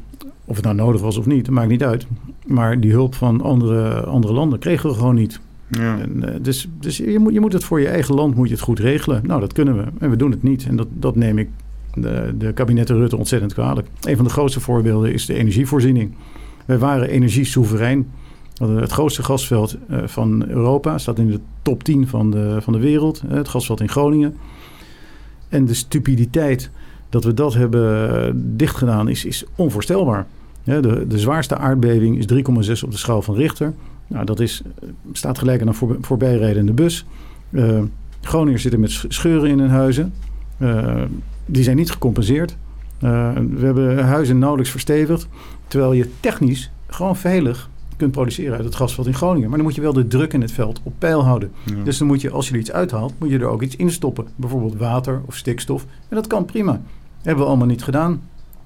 Of 0.44 0.56
het 0.56 0.64
nou 0.64 0.76
nodig 0.76 1.00
was 1.00 1.16
of 1.16 1.26
niet, 1.26 1.44
dat 1.44 1.54
maakt 1.54 1.68
niet 1.68 1.84
uit. 1.84 2.06
Maar 2.46 2.80
die 2.80 2.92
hulp 2.92 3.14
van 3.14 3.40
andere, 3.40 4.00
andere 4.00 4.32
landen 4.32 4.58
kregen 4.58 4.88
we 4.88 4.94
gewoon 4.94 5.14
niet. 5.14 5.40
Ja. 5.68 5.98
En, 5.98 6.38
dus 6.42 6.68
dus 6.80 6.96
je, 6.96 7.18
moet, 7.18 7.32
je 7.32 7.40
moet 7.40 7.52
het 7.52 7.64
voor 7.64 7.80
je 7.80 7.88
eigen 7.88 8.14
land 8.14 8.34
moet 8.34 8.48
je 8.48 8.54
het 8.54 8.62
goed 8.62 8.78
regelen. 8.78 9.26
Nou, 9.26 9.40
dat 9.40 9.52
kunnen 9.52 9.76
we. 9.76 9.84
En 9.98 10.10
we 10.10 10.16
doen 10.16 10.30
het 10.30 10.42
niet. 10.42 10.66
En 10.66 10.76
dat, 10.76 10.86
dat 10.92 11.16
neem 11.16 11.38
ik 11.38 11.48
de, 11.96 12.34
de 12.38 12.52
kabinetten 12.52 12.96
Rutte 12.96 13.16
ontzettend 13.16 13.52
kwalijk. 13.52 13.88
Een 14.02 14.16
van 14.16 14.24
de 14.24 14.30
grootste 14.30 14.60
voorbeelden 14.60 15.12
is 15.12 15.26
de 15.26 15.34
energievoorziening. 15.34 16.14
Wij 16.64 16.78
waren 16.78 17.08
energiesoeverein. 17.08 18.10
Het 18.56 18.92
grootste 18.92 19.22
gasveld 19.22 19.76
eh, 19.88 19.98
van 20.04 20.48
Europa 20.48 20.98
staat 20.98 21.18
in 21.18 21.30
de 21.30 21.40
top 21.62 21.82
10 21.82 22.08
van 22.08 22.30
de, 22.30 22.56
van 22.60 22.72
de 22.72 22.78
wereld. 22.78 23.22
Het 23.26 23.48
gasveld 23.48 23.80
in 23.80 23.88
Groningen. 23.88 24.36
En 25.48 25.64
de 25.64 25.74
stupiditeit 25.74 26.70
dat 27.08 27.24
we 27.24 27.34
dat 27.34 27.54
hebben 27.54 28.56
dichtgedaan 28.56 29.08
is, 29.08 29.24
is 29.24 29.44
onvoorstelbaar. 29.56 30.26
De, 30.64 31.04
de 31.08 31.18
zwaarste 31.18 31.56
aardbeving 31.56 32.18
is 32.18 32.24
3,6 32.32 32.84
op 32.84 32.90
de 32.90 32.96
schaal 32.96 33.22
van 33.22 33.34
Richter. 33.34 33.74
Nou, 34.06 34.24
dat 34.24 34.40
is, 34.40 34.62
staat 35.12 35.38
gelijk 35.38 35.60
aan 35.60 35.66
een 35.66 35.74
voor, 35.74 35.96
voorbijrijdende 36.00 36.72
bus. 36.72 37.06
Uh, 37.50 37.82
Groningers 38.20 38.62
zitten 38.62 38.80
met 38.80 39.04
scheuren 39.08 39.50
in 39.50 39.58
hun 39.58 39.70
huizen. 39.70 40.12
Die 41.46 41.62
zijn 41.62 41.76
niet 41.76 41.90
gecompenseerd. 41.90 42.56
Uh, 43.04 43.32
we 43.32 43.64
hebben 43.64 44.04
huizen 44.04 44.38
nauwelijks 44.38 44.70
verstevigd. 44.70 45.28
Terwijl 45.68 45.92
je 45.92 46.10
technisch 46.20 46.70
gewoon 46.86 47.16
veilig 47.16 47.70
kunt 47.96 48.12
produceren 48.12 48.56
uit 48.56 48.64
het 48.64 48.74
gasveld 48.74 49.06
in 49.06 49.14
Groningen. 49.14 49.48
Maar 49.48 49.58
dan 49.58 49.66
moet 49.66 49.74
je 49.74 49.80
wel 49.80 49.92
de 49.92 50.06
druk 50.06 50.32
in 50.32 50.40
het 50.40 50.52
veld 50.52 50.80
op 50.82 50.92
peil 50.98 51.24
houden. 51.24 51.52
Dus 51.84 51.98
dan 51.98 52.06
moet 52.06 52.20
je, 52.20 52.30
als 52.30 52.48
je 52.48 52.52
er 52.54 52.60
iets 52.60 52.72
uithaalt, 52.72 53.12
moet 53.18 53.30
je 53.30 53.38
er 53.38 53.46
ook 53.46 53.62
iets 53.62 53.76
in 53.76 53.90
stoppen. 53.90 54.26
Bijvoorbeeld 54.36 54.76
water 54.76 55.20
of 55.26 55.36
stikstof. 55.36 55.86
En 56.08 56.16
dat 56.16 56.26
kan 56.26 56.44
prima. 56.44 56.72
Dat 56.72 56.82
hebben 57.22 57.44
we 57.44 57.48
allemaal 57.48 57.66
niet 57.66 57.84
gedaan. 57.84 58.22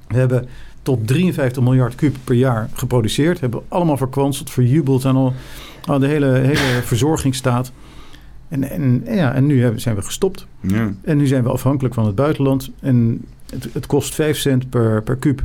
We 0.09 0.17
hebben 0.17 0.49
tot 0.83 1.07
53 1.07 1.63
miljard 1.63 1.95
kub 1.95 2.17
per 2.25 2.35
jaar 2.35 2.71
geproduceerd. 2.73 3.41
Hebben 3.41 3.61
we 3.61 3.67
allemaal 3.69 3.97
verkwanseld, 3.97 4.51
verjubeld 4.51 5.05
aan, 5.05 5.17
al, 5.17 5.33
aan 5.85 6.01
de 6.01 6.07
hele, 6.07 6.27
hele 6.27 6.83
verzorgingsstaat. 6.83 7.73
En, 8.51 8.71
en, 8.71 9.03
ja, 9.05 9.35
en 9.35 9.47
nu 9.47 9.73
zijn 9.77 9.97
we 9.97 10.03
gestopt. 10.03 10.47
Ja. 10.61 10.93
En 11.03 11.17
nu 11.17 11.27
zijn 11.27 11.43
we 11.43 11.49
afhankelijk 11.49 11.95
van 11.95 12.07
het 12.07 12.15
buitenland. 12.15 12.71
En 12.81 13.25
het, 13.51 13.69
het 13.73 13.87
kost 13.87 14.15
5 14.15 14.39
cent 14.39 14.71
per, 14.71 15.03
per 15.03 15.17
kuub 15.17 15.43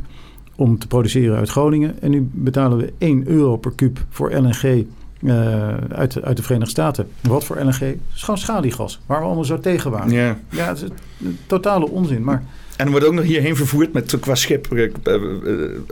om 0.56 0.78
te 0.78 0.86
produceren 0.86 1.38
uit 1.38 1.48
Groningen. 1.48 2.02
En 2.02 2.10
nu 2.10 2.28
betalen 2.32 2.78
we 2.78 2.92
1 2.98 3.28
euro 3.28 3.56
per 3.56 3.72
kuub 3.72 4.04
voor 4.08 4.34
LNG 4.34 4.84
uh, 5.20 5.74
uit, 5.88 6.22
uit 6.22 6.36
de 6.36 6.42
Verenigde 6.42 6.70
Staten. 6.70 7.08
Wat 7.20 7.44
voor 7.44 7.56
LNG? 7.60 7.78
Het 7.78 7.98
is 8.14 8.22
gewoon 8.22 8.38
schaliegas, 8.38 9.00
waar 9.06 9.18
we 9.18 9.26
allemaal 9.26 9.44
zo 9.44 9.60
tegen 9.60 9.90
waren. 9.90 10.10
Ja, 10.10 10.38
ja 10.50 10.68
het 10.68 10.76
is 10.76 10.88
een 11.24 11.38
totale 11.46 11.90
onzin. 11.90 12.24
Maar 12.24 12.42
en 12.76 12.90
wordt 12.90 13.06
ook 13.06 13.12
nog 13.12 13.24
hierheen 13.24 13.56
vervoerd 13.56 13.92
met, 13.92 14.16
qua 14.20 14.34
schip. 14.34 14.72
Eh, 14.72 14.84
eh, 14.84 15.20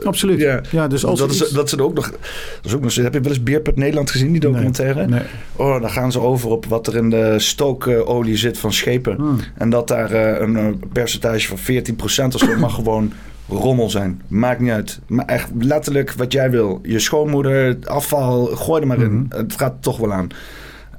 Absoluut. 0.03 0.39
Ja, 0.39 0.61
ja 0.71 0.87
dus 0.87 1.05
als 1.05 1.19
dat, 1.19 1.31
is, 1.31 1.37
dat 1.49 1.69
ze 1.69 1.83
ook 1.83 1.93
nog. 1.93 2.11
Dat 2.11 2.19
is 2.63 2.73
ook 2.73 2.81
nog 2.81 2.95
heb 2.95 3.13
je 3.13 3.19
wel 3.19 3.31
eens 3.31 3.43
Beerput 3.43 3.75
Nederland 3.75 4.11
gezien, 4.11 4.31
die 4.31 4.41
documentaire? 4.41 5.07
Nee, 5.07 5.21
Oh, 5.55 5.81
dan 5.81 5.89
gaan 5.89 6.11
ze 6.11 6.19
over 6.19 6.49
op 6.49 6.65
wat 6.65 6.87
er 6.87 6.95
in 6.95 7.09
de 7.09 7.39
stookolie 7.39 8.37
zit 8.37 8.57
van 8.57 8.73
schepen. 8.73 9.15
Hmm. 9.15 9.39
En 9.57 9.69
dat 9.69 9.87
daar 9.87 10.41
een 10.41 10.83
percentage 10.91 11.47
van 11.47 11.57
14% 11.57 12.33
of 12.33 12.39
zo 12.39 12.57
mag 12.57 12.73
gewoon 12.73 13.13
rommel 13.47 13.89
zijn. 13.89 14.21
Maakt 14.27 14.59
niet 14.59 14.71
uit. 14.71 14.99
Maar 15.07 15.25
echt 15.25 15.49
letterlijk 15.59 16.11
wat 16.11 16.31
jij 16.31 16.49
wil. 16.49 16.79
Je 16.83 16.99
schoonmoeder, 16.99 17.77
afval, 17.83 18.45
gooi 18.45 18.81
er 18.81 18.87
maar 18.87 19.01
in. 19.01 19.05
Hmm. 19.05 19.25
Het 19.29 19.53
gaat 19.57 19.73
toch 19.79 19.97
wel 19.97 20.13
aan. 20.13 20.27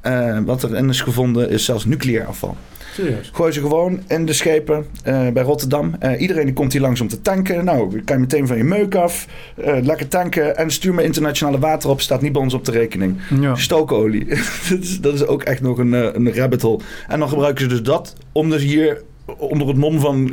Uh, 0.06 0.38
wat 0.44 0.64
erin 0.64 0.88
is 0.88 1.00
gevonden 1.00 1.50
is 1.50 1.64
zelfs 1.64 1.84
nucleair 1.84 2.26
afval. 2.26 2.56
Serieus? 2.96 3.30
Gooi 3.32 3.52
ze 3.52 3.60
gewoon 3.60 4.00
in 4.06 4.26
de 4.26 4.32
schepen 4.32 4.86
uh, 5.06 5.28
bij 5.28 5.42
Rotterdam. 5.42 5.94
Uh, 6.02 6.20
iedereen 6.20 6.44
die 6.44 6.54
komt 6.54 6.72
hier 6.72 6.80
langs 6.80 7.00
om 7.00 7.08
te 7.08 7.20
tanken. 7.20 7.64
Nou, 7.64 8.00
kan 8.00 8.16
je 8.16 8.22
meteen 8.22 8.46
van 8.46 8.56
je 8.56 8.64
meuk 8.64 8.94
af. 8.94 9.26
Uh, 9.58 9.76
lekker 9.82 10.08
tanken. 10.08 10.56
En 10.56 10.70
stuur 10.70 10.94
me 10.94 11.02
internationale 11.02 11.58
water 11.58 11.90
op. 11.90 12.00
Staat 12.00 12.22
niet 12.22 12.32
bij 12.32 12.42
ons 12.42 12.54
op 12.54 12.64
de 12.64 12.70
rekening. 12.70 13.16
Ja. 13.40 13.54
Stookolie. 13.54 14.26
dat, 14.68 14.78
is, 14.80 15.00
dat 15.00 15.14
is 15.14 15.26
ook 15.26 15.42
echt 15.42 15.60
nog 15.60 15.78
een, 15.78 15.92
een 15.92 16.34
rabbit 16.34 16.62
hole. 16.62 16.80
En 17.08 17.18
dan 17.18 17.28
gebruiken 17.28 17.62
ze 17.62 17.68
dus 17.68 17.82
dat 17.82 18.14
om 18.32 18.50
dus 18.50 18.62
hier 18.62 19.02
onder 19.38 19.68
het 19.68 19.76
mom 19.76 20.00
van 20.00 20.32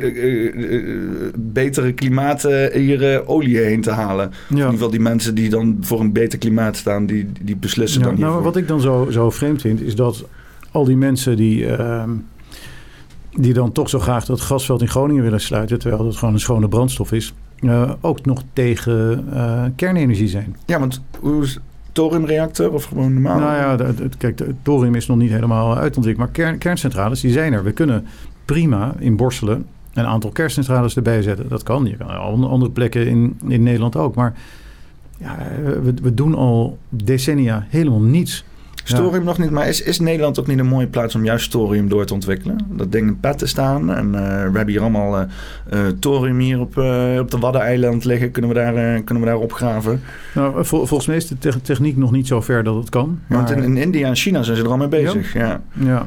betere 1.36 1.92
klimaat 1.92 2.42
hier 2.72 3.26
olie 3.26 3.58
heen 3.58 3.80
te 3.80 3.90
halen. 3.90 4.30
Ja. 4.30 4.46
In 4.48 4.56
ieder 4.56 4.70
geval 4.70 4.90
die 4.90 5.00
mensen 5.00 5.34
die 5.34 5.48
dan 5.48 5.76
voor 5.80 6.00
een 6.00 6.12
beter 6.12 6.38
klimaat 6.38 6.76
staan, 6.76 7.06
die, 7.06 7.28
die 7.42 7.56
beslissen 7.56 8.00
ja, 8.00 8.06
dan 8.06 8.20
Nou, 8.20 8.42
wat 8.42 8.56
ik 8.56 8.68
dan 8.68 8.80
zo, 8.80 9.06
zo 9.10 9.30
vreemd 9.30 9.60
vind, 9.60 9.80
is 9.80 9.94
dat 9.94 10.24
al 10.70 10.84
die 10.84 10.96
mensen 10.96 11.36
die 11.36 11.66
ehm, 11.66 12.10
die 13.36 13.52
dan 13.52 13.72
toch 13.72 13.88
zo 13.88 13.98
graag 13.98 14.24
dat 14.24 14.40
gasveld 14.40 14.80
in 14.80 14.88
Groningen 14.88 15.22
willen 15.22 15.40
sluiten, 15.40 15.78
terwijl 15.78 16.06
het 16.06 16.16
gewoon 16.16 16.34
een 16.34 16.40
schone 16.40 16.68
brandstof 16.68 17.12
is, 17.12 17.34
uh, 17.60 17.90
ook 18.00 18.24
nog 18.24 18.42
tegen 18.52 19.24
uh, 19.32 19.64
kernenergie 19.76 20.28
zijn. 20.28 20.56
Ja, 20.66 20.78
want 20.78 21.02
hoe 21.20 21.42
is 21.42 21.58
thoriumreactor 21.92 22.72
of 22.72 22.84
gewoon 22.84 23.12
normaal? 23.12 23.38
Nou 23.38 23.78
ja, 23.78 23.92
kijk, 24.18 24.36
de 24.36 24.54
thorium 24.62 24.94
is 24.94 25.06
nog 25.06 25.16
niet 25.16 25.30
helemaal 25.30 25.76
uitontwikkeld, 25.76 26.26
maar 26.26 26.34
kern, 26.34 26.58
kerncentrales 26.58 27.20
die 27.20 27.32
zijn 27.32 27.52
er. 27.52 27.64
We 27.64 27.72
kunnen 27.72 28.06
prima 28.44 28.94
in 28.98 29.16
Borselen 29.16 29.66
een 29.94 30.06
aantal 30.06 30.30
kerncentrales 30.30 30.96
erbij 30.96 31.22
zetten. 31.22 31.48
Dat 31.48 31.62
kan. 31.62 31.86
Je 31.86 31.96
kan 31.96 32.08
andere 32.44 32.70
plekken 32.70 33.06
in, 33.06 33.38
in 33.48 33.62
Nederland 33.62 33.96
ook. 33.96 34.14
Maar 34.14 34.34
ja, 35.18 35.36
we, 35.82 35.94
we 36.02 36.14
doen 36.14 36.34
al 36.34 36.78
decennia 36.88 37.66
helemaal 37.68 38.00
niets 38.00 38.44
Storium 38.84 39.24
nog 39.24 39.38
niet, 39.38 39.50
maar 39.50 39.68
is, 39.68 39.82
is 39.82 40.00
Nederland 40.00 40.40
ook 40.40 40.46
niet 40.46 40.58
een 40.58 40.66
mooie 40.66 40.86
plaats 40.86 41.14
om 41.14 41.24
juist 41.24 41.50
thorium 41.50 41.88
door 41.88 42.04
te 42.04 42.14
ontwikkelen? 42.14 42.58
Dat 42.70 42.92
ding 42.92 43.08
in 43.08 43.20
pet 43.20 43.38
te 43.38 43.46
staan. 43.46 43.94
En 43.94 44.06
uh, 44.06 44.12
we 44.12 44.56
hebben 44.56 44.68
hier 44.68 44.80
allemaal 44.80 45.20
uh, 45.20 45.24
uh, 45.72 45.80
thorium 45.98 46.38
hier 46.38 46.60
op, 46.60 46.76
op 47.20 47.30
de 47.30 47.38
Waddeneiland 47.40 48.04
liggen. 48.04 48.30
Kunnen 48.30 48.50
we 48.50 48.56
daar, 48.56 49.02
kunnen 49.02 49.24
we 49.24 49.30
daar 49.30 49.38
opgraven? 49.38 50.00
Nou, 50.34 50.64
vol, 50.64 50.86
volgens 50.86 51.06
mij 51.06 51.16
is 51.16 51.26
de 51.26 51.38
te 51.38 51.60
techniek 51.60 51.96
nog 51.96 52.10
niet 52.10 52.26
zo 52.26 52.40
ver 52.40 52.64
dat 52.64 52.74
het 52.74 52.88
kan. 52.88 53.20
Maar... 53.26 53.38
Want 53.38 53.50
in, 53.50 53.62
in, 53.62 53.76
India 53.76 54.08
en 54.08 54.16
China 54.16 54.42
zijn 54.42 54.56
ze 54.56 54.62
er 54.62 54.70
al 54.70 54.76
mee 54.76 54.88
bezig. 54.88 55.32
Ja. 55.32 55.40
ja. 55.40 55.60
ja. 55.84 56.06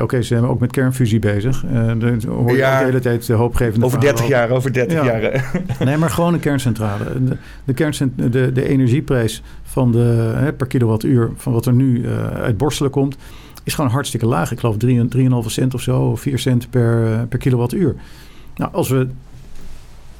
Oké, 0.00 0.16
ze 0.16 0.22
zijn 0.22 0.44
ook 0.44 0.60
met 0.60 0.70
kernfusie 0.70 1.18
bezig. 1.18 1.64
Uh, 1.64 1.92
hoor 2.26 2.50
je 2.50 2.56
ja, 2.56 2.78
de 2.78 2.84
hele 2.84 3.00
tijd 3.00 3.26
de 3.26 3.32
hoopgevende 3.32 3.86
Over 3.86 4.00
30 4.00 4.28
jaar, 4.28 4.50
over 4.50 4.72
30 4.72 5.04
ja. 5.04 5.04
jaar. 5.04 5.52
nee, 5.84 5.96
maar 5.96 6.10
gewoon 6.10 6.34
een 6.34 6.40
kerncentrale. 6.40 7.04
De, 7.24 7.36
de, 7.64 7.72
kerncent 7.72 8.32
de, 8.32 8.52
de 8.52 8.68
energieprijs 8.68 9.42
van 9.62 9.92
de, 9.92 10.32
hè, 10.36 10.52
per 10.52 10.66
kilowattuur 10.66 11.30
van 11.36 11.52
wat 11.52 11.66
er 11.66 11.72
nu 11.72 12.00
uh, 12.00 12.26
uit 12.26 12.56
borstelen 12.56 12.90
komt, 12.90 13.16
is 13.64 13.74
gewoon 13.74 13.90
hartstikke 13.90 14.26
laag. 14.26 14.52
Ik 14.52 14.60
geloof 14.60 14.76
3,5 14.86 14.90
cent 15.46 15.74
of 15.74 15.80
zo, 15.80 16.00
of 16.00 16.20
4 16.20 16.38
cent 16.38 16.70
per, 16.70 17.04
uh, 17.04 17.20
per 17.28 17.38
kilowattuur. 17.38 17.94
Nou, 18.56 18.72
als 18.72 18.88
we, 18.88 19.08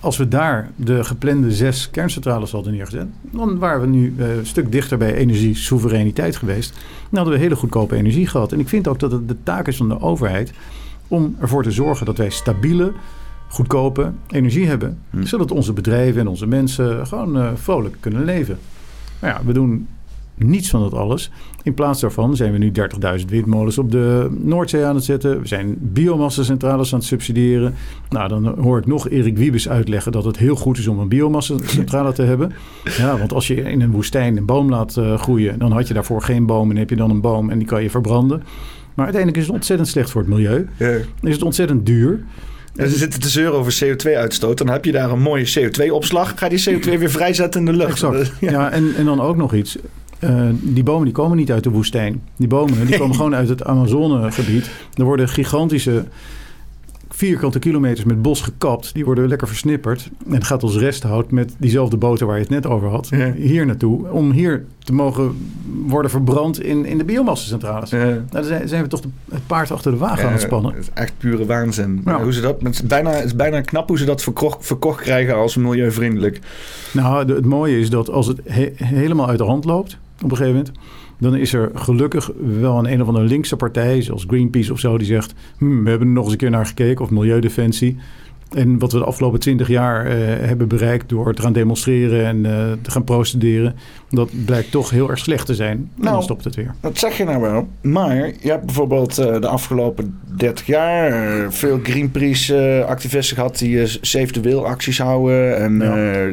als 0.06 0.16
we 0.16 0.28
daar 0.28 0.70
de 0.76 1.04
geplande 1.04 1.52
zes 1.52 1.90
kerncentrales 1.90 2.50
hadden 2.50 2.72
neergezet, 2.72 3.06
dan 3.20 3.58
waren 3.58 3.80
we 3.80 3.86
nu 3.86 4.14
uh, 4.16 4.36
een 4.36 4.46
stuk 4.46 4.72
dichter 4.72 4.98
bij 4.98 5.14
energiesoevereiniteit 5.14 6.36
geweest. 6.36 6.72
Dan 7.10 7.18
hadden 7.18 7.32
we 7.32 7.40
hele 7.40 7.56
goedkope 7.56 7.96
energie 7.96 8.26
gehad. 8.26 8.52
En 8.52 8.60
ik 8.60 8.68
vind 8.68 8.88
ook 8.88 8.98
dat 8.98 9.12
het 9.12 9.28
de 9.28 9.36
taak 9.42 9.68
is 9.68 9.76
van 9.76 9.88
de 9.88 10.00
overheid 10.00 10.52
om 11.08 11.36
ervoor 11.40 11.62
te 11.62 11.70
zorgen 11.70 12.06
dat 12.06 12.16
wij 12.16 12.30
stabiele, 12.30 12.92
goedkope 13.48 14.12
energie 14.28 14.66
hebben. 14.66 14.98
Hm. 15.10 15.24
Zodat 15.24 15.50
onze 15.50 15.72
bedrijven 15.72 16.20
en 16.20 16.28
onze 16.28 16.46
mensen 16.46 17.06
gewoon 17.06 17.36
uh, 17.36 17.50
vrolijk 17.54 17.96
kunnen 18.00 18.24
leven. 18.24 18.58
Maar 19.20 19.30
ja, 19.30 19.40
we 19.44 19.52
doen 19.52 19.88
niets 20.36 20.70
van 20.70 20.80
dat 20.80 20.94
alles. 20.94 21.30
In 21.62 21.74
plaats 21.74 22.00
daarvan 22.00 22.36
zijn 22.36 22.52
we 22.52 22.58
nu 22.58 22.72
30.000 23.18 23.24
windmolens 23.26 23.78
op 23.78 23.90
de 23.90 24.28
Noordzee 24.40 24.84
aan 24.84 24.94
het 24.94 25.04
zetten. 25.04 25.40
We 25.40 25.46
zijn 25.46 25.76
biomassa-centrales 25.78 26.92
aan 26.92 26.98
het 26.98 27.08
subsidiëren. 27.08 27.74
Nou, 28.08 28.28
dan 28.28 28.58
hoor 28.58 28.78
ik 28.78 28.86
nog 28.86 29.08
Erik 29.08 29.36
Wiebes 29.36 29.68
uitleggen 29.68 30.12
dat 30.12 30.24
het 30.24 30.36
heel 30.36 30.56
goed 30.56 30.78
is 30.78 30.88
om 30.88 30.98
een 30.98 31.08
biomassa-centrale 31.08 32.12
te 32.12 32.22
hebben. 32.22 32.52
Ja, 32.96 33.18
want 33.18 33.32
als 33.32 33.46
je 33.46 33.54
in 33.54 33.80
een 33.80 33.90
woestijn 33.90 34.36
een 34.36 34.44
boom 34.44 34.70
laat 34.70 34.96
uh, 34.96 35.18
groeien, 35.18 35.58
dan 35.58 35.72
had 35.72 35.88
je 35.88 35.94
daarvoor 35.94 36.22
geen 36.22 36.46
boom 36.46 36.70
en 36.70 36.76
heb 36.76 36.90
je 36.90 36.96
dan 36.96 37.10
een 37.10 37.20
boom 37.20 37.50
en 37.50 37.58
die 37.58 37.66
kan 37.66 37.82
je 37.82 37.90
verbranden. 37.90 38.42
Maar 38.94 39.04
uiteindelijk 39.04 39.42
is 39.42 39.46
het 39.46 39.56
ontzettend 39.56 39.88
slecht 39.88 40.10
voor 40.10 40.20
het 40.20 40.30
milieu. 40.30 40.68
Ja. 40.76 40.96
Is 41.22 41.32
het 41.32 41.42
ontzettend 41.42 41.86
duur. 41.86 42.24
En 42.76 42.90
ze 42.90 42.96
zitten 42.96 43.20
te 43.20 43.28
zeuren 43.28 43.58
over 43.58 43.78
CO2-uitstoot. 43.84 44.58
Dan 44.58 44.68
heb 44.68 44.84
je 44.84 44.92
daar 44.92 45.10
een 45.10 45.20
mooie 45.20 45.46
CO2-opslag. 45.58 46.32
Ga 46.36 46.48
die 46.48 46.64
CO2 46.70 46.98
weer 46.98 47.10
vrijzetten 47.10 47.60
in 47.60 47.66
de 47.66 47.72
lucht. 47.72 47.90
Exact. 47.90 48.32
Ja, 48.40 48.50
ja 48.50 48.70
en, 48.70 48.94
en 48.96 49.04
dan 49.04 49.20
ook 49.20 49.36
nog 49.36 49.54
iets. 49.54 49.78
Uh, 50.20 50.48
die 50.62 50.82
bomen 50.82 51.04
die 51.04 51.14
komen 51.14 51.36
niet 51.36 51.52
uit 51.52 51.64
de 51.64 51.70
woestijn. 51.70 52.22
Die 52.36 52.48
bomen 52.48 52.86
die 52.86 52.98
komen 52.98 53.16
gewoon 53.20 53.34
uit 53.34 53.48
het 53.48 53.64
Amazonegebied. 53.64 54.70
Er 54.94 55.04
worden 55.04 55.28
gigantische 55.28 56.04
vierkante 57.16 57.58
kilometers 57.58 58.04
met 58.04 58.22
bos 58.22 58.40
gekapt. 58.40 58.94
Die 58.94 59.04
worden 59.04 59.28
lekker 59.28 59.46
versnipperd. 59.48 60.10
En 60.30 60.44
gaat 60.44 60.62
als 60.62 60.76
resthout 60.76 61.30
met 61.30 61.54
diezelfde 61.58 61.96
boter 61.96 62.26
waar 62.26 62.36
je 62.36 62.42
het 62.42 62.50
net 62.50 62.66
over 62.66 62.88
had. 62.88 63.08
Ja. 63.10 63.32
Hier 63.32 63.66
naartoe. 63.66 64.10
Om 64.10 64.30
hier 64.30 64.64
te 64.78 64.92
mogen 64.92 65.36
worden 65.86 66.10
verbrand 66.10 66.62
in, 66.62 66.84
in 66.84 66.98
de 66.98 67.04
biomassacentrales. 67.04 67.90
Ja. 67.90 68.04
Nou, 68.04 68.20
dan 68.30 68.44
zijn, 68.44 68.68
zijn, 68.68 68.82
we 68.82 68.88
toch 68.88 69.00
de, 69.00 69.08
het 69.30 69.46
paard 69.46 69.70
achter 69.70 69.90
de 69.90 69.98
wagen 69.98 70.26
aan 70.26 70.32
het 70.32 70.40
spannen. 70.40 70.74
Het 70.74 70.82
is 70.82 70.90
echt 70.94 71.12
pure 71.18 71.46
waanzin. 71.46 72.02
Hoe 72.22 72.32
ze 72.32 72.40
dat, 72.40 72.56
het, 72.62 72.74
is 72.74 72.82
bijna, 72.82 73.10
het 73.10 73.24
is 73.24 73.36
bijna 73.36 73.60
knap 73.60 73.88
hoe 73.88 73.98
ze 73.98 74.04
dat 74.04 74.22
verkocht, 74.22 74.66
verkocht 74.66 75.00
krijgen 75.00 75.34
als 75.34 75.56
milieuvriendelijk. 75.56 76.40
Nou, 76.92 77.32
het 77.32 77.44
mooie 77.44 77.78
is 77.78 77.90
dat 77.90 78.10
als 78.10 78.26
het 78.26 78.40
helemaal 78.74 79.28
uit 79.28 79.38
de 79.38 79.44
hand 79.44 79.64
loopt 79.64 79.98
op 80.22 80.30
een 80.30 80.36
gegeven 80.36 80.56
moment 80.56 80.72
dan 81.18 81.36
is 81.36 81.52
er 81.52 81.70
gelukkig 81.74 82.30
wel 82.60 82.78
een 82.78 82.92
een 82.92 83.02
of 83.02 83.08
andere 83.08 83.26
linkse 83.26 83.56
partij, 83.56 84.02
zoals 84.02 84.24
Greenpeace 84.28 84.72
of 84.72 84.78
zo, 84.78 84.98
die 84.98 85.06
zegt: 85.06 85.34
hm, 85.58 85.82
we 85.82 85.90
hebben 85.90 86.08
er 86.08 86.14
nog 86.14 86.24
eens 86.24 86.32
een 86.32 86.38
keer 86.38 86.50
naar 86.50 86.66
gekeken, 86.66 87.04
of 87.04 87.10
Milieudefensie. 87.10 87.96
En 88.50 88.78
wat 88.78 88.92
we 88.92 88.98
de 88.98 89.04
afgelopen 89.04 89.40
twintig 89.40 89.68
jaar 89.68 90.06
uh, 90.06 90.12
hebben 90.26 90.68
bereikt 90.68 91.08
door 91.08 91.34
te 91.34 91.42
gaan 91.42 91.52
demonstreren 91.52 92.26
en 92.26 92.36
uh, 92.36 92.72
te 92.82 92.90
gaan 92.90 93.04
procederen, 93.04 93.74
dat 94.10 94.30
blijkt 94.44 94.70
toch 94.70 94.90
heel 94.90 95.10
erg 95.10 95.18
slecht 95.18 95.46
te 95.46 95.54
zijn. 95.54 95.76
En 95.76 95.90
nou, 95.94 96.14
dan 96.14 96.22
stopt 96.22 96.44
het 96.44 96.54
weer. 96.54 96.74
Dat 96.80 96.98
zeg 96.98 97.16
je 97.16 97.24
nou 97.24 97.40
wel. 97.40 97.68
Maar 97.80 98.32
je 98.40 98.50
hebt 98.50 98.64
bijvoorbeeld 98.64 99.18
uh, 99.18 99.40
de 99.40 99.48
afgelopen 99.48 100.18
30 100.36 100.66
jaar 100.66 101.52
veel 101.52 101.80
Greenpeace-activisten 101.82 103.36
gehad 103.36 103.58
die 103.58 103.86
Save 103.86 104.26
the 104.26 104.40
Whale 104.40 104.62
acties 104.62 104.98
houden 104.98 105.58
en 105.58 105.78
ja. 105.78 106.30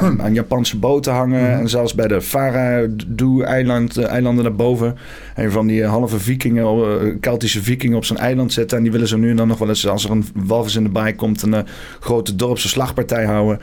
aan, 0.00 0.22
aan, 0.22 0.34
Japanse 0.34 0.78
boten 0.78 1.12
hangen. 1.12 1.40
Mm 1.40 1.46
-hmm. 1.46 1.60
En 1.60 1.68
zelfs 1.68 1.94
bij 1.94 2.08
de 2.08 2.22
Faroe-eilanden 2.22 4.42
daarboven. 4.42 4.96
Een 5.34 5.50
van 5.50 5.66
die 5.66 5.84
halve 5.84 6.18
vikingen, 6.18 7.20
Keltische 7.20 7.62
vikingen 7.62 7.96
op 7.96 8.04
zo'n 8.04 8.16
eiland 8.16 8.52
zetten. 8.52 8.76
En 8.76 8.82
die 8.82 8.92
willen 8.92 9.08
zo 9.08 9.16
nu 9.16 9.30
en 9.30 9.36
dan 9.36 9.48
nog 9.48 9.58
wel 9.58 9.68
eens, 9.68 9.88
als 9.88 10.04
er 10.04 10.10
een 10.10 10.24
walvis 10.34 10.76
in 10.76 10.82
de 10.82 10.88
baai 10.88 11.14
komt, 11.14 11.40
een 11.56 11.66
grote 12.00 12.36
dorpse 12.36 12.68
slagpartij 12.68 13.24
houden. 13.24 13.60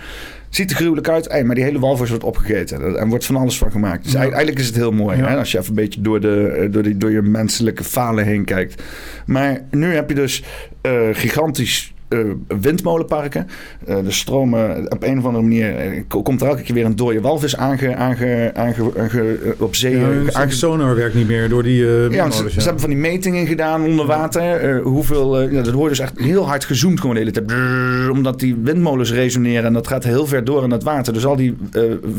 Ziet 0.49 0.69
er 0.69 0.75
gruwelijk 0.75 1.09
uit, 1.09 1.29
hey, 1.29 1.43
maar 1.43 1.55
die 1.55 1.63
hele 1.63 1.79
walvis 1.79 2.09
wordt 2.09 2.23
opgegeten. 2.23 2.97
En 2.99 3.09
wordt 3.09 3.25
van 3.25 3.35
alles 3.35 3.57
van 3.57 3.71
gemaakt. 3.71 4.03
Dus 4.03 4.11
ja. 4.11 4.19
eigenlijk 4.19 4.59
is 4.59 4.65
het 4.65 4.75
heel 4.75 4.91
mooi. 4.91 5.17
Ja. 5.17 5.27
Hè, 5.27 5.37
als 5.37 5.51
je 5.51 5.57
even 5.57 5.69
een 5.69 5.75
beetje 5.75 6.01
door, 6.01 6.19
de, 6.19 6.67
door, 6.71 6.83
die, 6.83 6.97
door 6.97 7.11
je 7.11 7.21
menselijke 7.21 7.83
falen 7.83 8.25
heen 8.25 8.45
kijkt. 8.45 8.83
Maar 9.25 9.61
nu 9.71 9.93
heb 9.93 10.09
je 10.09 10.15
dus 10.15 10.43
uh, 10.81 11.07
gigantisch 11.11 11.92
uh, 12.14 12.34
windmolenparken. 12.61 13.47
Uh, 13.88 13.95
de 14.03 14.11
stromen 14.11 14.91
op 14.91 15.03
een 15.03 15.18
of 15.18 15.26
andere 15.26 15.43
manier 15.43 15.93
uh, 15.93 16.01
komt 16.24 16.41
er 16.41 16.47
elke 16.47 16.61
keer 16.61 16.76
weer 16.76 16.86
een 16.86 16.95
dode 16.95 17.22
walvis 17.22 17.57
aange, 17.57 17.95
aange, 17.95 18.51
aange, 18.53 19.38
op 19.59 19.76
zee. 19.76 19.97
Ja, 20.32 20.49
sonar 20.49 20.95
werkt 20.95 21.16
niet 21.16 21.28
meer 21.28 21.49
door 21.49 21.64
die 21.64 21.86
ja, 22.09 22.32
ze, 22.32 22.49
ze, 22.49 22.61
hebben 22.61 22.80
van 22.80 22.89
die 22.89 22.99
metingen 22.99 23.47
gedaan 23.47 23.84
onder 23.84 24.05
water. 24.05 24.80
hoeveel, 24.82 25.41
ja, 25.41 25.61
dat 25.61 25.74
wordt 25.74 25.89
dus 25.89 25.99
echt 25.99 26.20
heel 26.20 26.47
hard 26.47 26.66
gezoomd 26.66 26.99
gewoon 26.99 27.16
de 27.16 27.22
hele 27.22 27.32
tijd. 27.32 27.45
Brrr, 27.45 28.11
omdat 28.11 28.39
die 28.39 28.55
windmolens 28.64 29.11
resoneren 29.11 29.64
en 29.64 29.74
dat 29.74 29.88
gaat 29.88 30.03
heel 30.03 30.28
ver 30.28 30.43
door 30.43 30.64
in 30.64 30.72
het 30.72 30.84
water. 30.84 31.14
Dus 31.14 31.26
al 31.26 31.36
die 31.36 31.55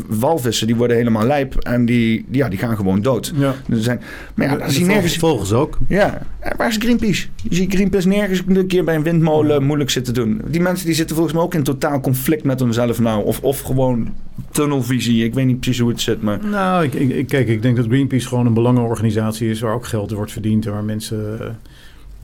walvissen 0.07 0.67
die 0.67 0.75
worden 0.75 0.97
helemaal 0.97 1.25
lijp 1.25 1.55
en 1.55 1.85
die, 1.85 2.25
die, 2.27 2.41
ja, 2.41 2.49
die 2.49 2.59
gaan 2.59 2.75
gewoon 2.75 3.01
dood. 3.01 3.33
Ja. 3.35 3.55
Er 3.69 3.81
zijn, 3.83 4.01
maar 4.35 4.47
ja, 4.47 4.55
dat 4.57 4.71
zie 4.71 4.79
je 4.79 4.85
nergens. 4.85 5.17
Volgens 5.17 5.53
ook. 5.53 5.77
Ja, 5.87 6.21
waar 6.57 6.67
is 6.67 6.77
Greenpeace? 6.79 7.27
Je 7.49 7.55
ziet 7.55 7.73
Greenpeace 7.73 8.07
nergens 8.07 8.41
een 8.47 8.67
keer 8.67 8.83
bij 8.83 8.95
een 8.95 9.03
windmolen 9.03 9.63
moeilijk 9.63 9.84
zitten 9.89 10.13
doen. 10.13 10.41
Die 10.45 10.61
mensen 10.61 10.85
die 10.85 10.95
zitten 10.95 11.15
volgens 11.15 11.35
mij 11.35 11.45
ook 11.45 11.53
in 11.53 11.63
totaal 11.63 11.99
conflict 11.99 12.43
met 12.43 12.59
hunzelf 12.59 12.99
nou. 12.99 13.23
Of, 13.23 13.41
of 13.41 13.61
gewoon 13.61 14.13
tunnelvisie. 14.51 15.23
Ik 15.23 15.33
weet 15.33 15.45
niet 15.45 15.59
precies 15.59 15.79
hoe 15.79 15.89
het 15.89 16.01
zit. 16.01 16.21
Maar... 16.21 16.45
Nou, 16.45 16.83
ik, 16.83 16.93
ik, 16.93 17.27
kijk, 17.27 17.47
ik 17.47 17.61
denk 17.61 17.75
dat 17.75 17.85
Greenpeace 17.85 18.27
gewoon 18.27 18.45
een 18.45 18.53
belangenorganisatie 18.53 19.49
is... 19.49 19.59
waar 19.59 19.73
ook 19.73 19.85
geld 19.85 20.11
wordt 20.11 20.31
verdiend 20.31 20.65
en 20.65 20.71
waar 20.71 20.83
mensen 20.83 21.37
uh, 21.41 21.47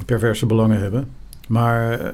perverse 0.05 0.45
belangen 0.45 0.80
hebben. 0.80 1.07
Maar... 1.47 2.14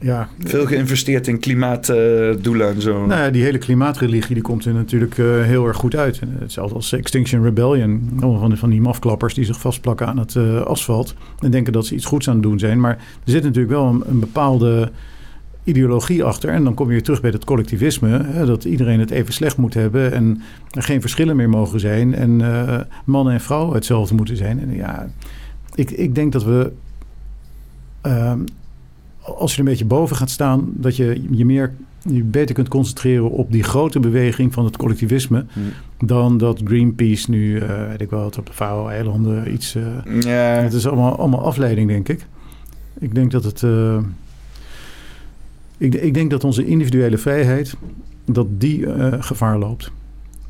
Uh, 0.00 0.08
ja, 0.08 0.28
Veel 0.38 0.66
geïnvesteerd 0.66 1.26
in 1.26 1.38
klimaatdoelen 1.38 2.68
uh, 2.68 2.74
en 2.74 2.82
zo. 2.82 3.06
Nou 3.06 3.20
ja, 3.20 3.30
die 3.30 3.42
hele 3.42 3.58
klimaatreligie 3.58 4.34
die 4.34 4.42
komt 4.42 4.64
er 4.64 4.74
natuurlijk 4.74 5.18
uh, 5.18 5.42
heel 5.42 5.66
erg 5.66 5.76
goed 5.76 5.96
uit. 5.96 6.20
Hetzelfde 6.38 6.74
als 6.74 6.92
Extinction 6.92 7.42
Rebellion. 7.42 8.10
Allemaal 8.20 8.40
van, 8.40 8.56
van 8.56 8.70
die 8.70 8.80
mafklappers 8.80 9.34
die 9.34 9.44
zich 9.44 9.60
vastplakken 9.60 10.06
aan 10.06 10.18
het 10.18 10.34
uh, 10.34 10.60
asfalt. 10.60 11.14
En 11.38 11.50
denken 11.50 11.72
dat 11.72 11.86
ze 11.86 11.94
iets 11.94 12.04
goeds 12.04 12.28
aan 12.28 12.34
het 12.34 12.42
doen 12.42 12.58
zijn. 12.58 12.80
Maar 12.80 12.94
er 13.24 13.30
zit 13.30 13.42
natuurlijk 13.42 13.72
wel 13.72 13.86
een, 13.86 14.02
een 14.06 14.20
bepaalde 14.20 14.90
ideologie 15.64 16.24
achter. 16.24 16.50
En 16.50 16.64
dan 16.64 16.74
kom 16.74 16.86
je 16.86 16.92
weer 16.92 17.02
terug 17.02 17.20
bij 17.20 17.30
het 17.30 17.44
collectivisme. 17.44 18.22
Hè, 18.24 18.46
dat 18.46 18.64
iedereen 18.64 19.00
het 19.00 19.10
even 19.10 19.32
slecht 19.32 19.56
moet 19.56 19.74
hebben. 19.74 20.12
En 20.12 20.42
er 20.70 20.82
geen 20.82 21.00
verschillen 21.00 21.36
meer 21.36 21.48
mogen 21.48 21.80
zijn. 21.80 22.14
En 22.14 22.36
mannen 23.04 23.32
en 23.32 23.40
vrouwen 23.40 23.74
hetzelfde 23.74 24.14
moeten 24.14 24.36
zijn. 24.36 24.60
En 24.60 24.74
ja, 24.74 25.08
ik, 25.74 25.90
ik 25.90 26.14
denk 26.14 26.32
dat 26.32 26.44
we 26.44 26.72
ehm, 28.00 28.40
als 29.36 29.50
je 29.50 29.60
er 29.60 29.64
een 29.64 29.70
beetje 29.70 29.84
boven 29.84 30.16
gaat 30.16 30.30
staan, 30.30 30.68
dat 30.74 30.96
je 30.96 31.22
je 31.30 31.44
meer 31.44 31.74
je 32.02 32.22
beter 32.22 32.54
kunt 32.54 32.68
concentreren 32.68 33.30
op 33.30 33.52
die 33.52 33.62
grote 33.62 34.00
beweging 34.00 34.52
van 34.52 34.64
het 34.64 34.76
collectivisme. 34.76 35.44
Hmm. 35.52 35.72
Dan 35.98 36.38
dat 36.38 36.60
Greenpeace 36.64 37.30
nu, 37.30 37.54
uh, 37.54 37.88
weet 37.88 38.00
ik 38.00 38.10
wel, 38.10 38.24
op 38.24 38.46
de 38.46 38.52
Faroe-eilanden 38.52 39.52
iets. 39.52 39.74
Uh, 39.74 39.86
yeah. 40.20 40.62
Het 40.62 40.72
is 40.72 40.86
allemaal, 40.86 41.18
allemaal 41.18 41.44
afleiding, 41.44 41.88
denk 41.88 42.08
ik. 42.08 42.26
Ik 42.98 43.14
denk 43.14 43.30
dat 43.30 43.44
het. 43.44 43.62
Uh, 43.62 43.98
ik, 45.78 45.94
ik, 45.94 46.14
denk 46.14 46.30
dat 46.30 46.44
onze 46.44 46.66
individuele 46.66 47.18
vrijheid, 47.18 47.74
dat 48.24 48.46
die 48.60 48.86
gevaar 49.20 49.58
loopt. 49.58 49.90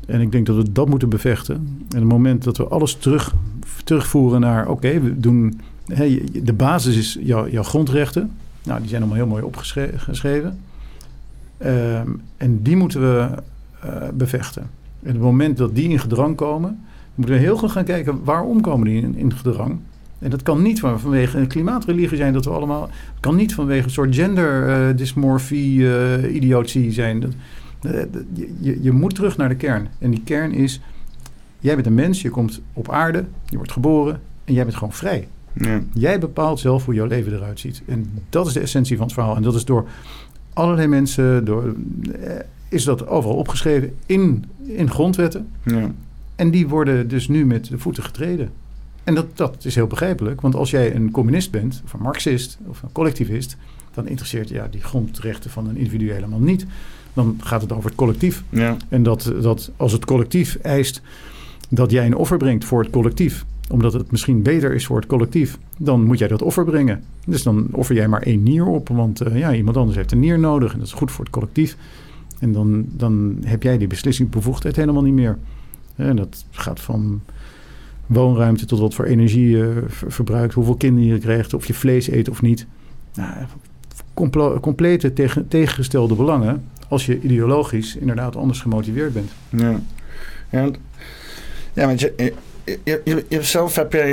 En 0.07 0.21
ik 0.21 0.31
denk 0.31 0.45
dat 0.45 0.55
we 0.55 0.71
dat 0.71 0.89
moeten 0.89 1.09
bevechten. 1.09 1.55
En 1.89 1.99
het 1.99 2.03
moment 2.03 2.43
dat 2.43 2.57
we 2.57 2.67
alles 2.67 2.95
terug, 2.95 3.35
terugvoeren 3.83 4.39
naar, 4.39 4.69
oké, 4.69 4.99
we 4.99 5.19
doen. 5.19 5.61
Hey, 5.85 6.23
de 6.43 6.53
basis 6.53 6.97
is 6.97 7.17
jou, 7.21 7.51
jouw 7.51 7.63
grondrechten. 7.63 8.31
Nou, 8.63 8.79
die 8.79 8.89
zijn 8.89 9.01
allemaal 9.01 9.19
heel 9.19 9.27
mooi 9.27 9.43
opgeschreven. 9.43 10.59
Um, 11.65 12.21
en 12.37 12.61
die 12.61 12.75
moeten 12.75 13.01
we 13.01 13.29
uh, 13.85 14.09
bevechten. 14.13 14.69
En 15.03 15.11
het 15.11 15.21
moment 15.21 15.57
dat 15.57 15.75
die 15.75 15.89
in 15.89 15.99
gedrang 15.99 16.35
komen, 16.35 16.79
moeten 17.15 17.35
we 17.35 17.41
heel 17.41 17.57
goed 17.57 17.71
gaan 17.71 17.83
kijken 17.83 18.23
waarom 18.23 18.61
komen 18.61 18.87
die 18.87 19.15
in, 19.15 19.33
gedrang. 19.33 19.79
En 20.19 20.29
dat 20.29 20.43
kan 20.43 20.61
niet 20.61 20.79
vanwege 20.79 21.37
een 21.37 21.47
klimaatreligie 21.47 22.17
zijn 22.17 22.33
dat 22.33 22.45
we 22.45 22.51
allemaal. 22.51 22.89
Kan 23.19 23.35
niet 23.35 23.53
vanwege 23.53 23.83
een 23.83 23.89
soort 23.89 24.15
genderdysmorfie, 24.15 25.79
uh, 25.79 26.23
uh, 26.23 26.35
idiotie 26.35 26.91
zijn. 26.91 27.19
Dat, 27.19 27.31
je, 28.59 28.77
je, 28.81 28.91
moet 28.91 29.15
terug 29.15 29.37
naar 29.37 29.49
de 29.49 29.55
kern. 29.55 29.87
En 29.99 30.11
die 30.11 30.21
kern 30.23 30.53
is 30.53 30.81
jij 31.59 31.75
bent 31.75 31.87
een 31.87 31.93
mens, 31.93 32.21
je 32.21 32.29
komt 32.29 32.61
op 32.73 32.91
aarde, 32.91 33.25
je 33.45 33.57
wordt 33.57 33.71
geboren 33.71 34.21
en 34.45 34.53
jij 34.53 34.63
bent 34.63 34.75
gewoon 34.75 34.93
vrij. 34.93 35.27
Ja. 35.59 35.81
Jij 35.93 36.19
bepaalt 36.19 36.59
zelf 36.59 36.85
hoe 36.85 36.93
jouw 36.93 37.05
leven 37.05 37.33
eruit 37.33 37.59
ziet. 37.59 37.81
En 37.85 38.11
dat 38.29 38.47
is 38.47 38.53
de 38.53 38.59
essentie 38.59 38.97
van 38.97 39.05
het 39.05 39.13
verhaal. 39.13 39.35
En 39.35 39.41
dat 39.41 39.55
is 39.55 39.65
door 39.65 39.87
allerlei 40.53 40.87
mensen, 40.87 41.45
door, 41.45 41.75
eh, 42.21 42.35
is 42.69 42.83
dat 42.83 43.07
overal 43.07 43.35
opgeschreven 43.35 43.95
in, 44.05 44.45
in 44.65 44.91
grondwetten. 44.91 45.47
Ja. 45.63 45.91
En 46.35 46.51
die 46.51 46.67
worden 46.67 47.07
dus 47.07 47.27
nu 47.27 47.45
met 47.45 47.65
de 47.65 47.77
voeten 47.77 48.03
getreden. 48.03 48.49
En 49.03 49.15
dat, 49.15 49.37
dat 49.37 49.65
is 49.65 49.75
heel 49.75 49.87
begrijpelijk, 49.87 50.41
want 50.41 50.55
als 50.55 50.69
jij 50.69 50.95
een 50.95 51.11
communist 51.11 51.51
bent, 51.51 51.81
of 51.85 51.93
een 51.93 52.01
marxist, 52.01 52.57
of 52.67 52.81
een 52.81 52.91
collectivist, 52.91 53.57
dan 53.93 54.07
interesseert 54.07 54.49
ja, 54.49 54.67
die 54.67 54.81
grondrechten 54.81 55.49
van 55.49 55.67
een 55.67 55.77
individu 55.77 56.11
helemaal 56.11 56.39
niet. 56.39 56.65
Dan 57.13 57.37
gaat 57.39 57.61
het 57.61 57.71
over 57.71 57.85
het 57.85 57.97
collectief. 57.97 58.43
Ja. 58.49 58.77
En 58.89 59.03
dat, 59.03 59.33
dat 59.41 59.71
als 59.77 59.91
het 59.91 60.05
collectief 60.05 60.55
eist 60.55 61.01
dat 61.69 61.91
jij 61.91 62.05
een 62.05 62.15
offer 62.15 62.37
brengt 62.37 62.65
voor 62.65 62.81
het 62.81 62.91
collectief, 62.91 63.45
omdat 63.69 63.93
het 63.93 64.11
misschien 64.11 64.41
beter 64.41 64.73
is 64.73 64.85
voor 64.85 64.97
het 64.97 65.05
collectief, 65.05 65.57
dan 65.77 66.03
moet 66.03 66.19
jij 66.19 66.27
dat 66.27 66.41
offer 66.41 66.65
brengen. 66.65 67.03
Dus 67.25 67.43
dan 67.43 67.67
offer 67.71 67.95
jij 67.95 68.07
maar 68.07 68.21
één 68.21 68.43
nier 68.43 68.65
op, 68.65 68.89
want 68.89 69.27
uh, 69.27 69.37
ja, 69.37 69.53
iemand 69.53 69.77
anders 69.77 69.97
heeft 69.97 70.11
een 70.11 70.19
nier 70.19 70.39
nodig 70.39 70.71
en 70.71 70.77
dat 70.77 70.87
is 70.87 70.93
goed 70.93 71.11
voor 71.11 71.25
het 71.25 71.33
collectief. 71.33 71.77
En 72.39 72.51
dan, 72.51 72.85
dan 72.91 73.37
heb 73.43 73.63
jij 73.63 73.77
die 73.77 73.87
beslissingsbevoegdheid 73.87 74.75
helemaal 74.75 75.03
niet 75.03 75.13
meer. 75.13 75.37
En 75.95 76.15
dat 76.15 76.45
gaat 76.51 76.79
van 76.79 77.21
woonruimte 78.05 78.65
tot 78.65 78.79
wat 78.79 78.93
voor 78.93 79.05
energie 79.05 79.49
je 79.49 79.83
verbruikt, 79.87 80.53
hoeveel 80.53 80.75
kinderen 80.75 81.09
je 81.09 81.17
krijgt, 81.17 81.53
of 81.53 81.65
je 81.65 81.73
vlees 81.73 82.11
eet 82.11 82.29
of 82.29 82.41
niet. 82.41 82.67
Nou, 83.13 84.59
complete 84.61 85.13
tegen, 85.13 85.47
tegengestelde 85.47 86.15
belangen 86.15 86.63
als 86.87 87.05
je 87.05 87.21
ideologisch 87.21 87.95
inderdaad 87.95 88.35
anders 88.35 88.61
gemotiveerd 88.61 89.13
bent. 89.13 89.31
Ja, 89.49 89.79
ja, 90.49 90.69
ja 91.73 91.85
want 91.85 91.99
je, 91.99 92.33
je, 92.83 93.01
je, 93.03 93.25
jezelf 93.27 93.75
heb 93.75 93.93
jij, 93.93 94.09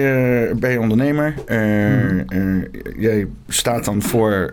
uh, 0.49 0.55
ben 0.55 0.71
je 0.71 0.81
ondernemer. 0.81 1.35
Uh, 1.47 2.63
jij 2.97 3.27
staat 3.49 3.85
dan 3.85 4.03
voor 4.03 4.53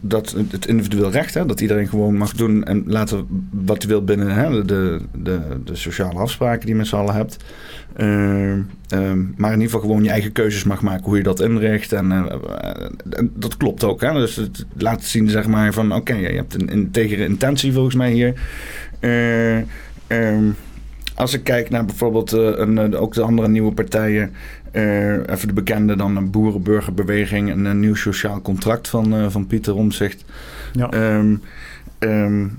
dat 0.00 0.34
het 0.50 0.66
individueel 0.66 1.10
recht, 1.10 1.34
hè, 1.34 1.46
dat 1.46 1.60
iedereen 1.60 1.88
gewoon 1.88 2.16
mag 2.16 2.32
doen 2.32 2.64
en 2.64 2.82
laten 2.86 3.26
wat 3.50 3.82
hij 3.82 3.90
wil 3.90 4.04
binnen 4.04 4.34
hè, 4.34 4.64
de, 4.64 5.00
de, 5.14 5.40
de 5.64 5.74
sociale 5.74 6.18
afspraken 6.18 6.60
die 6.60 6.68
je 6.68 6.74
met 6.74 6.86
z'n 6.86 6.96
allen 6.96 7.14
hebt. 7.14 7.36
Ehm, 7.96 8.60
maar 9.36 9.52
in 9.52 9.60
ieder 9.60 9.64
geval 9.64 9.80
gewoon 9.80 10.04
je 10.04 10.10
eigen 10.10 10.32
keuzes 10.32 10.64
mag 10.64 10.82
maken 10.82 11.04
hoe 11.04 11.16
je 11.16 11.22
dat 11.22 11.40
inricht. 11.40 11.92
En, 11.92 12.12
en 12.12 13.30
dat 13.34 13.56
klopt 13.56 13.84
ook. 13.84 14.00
Hè? 14.00 14.12
Dus 14.12 14.36
het 14.36 14.64
laat 14.76 15.04
zien 15.04 15.28
zeg 15.28 15.46
maar 15.46 15.72
van 15.72 15.94
oké, 15.94 16.14
je 16.14 16.36
hebt 16.36 16.54
een 16.54 16.68
integere 16.68 17.24
intentie 17.24 17.72
volgens 17.72 17.94
mij 17.94 18.12
hier. 18.12 18.34
Um, 20.08 20.54
als 21.14 21.34
ik 21.34 21.44
kijk 21.44 21.70
naar 21.70 21.84
bijvoorbeeld 21.84 22.34
uh, 22.34 22.50
een, 22.54 22.78
eh, 22.78 23.00
ook 23.00 23.14
de 23.14 23.22
andere 23.22 23.48
nieuwe 23.48 23.72
partijen, 23.72 24.32
uh, 24.72 25.12
even 25.12 25.48
de 25.48 25.54
bekende 25.54 25.96
dan 25.96 26.16
een 26.16 26.30
boerenburgerbeweging 26.30 27.50
en 27.50 27.64
een 27.64 27.80
nieuw 27.80 27.94
sociaal 27.94 28.42
contract 28.42 28.88
van, 28.88 29.14
uh, 29.14 29.26
van 29.28 29.46
Pieter 29.46 29.74
Omzicht. 29.74 30.24
Ja. 30.72 31.16
Um, 31.16 31.42
Um, 32.04 32.58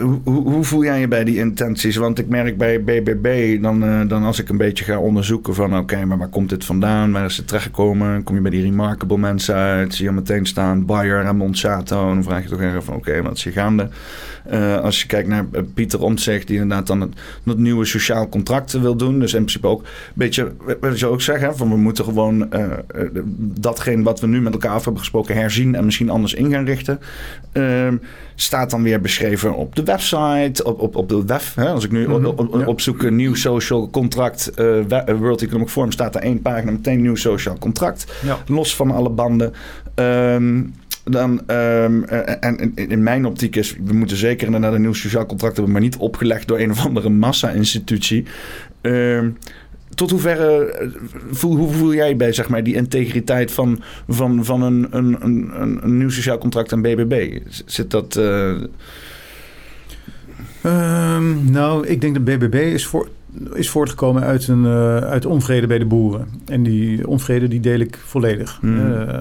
hoe, 0.00 0.20
hoe, 0.24 0.64
voel 0.64 0.84
jij 0.84 1.00
je 1.00 1.08
bij 1.08 1.24
die 1.24 1.36
intenties? 1.36 1.96
Want 1.96 2.18
ik 2.18 2.28
merk 2.28 2.56
bij 2.56 2.84
BBB, 2.84 3.62
dan, 3.62 3.84
uh, 3.84 4.00
dan 4.08 4.22
als 4.22 4.38
ik 4.38 4.48
een 4.48 4.56
beetje 4.56 4.84
ga 4.84 4.98
onderzoeken 4.98 5.54
van... 5.54 5.78
oké, 5.78 6.04
maar 6.04 6.18
waar 6.18 6.28
komt 6.28 6.48
dit 6.48 6.64
vandaan? 6.64 7.12
Waar 7.12 7.24
is 7.24 7.36
het 7.36 7.46
terechtgekomen? 7.46 8.22
Kom 8.22 8.34
je 8.34 8.40
bij 8.40 8.50
die 8.50 8.62
remarkable 8.62 9.18
mensen 9.18 9.54
uit? 9.54 9.94
Zie 9.94 10.04
je 10.04 10.12
meteen 10.12 10.46
staan 10.46 10.86
Bayer 10.86 11.24
en 11.24 11.36
Monsanto? 11.36 12.08
En 12.08 12.14
dan 12.14 12.22
vraag 12.22 12.42
je 12.42 12.48
toch 12.48 12.60
even 12.60 12.82
van 12.82 12.94
oké, 12.94 13.22
wat 13.22 13.36
is 13.36 13.44
hier 13.44 13.52
gaande? 13.52 13.88
Uh, 14.52 14.80
als 14.80 15.00
je 15.00 15.06
kijkt 15.06 15.28
naar 15.28 15.46
uh, 15.52 15.60
Pieter 15.74 16.02
Omtzigt... 16.02 16.46
die 16.46 16.58
inderdaad 16.58 16.86
dan 16.86 17.00
het, 17.00 17.58
nieuwe 17.58 17.84
sociaal 17.84 18.28
contract 18.28 18.72
wil 18.72 18.96
doen. 18.96 19.18
Dus 19.18 19.32
in 19.32 19.38
principe 19.38 19.66
ook 19.66 19.80
een 19.80 19.86
beetje, 20.14 20.52
wat 20.80 20.98
je 20.98 21.06
ook 21.06 21.22
zeggen... 21.22 21.56
van 21.56 21.68
we 21.68 21.76
moeten 21.76 22.04
gewoon 22.04 22.48
datgene 23.38 24.02
wat 24.02 24.20
we 24.20 24.26
nu 24.26 24.40
met 24.40 24.52
elkaar 24.52 24.72
af 24.72 24.84
hebben 24.84 25.00
gesproken... 25.00 25.34
herzien 25.34 25.74
en 25.74 25.84
misschien 25.84 26.10
anders 26.10 26.34
in 26.34 26.50
gaan 26.50 26.64
richten... 26.64 27.00
Ehm, 27.52 27.96
staat 28.34 28.70
dan 28.70 28.82
weer 28.82 29.00
beschreven 29.00 29.29
op 29.54 29.76
de 29.76 29.82
website, 29.82 30.64
op, 30.64 30.80
op, 30.80 30.96
op 30.96 31.08
de 31.08 31.24
web. 31.24 31.42
Hè? 31.54 31.68
Als 31.68 31.84
ik 31.84 31.90
nu 31.90 32.08
mm 32.08 32.24
-hmm, 32.24 32.66
opzoek 32.66 33.02
een 33.02 33.16
nieuw 33.16 33.34
social 33.34 33.90
contract, 33.90 34.50
uh, 34.56 35.14
World 35.18 35.42
Economic 35.42 35.68
Forum, 35.68 35.92
staat 35.92 36.14
er 36.14 36.22
één 36.22 36.42
pagina 36.42 36.70
meteen 36.70 37.02
nieuw 37.02 37.14
social 37.14 37.58
contract. 37.58 38.12
Los 38.46 38.76
van 38.76 38.90
alle 38.90 39.10
banden. 39.10 39.52
Um, 39.94 40.74
dan, 41.04 41.40
um, 41.46 42.04
en 42.04 42.72
in 42.74 43.02
mijn 43.02 43.26
optiek 43.26 43.56
is, 43.56 43.76
we 43.84 43.92
moeten 43.92 44.16
zeker 44.16 44.46
inderdaad 44.46 44.72
een 44.72 44.80
nieuw 44.80 44.92
sociaal 44.92 45.26
contract 45.26 45.54
hebben, 45.54 45.72
maar 45.72 45.82
niet 45.82 45.96
opgelegd 45.96 46.48
door 46.48 46.58
een 46.58 46.70
of 46.70 46.84
andere 46.86 47.08
massa-institutie. 47.08 48.24
Um, 48.82 49.36
tot 49.94 50.10
hoeverre 50.10 50.64
eh, 50.64 50.88
voel, 51.30 51.56
hoe 51.56 51.72
voel 51.72 51.94
jij 51.94 52.16
bij 52.16 52.32
zeg 52.32 52.48
maar, 52.48 52.62
die 52.62 52.74
integriteit 52.74 53.52
van, 53.52 53.82
van, 54.08 54.44
van 54.44 54.62
een, 54.62 54.86
een, 54.90 55.16
een, 55.20 55.78
een 55.82 55.98
nieuw 55.98 56.10
sociaal 56.10 56.38
contract 56.38 56.72
aan 56.72 56.82
BBB? 56.82 57.38
Zit 57.64 57.90
dat. 57.90 58.16
Uh... 58.16 58.62
Um, 60.66 61.50
nou, 61.50 61.86
ik 61.86 62.00
denk 62.00 62.14
dat 62.14 62.24
BBB 62.24 62.54
is, 62.54 62.86
voor, 62.86 63.08
is 63.54 63.70
voortgekomen 63.70 64.22
uit, 64.22 64.48
een, 64.48 64.64
uh, 64.64 64.96
uit 64.96 65.26
onvrede 65.26 65.66
bij 65.66 65.78
de 65.78 65.84
boeren. 65.84 66.28
En 66.46 66.62
die 66.62 67.08
onvrede 67.08 67.48
die 67.48 67.60
deel 67.60 67.80
ik 67.80 67.98
volledig. 68.04 68.58
Hmm. 68.60 68.90
Uh, 68.90 69.18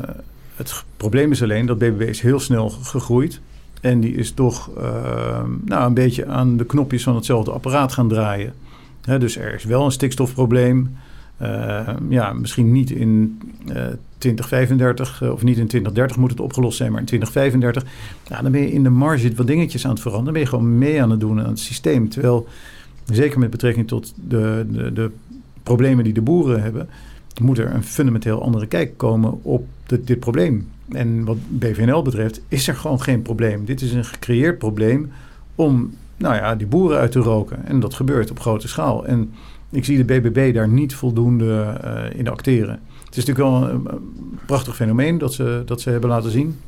het 0.56 0.84
probleem 0.98 1.32
is 1.32 1.44
alleen 1.44 1.66
dat 1.66 1.78
BBB 1.78 2.02
is 2.02 2.22
heel 2.22 2.40
snel 2.40 2.70
gegroeid. 2.70 3.40
En 3.82 4.00
die 4.00 4.16
is 4.16 4.32
toch 4.32 4.70
uh, 4.78 4.84
nou, 5.66 5.86
een 5.86 5.94
beetje 5.94 6.26
aan 6.26 6.58
de 6.58 6.66
knopjes 6.66 7.04
van 7.04 7.16
hetzelfde 7.16 7.52
apparaat 7.52 7.94
gaan 7.94 8.08
draaien 8.08 8.54
dus 9.18 9.38
er 9.38 9.54
is 9.54 9.64
wel 9.64 9.86
een 9.86 9.92
stikstofprobleem. 9.92 10.98
Uh, 11.42 11.90
ja, 12.10 12.34
misschien 12.34 12.72
niet 12.72 12.92
in 12.92 13.42
uh, 13.68 13.86
eh, 13.86 13.94
2035 14.18 15.32
of 15.32 15.44
niet 15.44 15.58
in 15.58 15.68
2030 15.68 16.18
moet 16.18 16.30
het 16.30 16.40
opgelost 16.40 16.78
zijn, 16.78 16.92
maar 16.92 17.00
in 17.00 17.06
2035. 17.06 17.94
Ja, 18.28 18.42
dan 18.42 18.52
ben 18.52 18.62
je 18.62 18.72
in 18.72 18.84
de 18.84 18.90
marge 18.90 19.36
wat 19.36 19.48
dingetjes 19.48 19.86
aan 19.86 19.92
het 19.92 20.00
veranderen. 20.00 20.34
Dan 20.34 20.34
ben 20.34 20.52
je 20.52 20.58
gewoon 20.58 20.78
mee 20.78 21.02
aan 21.02 21.12
het 21.12 21.20
doen 21.20 21.40
aan 21.40 21.50
het 21.50 21.60
systeem. 21.60 22.10
Terwijl, 22.10 22.48
zeker 23.06 23.40
met 23.40 23.50
betrekking 23.50 23.88
tot 23.88 24.14
de, 24.28 24.66
de, 24.72 24.94
de 24.94 25.12
problemen 25.64 26.04
die 26.04 26.14
de 26.14 26.22
boeren 26.22 26.62
hebben, 26.62 26.90
moet 27.42 27.58
er 27.58 27.74
een 27.74 27.84
fundamenteel 27.84 28.44
andere 28.44 28.66
kijk 28.66 28.98
komen 28.98 29.44
op 29.44 29.68
dit 29.86 30.20
probleem. 30.20 30.68
En 30.90 31.24
wat 31.26 31.38
BVNL 31.48 32.02
betreft 32.02 32.42
is 32.48 32.68
er 32.68 32.76
gewoon 32.76 33.02
geen 33.02 33.22
probleem. 33.22 33.66
Dit 33.66 33.82
is 33.82 33.94
een 33.94 34.06
gecreëerd 34.06 34.58
probleem 34.58 35.12
om 35.56 35.94
nou 36.18 36.36
ja, 36.36 36.56
die 36.56 36.68
boeren 36.68 36.98
uit 36.98 37.12
te 37.12 37.20
roken. 37.20 37.66
En 37.66 37.80
dat 37.80 37.94
gebeurt 37.94 38.32
op 38.32 38.40
grote 38.40 38.68
schaal. 38.68 39.06
En 39.06 39.32
ik 39.70 39.86
zie 39.86 40.06
de 40.06 40.20
BBB 40.20 40.54
daar 40.54 40.68
niet 40.68 40.96
voldoende 40.96 41.80
uh, 41.84 42.20
in 42.20 42.28
acteren. 42.28 42.80
Het 43.06 43.18
is 43.18 43.26
natuurlijk 43.26 43.62
wel 43.62 43.70
een, 43.70 43.88
prachtig 44.46 44.76
fenomeen 44.76 45.18
dat 45.18 45.34
ze, 45.34 45.62
dat 45.66 45.82
ze 45.82 45.90
hebben 45.90 46.10
laten 46.10 46.32
zien. 46.32 46.60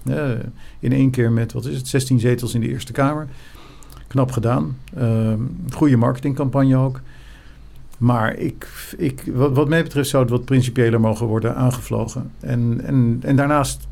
in 0.80 0.92
één 0.92 1.10
keer 1.10 1.32
met, 1.32 1.54
wat 1.54 1.66
is 1.66 1.78
het, 1.78 1.88
16 1.88 2.20
zetels 2.20 2.54
in 2.54 2.62
de 2.62 2.68
Eerste 2.68 2.92
Kamer. 2.92 3.28
Knap 4.08 4.32
gedaan. 4.32 4.78
Uh, 4.98 5.34
goede 5.74 5.98
marketingcampagne 5.98 6.78
ook. 6.78 7.02
Maar 7.98 8.36
ik, 8.36 8.68
ik, 8.98 9.24
wat, 9.34 9.56
wat 9.56 9.70
mij 9.70 9.84
betreft 9.84 10.10
zou 10.10 10.24
het 10.24 10.32
wat 10.32 10.46
principiëler 10.46 11.00
mogen 11.00 11.26
worden 11.26 11.56
aangevlogen. 11.56 12.32
En, 12.40 12.82
en, 12.84 13.20
en 13.22 13.36
daarnaast 13.36 13.88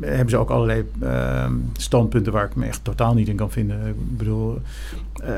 hebben 0.00 0.30
ze 0.30 0.36
ook 0.36 0.50
allerlei 0.50 0.84
uh, 1.02 1.50
standpunten 1.72 2.32
waar 2.32 2.44
ik 2.44 2.54
me 2.54 2.66
echt 2.66 2.84
totaal 2.84 3.14
niet 3.14 3.28
in 3.28 3.36
kan 3.36 3.50
vinden. 3.50 3.86
Ik 3.86 4.16
bedoel, 4.16 4.58
uh, 5.20 5.28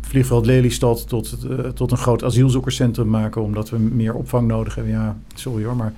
vliegveld 0.00 0.46
Lelystad 0.46 1.08
tot, 1.08 1.38
uh, 1.50 1.58
tot 1.58 1.90
een 1.90 1.96
groot 1.96 2.24
asielzoekerscentrum 2.24 3.08
maken 3.08 3.42
omdat 3.42 3.70
we 3.70 3.78
meer 3.78 4.14
opvang 4.14 4.48
nodig 4.48 4.74
hebben. 4.74 4.92
Ja, 4.92 5.16
sorry 5.34 5.64
hoor, 5.64 5.76
maar 5.76 5.92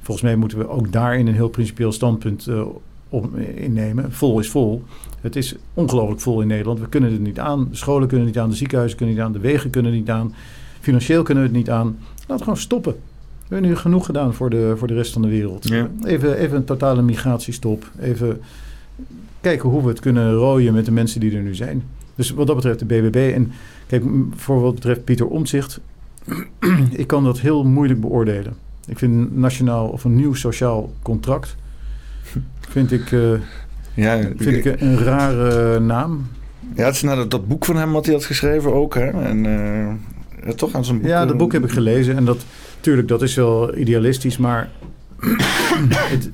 volgens 0.00 0.26
mij 0.26 0.36
moeten 0.36 0.58
we 0.58 0.68
ook 0.68 0.92
daarin 0.92 1.26
een 1.26 1.34
heel 1.34 1.48
principieel 1.48 1.92
standpunt 1.92 2.46
uh, 2.46 2.62
op, 3.08 3.36
innemen. 3.36 4.12
Vol 4.12 4.38
is 4.38 4.48
vol. 4.48 4.82
Het 5.20 5.36
is 5.36 5.56
ongelooflijk 5.74 6.20
vol 6.20 6.40
in 6.40 6.46
Nederland. 6.46 6.80
We 6.80 6.88
kunnen 6.88 7.12
het 7.12 7.20
niet 7.20 7.38
aan. 7.38 7.68
Scholen 7.70 8.08
kunnen 8.08 8.26
niet 8.26 8.38
aan. 8.38 8.48
De 8.50 8.56
ziekenhuizen 8.56 8.98
kunnen 8.98 9.14
niet 9.14 9.24
aan. 9.24 9.32
De 9.32 9.38
wegen 9.38 9.70
kunnen 9.70 9.92
niet 9.92 10.10
aan. 10.10 10.34
Financieel 10.80 11.22
kunnen 11.22 11.42
we 11.42 11.48
het 11.48 11.58
niet 11.58 11.70
aan. 11.70 11.98
Laat 12.16 12.28
het 12.28 12.42
gewoon 12.42 12.56
stoppen. 12.56 12.94
We 13.50 13.56
hebben 13.56 13.74
nu 13.74 13.80
genoeg 13.80 14.06
gedaan 14.06 14.34
voor 14.34 14.50
de, 14.50 14.74
voor 14.76 14.88
de 14.88 14.94
rest 14.94 15.12
van 15.12 15.22
de 15.22 15.28
wereld. 15.28 15.70
Even, 16.04 16.36
even 16.36 16.56
een 16.56 16.64
totale 16.64 17.02
migratiestop. 17.02 17.90
Even 18.00 18.40
kijken 19.40 19.68
hoe 19.68 19.82
we 19.82 19.88
het 19.88 20.00
kunnen 20.00 20.32
rooien 20.32 20.74
met 20.74 20.84
de 20.84 20.90
mensen 20.90 21.20
die 21.20 21.36
er 21.36 21.42
nu 21.42 21.54
zijn. 21.54 21.82
Dus 22.14 22.30
wat 22.30 22.46
dat 22.46 22.56
betreft 22.56 22.78
de 22.78 22.84
BBB. 22.84 23.32
En 23.34 23.52
kijk, 23.86 24.04
voor 24.34 24.60
wat 24.60 24.74
betreft 24.74 25.04
Pieter 25.04 25.26
Omtzigt. 25.26 25.80
ik 26.90 27.06
kan 27.06 27.24
dat 27.24 27.40
heel 27.40 27.64
moeilijk 27.64 28.00
beoordelen. 28.00 28.54
Ik 28.86 28.98
vind 28.98 29.36
nationaal 29.36 29.88
of 29.88 30.04
een 30.04 30.14
nieuw 30.14 30.34
sociaal 30.34 30.92
contract. 31.02 31.56
vind 32.68 32.92
ik, 32.92 33.10
uh, 33.10 33.30
ja, 33.94 34.20
vind 34.36 34.66
ik 34.66 34.80
een, 34.80 34.98
rare 34.98 35.80
naam. 35.80 36.26
Ja, 36.74 36.84
het 36.84 36.94
is 36.94 37.02
naar 37.02 37.16
dat, 37.16 37.30
dat, 37.30 37.48
boek 37.48 37.64
van 37.64 37.76
hem 37.76 37.92
wat 37.92 38.04
hij 38.04 38.14
had 38.14 38.24
geschreven 38.24 38.74
ook. 38.74 38.94
Hè? 38.94 39.10
En 39.10 39.44
uh, 39.44 40.52
toch 40.52 40.74
aan 40.74 40.84
zijn 40.84 40.98
boek. 40.98 41.08
Ja, 41.08 41.26
dat 41.26 41.36
boek 41.36 41.52
heb 41.52 41.64
ik 41.64 41.70
gelezen. 41.70 42.16
En 42.16 42.24
dat, 42.24 42.44
Tuurlijk, 42.80 43.08
dat 43.08 43.22
is 43.22 43.34
wel 43.34 43.76
idealistisch, 43.76 44.36
maar 44.36 44.70
het, 46.12 46.30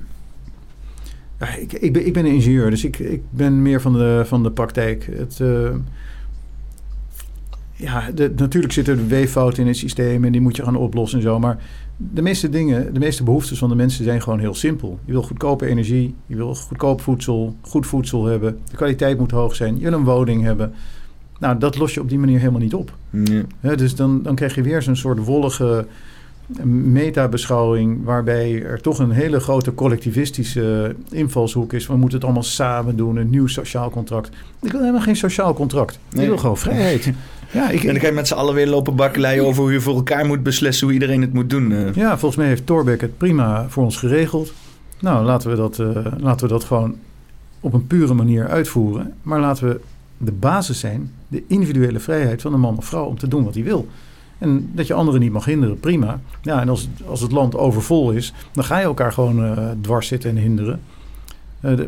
ja, 1.39 1.55
ik, 1.55 1.73
ik, 1.73 1.93
ben, 1.93 2.07
ik 2.07 2.13
ben 2.13 2.25
een 2.25 2.33
ingenieur, 2.33 2.71
dus 2.71 2.85
ik, 2.85 2.99
ik 2.99 3.23
ben 3.31 3.63
meer 3.63 3.81
van 3.81 3.93
de, 3.93 4.23
van 4.25 4.43
de 4.43 4.51
praktijk. 4.51 5.09
Het, 5.13 5.39
uh, 5.43 5.71
ja, 7.73 8.11
de, 8.15 8.33
natuurlijk 8.37 8.73
zitten 8.73 8.99
er 8.99 9.07
weeffouten 9.07 9.63
in 9.63 9.69
het 9.69 9.77
systeem 9.77 10.25
en 10.25 10.33
die 10.33 10.41
moet 10.41 10.57
je 10.57 10.63
gaan 10.63 10.77
oplossen 10.77 11.19
en 11.19 11.25
zo. 11.25 11.39
Maar 11.39 11.59
de 11.97 12.23
meeste 12.23 12.49
dingen, 12.49 12.95
de 12.95 12.99
meeste 12.99 13.23
behoeftes 13.23 13.59
van 13.59 13.69
de 13.69 13.75
mensen 13.75 14.05
zijn 14.05 14.23
gewoon 14.23 14.39
heel 14.39 14.55
simpel. 14.55 14.99
Je 15.05 15.13
wil 15.13 15.23
goedkope 15.23 15.67
energie, 15.67 16.15
je 16.27 16.37
wil 16.37 16.55
goedkoop 16.55 17.01
voedsel, 17.01 17.57
goed 17.61 17.87
voedsel 17.87 18.25
hebben. 18.25 18.59
De 18.71 18.77
kwaliteit 18.77 19.19
moet 19.19 19.31
hoog 19.31 19.55
zijn, 19.55 19.79
je 19.79 19.83
wil 19.83 19.93
een 19.93 20.05
woning 20.05 20.43
hebben. 20.43 20.73
Nou, 21.39 21.59
dat 21.59 21.79
los 21.79 21.95
je 21.95 22.01
op 22.01 22.09
die 22.09 22.19
manier 22.19 22.39
helemaal 22.39 22.61
niet 22.61 22.75
op. 22.75 22.97
dus 23.77 23.95
dan, 23.95 24.23
dan 24.23 24.35
krijg 24.35 24.55
je 24.55 24.63
weer 24.63 24.83
zo'n 24.83 24.97
soort 24.97 25.25
wollige 25.25 25.87
metabeschouwing... 26.65 28.05
waarbij 28.05 28.63
er 28.63 28.81
toch 28.81 28.99
een 28.99 29.11
hele 29.11 29.41
grote 29.41 29.75
collectivistische 29.75 30.95
invalshoek 31.11 31.73
is. 31.73 31.87
We 31.87 31.97
moeten 31.97 32.19
het 32.19 32.25
allemaal 32.25 32.43
samen 32.43 32.97
doen, 32.97 33.17
een 33.17 33.31
nieuw 33.31 33.47
sociaal 33.47 33.91
contract. 33.91 34.29
Ik 34.63 34.73
wil 34.73 34.81
helemaal 34.81 35.01
geen 35.01 35.17
sociaal 35.17 35.55
contract. 35.55 35.99
Ik 36.13 36.27
wil 36.27 36.39
gewoon 36.39 36.59
vrijheid. 36.59 37.13
Ja, 37.51 37.71
ik, 37.71 37.85
en 37.85 37.93
dan 37.93 38.01
ga 38.01 38.07
je 38.07 38.13
met 38.13 38.29
z'n 38.29 38.35
allen 38.35 38.55
weer 38.55 38.67
lopen 38.67 38.97
bakkeleien 38.97 39.47
over 39.47 39.63
hoe 39.63 39.73
je 39.73 39.81
voor 39.81 39.95
elkaar 39.95 40.27
moet 40.27 40.43
beslissen 40.43 40.87
hoe 40.87 40.95
iedereen 40.95 41.21
het 41.21 41.33
moet 41.33 41.51
doen. 41.51 41.73
Eh. 41.73 41.95
Ja, 41.95 42.19
volgens 42.19 42.37
mij 42.37 42.47
heeft 42.47 42.67
Torbeck 42.67 43.01
het 43.01 43.17
prima 43.17 43.67
voor 43.69 43.85
ons 43.85 43.97
geregeld. 43.97 44.53
Nou, 45.01 45.25
laten 45.25 45.51
we 45.51 45.57
dat, 45.57 45.79
uh, 45.79 45.89
laten 46.19 46.47
we 46.47 46.53
dat 46.53 46.65
gewoon 46.65 46.97
op 47.61 47.73
een 47.73 47.87
pure 47.87 48.15
manier 48.15 48.49
uitvoeren. 48.49 49.15
Maar 49.23 49.41
laten 49.41 49.69
we 49.69 49.81
de 50.19 50.33
basis 50.33 50.81
zijn, 50.81 51.13
de 51.29 51.43
individuele 51.47 52.01
vrijheid 52.01 52.43
van 52.43 52.55
een 52.55 52.61
man 52.61 52.77
of 52.77 52.85
vrouw 52.85 53.05
om 53.05 53.19
te 53.19 53.29
doen 53.29 53.45
wat 53.45 53.55
hij 53.55 53.65
wil. 53.65 53.89
En 54.39 54.71
dat 54.73 54.87
je 54.87 54.95
anderen 54.95 55.21
niet 55.21 55.33
mag 55.33 55.45
hinderen, 55.45 55.81
prima. 55.81 56.21
Ja, 56.43 56.61
en 56.61 56.69
als, 56.69 56.89
als 57.07 57.21
het 57.21 57.33
land 57.33 57.57
overvol 57.57 58.11
is, 58.11 58.33
dan 58.53 58.65
ga 58.65 58.79
je 58.79 58.85
elkaar 58.85 59.13
gewoon 59.13 59.45
uh, 59.45 59.71
dwars 59.81 60.07
zitten 60.07 60.31
en 60.31 60.37
hinderen. 60.37 60.81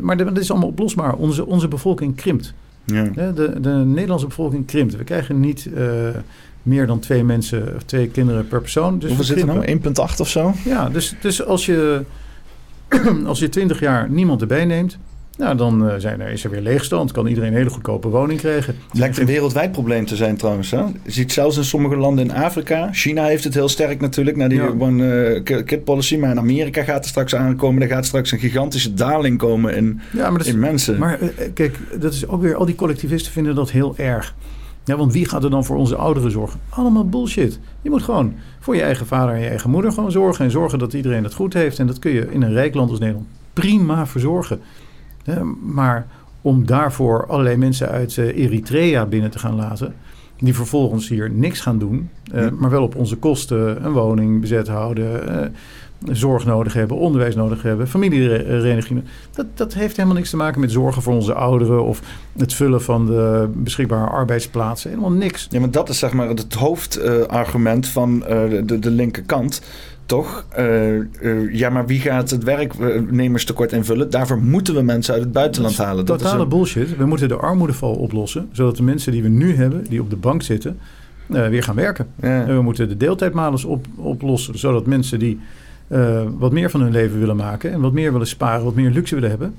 maar 0.01 0.17
dat 0.17 0.37
is 0.37 0.51
allemaal 0.51 0.69
oplosbaar. 0.69 1.15
Onze, 1.15 1.45
onze 1.45 1.67
bevolking 1.67 2.15
krimpt. 2.15 2.53
Ja. 2.85 3.03
De, 3.03 3.59
de 3.59 3.69
Nederlandse 3.69 4.27
bevolking 4.27 4.65
krimpt. 4.65 4.95
We 4.95 5.03
krijgen 5.03 5.39
niet 5.39 5.69
uh, 5.75 6.09
meer 6.63 6.87
dan 6.87 6.99
twee 6.99 7.23
mensen 7.23 7.73
of 7.75 7.83
twee 7.83 8.07
kinderen 8.07 8.47
per 8.47 8.61
persoon. 8.61 8.99
Dus 8.99 9.07
Hoeveel 9.07 9.25
zit 9.25 9.39
er 9.39 9.45
nou? 9.45 9.79
1,8 10.13 10.19
of 10.19 10.29
zo? 10.29 10.53
Ja, 10.65 10.89
dus, 10.89 11.15
dus 11.21 11.45
als 11.45 11.65
je 11.65 12.03
als 13.25 13.39
je 13.39 13.49
20 13.49 13.79
jaar 13.79 14.09
niemand 14.09 14.41
erbij 14.41 14.65
neemt, 14.65 14.97
nou, 15.39 15.55
dan 15.55 15.85
uh, 15.85 15.93
zijn 15.97 16.21
er, 16.21 16.31
is 16.31 16.43
er 16.43 16.49
weer 16.49 16.61
leegstand. 16.61 17.11
Kan 17.11 17.27
iedereen 17.27 17.49
een 17.49 17.57
hele 17.57 17.69
goedkope 17.69 18.07
woning 18.07 18.39
krijgen. 18.39 18.75
Het 18.89 18.99
lijkt 18.99 19.17
een 19.17 19.25
wereldwijd 19.25 19.71
probleem 19.71 20.05
te 20.05 20.15
zijn 20.15 20.37
trouwens. 20.37 20.71
Hè? 20.71 20.79
Je 20.79 21.11
ziet 21.11 21.31
zelfs 21.31 21.57
in 21.57 21.63
sommige 21.63 21.95
landen 21.95 22.25
in 22.25 22.33
Afrika. 22.33 22.89
China 22.91 23.25
heeft 23.25 23.43
het 23.43 23.53
heel 23.53 23.69
sterk 23.69 24.01
natuurlijk 24.01 24.37
naar 24.37 24.49
die 24.49 24.61
ja. 24.61 24.73
one 24.79 25.43
uh, 25.43 25.63
kid 25.65 25.83
policy. 25.83 26.17
Maar 26.17 26.31
in 26.31 26.39
Amerika 26.39 26.83
gaat 26.83 27.03
er 27.03 27.09
straks 27.09 27.35
aankomen. 27.35 27.81
Er 27.81 27.87
gaat 27.87 28.05
straks 28.05 28.31
een 28.31 28.39
gigantische 28.39 28.93
daling 28.93 29.37
komen 29.37 29.75
in, 29.75 29.99
ja, 30.13 30.29
maar 30.29 30.45
in 30.45 30.59
mensen. 30.59 30.97
Maar 30.97 31.21
uh, 31.21 31.29
kijk, 31.53 31.77
dat 31.99 32.13
is 32.13 32.27
ook 32.27 32.41
weer... 32.41 32.55
Al 32.55 32.65
die 32.65 32.75
collectivisten 32.75 33.31
vinden 33.31 33.55
dat 33.55 33.71
heel 33.71 33.93
erg. 33.97 34.35
Ja, 34.83 34.97
want 34.97 35.13
wie 35.13 35.25
gaat 35.25 35.43
er 35.43 35.49
dan 35.49 35.65
voor 35.65 35.77
onze 35.77 35.95
ouderen 35.95 36.31
zorgen? 36.31 36.59
Allemaal 36.69 37.09
bullshit. 37.09 37.59
Je 37.81 37.89
moet 37.89 38.03
gewoon 38.03 38.33
voor 38.59 38.75
je 38.75 38.81
eigen 38.81 39.05
vader 39.05 39.35
en 39.35 39.41
je 39.41 39.47
eigen 39.47 39.69
moeder 39.69 39.91
gewoon 39.91 40.11
zorgen. 40.11 40.45
En 40.45 40.51
zorgen 40.51 40.79
dat 40.79 40.93
iedereen 40.93 41.23
het 41.23 41.33
goed 41.33 41.53
heeft. 41.53 41.79
En 41.79 41.87
dat 41.87 41.99
kun 41.99 42.11
je 42.11 42.27
in 42.31 42.41
een 42.41 42.53
rijk 42.53 42.75
land 42.75 42.89
als 42.89 42.99
Nederland 42.99 43.27
prima 43.53 44.07
verzorgen 44.07 44.59
maar 45.73 46.07
om 46.41 46.65
daarvoor 46.65 47.25
allerlei 47.27 47.57
mensen 47.57 47.89
uit 47.89 48.15
uh, 48.15 48.37
Eritrea 48.37 49.05
binnen 49.05 49.31
te 49.31 49.39
gaan 49.39 49.55
laten, 49.55 49.93
die 50.37 50.55
vervolgens 50.55 51.09
hier 51.09 51.31
niks 51.31 51.61
gaan 51.61 51.79
doen, 51.79 52.09
uh, 52.33 52.49
maar 52.49 52.69
wel 52.69 52.83
op 52.83 52.95
onze 52.95 53.15
kosten 53.15 53.85
een 53.85 53.91
woning 53.91 54.41
bezet 54.41 54.67
houden, 54.67 55.29
uh, 55.29 56.15
zorg 56.15 56.45
nodig 56.45 56.73
hebben, 56.73 56.97
onderwijs 56.97 57.35
nodig 57.35 57.61
hebben, 57.61 57.87
familierenigingen. 57.87 59.05
Dat, 59.31 59.45
dat 59.53 59.73
heeft 59.73 59.95
helemaal 59.95 60.17
niks 60.17 60.29
te 60.29 60.37
maken 60.37 60.61
met 60.61 60.71
zorgen 60.71 61.01
voor 61.01 61.13
onze 61.13 61.33
ouderen 61.33 61.83
of 61.83 62.01
het 62.37 62.53
vullen 62.53 62.81
van 62.81 63.05
de 63.05 63.49
beschikbare 63.53 64.09
arbeidsplaatsen. 64.09 64.89
Helemaal 64.89 65.11
niks. 65.11 65.47
Ja, 65.49 65.59
maar 65.59 65.71
dat 65.71 65.89
is 65.89 65.99
zeg 65.99 66.13
maar 66.13 66.29
het 66.29 66.53
hoofdargument 66.53 67.87
van 67.87 68.19
de, 68.19 68.79
de 68.79 68.91
linkerkant 68.91 69.61
toch? 70.09 70.45
Uh, 70.59 70.95
uh, 70.95 71.53
ja, 71.53 71.69
maar 71.69 71.85
wie 71.85 71.99
gaat 71.99 72.29
het 72.29 72.43
werknemerstekort 72.43 73.71
invullen? 73.71 74.09
Daarvoor 74.09 74.37
moeten 74.37 74.75
we 74.75 74.81
mensen 74.81 75.13
uit 75.13 75.23
het 75.23 75.31
buitenland 75.31 75.77
halen. 75.77 76.05
Dat 76.05 76.17
totale 76.17 76.37
is 76.37 76.43
een... 76.43 76.49
bullshit. 76.49 76.97
We 76.97 77.05
moeten 77.05 77.27
de 77.27 77.35
armoedeval 77.35 77.93
oplossen, 77.95 78.49
zodat 78.51 78.77
de 78.77 78.83
mensen 78.83 79.11
die 79.11 79.23
we 79.23 79.29
nu 79.29 79.55
hebben, 79.55 79.85
die 79.89 80.01
op 80.01 80.09
de 80.09 80.15
bank 80.15 80.41
zitten, 80.41 80.77
uh, 81.27 81.47
weer 81.47 81.63
gaan 81.63 81.75
werken. 81.75 82.07
Ja. 82.21 82.45
En 82.45 82.55
we 82.55 82.61
moeten 82.61 82.89
de 82.89 82.97
deeltijdmalers 82.97 83.65
op, 83.65 83.85
oplossen, 83.95 84.59
zodat 84.59 84.85
mensen 84.85 85.19
die 85.19 85.39
wat 86.37 86.51
meer 86.51 86.69
van 86.69 86.81
hun 86.81 86.91
leven 86.91 87.19
willen 87.19 87.35
maken 87.35 87.71
en 87.71 87.81
wat 87.81 87.93
meer 87.93 88.11
willen 88.11 88.27
sparen, 88.27 88.63
wat 88.63 88.75
meer 88.75 88.89
luxe 88.89 89.15
willen 89.15 89.29
hebben, 89.29 89.53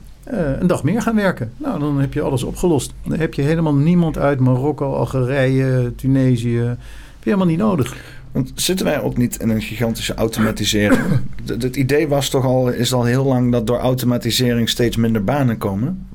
een 0.61 0.66
dag 0.66 0.82
meer 0.82 1.03
gaan 1.03 1.16
werken. 1.16 1.53
Nou, 1.57 1.78
dan 1.78 2.01
heb 2.01 2.14
je 2.14 2.22
alles 2.22 2.42
opgelost. 2.42 2.92
Dan 3.07 3.18
heb 3.18 3.34
je 3.34 3.42
helemaal 3.42 3.74
niemand 3.74 4.18
uit 4.18 4.40
Marokko, 4.40 4.94
Algerije, 4.94 5.92
Tunesië. 5.96 6.59
Heb 6.59 7.28
je 7.28 7.30
helemaal 7.36 7.46
niet 7.46 7.59
nodig. 7.59 8.18
Want 8.33 8.53
zitten 8.55 8.87
wij 8.87 9.01
ook 9.01 9.16
niet 9.16 9.41
in 9.41 9.49
een 9.49 9.62
gigantische 9.62 10.14
automatisering? 10.14 11.01
Het 11.47 11.76
idee 11.76 12.09
was 12.09 12.28
toch 12.28 12.45
al, 12.45 12.68
is 12.68 12.93
al 12.93 13.05
heel 13.05 13.24
lang 13.24 13.53
dat 13.53 13.66
door 13.66 13.78
automatisering 13.78 14.68
steeds 14.68 14.97
minder 14.97 15.24
banen 15.24 15.59
komen. 15.59 16.07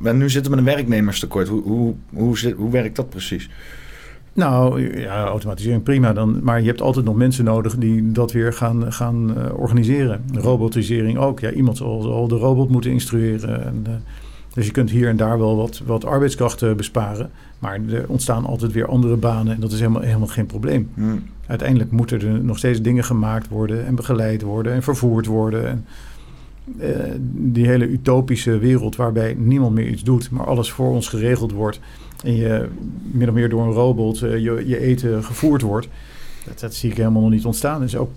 We, 0.00 0.12
nu 0.12 0.30
zitten 0.30 0.50
we 0.50 0.56
met 0.56 0.66
een 0.66 0.74
werknemerstekort. 0.74 1.48
Hoe, 1.48 1.62
hoe, 1.62 1.94
hoe, 2.14 2.38
zit, 2.38 2.54
hoe 2.56 2.70
werkt 2.70 2.96
dat 2.96 3.10
precies? 3.10 3.50
Nou 4.32 4.98
ja, 5.00 5.24
automatisering 5.24 5.82
prima. 5.82 6.12
Dan, 6.12 6.40
maar 6.42 6.60
je 6.60 6.66
hebt 6.66 6.80
altijd 6.80 7.04
nog 7.04 7.16
mensen 7.16 7.44
nodig 7.44 7.76
die 7.76 8.12
dat 8.12 8.32
weer 8.32 8.52
gaan, 8.52 8.92
gaan 8.92 9.38
uh, 9.38 9.58
organiseren. 9.58 10.24
Robotisering 10.32 11.18
ook. 11.18 11.40
Ja, 11.40 11.50
iemand 11.50 11.76
zal, 11.76 12.28
de 12.28 12.36
robot 12.36 12.68
moeten 12.68 12.90
instrueren. 12.90 13.64
En, 13.64 13.84
uh, 13.88 13.94
dus 14.54 14.66
je 14.66 14.72
kunt 14.72 14.90
hier 14.90 15.08
en 15.08 15.16
daar 15.16 15.38
wel 15.38 15.56
wat, 15.56 15.82
wat 15.86 16.04
arbeidskrachten 16.04 16.76
besparen. 16.76 17.30
Maar 17.58 17.80
er 17.90 18.04
ontstaan 18.08 18.44
altijd 18.44 18.72
weer 18.72 18.86
andere 18.86 19.16
banen 19.16 19.54
en 19.54 19.60
dat 19.60 19.72
is 19.72 19.78
helemaal, 19.78 20.02
helemaal 20.02 20.26
geen 20.26 20.46
probleem. 20.46 20.90
Hmm. 20.94 21.22
Uiteindelijk 21.46 21.90
moeten 21.90 22.20
er 22.20 22.44
nog 22.44 22.58
steeds 22.58 22.82
dingen 22.82 23.04
gemaakt 23.04 23.48
worden 23.48 23.86
en 23.86 23.94
begeleid 23.94 24.42
worden 24.42 24.72
en 24.72 24.82
vervoerd 24.82 25.26
worden. 25.26 25.68
En, 25.68 25.86
uh, 26.78 26.88
die 27.20 27.66
hele 27.66 27.88
utopische 27.88 28.58
wereld 28.58 28.96
waarbij 28.96 29.34
niemand 29.38 29.74
meer 29.74 29.88
iets 29.88 30.02
doet, 30.02 30.30
maar 30.30 30.46
alles 30.46 30.70
voor 30.70 30.90
ons 30.90 31.08
geregeld 31.08 31.52
wordt. 31.52 31.80
En 32.22 32.34
je 32.36 32.68
min 33.12 33.28
of 33.28 33.34
meer 33.34 33.48
door 33.48 33.62
een 33.62 33.72
robot 33.72 34.22
uh, 34.22 34.38
je, 34.38 34.62
je 34.66 34.80
eten 34.80 35.24
gevoerd 35.24 35.62
wordt. 35.62 35.88
Dat, 36.60 36.74
zie 36.74 36.90
ik 36.90 36.96
helemaal 36.96 37.22
nog 37.22 37.30
niet 37.30 37.44
ontstaan. 37.44 37.78
Dat 37.78 37.88
is 37.88 37.96
ook 37.96 38.10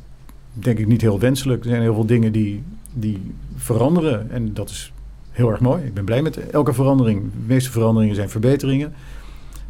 denk 0.54 0.80
ik 0.80 0.88
niet 0.88 1.02
heel 1.02 1.20
wenselijk. 1.20 1.64
Er 1.64 1.70
zijn 1.70 1.82
heel 1.82 1.94
veel 1.94 2.06
dingen 2.06 2.32
die, 2.32 2.64
die 2.94 3.32
veranderen. 3.56 4.32
En 4.32 4.54
dat 4.54 4.70
is 4.70 4.94
heel 5.32 5.52
erg 5.52 5.60
mooi. 5.60 5.84
Ik 5.84 5.94
ben 5.94 6.06
blij 6.06 6.22
met 6.22 6.50
elke 6.50 6.74
verandering. 6.74 7.22
De 7.22 7.46
meeste 7.46 7.72
veranderingen 7.72 8.16
zijn 8.16 8.30
verbeteringen. 8.30 8.94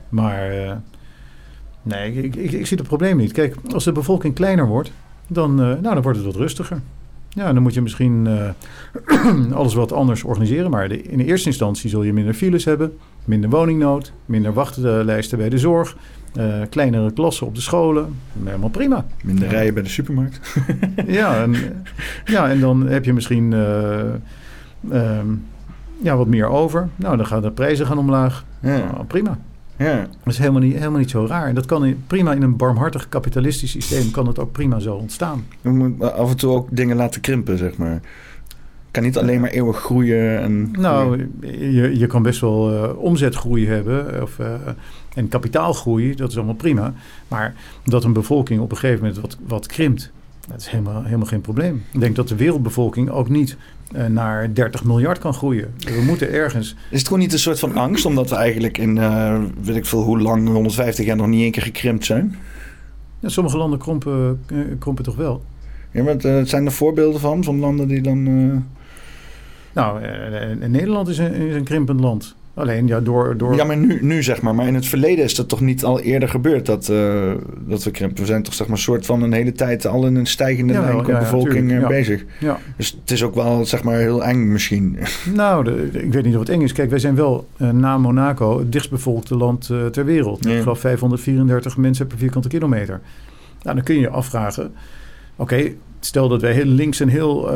Maar 0.09 0.55
uh, 0.55 0.71
nee, 1.87 2.13
ik, 2.13 2.35
ik, 2.35 2.51
ik, 2.51 2.67
zie 2.67 2.77
het 2.77 2.87
probleem 2.87 3.17
niet. 3.17 3.31
Kijk, 3.31 3.55
als 3.73 3.83
de 3.83 3.91
bevolking 3.91 4.33
kleiner 4.33 4.67
wordt, 4.67 4.91
dan, 5.27 5.51
uh, 5.51 5.57
nou, 5.57 5.81
dan 5.81 6.01
wordt 6.01 6.17
het 6.17 6.27
wat 6.27 6.35
rustiger. 6.35 6.81
Ja, 7.29 7.53
dan 7.53 7.61
moet 7.61 7.73
je 7.73 7.81
misschien 7.81 8.27
uh, 8.27 9.51
alles 9.59 9.73
wat 9.73 9.91
anders 9.91 10.23
organiseren. 10.23 10.71
Maar 10.71 10.89
de, 10.89 11.01
in 11.01 11.17
de 11.17 11.25
eerste 11.25 11.47
instantie 11.47 11.89
zul 11.89 12.03
je 12.03 12.13
minder 12.13 12.33
files 12.33 12.65
hebben, 12.65 12.97
minder 13.25 13.49
woningnood, 13.49 14.11
minder 14.25 14.53
wachtlijsten 14.53 15.37
bij 15.37 15.49
de 15.49 15.57
zorg, 15.57 15.97
kleinere 16.69 17.11
klassen 17.11 17.47
op 17.47 17.55
de 17.55 17.61
scholen. 17.61 18.15
Helemaal 18.43 18.69
prima. 18.69 19.05
Minder 19.23 19.45
ja. 19.45 19.51
rijen 19.51 19.73
bij 19.73 19.83
de 19.83 19.89
supermarkt. 19.89 20.59
ja, 21.07 21.41
en, 21.41 21.55
ja, 22.25 22.49
en 22.49 22.59
dan 22.59 22.87
heb 22.87 23.05
je 23.05 23.13
misschien 23.13 23.53
um, 24.91 25.43
ja, 26.01 26.17
wat 26.17 26.27
meer 26.27 26.47
over. 26.47 26.89
Nou, 26.95 27.17
dan 27.17 27.25
gaan 27.25 27.41
de 27.41 27.51
prijzen 27.51 27.85
gaan 27.85 27.97
omlaag. 27.97 28.45
Ja. 28.59 28.77
Nou, 28.77 29.03
prima. 29.05 29.37
Ja. 29.77 29.95
Dat 29.97 30.33
is 30.33 30.37
helemaal 30.37 30.61
niet, 30.61 30.75
helemaal 30.75 30.99
niet 30.99 31.09
zo 31.09 31.25
raar. 31.25 31.47
En 31.47 31.55
dat 31.55 31.65
kan 31.65 31.85
in, 31.85 32.03
prima 32.07 32.33
in 32.33 32.41
een 32.41 32.55
barmhartig 32.55 33.09
kapitalistisch 33.09 33.71
systeem 33.71 34.11
kan 34.11 34.27
het 34.27 34.39
ook 34.39 34.51
prima 34.51 34.79
zo 34.79 34.95
ontstaan. 34.95 35.45
Je 35.61 35.69
moet 35.69 36.01
af 36.01 36.29
en 36.29 36.37
toe 36.37 36.53
ook 36.53 36.67
dingen 36.71 36.95
laten 36.95 37.21
krimpen, 37.21 37.57
zeg 37.57 37.77
maar. 37.77 38.01
Kan 38.91 39.03
niet 39.03 39.17
alleen 39.17 39.41
maar 39.41 39.49
eeuwig 39.49 39.77
groeien. 39.77 40.39
En 40.39 40.71
nou, 40.71 41.27
je, 41.51 41.97
je 41.97 42.07
kan 42.07 42.23
best 42.23 42.41
wel 42.41 42.73
uh, 42.73 42.97
omzetgroei 42.97 43.67
hebben 43.67 44.21
of, 44.21 44.39
uh, 44.39 44.53
en 45.13 45.27
kapitaalgroei, 45.27 46.15
dat 46.15 46.29
is 46.29 46.35
allemaal 46.35 46.55
prima. 46.55 46.93
Maar 47.27 47.55
dat 47.83 48.03
een 48.03 48.13
bevolking 48.13 48.59
op 48.61 48.71
een 48.71 48.77
gegeven 48.77 49.03
moment 49.03 49.21
wat, 49.21 49.37
wat 49.47 49.65
krimpt, 49.65 50.11
dat 50.47 50.59
is 50.61 50.67
helemaal, 50.67 51.03
helemaal 51.03 51.25
geen 51.25 51.41
probleem. 51.41 51.83
Ik 51.91 51.99
denk 51.99 52.15
dat 52.15 52.27
de 52.27 52.35
wereldbevolking 52.35 53.09
ook 53.09 53.29
niet 53.29 53.57
uh, 53.95 54.05
naar 54.05 54.53
30 54.53 54.83
miljard 54.83 55.19
kan 55.19 55.33
groeien. 55.33 55.73
We 55.77 56.03
moeten 56.05 56.31
ergens. 56.31 56.75
Is 56.89 56.97
het 56.97 57.07
gewoon 57.07 57.21
niet 57.21 57.33
een 57.33 57.39
soort 57.39 57.59
van 57.59 57.75
angst, 57.75 58.05
omdat 58.05 58.29
we 58.29 58.35
eigenlijk 58.35 58.77
in 58.77 58.95
uh, 58.95 59.43
weet 59.61 59.75
ik 59.75 59.85
veel 59.85 60.03
hoe 60.03 60.21
lang, 60.21 60.47
150 60.47 61.05
jaar 61.05 61.15
nog 61.15 61.27
niet 61.27 61.41
één 61.41 61.51
keer 61.51 61.63
gekrimpt 61.63 62.05
zijn? 62.05 62.35
Ja, 63.19 63.29
sommige 63.29 63.57
landen 63.57 63.79
krompen, 63.79 64.41
uh, 64.51 64.59
krompen 64.79 65.03
toch 65.03 65.15
wel. 65.15 65.43
Ja, 65.91 66.03
maar 66.03 66.45
zijn 66.47 66.65
er 66.65 66.71
voorbeelden 66.71 67.19
van, 67.19 67.43
van 67.43 67.59
landen 67.59 67.87
die 67.87 68.01
dan. 68.01 68.23
Nou, 69.73 70.01
Nederland 70.67 71.07
is 71.07 71.17
een, 71.17 71.33
is 71.33 71.55
een 71.55 71.63
krimpend 71.63 71.99
land. 71.99 72.35
Alleen 72.57 72.87
ja, 72.87 72.99
door. 72.99 73.37
door... 73.37 73.55
Ja, 73.55 73.63
maar 73.63 73.77
nu, 73.77 73.97
nu 74.01 74.23
zeg 74.23 74.41
maar. 74.41 74.55
Maar 74.55 74.67
in 74.67 74.75
het 74.75 74.85
verleden 74.87 75.23
is 75.23 75.35
dat 75.35 75.47
toch 75.47 75.61
niet 75.61 75.83
al 75.83 75.99
eerder 75.99 76.29
gebeurd 76.29 76.65
dat, 76.65 76.89
uh, 76.89 77.31
dat 77.67 77.83
we 77.83 77.91
krimpen. 77.91 78.19
We 78.19 78.25
zijn 78.25 78.43
toch 78.43 78.53
zeg 78.53 78.67
maar 78.67 78.77
soort 78.77 79.05
van 79.05 79.21
een 79.21 79.33
hele 79.33 79.51
tijd 79.51 79.87
al 79.87 80.05
in 80.05 80.15
een 80.15 80.25
stijgende 80.25 80.73
ja, 80.73 80.81
lijn 80.81 81.07
ja, 81.07 81.19
bevolking 81.19 81.71
ja, 81.71 81.87
bezig. 81.87 82.25
Ja. 82.39 82.59
Dus 82.77 82.97
het 83.01 83.11
is 83.11 83.23
ook 83.23 83.35
wel 83.35 83.65
zeg 83.65 83.83
maar 83.83 83.95
heel 83.95 84.23
eng 84.23 84.51
misschien. 84.51 84.97
Nou, 85.33 85.63
de, 85.63 85.89
ik 85.91 86.13
weet 86.13 86.23
niet 86.23 86.33
of 86.33 86.39
het 86.39 86.49
eng 86.49 86.61
is. 86.61 86.71
Kijk, 86.71 86.89
wij 86.89 86.99
zijn 86.99 87.15
wel 87.15 87.47
uh, 87.57 87.69
na 87.69 87.97
Monaco 87.97 88.59
het 88.59 88.71
dichtstbevolkte 88.71 89.35
land 89.35 89.69
uh, 89.71 89.85
ter 89.85 90.05
wereld. 90.05 90.45
Ik 90.45 90.61
geloof 90.61 90.79
534 90.79 91.77
mensen 91.77 92.07
per 92.07 92.17
vierkante 92.17 92.47
kilometer. 92.47 93.01
Nou, 93.61 93.75
dan 93.75 93.85
kun 93.85 93.95
je 93.95 94.01
je 94.01 94.09
afvragen. 94.09 94.71
Oké, 95.35 95.71
stel 95.99 96.27
dat 96.27 96.41
wij 96.41 96.53
heel 96.53 96.65
links 96.65 96.99
en 96.99 97.07
heel 97.07 97.49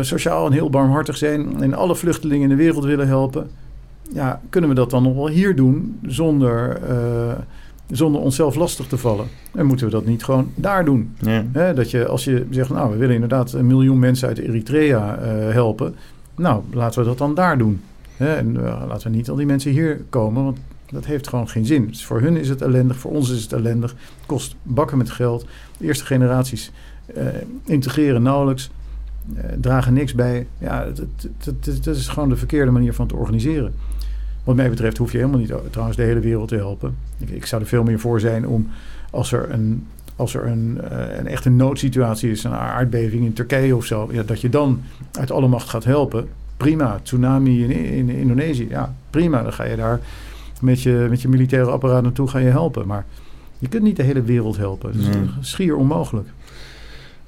sociaal 0.00 0.46
en 0.46 0.52
heel 0.52 0.70
barmhartig 0.70 1.16
zijn 1.16 1.62
en 1.62 1.74
alle 1.74 1.96
vluchtelingen 1.96 2.42
in 2.42 2.56
de 2.56 2.62
wereld 2.62 2.84
willen 2.84 3.06
helpen 3.06 3.50
ja, 4.12 4.40
kunnen 4.48 4.70
we 4.70 4.76
dat 4.76 4.90
dan 4.90 5.02
nog 5.02 5.14
wel 5.14 5.28
hier 5.28 5.56
doen 5.56 5.98
zonder, 6.02 6.80
uh, 6.90 7.32
zonder 7.90 8.20
onszelf 8.20 8.54
lastig 8.54 8.86
te 8.86 8.98
vallen? 8.98 9.26
En 9.54 9.66
moeten 9.66 9.86
we 9.86 9.92
dat 9.92 10.06
niet 10.06 10.24
gewoon 10.24 10.50
daar 10.54 10.84
doen? 10.84 11.14
Ja. 11.52 11.72
dat 11.72 11.90
je, 11.90 12.06
als 12.06 12.24
je 12.24 12.46
zegt, 12.50 12.70
nou, 12.70 12.90
we 12.90 12.96
willen 12.96 13.14
inderdaad 13.14 13.52
een 13.52 13.66
miljoen 13.66 13.98
mensen 13.98 14.28
uit 14.28 14.38
Eritrea 14.38 15.18
uh, 15.18 15.52
helpen. 15.52 15.94
Nou, 16.34 16.62
laten 16.70 17.00
we 17.00 17.06
dat 17.06 17.18
dan 17.18 17.34
daar 17.34 17.58
doen. 17.58 17.80
en 18.16 18.54
uh, 18.54 18.82
laten 18.88 19.10
we 19.10 19.16
niet 19.16 19.30
al 19.30 19.36
die 19.36 19.46
mensen 19.46 19.70
hier 19.70 20.00
komen, 20.10 20.44
want 20.44 20.58
dat 20.90 21.04
heeft 21.04 21.28
gewoon 21.28 21.48
geen 21.48 21.66
zin. 21.66 21.86
Dus 21.86 22.04
voor 22.04 22.20
hun 22.20 22.36
is 22.36 22.48
het 22.48 22.62
ellendig, 22.62 22.96
voor 22.96 23.10
ons 23.10 23.30
is 23.30 23.42
het 23.42 23.52
ellendig. 23.52 23.90
Het 23.90 24.26
kost 24.26 24.56
bakken 24.62 24.98
met 24.98 25.10
geld. 25.10 25.46
De 25.78 25.84
eerste 25.84 26.04
generaties 26.04 26.72
integreren 27.64 28.22
nauwelijks. 28.22 28.70
dragen 29.60 29.92
niks 29.92 30.14
bij. 30.14 30.46
Ja, 30.58 30.86
dat 31.82 31.96
is 31.96 32.08
gewoon 32.08 32.28
de 32.28 32.36
verkeerde 32.36 32.70
manier 32.70 32.94
van 32.94 33.06
te 33.06 33.16
organiseren. 33.16 33.74
Wat 34.46 34.56
mij 34.56 34.70
betreft 34.70 34.98
hoef 34.98 35.12
je 35.12 35.18
helemaal 35.18 35.38
niet 35.38 35.52
trouwens 35.70 35.96
de 35.96 36.02
hele 36.02 36.20
wereld 36.20 36.48
te 36.48 36.56
helpen. 36.56 36.96
Ik, 37.18 37.30
ik 37.30 37.46
zou 37.46 37.62
er 37.62 37.68
veel 37.68 37.82
meer 37.82 37.98
voor 37.98 38.20
zijn 38.20 38.48
om 38.48 38.68
als 39.10 39.32
er 39.32 39.50
een, 39.50 39.86
als 40.16 40.34
er 40.34 40.46
een, 40.46 40.80
uh, 40.92 41.16
een 41.18 41.26
echte 41.26 41.50
noodsituatie 41.50 42.30
is, 42.30 42.44
een 42.44 42.52
aardbeving 42.52 43.24
in 43.24 43.32
Turkije 43.32 43.76
of 43.76 43.84
zo, 43.84 44.08
ja, 44.12 44.22
dat 44.22 44.40
je 44.40 44.48
dan 44.48 44.80
uit 45.12 45.30
alle 45.30 45.48
macht 45.48 45.68
gaat 45.68 45.84
helpen. 45.84 46.28
Prima. 46.56 47.00
Tsunami 47.02 47.64
in, 47.64 47.70
in, 47.70 48.08
Indonesië, 48.08 48.68
ja, 48.68 48.94
prima. 49.10 49.42
Dan 49.42 49.52
ga 49.52 49.64
je 49.64 49.76
daar 49.76 50.00
met 50.60 50.82
je, 50.82 51.06
met 51.10 51.22
je 51.22 51.28
militaire 51.28 51.70
apparaat 51.70 52.02
naartoe 52.02 52.28
ga 52.28 52.38
je 52.38 52.50
helpen. 52.50 52.86
Maar 52.86 53.06
je 53.58 53.68
kunt 53.68 53.82
niet 53.82 53.96
de 53.96 54.02
hele 54.02 54.22
wereld 54.22 54.56
helpen. 54.56 54.92
Dat 54.92 55.14
is 55.40 55.50
schier 55.50 55.76
onmogelijk. 55.76 56.28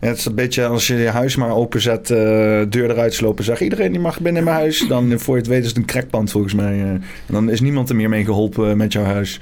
Ja, 0.00 0.08
het 0.08 0.18
is 0.18 0.24
een 0.24 0.34
beetje 0.34 0.66
als 0.66 0.86
je 0.86 0.94
je 0.94 1.08
huis 1.08 1.36
maar 1.36 1.54
openzet, 1.54 2.10
uh, 2.10 2.16
deur 2.68 2.90
eruit 2.90 3.14
slopen, 3.14 3.44
zeg 3.44 3.60
iedereen 3.60 3.92
die 3.92 4.00
mag 4.00 4.20
binnen 4.20 4.42
in 4.42 4.44
mijn 4.44 4.56
huis. 4.60 4.86
Dan 4.88 5.18
voor 5.18 5.34
je 5.34 5.40
het 5.40 5.50
weet 5.50 5.62
is 5.62 5.68
het 5.68 5.76
een 5.76 5.84
crackpand 5.84 6.30
volgens 6.30 6.54
mij. 6.54 6.74
Uh, 6.74 6.82
en 6.90 7.02
dan 7.26 7.50
is 7.50 7.60
niemand 7.60 7.88
er 7.88 7.96
meer 7.96 8.08
mee 8.08 8.24
geholpen 8.24 8.76
met 8.76 8.92
jouw 8.92 9.04
huis. 9.04 9.40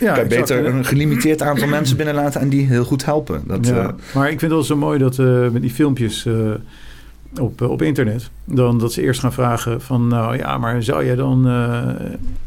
Ja, 0.00 0.14
kan 0.14 0.28
beter 0.28 0.66
een 0.66 0.84
gelimiteerd 0.84 1.42
aantal 1.42 1.68
mensen 1.68 1.96
binnenlaten 1.96 2.40
en 2.40 2.48
die 2.48 2.66
heel 2.66 2.84
goed 2.84 3.04
helpen. 3.04 3.42
Dat, 3.46 3.66
ja, 3.66 3.82
uh, 3.82 3.88
maar 4.14 4.24
ik 4.30 4.38
vind 4.38 4.40
het 4.40 4.50
wel 4.50 4.62
zo 4.62 4.76
mooi 4.76 4.98
dat 4.98 5.16
met 5.52 5.62
die 5.62 5.70
filmpjes 5.70 6.26
op, 7.40 7.60
op 7.60 7.82
internet. 7.82 8.30
Dan 8.44 8.78
dat 8.78 8.92
ze 8.92 9.02
eerst 9.02 9.20
gaan 9.20 9.32
vragen 9.32 9.80
van 9.80 10.08
nou 10.08 10.36
ja, 10.36 10.58
maar 10.58 10.82
zou 10.82 11.04
jij 11.04 11.14
dan 11.14 11.48
uh, 11.48 11.82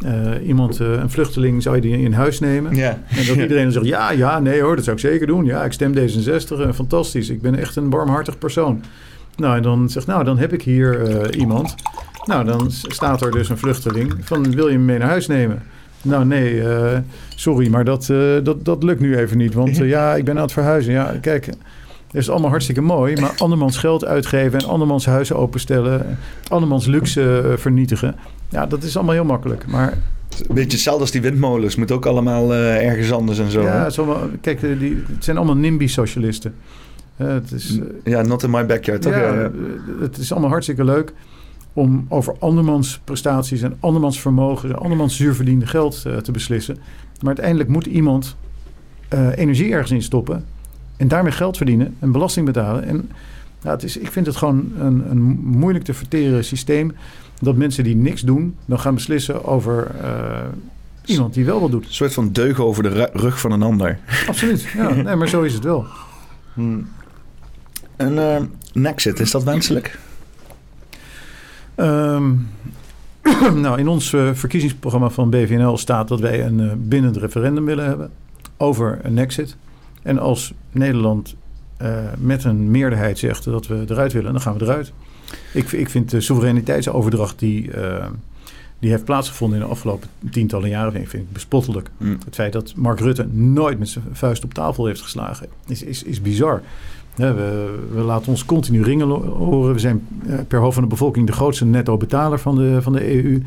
uh, 0.05 0.47
iemand, 0.47 0.81
uh, 0.81 0.91
een 0.91 1.09
vluchteling, 1.09 1.63
zou 1.63 1.75
je 1.75 1.81
die 1.81 1.97
in 1.97 2.13
huis 2.13 2.39
nemen? 2.39 2.75
Ja. 2.75 2.89
En 2.89 3.25
dat 3.27 3.35
iedereen 3.45 3.63
dan 3.63 3.71
zegt 3.71 3.85
ja, 3.85 4.11
ja, 4.11 4.39
nee 4.39 4.61
hoor, 4.61 4.75
dat 4.75 4.83
zou 4.83 4.95
ik 4.95 5.01
zeker 5.01 5.27
doen. 5.27 5.45
Ja, 5.45 5.63
ik 5.63 5.71
stem 5.71 5.93
D66, 5.95 6.75
fantastisch. 6.75 7.29
Ik 7.29 7.41
ben 7.41 7.55
echt 7.55 7.75
een 7.75 7.89
barmhartig 7.89 8.37
persoon. 8.37 8.83
Nou, 9.35 9.55
en 9.55 9.61
dan 9.61 9.89
zegt 9.89 10.07
nou, 10.07 10.23
dan 10.23 10.37
heb 10.37 10.53
ik 10.53 10.61
hier 10.61 11.35
iemand. 11.35 11.75
Nou, 12.25 12.45
dan 12.45 12.71
staat 12.71 13.21
er 13.21 13.31
dus 13.31 13.49
een 13.49 13.57
vluchteling 13.57 14.13
van 14.19 14.51
wil 14.51 14.67
je 14.67 14.73
hem 14.73 14.85
mee 14.85 14.97
naar 14.97 15.07
huis 15.07 15.27
nemen? 15.27 15.63
Nou 16.01 16.25
nee, 16.25 16.63
sorry, 17.35 17.69
maar 17.69 17.83
dat, 17.83 18.11
dat, 18.43 18.65
dat 18.65 18.83
lukt 18.83 18.99
nu 18.99 19.17
even 19.17 19.37
niet. 19.37 19.53
Want 19.53 19.77
ja, 19.95 20.15
ik 20.15 20.25
ben 20.25 20.35
aan 20.35 20.41
het 20.41 20.51
verhuizen. 20.51 20.93
Ja, 20.93 21.13
kijk, 21.21 21.49
dat 22.11 22.21
is 22.21 22.29
allemaal 22.29 22.49
hartstikke 22.49 22.81
mooi. 22.81 23.21
Maar 23.21 23.33
andermans 23.45 23.77
geld 23.77 24.05
uitgeven 24.05 24.59
en 24.59 24.67
andermans 24.67 25.05
huizen 25.05 25.35
openstellen. 25.35 26.17
Andermans 26.47 26.85
luxe 26.85 27.43
uh, 27.45 27.57
vernietigen. 27.57 28.15
Ja, 28.49 28.65
dat 28.65 28.83
is 28.83 28.95
allemaal 28.95 29.13
heel 29.13 29.25
makkelijk. 29.25 29.67
Maar 29.67 29.97
een 30.39 30.55
beetje 30.55 30.71
hetzelfde 30.71 31.01
als 31.01 31.11
die 31.11 31.21
windmolens. 31.21 31.75
Moet 31.75 31.91
ook 31.91 32.05
allemaal 32.05 32.53
uh, 32.53 32.85
ergens 32.85 33.11
anders 33.11 33.39
en 33.39 33.51
zo. 33.51 33.61
Ja, 33.61 33.83
het, 33.83 33.97
allemaal, 33.97 34.21
kijk, 34.41 34.63
eh, 34.63 34.79
die, 34.79 35.03
het 35.07 35.23
zijn 35.23 35.37
allemaal 35.37 35.55
NIMBY-socialisten. 35.55 36.55
Uh, 37.17 37.27
het 37.27 37.51
is, 37.51 37.79
ja, 38.03 38.21
not 38.21 38.43
in 38.43 38.49
my 38.49 38.65
backyard. 38.65 39.01
Toch? 39.01 39.13
Ja, 39.13 39.33
ja, 39.33 39.51
Het 39.99 40.17
is 40.17 40.31
allemaal 40.31 40.49
hartstikke 40.49 40.83
leuk 40.83 41.13
om 41.73 42.05
over 42.09 42.35
andermans 42.39 42.99
prestaties 43.03 43.61
en 43.61 43.77
andermans 43.79 44.21
vermogen... 44.21 44.69
en 44.69 44.75
andermans 44.75 45.15
zuurverdiende 45.15 45.65
geld 45.65 46.01
te 46.23 46.31
beslissen. 46.31 46.75
Maar 47.19 47.27
uiteindelijk 47.27 47.69
moet 47.69 47.85
iemand 47.85 48.35
energie 49.35 49.71
ergens 49.71 49.91
in 49.91 50.01
stoppen... 50.01 50.45
En 50.97 51.07
daarmee 51.07 51.31
geld 51.31 51.57
verdienen 51.57 51.95
en 51.99 52.11
belasting 52.11 52.45
betalen. 52.45 52.83
En 52.83 53.09
nou, 53.61 53.75
het 53.75 53.83
is, 53.83 53.97
ik 53.97 54.11
vind 54.11 54.25
het 54.25 54.35
gewoon 54.35 54.71
een, 54.79 55.09
een 55.09 55.21
moeilijk 55.39 55.85
te 55.85 55.93
verteren 55.93 56.45
systeem. 56.45 56.95
Dat 57.41 57.55
mensen 57.55 57.83
die 57.83 57.95
niks 57.95 58.21
doen, 58.21 58.55
dan 58.65 58.79
gaan 58.79 58.93
beslissen 58.93 59.45
over 59.45 59.91
uh, 60.01 60.39
iemand 61.05 61.33
die 61.33 61.45
wel 61.45 61.61
wat 61.61 61.71
doet. 61.71 61.85
Een 61.85 61.93
soort 61.93 62.13
van 62.13 62.31
deugen 62.31 62.63
over 62.65 62.83
de 62.83 63.09
rug 63.13 63.39
van 63.39 63.51
een 63.51 63.61
ander. 63.61 63.99
Absoluut, 64.27 64.61
ja. 64.61 64.93
Nee, 65.03 65.15
maar 65.15 65.27
zo 65.27 65.41
is 65.41 65.53
het 65.53 65.63
wel. 65.63 65.85
Hmm. 66.53 66.87
Een 67.95 68.13
uh, 68.13 68.35
Nexit, 68.73 69.19
is 69.19 69.31
dat 69.31 69.43
wenselijk? 69.43 69.99
Um, 71.75 72.49
nou, 73.55 73.79
in 73.79 73.87
ons 73.87 74.11
uh, 74.11 74.29
verkiezingsprogramma 74.33 75.09
van 75.09 75.29
BVNL 75.29 75.77
staat 75.77 76.07
dat 76.07 76.19
wij 76.19 76.45
een 76.45 76.87
bindend 76.87 77.17
referendum 77.17 77.65
willen 77.65 77.85
hebben 77.85 78.11
over 78.57 78.99
een 79.03 79.13
Nexit. 79.13 79.55
En 80.07 80.19
als 80.19 80.53
Nederland 80.71 81.35
uh, 81.81 81.97
met 82.17 82.43
een 82.43 82.71
meerderheid 82.71 83.19
zegt 83.19 83.43
dat 83.43 83.67
we 83.67 83.85
eruit 83.87 84.13
willen, 84.13 84.31
dan 84.31 84.41
gaan 84.41 84.57
we 84.57 84.63
eruit. 84.63 84.91
Ik, 85.53 85.71
ik 85.71 85.89
vind 85.89 86.09
de 86.09 86.21
soevereiniteitsoverdracht 86.21 87.39
die, 87.39 87.67
uh, 87.75 88.05
die 88.79 88.89
heeft 88.89 89.03
plaatsgevonden 89.03 89.59
in 89.59 89.65
de 89.65 89.71
afgelopen 89.71 90.09
tientallen 90.31 90.69
jaren, 90.69 90.91
vind 90.91 91.13
ik 91.13 91.31
bespottelijk. 91.31 91.89
Mm. 91.97 92.17
Het 92.25 92.35
feit 92.35 92.53
dat 92.53 92.73
Mark 92.75 92.99
Rutte 92.99 93.27
nooit 93.31 93.79
met 93.79 93.89
zijn 93.89 94.05
vuist 94.11 94.43
op 94.43 94.53
tafel 94.53 94.85
heeft 94.85 95.01
geslagen, 95.01 95.47
is, 95.67 95.83
is, 95.83 96.03
is 96.03 96.21
bizar. 96.21 96.61
we, 97.15 97.79
we, 97.93 98.01
laten 98.01 98.29
ons 98.29 98.45
continu 98.45 98.83
ringen 98.83 99.07
horen. 99.07 99.73
We 99.73 99.79
zijn 99.79 100.07
eh, 100.27 100.39
per 100.47 100.59
hoofd 100.59 100.73
van 100.73 100.83
de 100.83 100.89
bevolking 100.89 101.27
de 101.27 101.33
grootste 101.33 101.65
netto-betaler 101.65 102.39
van 102.39 102.55
de, 102.55 102.81
van 102.81 102.93
de 102.93 103.23
EU. 103.23 103.41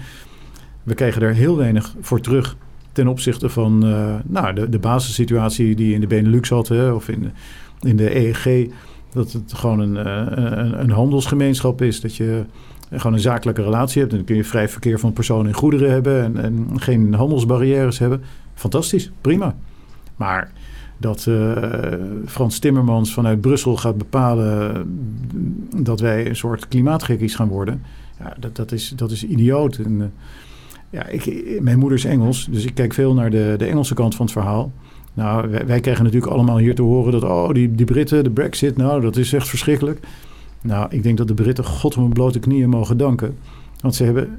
We 0.83 0.95
krijgen 0.95 1.23
er 1.23 1.35
heel 1.35 1.57
weinig 1.57 1.95
voor 2.01 2.21
terug 2.21 2.57
ten 2.93 3.09
opzichte 3.09 3.49
van 3.49 3.87
uh, 3.87 4.15
nou, 4.25 4.55
de, 4.55 4.69
de 4.69 4.79
basissituatie 4.79 5.75
die 5.75 5.89
je 5.89 5.95
in 5.95 6.01
de 6.01 6.07
Benelux 6.07 6.49
had, 6.49 6.69
hè, 6.69 6.93
of 6.93 7.09
in, 7.09 7.33
in 7.81 7.97
de 7.97 8.17
EEG, 8.17 8.71
dat 9.13 9.33
het 9.33 9.53
gewoon 9.53 9.81
een, 9.81 10.07
uh, 10.07 10.27
een, 10.29 10.81
een, 10.81 10.91
handelsgemeenschap 10.91 11.83
is. 11.83 12.01
Dat 12.01 12.17
je 12.17 12.45
gewoon 12.91 13.13
een 13.13 13.21
zakelijke 13.21 13.63
relatie 13.63 14.01
hebt. 14.01 14.13
En 14.13 14.19
dan 14.19 14.27
kun 14.27 14.37
je 14.37 14.45
vrij 14.45 14.69
verkeer 14.69 14.99
van 14.99 15.13
personen 15.13 15.47
en 15.47 15.55
goederen 15.55 15.91
hebben 15.91 16.25
en, 16.25 16.37
en 16.43 16.81
geen 16.81 17.15
handelsbarrières 17.15 17.99
hebben. 17.99 18.23
Fantastisch, 18.55 19.11
prima. 19.21 19.57
Maar 20.17 20.53
dat 20.97 21.27
uh, 21.29 21.57
Frans 22.27 22.59
Timmermans 22.59 23.13
vanuit 23.13 23.41
Brussel 23.41 23.77
gaat 23.77 23.99
bepalen 23.99 24.85
dat 25.77 26.01
wij 26.01 26.29
een 26.29 26.37
soort 26.37 26.69
klimaatgekkies 26.69 27.35
gaan 27.35 27.49
worden. 27.49 27.83
Ja, 28.19 28.37
dat, 28.39 28.57
dat, 28.57 28.73
is, 28.73 28.89
dat 28.97 29.11
is 29.11 29.25
idioot. 29.25 29.77
En, 29.77 30.13
ja, 30.91 31.07
ik, 31.07 31.57
mijn 31.61 31.79
moeder 31.79 31.99
is 31.99 32.05
Engels, 32.05 32.49
dus 32.51 32.65
ik 32.65 32.75
kijk 32.75 32.95
veel 32.95 33.15
naar 33.15 33.31
de, 33.31 33.55
de 33.59 33.67
Engelse 33.67 33.95
kant 33.95 34.15
van 34.15 34.25
het 34.25 34.35
verhaal. 34.35 34.73
Nou, 35.15 35.51
wij, 35.67 35.81
krijgen 35.81 36.05
natuurlijk 36.05 36.33
allemaal 36.33 36.59
hier 36.59 36.75
te 36.75 36.83
horen 36.83 37.13
dat, 37.13 37.23
oh, 37.23 37.53
die, 37.53 37.75
die 37.75 37.87
Britten, 37.87 38.25
de 38.25 38.31
Brexit, 38.31 38.77
nou, 38.77 39.01
dat 39.01 39.17
is 39.17 39.33
echt 39.33 39.49
verschrikkelijk. 39.49 40.01
Nou, 40.63 40.87
ik 40.91 41.03
denk 41.03 41.19
dat 41.19 41.29
de 41.29 41.35
Britten 41.35 41.65
God 41.65 41.97
om 41.97 42.03
hun 42.03 42.13
blote 42.13 42.39
knieën 42.39 42.69
mogen 42.69 42.97
danken. 42.97 43.37
Want 43.81 43.95
ze 43.95 44.05
hebben, 44.05 44.39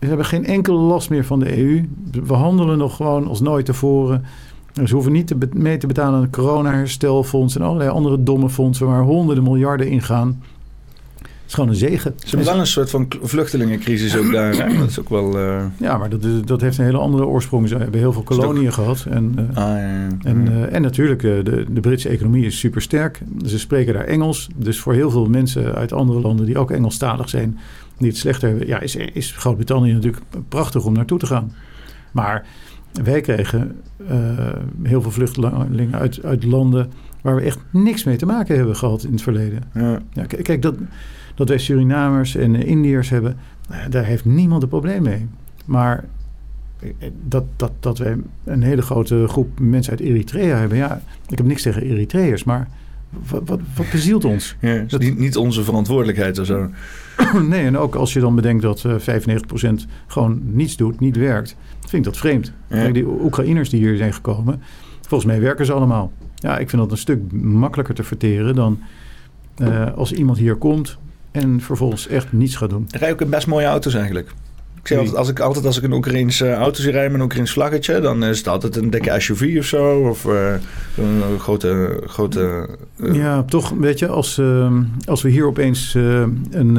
ze 0.00 0.06
hebben 0.06 0.26
geen 0.26 0.46
enkele 0.46 0.78
last 0.78 1.10
meer 1.10 1.24
van 1.24 1.38
de 1.38 1.58
EU. 1.58 1.88
We 2.24 2.34
handelen 2.34 2.78
nog 2.78 2.96
gewoon 2.96 3.26
als 3.26 3.40
nooit 3.40 3.64
tevoren. 3.64 4.24
Ze 4.84 4.94
hoeven 4.94 5.12
niet 5.12 5.26
te 5.26 5.36
mee 5.52 5.76
te 5.76 5.86
betalen 5.86 6.14
aan 6.14 6.22
het 6.22 6.30
corona-herstelfonds 6.30 7.56
en 7.56 7.62
allerlei 7.62 7.90
andere 7.90 8.22
domme 8.22 8.48
fondsen 8.48 8.86
waar 8.86 9.02
honderden 9.02 9.44
miljarden 9.44 9.88
in 9.88 10.02
gaan 10.02 10.42
is 11.50 11.56
gewoon 11.56 11.70
een 11.70 11.76
zegen. 11.76 12.14
Ze 12.18 12.36
hebben 12.36 12.52
wel 12.52 12.60
een 12.60 12.66
soort 12.66 12.90
van 12.90 13.08
vluchtelingencrisis 13.22 14.16
ook 14.16 14.32
daar. 14.32 14.56
Dat 14.78 14.88
is 14.88 15.00
ook 15.00 15.08
wel... 15.08 15.38
Uh... 15.38 15.64
Ja, 15.76 15.98
maar 15.98 16.08
dat, 16.08 16.46
dat 16.46 16.60
heeft 16.60 16.78
een 16.78 16.84
hele 16.84 16.98
andere 16.98 17.26
oorsprong. 17.26 17.68
Ze 17.68 17.76
hebben 17.76 18.00
heel 18.00 18.12
veel 18.12 18.22
koloniën 18.22 18.72
gehad. 18.72 19.06
En, 19.08 19.34
uh, 19.38 19.56
ah, 19.56 19.78
ja. 19.78 20.08
En, 20.22 20.46
uh, 20.46 20.74
en 20.74 20.82
natuurlijk, 20.82 21.20
de, 21.20 21.64
de 21.70 21.80
Britse 21.80 22.08
economie 22.08 22.46
is 22.46 22.58
super 22.58 22.82
sterk. 22.82 23.20
Ze 23.46 23.58
spreken 23.58 23.94
daar 23.94 24.04
Engels. 24.04 24.48
Dus 24.56 24.80
voor 24.80 24.94
heel 24.94 25.10
veel 25.10 25.26
mensen 25.28 25.74
uit 25.74 25.92
andere 25.92 26.20
landen 26.20 26.46
die 26.46 26.58
ook 26.58 26.70
Engelstalig 26.70 27.28
zijn... 27.28 27.58
die 27.98 28.08
het 28.08 28.16
slechter 28.16 28.48
hebben... 28.48 28.66
Ja, 28.66 28.80
is, 28.80 28.96
is 28.96 29.30
Groot-Brittannië 29.30 29.92
natuurlijk 29.92 30.22
prachtig 30.48 30.84
om 30.84 30.92
naartoe 30.92 31.18
te 31.18 31.26
gaan. 31.26 31.52
Maar 32.12 32.46
wij 33.02 33.20
kregen 33.20 33.76
heel 34.82 35.02
veel 35.02 35.10
vluchtelingen 35.10 35.94
uit, 35.94 36.22
uit 36.24 36.44
landen... 36.44 36.90
waar 37.22 37.34
we 37.34 37.42
echt 37.42 37.58
niks 37.70 38.04
mee 38.04 38.16
te 38.16 38.26
maken 38.26 38.56
hebben 38.56 38.76
gehad 38.76 39.04
in 39.04 39.12
het 39.12 39.22
verleden. 39.22 39.62
Ja. 39.74 40.00
ja 40.12 40.24
kijk, 40.24 40.62
dat 40.62 40.74
dat 41.40 41.48
wij 41.48 41.58
Surinamers 41.58 42.34
en 42.36 42.54
Indiërs 42.54 43.08
hebben, 43.08 43.36
nou 43.68 43.88
daar 43.88 44.04
heeft 44.04 44.24
niemand 44.24 44.62
een 44.62 44.68
probleem 44.68 45.02
mee. 45.02 45.26
Maar 45.64 46.04
dat, 47.24 47.44
dat, 47.56 47.72
dat 47.80 47.98
wij 47.98 48.16
een 48.44 48.62
hele 48.62 48.82
grote 48.82 49.24
groep 49.28 49.58
mensen 49.60 49.92
uit 49.92 50.00
Eritrea 50.00 50.56
hebben. 50.56 50.78
Ja, 50.78 51.02
ik 51.28 51.38
heb 51.38 51.46
niks 51.46 51.62
tegen 51.62 51.82
Eritreërs, 51.82 52.44
maar 52.44 52.68
wat, 53.28 53.42
wat, 53.44 53.60
wat 53.76 53.90
bezielt 53.90 54.24
ons? 54.24 54.56
Ja, 54.60 54.84
dat 54.88 55.02
is 55.02 55.14
niet 55.14 55.36
onze 55.36 55.64
verantwoordelijkheid 55.64 56.38
of 56.38 56.46
zo. 56.46 56.70
nee, 57.48 57.64
en 57.64 57.78
ook 57.78 57.94
als 57.94 58.12
je 58.12 58.20
dan 58.20 58.34
bedenkt 58.34 58.62
dat 58.62 58.84
uh, 58.86 58.94
95% 58.98 59.70
gewoon 60.06 60.40
niets 60.42 60.76
doet, 60.76 61.00
niet 61.00 61.16
werkt, 61.16 61.56
vind 61.80 61.92
ik 61.92 62.04
dat 62.04 62.16
vreemd. 62.16 62.52
Ja. 62.68 62.76
Kijk, 62.76 62.94
die 62.94 63.06
Oekraïners 63.06 63.70
die 63.70 63.80
hier 63.80 63.96
zijn 63.96 64.12
gekomen, 64.12 64.62
volgens 65.00 65.30
mij 65.30 65.40
werken 65.40 65.66
ze 65.66 65.72
allemaal. 65.72 66.12
Ja, 66.34 66.58
ik 66.58 66.70
vind 66.70 66.82
dat 66.82 66.90
een 66.90 66.98
stuk 66.98 67.32
makkelijker 67.32 67.94
te 67.94 68.02
verteren 68.02 68.54
dan 68.54 68.78
uh, 69.58 69.94
als 69.94 70.12
iemand 70.12 70.38
hier 70.38 70.56
komt 70.56 70.98
en 71.30 71.60
vervolgens 71.60 72.08
echt 72.08 72.32
niets 72.32 72.56
gaat 72.56 72.70
doen. 72.70 72.86
Rijden 72.90 73.20
ook 73.20 73.30
best 73.30 73.46
mooie 73.46 73.66
auto's 73.66 73.94
eigenlijk. 73.94 74.28
Ik 74.80 74.86
zeg 74.86 74.98
altijd, 74.98 75.16
als 75.16 75.28
ik 75.28 75.40
altijd 75.40 75.66
als 75.66 75.76
ik 75.76 75.82
een 75.82 75.92
Oekraïnse 75.92 76.52
auto 76.52 76.82
zie 76.82 76.90
rijden 76.90 77.10
met 77.10 77.20
een 77.20 77.26
Oekraïns 77.26 77.52
vlaggetje, 77.52 78.00
dan 78.00 78.24
is 78.24 78.38
het 78.38 78.48
altijd 78.48 78.76
een 78.76 78.90
dikke 78.90 79.20
SUV 79.20 79.56
of 79.58 79.64
zo. 79.64 80.08
Of 80.08 80.24
uh, 80.24 80.54
een 80.96 81.38
grote. 81.38 82.02
grote 82.06 82.68
uh... 82.96 83.14
Ja, 83.14 83.42
toch, 83.42 83.70
weet 83.70 83.98
je, 83.98 84.08
als, 84.08 84.38
uh, 84.38 84.76
als 85.04 85.22
we 85.22 85.30
hier 85.30 85.46
opeens 85.46 85.94
een, 85.94 86.76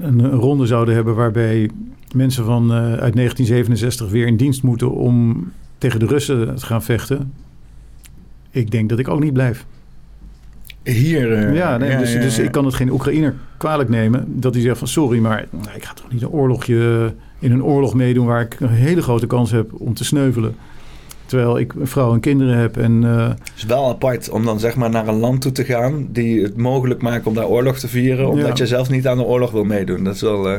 een 0.00 0.30
ronde 0.30 0.66
zouden 0.66 0.94
hebben 0.94 1.14
waarbij 1.14 1.70
mensen 2.14 2.44
van 2.44 2.72
uit 2.72 3.14
1967 3.14 4.10
weer 4.10 4.26
in 4.26 4.36
dienst 4.36 4.62
moeten 4.62 4.90
om 4.90 5.44
tegen 5.78 6.00
de 6.00 6.06
Russen 6.06 6.54
te 6.54 6.66
gaan 6.66 6.82
vechten. 6.82 7.32
Ik 8.50 8.70
denk 8.70 8.88
dat 8.88 8.98
ik 8.98 9.08
ook 9.08 9.20
niet 9.20 9.32
blijf. 9.32 9.66
Hier. 10.84 11.30
Uh, 11.30 11.56
ja, 11.56 11.76
nee, 11.76 11.96
dus, 11.96 12.12
dus 12.12 12.38
ik 12.38 12.52
kan 12.52 12.64
het 12.64 12.74
geen 12.74 12.90
Oekraïner 12.90 13.34
kwalijk 13.56 13.88
nemen 13.88 14.24
dat 14.26 14.54
hij 14.54 14.62
zegt 14.62 14.78
van 14.78 14.88
sorry, 14.88 15.18
maar 15.18 15.46
ik 15.74 15.84
ga 15.84 15.92
toch 15.94 16.12
niet 16.12 16.22
een 16.22 16.28
oorlogje 16.28 17.12
in 17.38 17.52
een 17.52 17.64
oorlog 17.64 17.94
meedoen 17.94 18.26
waar 18.26 18.40
ik 18.40 18.60
een 18.60 18.68
hele 18.68 19.02
grote 19.02 19.26
kans 19.26 19.50
heb 19.50 19.72
om 19.72 19.94
te 19.94 20.04
sneuvelen. 20.04 20.54
Terwijl 21.34 21.58
ik 21.58 21.72
een 21.74 21.86
vrouw 21.86 22.12
en 22.12 22.20
kinderen 22.20 22.58
heb. 22.58 22.76
En, 22.76 23.02
uh, 23.02 23.28
het 23.28 23.52
is 23.56 23.64
wel 23.64 23.88
apart 23.88 24.28
om 24.28 24.44
dan 24.44 24.60
zeg 24.60 24.76
maar 24.76 24.90
naar 24.90 25.08
een 25.08 25.18
land 25.18 25.40
toe 25.40 25.52
te 25.52 25.64
gaan 25.64 26.06
die 26.10 26.42
het 26.42 26.56
mogelijk 26.56 27.02
maakt 27.02 27.26
om 27.26 27.34
daar 27.34 27.46
oorlog 27.46 27.78
te 27.78 27.88
vieren. 27.88 28.28
Omdat 28.28 28.58
je 28.58 28.66
zelf 28.66 28.90
niet 28.90 29.06
aan 29.06 29.16
de 29.16 29.22
oorlog 29.22 29.50
wil 29.50 29.64
meedoen. 29.64 30.04
Dat 30.04 30.14
is 30.14 30.20
wel. 30.20 30.52
Uh... 30.52 30.58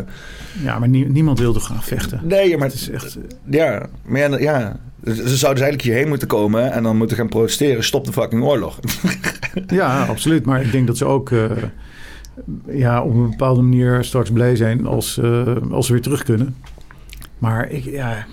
Ja, 0.64 0.80
maar 0.80 0.88
niemand 0.88 1.40
wil 1.40 1.54
toch 1.54 1.66
gaan 1.66 1.84
vechten. 1.84 2.22
Nee, 2.24 2.58
maar 2.58 2.68
het 2.68 2.76
is 2.76 2.90
echt. 2.90 3.18
ja, 3.50 3.86
maar 4.06 4.20
ja, 4.20 4.38
ja, 4.38 4.80
ze 5.04 5.14
zouden 5.14 5.34
dus 5.34 5.42
eigenlijk 5.42 5.82
hierheen 5.82 6.08
moeten 6.08 6.28
komen 6.28 6.72
en 6.72 6.84
dan 6.84 6.98
moeten 6.98 7.18
gaan 7.18 7.30
protesteren. 7.30 7.84
Stop 7.84 8.06
de 8.06 8.14
fucking 8.14 8.44
oorlog. 8.44 8.80
ja, 9.68 10.06
absoluut. 10.06 10.46
Maar 10.46 10.62
ik 10.62 10.72
denk 10.72 10.88
dat 10.88 10.98
ze 10.98 11.06
ook 11.06 11.30
uh, 11.30 11.52
ja, 12.68 13.04
op 13.04 13.14
een 13.14 13.30
bepaalde 13.30 13.62
manier 13.62 14.04
straks 14.04 14.32
blij 14.32 14.56
zijn 14.56 14.86
als, 14.86 15.18
uh, 15.18 15.56
als 15.72 15.86
ze 15.86 15.92
weer 15.92 16.02
terug 16.02 16.24
kunnen. 16.24 16.56
Maar 17.38 17.70
ik, 17.70 17.84
ja, 17.84 18.26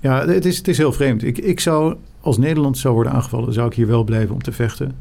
ja 0.00 0.26
het, 0.26 0.44
is, 0.44 0.56
het 0.56 0.68
is 0.68 0.78
heel 0.78 0.92
vreemd. 0.92 1.24
Ik, 1.24 1.38
ik 1.38 1.60
zou, 1.60 1.96
als 2.20 2.38
Nederland 2.38 2.78
zou 2.78 2.94
worden 2.94 3.12
aangevallen, 3.12 3.52
zou 3.52 3.66
ik 3.66 3.74
hier 3.74 3.86
wel 3.86 4.04
blijven 4.04 4.34
om 4.34 4.42
te 4.42 4.52
vechten. 4.52 4.92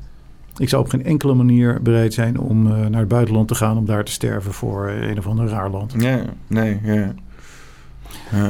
Ik 0.57 0.69
zou 0.69 0.84
op 0.84 0.90
geen 0.90 1.06
enkele 1.06 1.34
manier 1.34 1.82
bereid 1.82 2.14
zijn 2.14 2.40
om 2.40 2.68
uh, 2.68 2.86
naar 2.86 2.99
het 2.99 3.07
buitenland 3.07 3.48
te 3.48 3.56
gaan 3.56 3.78
om 3.78 3.86
daar 3.86 4.03
te 4.03 4.11
sterven 4.11 4.53
voor 4.53 4.90
een 4.90 5.18
of 5.18 5.28
ander 5.28 5.48
raar 5.48 5.69
land. 5.69 5.94
Ja, 5.98 6.22
nee, 6.48 6.80
ja. 6.84 7.14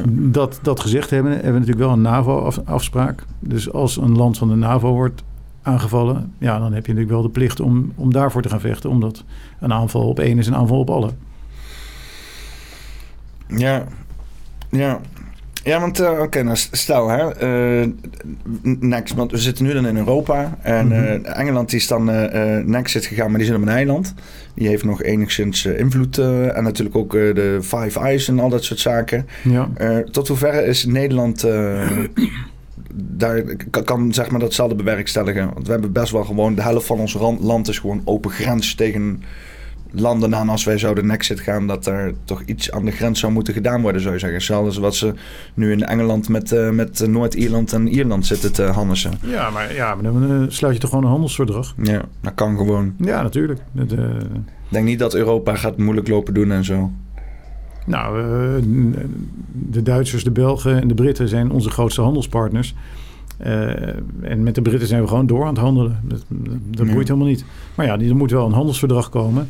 Dat, 0.10 0.60
dat 0.62 0.80
gezegd 0.80 1.10
hebben, 1.10 1.32
hebben 1.32 1.54
we 1.54 1.60
natuurlijk 1.60 1.86
wel 1.86 1.92
een 1.92 2.02
NAVO-afspraak. 2.02 3.24
Dus 3.40 3.72
als 3.72 3.98
een 3.98 4.16
land 4.16 4.38
van 4.38 4.48
de 4.48 4.56
NAVO 4.56 4.92
wordt 4.92 5.24
aangevallen, 5.62 6.34
ja, 6.38 6.60
dan 6.60 6.74
heb 6.74 6.86
je 6.86 6.94
natuurlijk 6.94 7.10
wel 7.10 7.22
de 7.22 7.30
plicht 7.30 7.60
om, 7.60 7.92
om 7.96 8.14
daarvoor 8.14 8.42
te 8.42 8.50
gaan 8.50 8.60
vechten. 8.60 8.90
Omdat 8.90 9.24
een 9.60 9.74
aanval 9.74 10.08
op 10.08 10.20
één 10.20 10.38
is 10.38 10.48
een 10.48 10.56
aanval 10.56 10.80
op 10.80 10.90
alle. 10.90 11.10
Ja, 13.48 13.84
ja. 14.70 15.00
Ja, 15.68 15.80
want 15.80 16.00
uh, 16.00 16.22
oké, 16.22 16.44
nou 16.44 16.58
stel 16.72 17.10
hè, 17.10 17.44
uh, 17.82 17.88
next, 18.62 19.14
want 19.16 19.32
we 19.32 19.38
zitten 19.38 19.66
nu 19.66 19.74
dan 19.74 19.88
in 19.88 19.98
Europa 19.98 20.58
en 20.62 20.86
mm 20.86 20.92
-hmm. 20.92 21.26
uh, 21.26 21.40
Engeland 21.40 21.70
die 21.70 21.80
is 21.80 21.88
dan 21.88 22.06
next 22.66 22.92
zit 22.92 23.06
gegaan, 23.06 23.30
maar 23.30 23.38
die 23.38 23.48
zit 23.48 23.56
op 23.56 23.62
een 23.62 23.70
eiland. 23.70 24.14
Die 24.54 24.68
heeft 24.68 24.84
nog 24.84 25.04
enigszins 25.04 25.66
invloed 25.66 26.18
en 26.18 26.64
natuurlijk 26.64 26.96
ook 26.96 27.12
de 27.12 27.60
Five 27.62 28.00
Eyes 28.00 28.28
en 28.28 28.40
al 28.40 28.50
dat 28.50 28.64
soort 28.64 28.80
zaken. 28.80 29.28
Ja. 29.44 29.70
tot 30.12 30.28
hoeverre 30.28 30.66
is 30.66 30.86
Nederland 30.86 31.42
daar 32.94 33.42
kan, 33.70 33.84
kan, 33.84 34.14
zeg 34.14 34.30
maar 34.30 34.40
datzelfde 34.40 34.76
bewerkstelligen? 34.76 35.54
Want 35.54 35.66
we 35.66 35.72
hebben 35.72 35.92
best 35.92 36.12
wel 36.12 36.24
gewoon 36.24 36.56
de 36.56 36.62
helft 36.62 36.86
van 36.86 37.00
ons 37.00 37.18
land 37.40 37.68
is 37.68 37.80
gewoon 37.80 38.02
open 38.06 38.32
grens 38.32 38.76
tegen 38.76 39.22
landen 39.92 40.36
aan 40.36 40.50
als 40.50 40.64
wij 40.64 40.78
zouden 40.78 41.06
Nexit 41.06 41.40
gaan, 41.40 41.68
dat 41.68 41.86
er 41.86 42.14
toch 42.24 42.42
iets 42.46 42.72
aan 42.72 42.86
de 42.86 42.92
grens 42.92 43.20
zou 43.20 43.32
moeten 43.32 43.54
gedaan 43.54 43.82
worden, 43.82 44.02
zou 44.02 44.14
je 44.14 44.20
zeggen. 44.20 44.42
Zelfs 44.42 44.78
wat 44.78 44.96
ze 44.96 45.14
nu 45.54 45.72
in 45.72 45.84
Engeland 45.84 46.30
met, 46.30 46.52
uh, 46.52 46.70
met 46.70 47.08
Noord-Ierland 47.08 47.74
en 47.74 47.88
Ierland 47.88 48.26
zitten 48.26 48.54
te 48.54 48.64
hannissen. 48.64 49.12
Ja, 49.22 49.50
maar, 49.50 49.74
ja, 49.74 49.96
maar 49.96 50.04
dan 50.04 50.32
uh, 50.32 50.46
sluit 50.48 50.74
je 50.74 50.80
toch 50.80 50.90
gewoon 50.90 51.06
een 51.06 51.12
handelsverdrag? 51.12 51.76
Ja, 51.82 52.02
dat 52.22 52.34
kan 52.36 52.58
gewoon. 52.58 52.94
Ja, 52.98 53.22
natuurlijk. 53.22 53.60
Uh... 53.76 53.84
Ik 54.68 54.74
denk 54.74 54.86
niet 54.86 55.00
dat 55.00 55.16
Europa 55.16 55.56
gaat 55.56 55.78
moeilijk 55.78 56.08
lopen 56.08 56.34
doen 56.34 56.52
en 56.52 56.64
zo. 56.64 56.92
Nou, 57.86 58.22
de 59.52 59.82
Duitsers, 59.84 60.24
de 60.24 60.32
Belgen 60.32 60.82
en 60.82 60.88
de 60.88 60.94
Britten 60.94 61.28
zijn 61.28 61.52
onze 61.52 61.70
grootste 61.70 62.02
handelspartners. 62.02 62.76
Uh, 63.46 63.88
en 64.22 64.44
met 64.44 64.56
de 64.56 64.62
Britten 64.62 64.88
zijn 64.88 65.02
we 65.02 65.08
gewoon 65.08 65.28
door 65.28 65.42
aan 65.42 65.54
het 65.54 65.58
handelen. 65.58 66.00
Dat, 66.04 66.26
dat 66.70 66.92
boeit 66.92 67.08
helemaal 67.08 67.28
niet. 67.28 67.46
Maar 67.76 67.86
ja, 67.86 68.00
er 68.00 68.16
moet 68.16 68.32
wel 68.32 68.46
een 68.46 68.54
handelsverdrag 68.54 69.10
komen. 69.10 69.50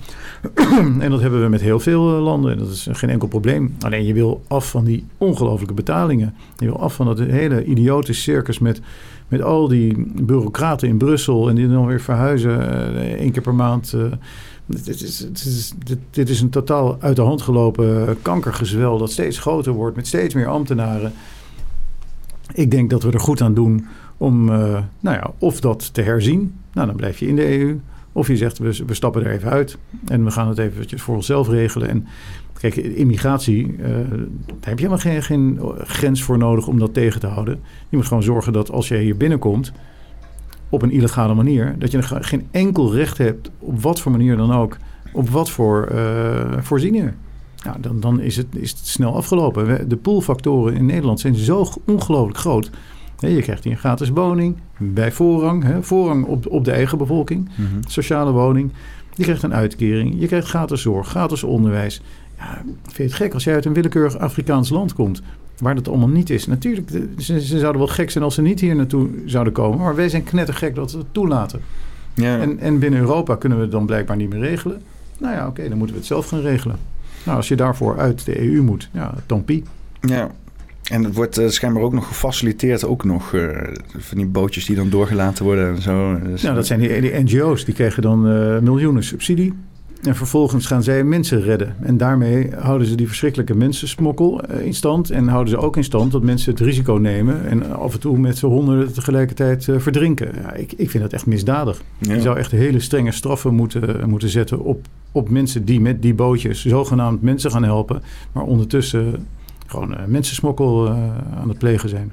en 0.99 1.09
dat 1.09 1.21
hebben 1.21 1.41
we 1.41 1.49
met 1.49 1.61
heel 1.61 1.79
veel 1.79 2.15
uh, 2.15 2.23
landen. 2.23 2.57
Dat 2.57 2.69
is 2.69 2.87
geen 2.91 3.09
enkel 3.09 3.27
probleem. 3.27 3.75
Alleen 3.79 4.05
je 4.05 4.13
wil 4.13 4.43
af 4.47 4.69
van 4.69 4.83
die 4.83 5.05
ongelofelijke 5.17 5.73
betalingen. 5.73 6.33
Je 6.57 6.65
wil 6.65 6.79
af 6.79 6.95
van 6.95 7.05
dat 7.05 7.19
hele 7.19 7.65
idiote 7.65 8.13
circus 8.13 8.59
met, 8.59 8.81
met 9.27 9.41
al 9.41 9.67
die 9.67 10.11
bureaucraten 10.21 10.87
in 10.87 10.97
Brussel. 10.97 11.49
En 11.49 11.55
die 11.55 11.67
dan 11.67 11.85
weer 11.85 12.01
verhuizen 12.01 12.59
uh, 12.59 13.13
één 13.13 13.31
keer 13.31 13.41
per 13.41 13.55
maand. 13.55 13.95
Dit 14.65 14.87
is, 14.87 15.17
dit, 15.17 15.45
is, 15.45 15.73
dit, 15.85 15.97
dit 16.09 16.29
is 16.29 16.41
een 16.41 16.49
totaal 16.49 16.97
uit 16.99 17.15
de 17.15 17.21
hand 17.21 17.41
gelopen 17.41 18.17
kankergezwel 18.21 18.97
dat 18.97 19.11
steeds 19.11 19.39
groter 19.39 19.73
wordt 19.73 19.95
met 19.95 20.07
steeds 20.07 20.33
meer 20.33 20.47
ambtenaren. 20.47 21.13
Ik 22.57 22.71
denk 22.71 22.89
dat 22.89 23.03
we 23.03 23.11
er 23.11 23.19
goed 23.19 23.41
aan 23.41 23.53
doen 23.53 23.85
om, 24.17 24.49
uh, 24.49 24.55
nou 24.99 25.15
ja, 25.15 25.31
of 25.37 25.59
dat 25.59 25.93
te 25.93 26.01
herzien. 26.01 26.53
Nou, 26.73 26.87
dan 26.87 26.95
blijf 26.95 27.19
je 27.19 27.27
in 27.27 27.35
de 27.35 27.59
EU. 27.59 27.79
Of 28.11 28.27
je 28.27 28.37
zegt, 28.37 28.57
we, 28.57 28.83
we 28.85 28.93
stappen 28.93 29.25
er 29.25 29.31
even 29.31 29.49
uit 29.49 29.77
en 30.07 30.23
we 30.23 30.31
gaan 30.31 30.47
het 30.47 30.57
eventjes 30.57 31.01
voor 31.01 31.15
onszelf 31.15 31.49
regelen. 31.49 31.89
En 31.89 32.07
kijk, 32.59 32.75
immigratie, 32.75 33.67
uh, 33.67 33.79
daar 33.79 34.69
heb 34.69 34.79
je 34.79 34.87
helemaal 34.87 34.97
geen, 34.97 35.23
geen 35.23 35.59
grens 35.77 36.23
voor 36.23 36.37
nodig 36.37 36.67
om 36.67 36.79
dat 36.79 36.93
tegen 36.93 37.19
te 37.19 37.27
houden. 37.27 37.59
Je 37.89 37.97
moet 37.97 38.05
gewoon 38.05 38.23
zorgen 38.23 38.53
dat 38.53 38.71
als 38.71 38.87
je 38.87 38.97
hier 38.97 39.17
binnenkomt 39.17 39.71
op 40.69 40.81
een 40.81 40.91
illegale 40.91 41.33
manier, 41.33 41.75
dat 41.79 41.91
je 41.91 42.03
geen 42.03 42.47
enkel 42.51 42.93
recht 42.93 43.17
hebt, 43.17 43.51
op 43.59 43.81
wat 43.81 43.99
voor 43.99 44.11
manier 44.11 44.37
dan 44.37 44.53
ook, 44.53 44.77
op 45.13 45.29
wat 45.29 45.49
voor 45.49 45.89
uh, 45.91 46.57
voorzieningen. 46.59 47.15
Nou, 47.65 47.81
dan, 47.81 47.99
dan 47.99 48.19
is, 48.19 48.35
het, 48.35 48.47
is 48.51 48.69
het 48.69 48.87
snel 48.87 49.15
afgelopen. 49.15 49.89
De 49.89 49.97
poolfactoren 49.97 50.73
in 50.73 50.85
Nederland 50.85 51.19
zijn 51.19 51.35
zo 51.35 51.67
ongelooflijk 51.85 52.37
groot. 52.37 52.69
Je 53.19 53.41
krijgt 53.41 53.63
hier 53.63 53.73
een 53.73 53.79
gratis 53.79 54.09
woning 54.09 54.55
bij 54.77 55.11
voorrang. 55.11 55.63
Hè, 55.63 55.83
voorrang 55.83 56.25
op, 56.25 56.47
op 56.47 56.65
de 56.65 56.71
eigen 56.71 56.97
bevolking. 56.97 57.49
Mm 57.55 57.65
-hmm. 57.65 57.79
Sociale 57.87 58.31
woning. 58.31 58.71
Je 59.15 59.23
krijgt 59.23 59.43
een 59.43 59.53
uitkering. 59.53 60.15
Je 60.19 60.27
krijgt 60.27 60.47
gratis 60.47 60.81
zorg, 60.81 61.07
gratis 61.07 61.43
onderwijs. 61.43 62.01
Ja, 62.37 62.61
vind 62.83 62.95
je 62.95 63.03
het 63.03 63.13
gek 63.13 63.33
als 63.33 63.43
jij 63.43 63.53
uit 63.53 63.65
een 63.65 63.73
willekeurig 63.73 64.17
Afrikaans 64.17 64.69
land 64.69 64.93
komt... 64.93 65.21
waar 65.57 65.75
dat 65.75 65.87
allemaal 65.87 66.07
niet 66.07 66.29
is. 66.29 66.47
Natuurlijk, 66.47 66.89
ze, 67.17 67.41
ze 67.41 67.59
zouden 67.59 67.81
wel 67.81 67.91
gek 67.91 68.11
zijn 68.11 68.23
als 68.23 68.35
ze 68.35 68.41
niet 68.41 68.59
hier 68.59 68.75
naartoe 68.75 69.09
zouden 69.25 69.53
komen... 69.53 69.79
maar 69.79 69.95
wij 69.95 70.09
zijn 70.09 70.23
knettergek 70.23 70.75
dat 70.75 70.91
we 70.91 70.97
het 70.97 71.07
toelaten. 71.11 71.61
Ja. 72.13 72.39
En, 72.39 72.59
en 72.59 72.79
binnen 72.79 72.99
Europa 72.99 73.35
kunnen 73.35 73.57
we 73.57 73.63
het 73.63 73.73
dan 73.73 73.85
blijkbaar 73.85 74.15
niet 74.15 74.29
meer 74.29 74.39
regelen. 74.39 74.81
Nou 75.17 75.35
ja, 75.35 75.47
oké, 75.47 75.69
dan 75.69 75.77
moeten 75.77 75.95
we 75.95 76.01
het 76.01 76.09
zelf 76.09 76.27
gaan 76.27 76.41
regelen. 76.41 76.77
Nou, 77.25 77.37
als 77.37 77.47
je 77.47 77.55
daarvoor 77.55 77.99
uit 77.99 78.25
de 78.25 78.41
EU 78.41 78.61
moet, 78.61 78.89
ja, 78.91 79.13
tompie. 79.25 79.63
Ja, 80.01 80.31
en 80.91 81.03
het 81.03 81.13
wordt 81.13 81.39
uh, 81.39 81.49
schijnbaar 81.49 81.83
ook 81.83 81.93
nog 81.93 82.07
gefaciliteerd, 82.07 82.85
ook 82.85 83.03
nog 83.03 83.33
uh, 83.33 83.57
van 83.97 84.17
die 84.17 84.27
bootjes 84.27 84.65
die 84.65 84.75
dan 84.75 84.89
doorgelaten 84.89 85.45
worden 85.45 85.75
en 85.75 85.81
zo. 85.81 86.19
Dus, 86.19 86.41
nou, 86.41 86.55
dat 86.55 86.67
zijn 86.67 86.79
die, 86.79 87.01
die 87.01 87.23
NGO's, 87.23 87.65
die 87.65 87.73
kregen 87.73 88.01
dan 88.01 88.27
uh, 88.27 88.59
miljoenen 88.59 89.03
subsidie. 89.03 89.53
En 90.03 90.15
vervolgens 90.15 90.65
gaan 90.65 90.83
zij 90.83 91.03
mensen 91.03 91.41
redden. 91.41 91.75
En 91.79 91.97
daarmee 91.97 92.49
houden 92.55 92.87
ze 92.87 92.95
die 92.95 93.07
verschrikkelijke 93.07 93.55
mensensmokkel 93.55 94.41
in 94.45 94.73
stand. 94.73 95.09
En 95.09 95.27
houden 95.27 95.53
ze 95.53 95.59
ook 95.59 95.77
in 95.77 95.83
stand 95.83 96.11
dat 96.11 96.23
mensen 96.23 96.51
het 96.51 96.61
risico 96.61 96.93
nemen. 96.93 97.45
En 97.45 97.75
af 97.75 97.93
en 97.93 97.99
toe 97.99 98.17
met 98.17 98.37
z'n 98.37 98.45
honderden 98.45 98.93
tegelijkertijd 98.93 99.67
verdrinken. 99.77 100.31
Ja, 100.41 100.53
ik, 100.53 100.73
ik 100.73 100.89
vind 100.89 101.03
dat 101.03 101.13
echt 101.13 101.25
misdadig. 101.25 101.81
Ja. 101.97 102.13
Je 102.13 102.21
zou 102.21 102.37
echt 102.37 102.51
hele 102.51 102.79
strenge 102.79 103.11
straffen 103.11 103.53
moeten, 103.53 104.09
moeten 104.09 104.29
zetten 104.29 104.59
op, 104.59 104.85
op 105.11 105.29
mensen 105.29 105.65
die 105.65 105.81
met 105.81 106.01
die 106.01 106.13
bootjes 106.13 106.65
zogenaamd 106.65 107.21
mensen 107.21 107.51
gaan 107.51 107.63
helpen. 107.63 108.01
Maar 108.31 108.43
ondertussen 108.43 109.27
gewoon 109.65 109.91
uh, 109.91 110.05
mensensmokkel 110.05 110.89
aan 111.35 111.49
het 111.49 111.57
plegen 111.57 111.89
zijn. 111.89 112.11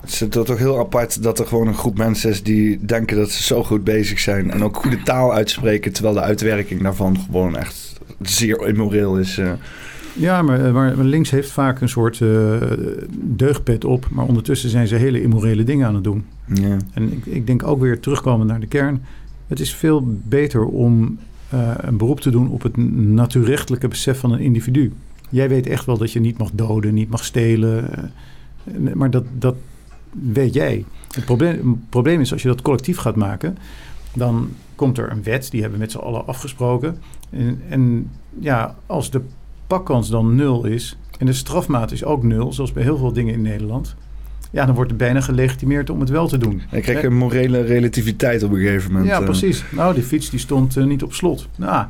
Het 0.00 0.10
is 0.10 0.24
toch 0.30 0.58
heel 0.58 0.78
apart 0.78 1.22
dat 1.22 1.38
er 1.38 1.46
gewoon 1.46 1.66
een 1.66 1.74
groep 1.74 1.98
mensen 1.98 2.30
is 2.30 2.42
die 2.42 2.84
denken 2.84 3.16
dat 3.16 3.30
ze 3.30 3.42
zo 3.42 3.64
goed 3.64 3.84
bezig 3.84 4.18
zijn. 4.18 4.50
En 4.50 4.64
ook 4.64 4.76
goede 4.76 5.02
taal 5.02 5.32
uitspreken, 5.32 5.92
terwijl 5.92 6.14
de 6.14 6.20
uitwerking 6.20 6.82
daarvan 6.82 7.18
gewoon 7.18 7.56
echt 7.56 8.00
zeer 8.20 8.68
immoreel 8.68 9.18
is. 9.18 9.38
Uh. 9.38 9.52
Ja, 10.12 10.42
maar, 10.42 10.72
maar, 10.72 10.96
links 10.96 11.30
heeft 11.30 11.50
vaak 11.50 11.80
een 11.80 11.88
soort 11.88 12.20
uh, 12.20 12.56
deugdpet 13.12 13.84
op. 13.84 14.06
Maar 14.10 14.24
ondertussen 14.24 14.70
zijn 14.70 14.86
ze 14.86 14.94
hele 14.94 15.22
immorele 15.22 15.64
dingen 15.64 15.86
aan 15.86 15.94
het 15.94 16.04
doen. 16.04 16.24
Ja. 16.54 16.76
En 16.92 17.12
ik, 17.12 17.26
ik 17.26 17.46
denk 17.46 17.66
ook 17.66 17.80
weer 17.80 18.00
terugkomen 18.00 18.46
naar 18.46 18.60
de 18.60 18.66
kern. 18.66 19.02
Het 19.46 19.60
is 19.60 19.74
veel 19.74 20.02
beter 20.22 20.64
om 20.64 21.18
uh, 21.54 21.70
een 21.76 21.96
beroep 21.96 22.20
te 22.20 22.30
doen 22.30 22.48
op 22.48 22.62
het 22.62 22.76
natuurrechtelijke 22.96 23.88
besef 23.88 24.18
van 24.18 24.32
een 24.32 24.40
individu. 24.40 24.92
Jij 25.30 25.48
weet 25.48 25.66
echt 25.66 25.84
wel 25.84 25.98
dat 25.98 26.12
je 26.12 26.20
niet 26.20 26.38
mag 26.38 26.50
doden, 26.52 26.94
niet 26.94 27.10
mag 27.10 27.24
stelen. 27.24 27.90
maar 28.94 29.10
dat, 29.10 29.24
dat 29.38 29.54
weet 30.10 30.54
jij. 30.54 30.84
Het 31.14 31.24
probleem, 31.24 31.70
het 31.70 31.88
probleem 31.88 32.20
is 32.20 32.32
als 32.32 32.42
je 32.42 32.48
dat 32.48 32.62
collectief 32.62 32.98
gaat 32.98 33.16
maken, 33.16 33.58
dan 34.14 34.50
komt 34.74 34.98
er 34.98 35.10
een 35.10 35.22
wet, 35.22 35.50
die 35.50 35.60
hebben 35.60 35.78
we 35.78 35.84
met 35.84 35.92
z'n 35.92 35.98
allen 35.98 36.26
afgesproken. 36.26 36.98
En, 37.30 37.62
en 37.68 38.10
ja, 38.38 38.76
als 38.86 39.10
de 39.10 39.20
pakkans 39.66 40.08
dan 40.10 40.34
nul 40.34 40.64
is 40.64 40.96
en 41.18 41.26
de 41.26 41.32
strafmaat 41.32 41.92
is 41.92 42.04
ook 42.04 42.22
nul, 42.22 42.52
zoals 42.52 42.72
bij 42.72 42.82
heel 42.82 42.96
veel 42.96 43.12
dingen 43.12 43.34
in 43.34 43.42
Nederland, 43.42 43.94
ja, 44.50 44.66
dan 44.66 44.74
wordt 44.74 44.90
het 44.90 44.98
bijna 44.98 45.20
gelegitimeerd 45.20 45.90
om 45.90 46.00
het 46.00 46.08
wel 46.08 46.28
te 46.28 46.38
doen. 46.38 46.62
Je 46.70 46.80
krijgt 46.80 47.04
een 47.04 47.16
morele 47.16 47.60
relativiteit 47.60 48.42
op 48.42 48.50
een 48.50 48.58
gegeven 48.58 48.92
moment. 48.92 49.10
Ja, 49.10 49.18
eh. 49.18 49.24
precies. 49.24 49.64
Nou, 49.70 49.94
die 49.94 50.02
fiets 50.02 50.30
die 50.30 50.40
stond 50.40 50.76
uh, 50.76 50.84
niet 50.84 51.02
op 51.02 51.12
slot. 51.12 51.48
Nou, 51.56 51.86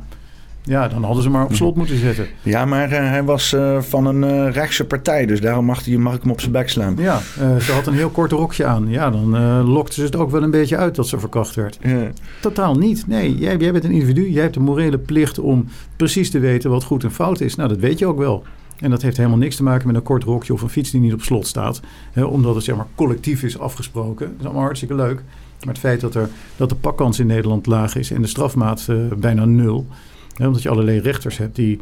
ja, 0.63 0.87
dan 0.87 1.03
hadden 1.03 1.23
ze 1.23 1.29
maar 1.29 1.45
op 1.45 1.53
slot 1.53 1.75
moeten 1.75 1.97
zetten. 1.97 2.27
Ja, 2.41 2.65
maar 2.65 2.91
uh, 2.91 2.97
hij 2.97 3.23
was 3.23 3.53
uh, 3.53 3.81
van 3.81 4.05
een 4.05 4.23
uh, 4.23 4.51
rechtse 4.51 4.85
partij, 4.85 5.25
dus 5.25 5.41
daarom 5.41 5.65
mag, 5.65 5.85
hij, 5.85 5.97
mag 5.97 6.15
ik 6.15 6.21
hem 6.21 6.31
op 6.31 6.39
zijn 6.39 6.51
bek 6.51 6.69
slaan. 6.69 6.95
Ja, 6.97 7.19
ze 7.59 7.71
had 7.71 7.87
een 7.87 7.93
heel 7.93 8.09
kort 8.09 8.31
rokje 8.31 8.65
aan. 8.65 8.89
Ja, 8.89 9.09
dan 9.09 9.29
lokte 9.61 9.93
ze 9.93 10.03
het 10.03 10.15
ook 10.15 10.31
wel 10.31 10.43
een 10.43 10.51
beetje 10.51 10.77
uit 10.77 10.95
dat 10.95 11.07
ze 11.07 11.19
verkracht 11.19 11.55
werd. 11.55 11.77
Ja. 11.81 12.11
Totaal 12.41 12.75
niet. 12.75 13.07
Nee, 13.07 13.35
jij, 13.35 13.57
jij 13.57 13.71
bent 13.71 13.83
een 13.83 13.91
individu. 13.91 14.29
Jij 14.29 14.41
hebt 14.41 14.53
de 14.53 14.59
morele 14.59 14.97
plicht 14.97 15.39
om 15.39 15.65
precies 15.95 16.29
te 16.29 16.39
weten 16.39 16.69
wat 16.69 16.83
goed 16.83 17.03
en 17.03 17.11
fout 17.11 17.41
is. 17.41 17.55
Nou, 17.55 17.69
dat 17.69 17.77
weet 17.77 17.99
je 17.99 18.05
ook 18.05 18.17
wel. 18.17 18.43
En 18.79 18.89
dat 18.89 19.01
heeft 19.01 19.17
helemaal 19.17 19.37
niks 19.37 19.55
te 19.55 19.63
maken 19.63 19.87
met 19.87 19.95
een 19.95 20.03
kort 20.03 20.23
rokje 20.23 20.53
of 20.53 20.61
een 20.61 20.69
fiets 20.69 20.91
die 20.91 21.01
niet 21.01 21.13
op 21.13 21.21
slot 21.21 21.47
staat. 21.47 21.81
Hè, 22.11 22.23
omdat 22.23 22.55
het 22.55 22.63
zeg 22.63 22.75
maar 22.75 22.87
collectief 22.95 23.43
is 23.43 23.59
afgesproken. 23.59 24.27
Dat 24.27 24.39
is 24.39 24.45
allemaal 24.45 24.63
hartstikke 24.63 24.95
leuk. 24.95 25.21
Maar 25.59 25.73
het 25.73 25.83
feit 25.83 26.01
dat, 26.01 26.15
er, 26.15 26.29
dat 26.55 26.69
de 26.69 26.75
pakkans 26.75 27.19
in 27.19 27.27
Nederland 27.27 27.65
laag 27.65 27.95
is 27.95 28.11
en 28.11 28.21
de 28.21 28.27
strafmaat 28.27 28.87
bijna 29.17 29.45
nul 29.45 29.87
omdat 30.37 30.61
je 30.61 30.69
allerlei 30.69 30.99
rechters 30.99 31.37
hebt 31.37 31.55
die 31.55 31.79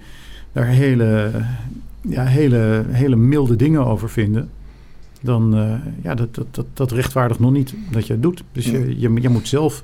daar 0.52 0.66
hele, 0.66 1.32
ja, 2.02 2.26
hele, 2.26 2.86
hele 2.90 3.16
milde 3.16 3.56
dingen 3.56 3.86
over 3.86 4.10
vinden. 4.10 4.50
Dan 5.22 5.58
uh, 5.58 5.74
ja, 6.04 6.16
dat, 6.16 6.36
dat, 6.36 6.46
dat, 6.52 6.66
dat 6.74 6.92
rechtvaardigt 6.92 7.40
nog 7.40 7.52
niet 7.52 7.74
dat 7.92 8.08
je 8.08 8.14
het 8.14 8.22
doet. 8.22 8.44
Dus 8.52 8.66
je, 8.66 9.00
je, 9.00 9.14
je 9.22 9.30
moet 9.30 9.48
zelf 9.48 9.82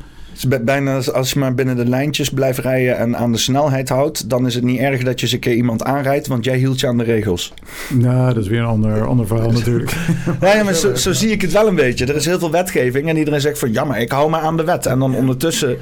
bijna 0.61 1.01
als 1.01 1.31
je 1.31 1.39
maar 1.39 1.53
binnen 1.53 1.75
de 1.75 1.85
lijntjes 1.85 2.29
blijft 2.29 2.59
rijden 2.59 2.97
en 2.97 3.17
aan 3.17 3.31
de 3.31 3.37
snelheid 3.37 3.89
houdt, 3.89 4.29
dan 4.29 4.45
is 4.45 4.55
het 4.55 4.63
niet 4.63 4.79
erg 4.79 5.03
dat 5.03 5.19
je 5.19 5.25
eens 5.25 5.33
een 5.33 5.39
keer 5.39 5.53
iemand 5.53 5.83
aanrijdt, 5.83 6.27
want 6.27 6.45
jij 6.45 6.57
hield 6.57 6.79
je 6.79 6.87
aan 6.87 6.97
de 6.97 7.03
regels. 7.03 7.53
Nou, 7.89 8.33
dat 8.33 8.43
is 8.43 8.49
weer 8.49 8.59
een 8.59 8.65
ander, 8.65 9.05
ander 9.05 9.27
verhaal 9.27 9.51
natuurlijk. 9.51 9.95
ja, 10.41 10.63
maar 10.63 10.73
zo, 10.73 10.95
zo, 10.95 11.13
zie 11.13 11.29
ik 11.29 11.41
het 11.41 11.51
wel 11.51 11.67
een 11.67 11.75
beetje. 11.75 12.05
Er 12.05 12.15
is 12.15 12.25
heel 12.25 12.39
veel 12.39 12.51
wetgeving 12.51 13.09
en 13.09 13.17
iedereen 13.17 13.41
zegt 13.41 13.59
van 13.59 13.73
ja, 13.73 13.83
maar 13.83 14.01
ik 14.01 14.11
hou 14.11 14.29
me 14.29 14.37
aan 14.37 14.57
de 14.57 14.63
wet. 14.63 14.85
En 14.85 14.99
dan 14.99 15.15
ondertussen 15.15 15.77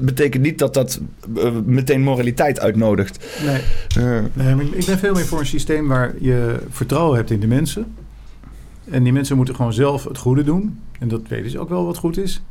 betekent 0.00 0.42
niet 0.42 0.58
dat 0.58 0.74
dat 0.74 1.00
eh, 1.36 1.50
meteen 1.64 2.02
moraliteit 2.02 2.60
uitnodigt. 2.60 3.26
Nee. 3.46 3.60
Uh. 3.98 4.18
nee 4.32 4.68
ik 4.72 4.86
ben 4.86 4.98
veel 4.98 5.14
meer 5.14 5.26
voor 5.26 5.40
een 5.40 5.46
systeem 5.46 5.88
waar 5.88 6.14
je 6.18 6.56
vertrouwen 6.70 7.16
hebt 7.16 7.30
in 7.30 7.40
de 7.40 7.46
mensen. 7.46 7.86
En 8.90 9.02
die 9.02 9.12
mensen 9.12 9.36
moeten 9.36 9.54
gewoon 9.54 9.72
zelf 9.72 10.04
het 10.04 10.18
goede 10.18 10.44
doen. 10.44 10.78
En 10.98 11.08
dat 11.08 11.28
weten 11.28 11.50
ze 11.50 11.58
ook 11.58 11.68
wel 11.68 11.84
wat 11.84 11.96
goed 11.96 12.18
is. 12.18 12.42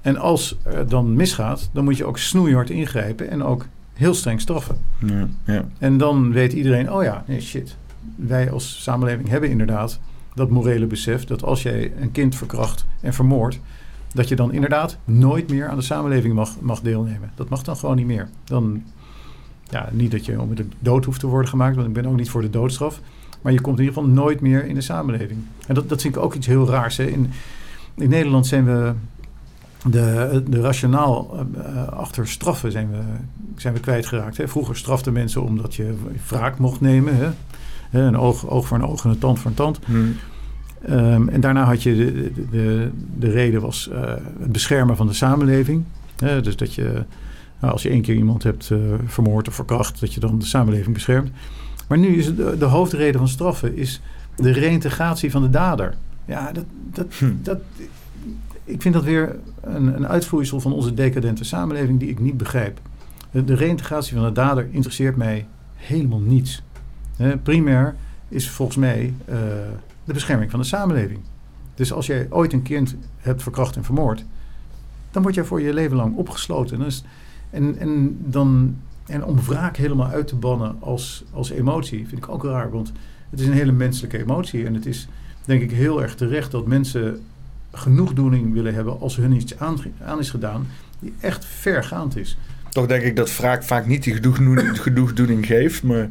En 0.00 0.16
als 0.16 0.58
het 0.62 0.90
dan 0.90 1.14
misgaat, 1.14 1.70
dan 1.72 1.84
moet 1.84 1.96
je 1.96 2.04
ook 2.04 2.18
snoeihard 2.18 2.70
ingrijpen 2.70 3.30
en 3.30 3.42
ook 3.42 3.66
heel 3.92 4.14
streng 4.14 4.40
straffen. 4.40 4.76
Ja, 4.98 5.28
ja. 5.44 5.64
En 5.78 5.98
dan 5.98 6.32
weet 6.32 6.52
iedereen, 6.52 6.92
oh 6.92 7.02
ja, 7.02 7.24
nee 7.26 7.40
shit. 7.40 7.76
Wij 8.16 8.50
als 8.50 8.82
samenleving 8.82 9.28
hebben 9.28 9.50
inderdaad 9.50 10.00
dat 10.34 10.50
morele 10.50 10.86
besef 10.86 11.24
dat 11.24 11.42
als 11.42 11.62
jij 11.62 11.92
een 12.00 12.12
kind 12.12 12.34
verkracht 12.34 12.86
en 13.00 13.14
vermoordt, 13.14 13.60
dat 14.12 14.28
je 14.28 14.36
dan 14.36 14.52
inderdaad 14.52 14.98
nooit 15.04 15.50
meer 15.50 15.68
aan 15.68 15.76
de 15.76 15.82
samenleving 15.82 16.34
mag, 16.34 16.60
mag 16.60 16.80
deelnemen. 16.80 17.30
Dat 17.34 17.48
mag 17.48 17.62
dan 17.62 17.76
gewoon 17.76 17.96
niet 17.96 18.06
meer. 18.06 18.28
Dan, 18.44 18.82
ja, 19.70 19.88
niet 19.92 20.10
dat 20.10 20.24
je 20.24 20.40
om 20.40 20.54
de 20.54 20.66
dood 20.78 21.04
hoeft 21.04 21.20
te 21.20 21.26
worden 21.26 21.50
gemaakt, 21.50 21.76
want 21.76 21.88
ik 21.88 21.94
ben 21.94 22.06
ook 22.06 22.16
niet 22.16 22.30
voor 22.30 22.42
de 22.42 22.50
doodstraf. 22.50 23.00
Maar 23.42 23.52
je 23.52 23.60
komt 23.60 23.78
in 23.78 23.84
ieder 23.84 24.02
geval 24.02 24.14
nooit 24.14 24.40
meer 24.40 24.66
in 24.66 24.74
de 24.74 24.80
samenleving. 24.80 25.40
En 25.66 25.74
dat, 25.74 25.88
dat 25.88 26.00
vind 26.00 26.16
ik 26.16 26.22
ook 26.22 26.34
iets 26.34 26.46
heel 26.46 26.68
raars. 26.68 26.96
Hè. 26.96 27.04
In, 27.04 27.30
in 27.94 28.08
Nederland 28.08 28.46
zijn 28.46 28.64
we 28.64 28.92
de, 29.90 30.42
de 30.48 30.60
rationaal 30.60 31.46
uh, 31.56 31.88
achter 31.88 32.28
straffen 32.28 32.72
zijn 32.72 32.90
we, 32.90 32.98
zijn 33.56 33.74
we 33.74 33.80
kwijtgeraakt. 33.80 34.36
Hè. 34.36 34.48
Vroeger 34.48 34.76
straften 34.76 35.12
mensen 35.12 35.42
omdat 35.42 35.74
je 35.74 35.94
wraak 36.28 36.58
mocht 36.58 36.80
nemen. 36.80 37.16
Hè. 37.16 37.30
Een 38.00 38.18
oog, 38.18 38.48
oog 38.48 38.66
voor 38.66 38.76
een 38.76 38.86
oog 38.86 39.04
en 39.04 39.10
een 39.10 39.18
tand 39.18 39.38
voor 39.38 39.50
een 39.50 39.56
tand. 39.56 39.78
Hmm. 39.84 40.16
Um, 40.90 41.28
en 41.28 41.40
daarna 41.40 41.64
had 41.64 41.82
je 41.82 41.96
de, 41.96 42.32
de, 42.50 42.90
de 43.18 43.30
reden 43.30 43.60
was 43.60 43.90
uh, 43.92 44.00
het 44.40 44.52
beschermen 44.52 44.96
van 44.96 45.06
de 45.06 45.12
samenleving. 45.12 45.84
Dus 46.16 46.56
dat 46.56 46.74
je, 46.74 47.04
nou, 47.60 47.72
als 47.72 47.82
je 47.82 47.88
één 47.88 48.02
keer 48.02 48.14
iemand 48.14 48.42
hebt 48.42 48.70
uh, 48.70 48.78
vermoord 49.06 49.48
of 49.48 49.54
verkracht, 49.54 50.00
dat 50.00 50.14
je 50.14 50.20
dan 50.20 50.38
de 50.38 50.44
samenleving 50.44 50.94
beschermt. 50.94 51.30
Maar 51.86 51.98
nu 51.98 52.16
is 52.16 52.36
de, 52.36 52.56
de 52.58 52.64
hoofdreden 52.64 53.20
van 53.20 53.28
straffen 53.28 53.76
is 53.76 54.00
de 54.36 54.50
reïntegratie 54.50 55.30
van 55.30 55.42
de 55.42 55.50
dader. 55.50 55.94
Ja, 56.24 56.52
dat, 56.52 56.64
dat, 56.90 57.14
hmm. 57.14 57.38
dat 57.42 57.58
ik 58.66 58.82
vind 58.82 58.94
dat 58.94 59.04
weer 59.04 59.36
een, 59.60 59.96
een 59.96 60.06
uitvloeisel 60.06 60.60
van 60.60 60.72
onze 60.72 60.94
decadente 60.94 61.44
samenleving 61.44 61.98
die 61.98 62.08
ik 62.08 62.18
niet 62.18 62.36
begrijp. 62.36 62.80
De, 63.30 63.54
reïntegratie 63.54 64.16
van 64.16 64.24
de 64.24 64.32
dader 64.32 64.68
interesseert 64.70 65.16
mij 65.16 65.46
helemaal 65.74 66.20
niets. 66.20 66.62
primair 67.42 67.94
is 68.28 68.50
volgens 68.50 68.76
mij 68.76 69.14
uh, 69.28 69.36
de 70.04 70.12
bescherming 70.12 70.50
van 70.50 70.60
de 70.60 70.66
samenleving. 70.66 71.18
Dus 71.74 71.92
als 71.92 72.06
jij 72.06 72.26
ooit 72.30 72.52
een 72.52 72.62
kind 72.62 72.96
hebt 73.16 73.42
verkracht 73.42 73.76
en 73.76 73.84
vermoord, 73.84 74.24
dan 75.10 75.22
word 75.22 75.34
jij 75.34 75.44
voor 75.44 75.60
je 75.60 75.74
leven 75.74 75.96
lang 75.96 76.16
opgesloten. 76.16 76.86
En, 77.50 77.78
en, 77.78 78.18
dan, 78.20 78.76
en 79.06 79.24
om 79.24 79.40
wraak 79.40 79.76
helemaal 79.76 80.08
uit 80.08 80.26
te 80.26 80.36
bannen 80.36 80.76
als, 80.80 81.24
als 81.32 81.50
emotie 81.50 82.08
vind 82.08 82.22
ik 82.22 82.28
ook 82.28 82.44
raar. 82.44 82.70
Want 82.70 82.92
het 83.30 83.40
is 83.40 83.46
een 83.46 83.52
hele 83.52 83.72
menselijke 83.72 84.18
emotie. 84.18 84.66
En 84.66 84.74
het 84.74 84.86
is 84.86 85.08
denk 85.44 85.62
ik 85.62 85.70
heel 85.70 86.02
erg 86.02 86.14
terecht 86.14 86.50
dat 86.50 86.66
mensen 86.66 87.20
genoegdoening 87.72 88.52
willen 88.52 88.74
hebben 88.74 89.00
als 89.00 89.16
hun 89.16 89.32
iets 89.32 89.58
aan, 89.58 89.78
aan 90.04 90.18
is 90.18 90.30
gedaan 90.30 90.66
die 90.98 91.14
echt 91.20 91.44
vergaand 91.44 92.16
is. 92.16 92.36
Toch 92.70 92.86
denk 92.86 93.02
ik 93.02 93.16
dat 93.16 93.36
wraak 93.36 93.62
vaak 93.62 93.86
niet 93.86 94.02
die 94.02 94.14
genoegdoening, 94.14 94.80
genoegdoening 94.82 95.46
geeft, 95.46 95.82
maar... 95.82 96.08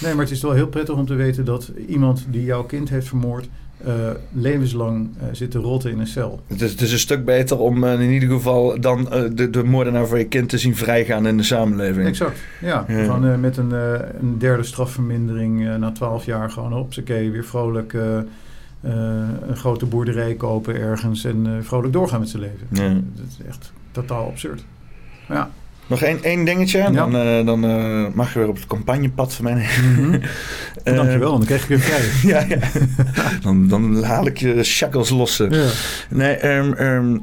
Nee, 0.00 0.14
maar 0.14 0.24
het 0.24 0.30
is 0.30 0.42
wel 0.42 0.52
heel 0.52 0.68
prettig 0.68 0.94
om 0.94 1.06
te 1.06 1.14
weten 1.14 1.44
dat 1.44 1.70
iemand 1.86 2.26
die 2.28 2.44
jouw 2.44 2.64
kind 2.64 2.88
heeft 2.88 3.08
vermoord... 3.08 3.48
Uh, 3.86 3.92
levenslang 4.32 5.08
uh, 5.16 5.24
zit 5.32 5.50
te 5.50 5.58
rotten 5.58 5.90
in 5.90 5.98
een 5.98 6.06
cel. 6.06 6.40
Het 6.46 6.60
is, 6.60 6.70
het 6.70 6.80
is 6.80 6.92
een 6.92 6.98
stuk 6.98 7.24
beter 7.24 7.58
om 7.58 7.84
uh, 7.84 8.00
in 8.00 8.10
ieder 8.10 8.28
geval 8.28 8.80
dan 8.80 9.04
de, 9.34 9.50
de 9.50 9.64
moordenaar 9.64 10.06
van 10.06 10.18
je 10.18 10.24
kind 10.24 10.48
te 10.48 10.58
zien 10.58 10.76
vrijgaan 10.76 11.26
in 11.26 11.36
de 11.36 11.42
samenleving. 11.42 12.06
Exact, 12.06 12.38
ja. 12.60 12.84
ja. 12.88 13.04
Gewoon 13.04 13.40
met 13.40 13.56
een, 13.56 13.72
een 14.20 14.38
derde 14.38 14.62
strafvermindering 14.62 15.78
na 15.78 15.92
twaalf 15.92 16.24
jaar 16.24 16.50
gewoon 16.50 16.74
op 16.74 16.92
z'n 16.92 17.04
weer 17.04 17.44
vrolijk 17.44 17.94
eh, 18.84 18.92
een 19.48 19.56
grote 19.56 19.86
boerderij 19.86 20.34
kopen 20.34 20.74
ergens 20.74 21.24
en 21.24 21.64
vrolijk 21.64 21.92
doorgaan 21.92 22.20
met 22.20 22.28
zijn 22.28 22.42
leven. 22.42 22.66
Ja. 22.70 23.00
Dat 23.14 23.26
is 23.28 23.46
echt 23.46 23.72
totaal 23.90 24.26
absurd. 24.26 24.64
Ja. 25.28 25.50
Nog 25.86 26.02
één, 26.02 26.22
één 26.22 26.44
dingetje, 26.44 26.78
ja. 26.78 26.90
dan, 26.90 27.16
uh, 27.16 27.46
dan 27.46 27.64
uh, 27.64 28.06
mag 28.14 28.32
je 28.32 28.38
weer 28.38 28.48
op 28.48 28.54
het 28.54 28.66
campagnepad 28.66 29.34
van 29.34 29.44
mij. 29.44 29.54
Mm 29.54 29.94
-hmm. 29.94 30.12
uh, 30.84 30.94
Dankjewel, 30.96 31.30
dan 31.30 31.44
krijg 31.46 31.62
je 31.62 31.68
weer 31.68 31.80
vrij. 31.80 32.00
ja, 32.32 32.44
ja. 32.48 32.58
dan, 33.42 33.68
dan 33.68 34.02
haal 34.02 34.26
ik 34.26 34.38
je 34.38 34.62
shackles 34.62 35.10
los. 35.10 35.36
Ja. 35.36 35.68
Nee, 36.10 36.56
um, 36.56 36.74
um, 36.78 37.22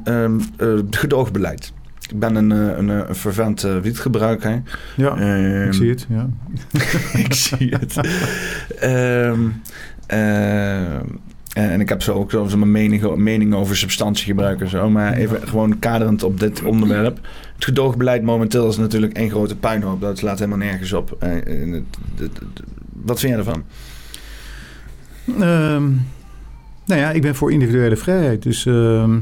um, 0.58 0.88
gedoogbeleid. 0.90 1.72
Ik 2.08 2.18
ben 2.18 2.34
een, 2.34 2.50
een, 2.50 2.88
een 2.88 3.14
vervent 3.14 3.60
wietgebruiker. 3.82 4.62
Ja, 4.96 5.16
ik 5.66 5.72
zie 5.72 5.90
het. 5.90 6.06
Ja. 6.08 6.28
ik 7.24 7.34
zie 7.34 7.76
het. 7.80 8.00
En 11.52 11.80
ik 11.80 11.88
heb 11.88 12.02
zo 12.02 12.12
ook 12.12 12.30
zo 12.30 12.56
mijn 12.56 12.70
mening, 12.70 13.16
mening 13.16 13.54
over 13.54 13.76
substantiegebruik 13.76 14.60
en 14.60 14.68
zo. 14.68 14.90
Maar 14.90 15.12
even 15.12 15.48
gewoon 15.48 15.78
kaderend 15.78 16.22
op 16.22 16.40
dit 16.40 16.62
onderwerp. 16.62 17.18
Het 17.62 17.70
gedoogbeleid 17.70 18.22
momenteel 18.22 18.68
is 18.68 18.76
natuurlijk 18.76 19.12
één 19.12 19.30
grote 19.30 19.56
puinhoop. 19.56 20.00
Dat 20.00 20.18
slaat 20.18 20.38
helemaal 20.38 20.58
nergens 20.58 20.92
op. 20.92 21.16
Wat 22.92 23.20
vind 23.20 23.32
jij 23.32 23.38
ervan? 23.38 23.62
Um, 25.28 26.06
nou 26.86 27.00
ja, 27.00 27.10
ik 27.10 27.22
ben 27.22 27.34
voor 27.34 27.52
individuele 27.52 27.96
vrijheid. 27.96 28.42
Dus 28.42 28.64
uh, 28.64 29.14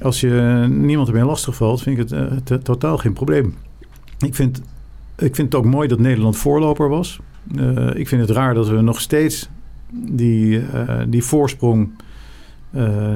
als 0.00 0.20
je 0.20 0.66
niemand 0.68 1.08
ermee 1.08 1.24
lastig 1.24 1.56
valt, 1.56 1.82
vind 1.82 1.98
ik 1.98 2.08
het 2.08 2.50
uh, 2.50 2.58
totaal 2.58 2.98
geen 2.98 3.12
probleem. 3.12 3.54
Ik 4.18 4.34
vind, 4.34 4.62
ik 5.16 5.34
vind 5.34 5.52
het 5.52 5.54
ook 5.54 5.70
mooi 5.70 5.88
dat 5.88 5.98
Nederland 5.98 6.36
voorloper 6.36 6.88
was. 6.88 7.20
Ik 7.94 8.08
vind 8.08 8.20
het 8.20 8.30
raar 8.30 8.54
dat 8.54 8.68
we 8.68 8.80
nog 8.80 9.00
steeds 9.00 9.48
die, 9.92 10.62
die 11.08 11.22
voorsprong 11.22 11.90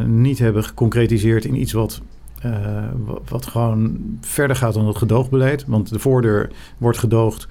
niet 0.06 0.38
hebben 0.38 0.64
geconcretiseerd 0.64 1.44
in 1.44 1.60
iets 1.60 1.72
wat, 1.72 2.00
uh, 2.46 2.84
wat 3.28 3.46
gewoon 3.46 3.98
verder 4.20 4.56
gaat 4.56 4.74
dan 4.74 4.86
het 4.86 4.96
gedoogbeleid. 4.96 5.64
Want 5.66 5.88
de 5.88 5.98
voordeur 5.98 6.50
wordt 6.78 6.98
gedoogd 6.98 7.48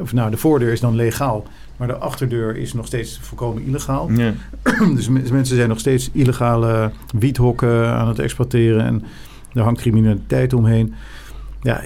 of 0.00 0.12
nou, 0.12 0.30
de 0.30 0.36
voordeur 0.36 0.72
is 0.72 0.80
dan 0.80 0.94
legaal, 0.94 1.44
maar 1.76 1.88
de 1.88 1.96
achterdeur 1.96 2.56
is 2.56 2.72
nog 2.72 2.86
steeds 2.86 3.18
volkomen 3.22 3.62
illegaal. 3.62 4.10
Ja. 4.10 4.32
dus 4.96 5.08
mensen 5.08 5.56
zijn 5.56 5.68
nog 5.68 5.78
steeds 5.78 6.10
illegale 6.12 6.90
wiethokken 7.14 7.94
aan 7.94 8.08
het 8.08 8.18
exploiteren 8.18 8.84
en 8.84 9.02
er 9.52 9.62
hangt 9.62 9.80
criminaliteit 9.80 10.52
omheen. 10.52 10.94
Ja, 11.62 11.84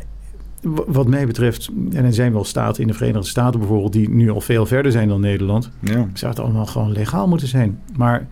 wat 0.86 1.06
mij 1.06 1.26
betreft, 1.26 1.70
en 1.92 2.04
er 2.04 2.12
zijn 2.12 2.32
wel 2.32 2.44
staten 2.44 2.82
in 2.82 2.88
de 2.88 2.94
Verenigde 2.94 3.28
Staten 3.28 3.60
bijvoorbeeld, 3.60 3.92
die 3.92 4.10
nu 4.10 4.30
al 4.30 4.40
veel 4.40 4.66
verder 4.66 4.92
zijn 4.92 5.08
dan 5.08 5.20
Nederland, 5.20 5.70
ja. 5.80 6.08
zou 6.12 6.32
het 6.32 6.40
allemaal 6.40 6.66
gewoon 6.66 6.92
legaal 6.92 7.28
moeten 7.28 7.48
zijn. 7.48 7.80
Maar 7.96 8.26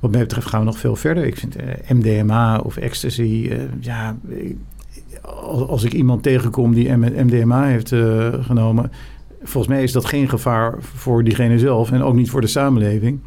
wat 0.00 0.10
mij 0.10 0.20
betreft 0.20 0.46
gaan 0.46 0.60
we 0.60 0.66
nog 0.66 0.78
veel 0.78 0.96
verder. 0.96 1.24
Ik 1.24 1.36
vind 1.36 1.56
eh, 1.56 1.66
MDMA 1.88 2.58
of 2.58 2.76
ecstasy, 2.76 3.48
eh, 3.50 3.58
ja, 3.80 4.16
als, 5.68 5.84
ik 5.84 5.92
iemand 5.92 6.22
tegenkom 6.22 6.74
die 6.74 6.96
MDMA 6.96 7.64
heeft 7.64 7.90
uh, 7.90 8.28
genomen, 8.40 8.90
volgens 9.42 9.74
mij 9.74 9.82
is 9.82 9.92
dat 9.92 10.04
geen 10.04 10.28
gevaar 10.28 10.74
voor 10.80 11.24
diegene 11.24 11.58
zelf 11.58 11.92
en 11.92 12.02
ook 12.02 12.14
niet 12.14 12.30
voor 12.30 12.40
de 12.40 12.46
samenleving. 12.46 13.20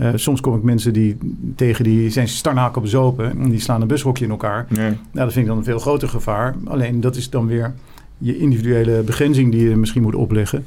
Uh, 0.00 0.08
soms 0.14 0.40
kom 0.40 0.56
ik 0.56 0.62
mensen 0.62 0.92
die 0.92 1.16
tegen 1.56 1.84
die 1.84 2.10
zijn 2.10 2.28
starnaken 2.28 2.82
bezopen 2.82 3.38
en 3.38 3.50
die 3.50 3.60
slaan 3.60 3.80
een 3.80 3.88
bushokje 3.88 4.24
in 4.24 4.30
elkaar. 4.30 4.66
Nee. 4.68 4.88
Nou, 4.88 4.98
dat 5.12 5.32
vind 5.32 5.36
ik 5.36 5.46
dan 5.46 5.56
een 5.56 5.64
veel 5.64 5.78
groter 5.78 6.08
gevaar. 6.08 6.54
Alleen 6.64 7.00
dat 7.00 7.16
is 7.16 7.30
dan 7.30 7.46
weer 7.46 7.74
je 8.18 8.38
individuele 8.38 9.02
begrenzing 9.02 9.52
die 9.52 9.68
je 9.68 9.76
misschien 9.76 10.02
moet 10.02 10.14
opleggen. 10.14 10.64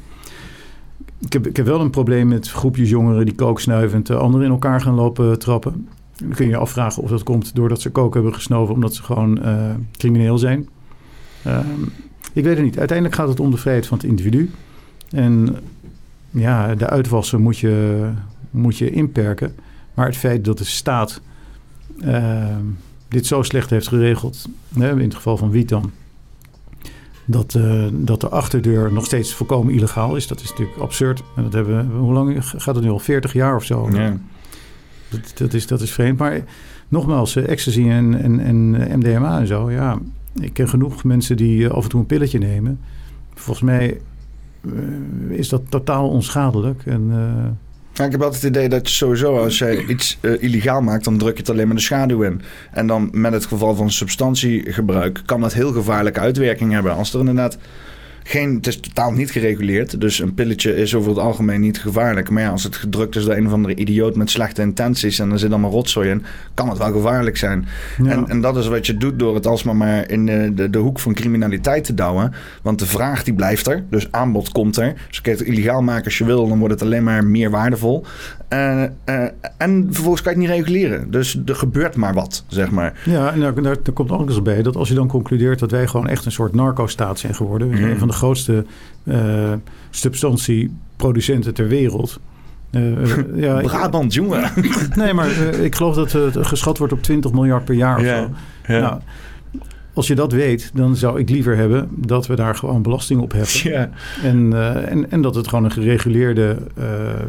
Ik 1.25 1.33
heb, 1.33 1.47
ik 1.47 1.57
heb 1.57 1.65
wel 1.65 1.81
een 1.81 1.89
probleem 1.89 2.27
met 2.27 2.49
groepjes 2.49 2.89
jongeren 2.89 3.25
die 3.25 3.35
kooksnuivend 3.35 4.09
uh, 4.09 4.17
anderen 4.17 4.45
in 4.45 4.51
elkaar 4.51 4.81
gaan 4.81 4.93
lopen 4.93 5.39
trappen. 5.39 5.87
Dan 6.17 6.29
kun 6.29 6.45
je 6.45 6.51
je 6.51 6.57
afvragen 6.57 7.03
of 7.03 7.09
dat 7.09 7.23
komt 7.23 7.55
doordat 7.55 7.81
ze 7.81 7.89
kook 7.89 8.13
hebben 8.13 8.33
gesnoven 8.33 8.73
omdat 8.73 8.95
ze 8.95 9.03
gewoon 9.03 9.39
uh, 9.45 9.69
crimineel 9.91 10.37
zijn. 10.37 10.69
Uh, 11.47 11.59
ik 12.33 12.43
weet 12.43 12.55
het 12.55 12.65
niet. 12.65 12.77
Uiteindelijk 12.77 13.17
gaat 13.17 13.27
het 13.27 13.39
om 13.39 13.51
de 13.51 13.57
vrijheid 13.57 13.87
van 13.87 13.97
het 13.97 14.07
individu. 14.07 14.51
En 15.09 15.55
ja, 16.29 16.75
de 16.75 16.89
uitwassen 16.89 17.41
moet 17.41 17.57
je, 17.57 18.09
moet 18.51 18.77
je 18.77 18.89
inperken. 18.89 19.55
Maar 19.93 20.05
het 20.05 20.17
feit 20.17 20.45
dat 20.45 20.57
de 20.57 20.65
staat 20.65 21.21
ehm, 22.01 22.65
dit 23.07 23.25
zo 23.25 23.43
slecht 23.43 23.69
heeft 23.69 23.87
geregeld, 23.87 24.49
in 24.75 24.81
het 24.81 25.15
geval 25.15 25.37
van 25.37 25.49
wiet 25.49 25.69
dan, 25.69 25.91
dat, 27.25 27.53
uh, 27.53 27.87
dat 27.91 28.21
de 28.21 28.29
achterdeur 28.29 28.93
nog 28.93 29.05
steeds 29.05 29.33
volkomen 29.33 29.73
illegaal 29.73 30.15
is. 30.15 30.27
Dat 30.27 30.41
is 30.41 30.49
natuurlijk 30.49 30.79
absurd. 30.79 31.23
En 31.35 31.43
dat 31.43 31.53
hebben 31.53 31.89
we, 31.89 31.97
hoe 31.97 32.13
lang 32.13 32.45
gaat 32.45 32.75
het 32.75 32.83
nu 32.83 32.89
al? 32.89 32.99
40 32.99 33.33
jaar 33.33 33.55
of 33.55 33.63
zo? 33.63 33.89
Ja. 33.91 34.17
Dat, 35.09 35.31
dat, 35.35 35.53
is, 35.53 35.67
dat 35.67 35.81
is 35.81 35.91
vreemd. 35.91 36.19
Maar 36.19 36.43
nogmaals, 36.87 37.35
uh, 37.35 37.49
ecstasy 37.49 37.89
en, 37.89 38.21
en, 38.21 38.39
en 38.39 38.97
MDMA 38.99 39.39
en 39.39 39.47
zo. 39.47 39.71
Ja, 39.71 39.99
ik 40.39 40.53
ken 40.53 40.69
genoeg 40.69 41.03
mensen 41.03 41.37
die 41.37 41.67
af 41.67 41.83
en 41.83 41.89
toe 41.89 41.99
een 41.99 42.05
pilletje 42.05 42.39
nemen. 42.39 42.79
Volgens 43.33 43.65
mij 43.65 43.99
is 45.29 45.49
dat 45.49 45.61
totaal 45.69 46.09
onschadelijk. 46.09 46.85
En, 46.85 47.11
ja, 47.93 48.05
ik 48.05 48.11
heb 48.11 48.21
altijd 48.21 48.41
het 48.41 48.55
idee 48.55 48.69
dat 48.69 48.89
je 48.89 48.93
sowieso 48.95 49.37
als 49.37 49.57
jij 49.57 49.83
iets 49.93 50.17
uh, 50.21 50.43
illegaal 50.43 50.81
maakt, 50.81 51.03
dan 51.03 51.17
druk 51.17 51.33
je 51.33 51.39
het 51.39 51.49
alleen 51.49 51.67
maar 51.67 51.75
de 51.75 51.81
schaduw 51.81 52.21
in. 52.21 52.41
En 52.71 52.87
dan 52.87 53.09
met 53.11 53.33
het 53.33 53.45
geval 53.45 53.75
van 53.75 53.91
substantiegebruik 53.91 55.21
kan 55.25 55.41
dat 55.41 55.53
heel 55.53 55.71
gevaarlijke 55.71 56.19
uitwerking 56.19 56.71
hebben. 56.71 56.95
Als 56.95 57.13
er 57.13 57.19
inderdaad 57.19 57.57
geen, 58.23 58.55
het 58.55 58.67
is 58.67 58.79
totaal 58.79 59.11
niet 59.11 59.31
gereguleerd. 59.31 60.01
Dus 60.01 60.19
een 60.19 60.33
pilletje 60.33 60.75
is 60.75 60.95
over 60.95 61.09
het 61.09 61.19
algemeen 61.19 61.61
niet 61.61 61.79
gevaarlijk. 61.79 62.29
Maar 62.29 62.43
ja, 62.43 62.49
als 62.49 62.63
het 62.63 62.75
gedrukt 62.75 63.15
is 63.15 63.25
door 63.25 63.35
een 63.35 63.45
of 63.45 63.53
andere 63.53 63.75
idioot 63.75 64.15
met 64.15 64.29
slechte 64.29 64.61
intenties 64.61 65.19
en 65.19 65.31
er 65.31 65.39
zit 65.39 65.51
allemaal 65.51 65.71
rotzooi 65.71 66.09
in, 66.09 66.23
kan 66.53 66.69
het 66.69 66.77
wel 66.77 66.91
gevaarlijk 66.91 67.37
zijn. 67.37 67.65
Ja. 68.03 68.09
En, 68.09 68.27
en 68.27 68.41
dat 68.41 68.57
is 68.57 68.67
wat 68.67 68.85
je 68.85 68.97
doet 68.97 69.19
door 69.19 69.35
het 69.35 69.47
alsmaar 69.47 69.75
maar 69.75 70.09
in 70.09 70.25
de, 70.25 70.51
de, 70.53 70.69
de, 70.69 70.77
hoek 70.77 70.99
van 70.99 71.13
criminaliteit 71.13 71.83
te 71.83 71.93
douwen. 71.93 72.33
Want 72.61 72.79
de 72.79 72.85
vraag 72.85 73.23
die 73.23 73.33
blijft 73.33 73.67
er. 73.67 73.83
Dus 73.89 74.11
aanbod 74.11 74.51
komt 74.51 74.77
er. 74.77 74.93
Dus 75.07 75.21
kun 75.21 75.31
je 75.31 75.37
het 75.37 75.47
illegaal 75.47 75.81
maken 75.81 76.05
als 76.05 76.17
je 76.17 76.25
wil, 76.25 76.47
dan 76.47 76.59
wordt 76.59 76.73
het 76.73 76.83
alleen 76.83 77.03
maar 77.03 77.25
meer 77.25 77.49
waardevol. 77.49 78.05
Uh, 78.53 78.83
uh, 79.05 79.23
en 79.57 79.87
vervolgens 79.91 80.21
kan 80.21 80.33
je 80.33 80.39
het 80.39 80.47
niet 80.47 80.57
reguleren. 80.57 81.11
Dus 81.11 81.41
er 81.45 81.55
gebeurt 81.55 81.95
maar 81.95 82.13
wat, 82.13 82.43
zeg 82.47 82.71
maar. 82.71 83.01
Ja, 83.05 83.33
en 83.33 83.39
daar, 83.39 83.53
daar, 83.53 83.63
daar 83.83 83.93
komt 83.93 84.11
ook 84.11 84.29
eens 84.29 84.41
bij 84.41 84.61
dat 84.61 84.75
als 84.75 84.89
je 84.89 84.95
dan 84.95 85.07
concludeert 85.07 85.59
dat 85.59 85.71
wij 85.71 85.87
gewoon 85.87 86.07
echt 86.07 86.25
een 86.25 86.31
soort 86.31 86.53
narco-staat 86.53 87.19
zijn 87.19 87.35
geworden. 87.35 87.67
Mm. 87.67 87.83
Een 87.83 87.97
van 87.97 88.07
de 88.07 88.12
grootste 88.13 88.65
uh, 89.03 89.53
substantieproducenten 89.89 91.53
ter 91.53 91.67
wereld. 91.67 92.19
Uh, 92.71 93.17
ja, 93.45 93.61
Brabant, 93.61 94.13
jongen. 94.13 94.51
nee, 94.95 95.13
maar 95.13 95.29
uh, 95.29 95.63
ik 95.63 95.75
geloof 95.75 95.95
dat 95.95 96.11
het 96.11 96.47
geschat 96.47 96.77
wordt 96.77 96.93
op 96.93 97.01
20 97.01 97.31
miljard 97.31 97.65
per 97.65 97.75
jaar 97.75 97.97
of 97.97 98.05
zo. 98.05 98.29
Nou, 98.67 98.99
als 99.93 100.07
je 100.07 100.15
dat 100.15 100.31
weet, 100.31 100.71
dan 100.73 100.95
zou 100.95 101.19
ik 101.19 101.29
liever 101.29 101.55
hebben 101.55 101.89
dat 101.95 102.27
we 102.27 102.35
daar 102.35 102.55
gewoon 102.55 102.81
belasting 102.81 103.21
op 103.21 103.31
heffen. 103.31 103.91
En, 104.23 104.53
en, 104.89 105.11
en 105.11 105.21
dat 105.21 105.35
het 105.35 105.47
gewoon 105.47 105.63
een 105.63 105.71
gereguleerde 105.71 106.57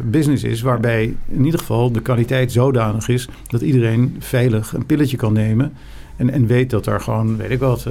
business 0.03 0.43
is, 0.43 0.61
waarbij 0.61 1.15
in 1.27 1.45
ieder 1.45 1.59
geval 1.59 1.91
de 1.91 2.01
kwaliteit 2.01 2.51
zodanig 2.51 3.07
is 3.07 3.27
dat 3.47 3.61
iedereen 3.61 4.15
veilig 4.19 4.73
een 4.73 4.85
pilletje 4.85 5.17
kan 5.17 5.33
nemen. 5.33 5.73
En, 6.15 6.29
en 6.29 6.47
weet 6.47 6.69
dat 6.69 6.83
daar 6.83 7.01
gewoon, 7.01 7.37
weet 7.37 7.51
ik 7.51 7.59
wat, 7.59 7.87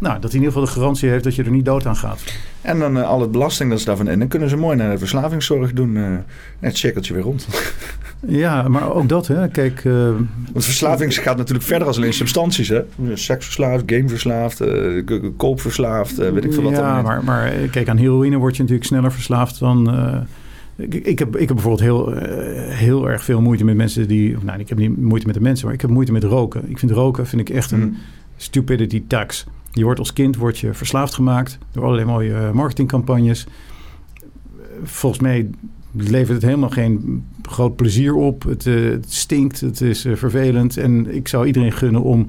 nou, 0.00 0.20
dat 0.20 0.30
hij 0.30 0.40
in 0.40 0.46
ieder 0.46 0.52
geval 0.52 0.64
de 0.64 0.80
garantie 0.80 1.08
heeft 1.08 1.24
dat 1.24 1.34
je 1.34 1.42
er 1.42 1.50
niet 1.50 1.64
dood 1.64 1.86
aan 1.86 1.96
gaat. 1.96 2.20
En 2.60 2.78
dan 2.78 2.96
uh, 2.96 3.08
al 3.08 3.20
het 3.20 3.30
belasting 3.30 3.70
dat 3.70 3.78
ze 3.78 3.84
daarvan 3.84 4.08
in. 4.08 4.18
Dan 4.18 4.28
kunnen 4.28 4.48
ze 4.48 4.56
mooi 4.56 4.76
naar 4.76 4.90
de 4.90 4.98
verslavingszorg 4.98 5.72
doen. 5.72 5.96
Uh, 5.96 6.16
het 6.60 6.76
cirkeltje 6.76 7.14
weer 7.14 7.22
rond. 7.22 7.48
ja, 8.44 8.68
maar 8.68 8.92
ook 8.92 9.08
dat, 9.08 9.26
hè. 9.26 9.48
Kijk... 9.48 9.84
Uh, 9.84 9.94
Want 10.52 10.64
verslaving 10.64 11.14
gaat 11.14 11.36
natuurlijk 11.36 11.66
verder 11.66 11.86
als 11.86 11.96
alleen 11.96 12.12
substanties, 12.12 12.68
hè. 12.68 12.82
Seksverslaafd, 13.14 13.82
gameverslaafd, 13.86 14.62
koopverslaafd, 15.36 16.16
weet 16.16 16.44
ik 16.44 16.52
veel 16.52 16.62
wat. 16.62 16.72
Ja, 16.72 17.02
maar, 17.02 17.24
maar 17.24 17.50
kijk, 17.50 17.88
aan 17.88 17.96
heroïne 17.96 18.36
word 18.36 18.56
je 18.56 18.62
natuurlijk 18.62 18.88
sneller 18.88 19.12
verslaafd 19.12 19.58
dan... 19.58 19.90
Ik, 20.76 20.94
ik, 20.94 21.18
heb, 21.18 21.36
ik 21.36 21.48
heb 21.48 21.56
bijvoorbeeld 21.56 21.80
heel, 21.80 22.12
heel 22.68 23.08
erg 23.08 23.24
veel 23.24 23.40
moeite 23.40 23.64
met 23.64 23.76
mensen 23.76 24.08
die... 24.08 24.36
Nou, 24.42 24.58
ik 24.58 24.68
heb 24.68 24.78
niet 24.78 24.96
moeite 24.96 25.26
met 25.26 25.34
de 25.34 25.40
mensen, 25.40 25.64
maar 25.66 25.74
ik 25.74 25.80
heb 25.80 25.90
moeite 25.90 26.12
met 26.12 26.24
roken. 26.24 26.70
Ik 26.70 26.78
vind 26.78 26.90
roken 26.92 27.26
vind 27.26 27.48
ik 27.48 27.56
echt 27.56 27.70
een 27.70 27.80
mm. 27.80 27.96
stupidity 28.36 29.02
tax. 29.06 29.46
Je 29.76 29.84
wordt 29.84 29.98
als 29.98 30.12
kind 30.12 30.36
wordt 30.36 30.58
je 30.58 30.74
verslaafd 30.74 31.14
gemaakt 31.14 31.58
door 31.72 31.84
allerlei 31.84 32.06
mooie 32.06 32.50
marketingcampagnes. 32.52 33.46
Volgens 34.82 35.22
mij 35.22 35.50
levert 35.92 36.28
het 36.28 36.42
helemaal 36.42 36.70
geen 36.70 37.24
groot 37.42 37.76
plezier 37.76 38.14
op. 38.14 38.42
Het, 38.42 38.66
uh, 38.66 38.90
het 38.90 39.12
stinkt, 39.12 39.60
het 39.60 39.80
is 39.80 40.06
uh, 40.06 40.16
vervelend. 40.16 40.76
En 40.76 41.14
ik 41.14 41.28
zou 41.28 41.46
iedereen 41.46 41.72
gunnen 41.72 42.02
om, 42.02 42.26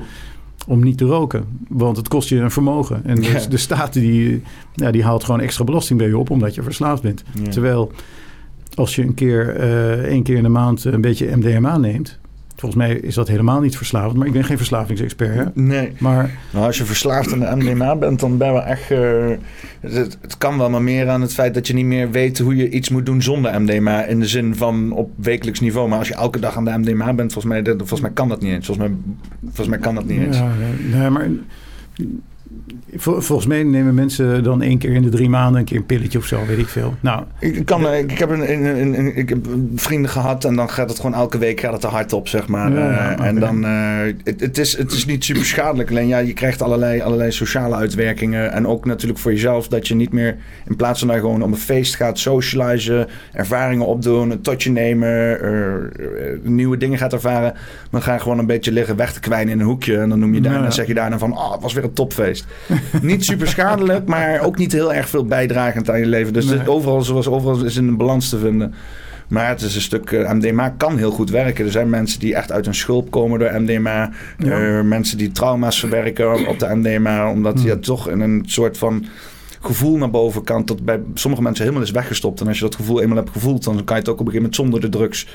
om 0.67 0.83
niet 0.83 0.97
te 0.97 1.05
roken. 1.05 1.45
Want 1.67 1.97
het 1.97 2.07
kost 2.07 2.29
je 2.29 2.39
een 2.39 2.51
vermogen. 2.51 3.05
En 3.05 3.15
dus 3.21 3.49
de 3.49 3.57
staat 3.57 3.93
die, 3.93 4.41
ja, 4.73 4.91
die 4.91 5.03
haalt 5.03 5.23
gewoon 5.23 5.41
extra 5.41 5.63
belasting 5.63 5.99
bij 5.99 6.07
je 6.07 6.17
op 6.17 6.29
omdat 6.29 6.55
je 6.55 6.63
verslaafd 6.63 7.01
bent. 7.01 7.23
Ja. 7.43 7.49
Terwijl 7.49 7.91
als 8.73 8.95
je 8.95 9.03
een 9.03 9.13
keer, 9.13 9.59
uh, 9.59 9.91
één 9.91 10.23
keer 10.23 10.37
in 10.37 10.43
de 10.43 10.49
maand 10.49 10.83
een 10.83 11.01
beetje 11.01 11.35
MDMA 11.35 11.77
neemt... 11.77 12.19
Volgens 12.59 12.81
mij 12.81 12.95
is 12.95 13.15
dat 13.15 13.27
helemaal 13.27 13.61
niet 13.61 13.77
verslavend, 13.77 14.17
maar 14.17 14.27
ik 14.27 14.33
ben 14.33 14.43
geen 14.43 14.57
verslavingsexpert. 14.57 15.35
Hè? 15.35 15.43
Nee. 15.53 15.91
Maar 15.97 16.31
nou, 16.51 16.65
als 16.65 16.77
je 16.77 16.85
verslaafd 16.85 17.33
aan 17.33 17.39
de 17.39 17.55
MDMA 17.55 17.95
bent, 17.95 18.19
dan 18.19 18.37
ben 18.37 18.47
je 18.47 18.53
wel 18.53 18.63
echt. 18.63 18.91
Uh, 18.91 19.29
het, 19.79 20.17
het, 20.21 20.37
kan 20.37 20.57
wel 20.57 20.69
maar 20.69 20.81
meer 20.81 21.09
aan 21.09 21.21
het 21.21 21.33
feit 21.33 21.53
dat 21.53 21.67
je 21.67 21.73
niet 21.73 21.85
meer 21.85 22.11
weet 22.11 22.39
hoe 22.39 22.55
je 22.55 22.69
iets 22.69 22.89
moet 22.89 23.05
doen 23.05 23.21
zonder 23.21 23.61
MDMA. 23.61 24.03
In 24.03 24.19
de 24.19 24.27
zin 24.27 24.55
van 24.55 24.91
op 24.91 25.11
wekelijks 25.15 25.59
niveau. 25.59 25.89
Maar 25.89 25.97
als 25.97 26.07
je 26.07 26.13
elke 26.13 26.39
dag 26.39 26.57
aan 26.57 26.65
de 26.65 26.77
MDMA 26.77 27.13
bent, 27.13 27.33
volgens 27.33 27.53
mij, 27.53 27.75
volgens 27.77 28.01
mij 28.01 28.11
kan 28.11 28.29
dat 28.29 28.41
niet 28.41 28.51
eens. 28.51 28.65
Volgens 28.65 28.87
mij, 28.87 28.97
volgens 29.43 29.67
mij 29.67 29.79
kan 29.79 29.95
dat 29.95 30.05
niet 30.05 30.21
eens. 30.21 30.37
Ja, 30.37 30.51
nee, 30.91 31.09
maar 31.09 31.29
Vol, 32.97 33.21
volgens 33.21 33.47
mij 33.47 33.63
nemen 33.63 33.93
mensen 33.93 34.43
dan 34.43 34.61
één 34.61 34.77
keer 34.77 34.93
in 34.93 35.01
de 35.01 35.09
drie 35.09 35.29
maanden 35.29 35.59
een 35.59 35.65
keer 35.65 35.77
een 35.77 35.85
pilletje 35.85 36.17
of 36.17 36.25
zo, 36.25 36.45
weet 36.45 36.57
ik 36.57 36.67
veel. 36.67 36.95
Nou, 36.99 37.23
ik, 37.39 37.65
kan, 37.65 37.93
ik, 37.93 38.17
heb 38.17 38.29
een, 38.29 38.51
een, 38.51 38.99
een, 38.99 39.17
ik 39.17 39.29
heb 39.29 39.47
vrienden 39.75 40.09
gehad 40.09 40.45
en 40.45 40.55
dan 40.55 40.69
gaat 40.69 40.89
het 40.89 40.99
gewoon 40.99 41.13
elke 41.13 41.37
week 41.37 41.59
gaat 41.59 41.73
het 41.73 41.83
er 41.83 41.89
hard 41.89 42.13
op, 42.13 42.27
zeg 42.27 42.47
maar. 42.47 42.71
Ja, 42.71 43.07
uh, 43.07 43.11
okay. 43.11 43.27
En 43.27 43.39
dan, 43.39 43.65
uh, 43.65 44.13
het, 44.23 44.41
het, 44.41 44.57
is, 44.57 44.77
het 44.77 44.91
is 44.91 45.05
niet 45.05 45.23
super 45.23 45.45
schadelijk. 45.45 45.89
Alleen 45.89 46.07
ja, 46.07 46.17
je 46.17 46.33
krijgt 46.33 46.61
allerlei, 46.61 47.01
allerlei 47.01 47.31
sociale 47.31 47.75
uitwerkingen. 47.75 48.51
En 48.51 48.67
ook 48.67 48.85
natuurlijk 48.85 49.19
voor 49.19 49.31
jezelf 49.31 49.67
dat 49.67 49.87
je 49.87 49.95
niet 49.95 50.11
meer, 50.11 50.35
in 50.67 50.75
plaats 50.75 50.99
van 50.99 51.07
daar 51.07 51.19
gewoon 51.19 51.41
op 51.41 51.51
een 51.51 51.57
feest 51.57 51.95
gaat 51.95 52.19
socializen, 52.19 53.07
ervaringen 53.33 53.85
opdoen, 53.85 54.31
een 54.31 54.41
totje 54.41 54.71
nemen, 54.71 55.45
uh, 55.45 56.39
nieuwe 56.43 56.77
dingen 56.77 56.97
gaat 56.97 57.13
ervaren. 57.13 57.53
Dan 57.91 58.01
ga 58.01 58.13
je 58.13 58.19
gewoon 58.19 58.39
een 58.39 58.45
beetje 58.45 58.71
liggen 58.71 58.95
weg 58.95 59.13
te 59.13 59.19
kwijnen 59.19 59.53
in 59.53 59.59
een 59.59 59.65
hoekje. 59.65 59.97
En 59.97 60.09
dan 60.09 60.19
noem 60.19 60.33
je 60.33 60.41
daar, 60.41 60.53
ja, 60.53 60.61
dan 60.61 60.71
zeg 60.71 60.87
je 60.87 60.93
daarna 60.93 61.17
van, 61.17 61.37
oh, 61.37 61.51
het 61.51 61.61
was 61.61 61.73
weer 61.73 61.83
een 61.83 61.93
topfeest. 61.93 62.45
niet 63.01 63.25
super 63.25 63.47
schadelijk, 63.47 64.07
maar 64.07 64.41
ook 64.41 64.57
niet 64.57 64.71
heel 64.71 64.93
erg 64.93 65.09
veel 65.09 65.25
bijdragend 65.25 65.89
aan 65.89 65.99
je 65.99 66.05
leven. 66.05 66.33
Dus 66.33 66.45
nee. 66.45 66.69
overal, 66.69 67.01
zoals 67.01 67.27
overal 67.27 67.65
is 67.65 67.75
in 67.75 67.87
een 67.87 67.97
balans 67.97 68.29
te 68.29 68.37
vinden. 68.37 68.73
Maar 69.27 69.47
het 69.47 69.61
is 69.61 69.75
een 69.75 69.81
stuk. 69.81 70.11
Uh, 70.11 70.31
MDMA 70.31 70.69
kan 70.69 70.97
heel 70.97 71.11
goed 71.11 71.29
werken. 71.29 71.65
Er 71.65 71.71
zijn 71.71 71.89
mensen 71.89 72.19
die 72.19 72.35
echt 72.35 72.51
uit 72.51 72.67
een 72.67 72.75
schulp 72.75 73.11
komen 73.11 73.39
door 73.39 73.61
MDMA. 73.61 74.11
Ja. 74.37 74.59
Uh, 74.59 74.81
mensen 74.81 75.17
die 75.17 75.31
trauma's 75.31 75.79
verwerken 75.79 76.47
op 76.47 76.59
de 76.59 76.75
MDMA. 76.75 77.31
Omdat 77.31 77.61
je 77.61 77.67
ja, 77.67 77.77
toch 77.77 78.09
in 78.09 78.19
een 78.19 78.43
soort 78.45 78.77
van 78.77 79.05
gevoel 79.61 79.97
naar 79.97 80.09
boven 80.09 80.43
kan. 80.43 80.65
Dat 80.65 80.85
bij 80.85 80.99
sommige 81.13 81.43
mensen 81.43 81.63
helemaal 81.63 81.85
is 81.85 81.91
weggestopt. 81.91 82.41
En 82.41 82.47
als 82.47 82.57
je 82.57 82.63
dat 82.63 82.75
gevoel 82.75 83.01
eenmaal 83.01 83.17
hebt 83.17 83.29
gevoeld, 83.29 83.63
dan 83.63 83.83
kan 83.83 83.95
je 83.95 84.01
het 84.01 84.09
ook 84.09 84.19
op 84.19 84.25
een 84.25 84.31
gegeven 84.31 84.35
moment 84.35 84.55
zonder 84.55 84.81
de 84.81 84.89
drugs 84.89 85.27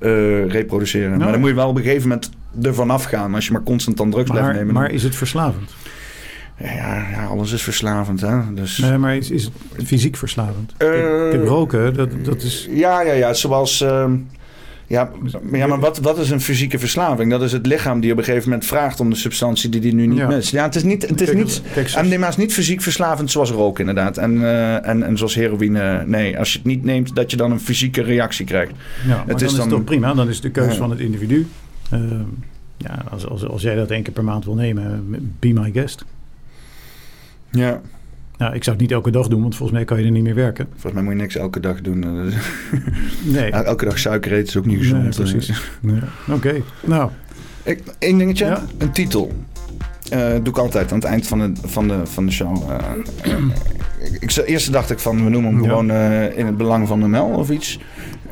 uh, 0.00 0.46
reproduceren. 0.46 1.18
Maar 1.18 1.30
dan 1.30 1.40
moet 1.40 1.48
je 1.48 1.54
wel 1.54 1.68
op 1.68 1.76
een 1.76 1.82
gegeven 1.82 2.08
moment 2.08 2.30
ervan 2.62 2.90
afgaan. 2.90 3.34
Als 3.34 3.46
je 3.46 3.52
maar 3.52 3.62
constant 3.62 3.96
dan 3.96 4.10
drugs 4.10 4.28
maar, 4.28 4.38
blijft 4.38 4.58
nemen. 4.58 4.74
Maar 4.74 4.90
is 4.90 5.02
het 5.02 5.16
verslavend? 5.16 5.70
Ja, 6.60 7.08
ja, 7.10 7.26
alles 7.26 7.52
is 7.52 7.62
verslavend, 7.62 8.20
hè. 8.20 8.54
Dus... 8.54 8.78
Nee, 8.78 8.98
maar 8.98 9.16
is, 9.16 9.30
is 9.30 9.44
het 9.44 9.86
fysiek 9.86 10.16
verslavend? 10.16 10.72
Uh, 10.78 10.88
Kijk, 11.30 11.44
roken, 11.44 11.94
dat, 11.94 12.08
dat 12.24 12.42
is... 12.42 12.68
Ja, 12.70 13.00
ja, 13.00 13.12
ja. 13.12 13.34
Zoals... 13.34 13.80
Uh, 13.80 14.04
ja, 14.86 15.10
ja, 15.52 15.66
maar 15.66 15.80
wat, 15.80 15.98
wat 15.98 16.18
is 16.18 16.30
een 16.30 16.40
fysieke 16.40 16.78
verslaving? 16.78 17.30
Dat 17.30 17.42
is 17.42 17.52
het 17.52 17.66
lichaam 17.66 18.00
die 18.00 18.12
op 18.12 18.18
een 18.18 18.24
gegeven 18.24 18.48
moment 18.48 18.66
vraagt 18.66 19.00
om 19.00 19.10
de 19.10 19.16
substantie 19.16 19.70
die 19.70 19.80
die 19.80 19.94
nu 19.94 20.06
niet 20.06 20.18
ja. 20.18 20.26
mist. 20.26 20.50
Ja, 20.50 20.62
het 20.62 20.74
is 20.74 20.82
niet, 20.82 21.08
het 21.08 21.20
is 21.20 21.26
kijk, 21.26 21.38
niet 21.38 21.62
kijk, 21.72 22.04
MDMA 22.04 22.28
is 22.28 22.36
niet 22.36 22.52
fysiek 22.52 22.82
verslavend 22.82 23.30
zoals 23.30 23.50
roken 23.50 23.88
inderdaad. 23.88 24.16
En, 24.16 24.34
uh, 24.34 24.88
en, 24.88 25.02
en 25.02 25.16
zoals 25.16 25.34
heroïne, 25.34 26.02
nee. 26.06 26.38
Als 26.38 26.52
je 26.52 26.58
het 26.58 26.66
niet 26.66 26.84
neemt, 26.84 27.14
dat 27.14 27.30
je 27.30 27.36
dan 27.36 27.50
een 27.50 27.60
fysieke 27.60 28.02
reactie 28.02 28.46
krijgt. 28.46 28.72
Ja, 29.06 29.08
maar 29.08 29.18
het 29.18 29.38
dan 29.38 29.48
is, 29.48 29.54
dan, 29.54 29.66
is 29.66 29.72
toch 29.72 29.84
prima. 29.84 30.14
Dan 30.14 30.28
is 30.28 30.40
de 30.40 30.50
keuze 30.50 30.76
van 30.76 30.90
het 30.90 31.00
individu. 31.00 31.46
Uh, 31.94 32.00
ja, 32.76 33.04
als, 33.10 33.26
als, 33.26 33.46
als 33.46 33.62
jij 33.62 33.74
dat 33.74 33.90
één 33.90 34.02
keer 34.02 34.12
per 34.12 34.24
maand 34.24 34.44
wil 34.44 34.54
nemen, 34.54 35.06
be 35.38 35.52
my 35.52 35.70
guest. 35.72 36.04
Ja. 37.50 37.80
Nou, 38.36 38.54
ik 38.54 38.64
zou 38.64 38.76
het 38.76 38.84
niet 38.84 38.92
elke 38.94 39.10
dag 39.10 39.28
doen, 39.28 39.40
want 39.40 39.56
volgens 39.56 39.78
mij 39.78 39.86
kan 39.86 39.98
je 39.98 40.04
er 40.04 40.10
niet 40.10 40.22
meer 40.22 40.34
werken. 40.34 40.66
Volgens 40.70 40.92
mij 40.92 41.02
moet 41.02 41.12
je 41.12 41.18
niks 41.18 41.36
elke 41.36 41.60
dag 41.60 41.80
doen. 41.80 42.00
nee. 43.24 43.50
elke 43.50 43.84
dag 43.84 43.98
suiker 43.98 44.32
eten 44.32 44.46
is 44.46 44.56
ook 44.56 44.66
niet 44.66 44.78
gezond. 44.78 45.02
Nee, 45.02 45.12
precies. 45.12 45.62
Nee. 45.80 46.00
Oké, 46.30 46.62
nou. 46.84 47.10
Eén 47.98 48.18
dingetje, 48.18 48.44
ja? 48.44 48.62
een 48.78 48.92
titel. 48.92 49.32
Uh, 50.12 50.30
doe 50.32 50.48
ik 50.48 50.58
altijd 50.58 50.92
aan 50.92 50.98
het 50.98 51.06
eind 51.06 51.26
van 51.26 51.38
de, 51.38 51.52
van 51.64 51.88
de, 51.88 52.06
van 52.06 52.26
de 52.26 52.32
show. 52.32 52.70
Uh, 52.70 53.34
ik, 54.20 54.42
eerst 54.46 54.72
dacht 54.72 54.90
ik 54.90 54.98
van, 54.98 55.24
we 55.24 55.30
noemen 55.30 55.54
hem 55.54 55.62
gewoon 55.62 55.90
uh, 55.90 56.38
in 56.38 56.46
het 56.46 56.56
belang 56.56 56.88
van 56.88 57.00
de 57.00 57.08
mel 57.08 57.26
of 57.26 57.50
iets. 57.50 57.78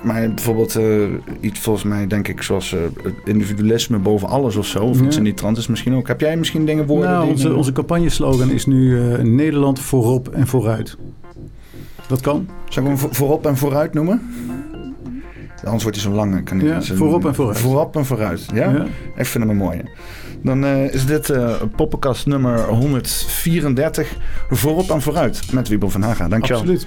Maar 0.07 0.29
bijvoorbeeld 0.35 0.77
uh, 0.77 1.07
iets 1.41 1.61
volgens 1.61 1.85
mij, 1.85 2.07
denk 2.07 2.29
ik, 2.29 2.43
zoals 2.43 2.73
uh, 2.73 2.81
individualisme 3.25 3.99
boven 3.99 4.29
alles 4.29 4.57
of 4.57 4.67
zo. 4.67 4.85
Of 4.85 5.01
iets 5.01 5.17
in 5.17 5.25
die 5.25 5.35
trant 5.35 5.57
is 5.57 5.67
misschien 5.67 5.95
ook. 5.95 6.09
Heb 6.09 6.21
jij 6.21 6.37
misschien 6.37 6.67
dingen 6.67 6.87
woorden? 6.87 7.11
Nou, 7.11 7.29
onze, 7.29 7.55
onze 7.55 7.73
campagneslogan 7.73 8.51
is 8.51 8.67
nu 8.67 8.91
uh, 8.91 9.19
Nederland 9.19 9.81
voorop 9.81 10.29
en 10.29 10.47
vooruit. 10.47 10.97
Dat 12.09 12.21
kan. 12.21 12.49
Zou 12.69 12.91
ik 12.91 12.99
hem 12.99 13.13
voorop 13.15 13.47
en 13.47 13.57
vooruit 13.57 13.95
noemen? 13.95 14.23
Anders 15.65 15.83
wordt 15.83 16.01
hij 16.01 16.11
zo 16.11 16.17
lang. 16.17 16.45
Kan 16.45 16.61
ja, 16.61 16.83
voorop 16.83 17.27
en 17.27 17.35
vooruit. 17.35 17.59
Voorop 17.59 17.97
en 17.97 18.05
vooruit, 18.05 18.47
ja? 18.55 18.71
ja. 18.71 18.85
Ik 19.17 19.27
vind 19.27 19.45
hem 19.45 19.51
een 19.51 19.57
mooie. 19.57 19.85
Dan 20.43 20.65
uh, 20.65 20.95
is 20.95 21.07
dit 21.07 21.29
uh, 21.29 21.55
poppenkast 21.77 22.27
nummer 22.27 22.61
134. 22.69 24.17
Voorop 24.51 24.91
en 24.91 25.03
vooruit 25.03 25.53
met 25.53 25.69
Wiebel 25.69 25.91
van 25.91 26.03
Haga. 26.03 26.29
Dankjewel. 26.29 26.61
Absoluut. 26.61 26.87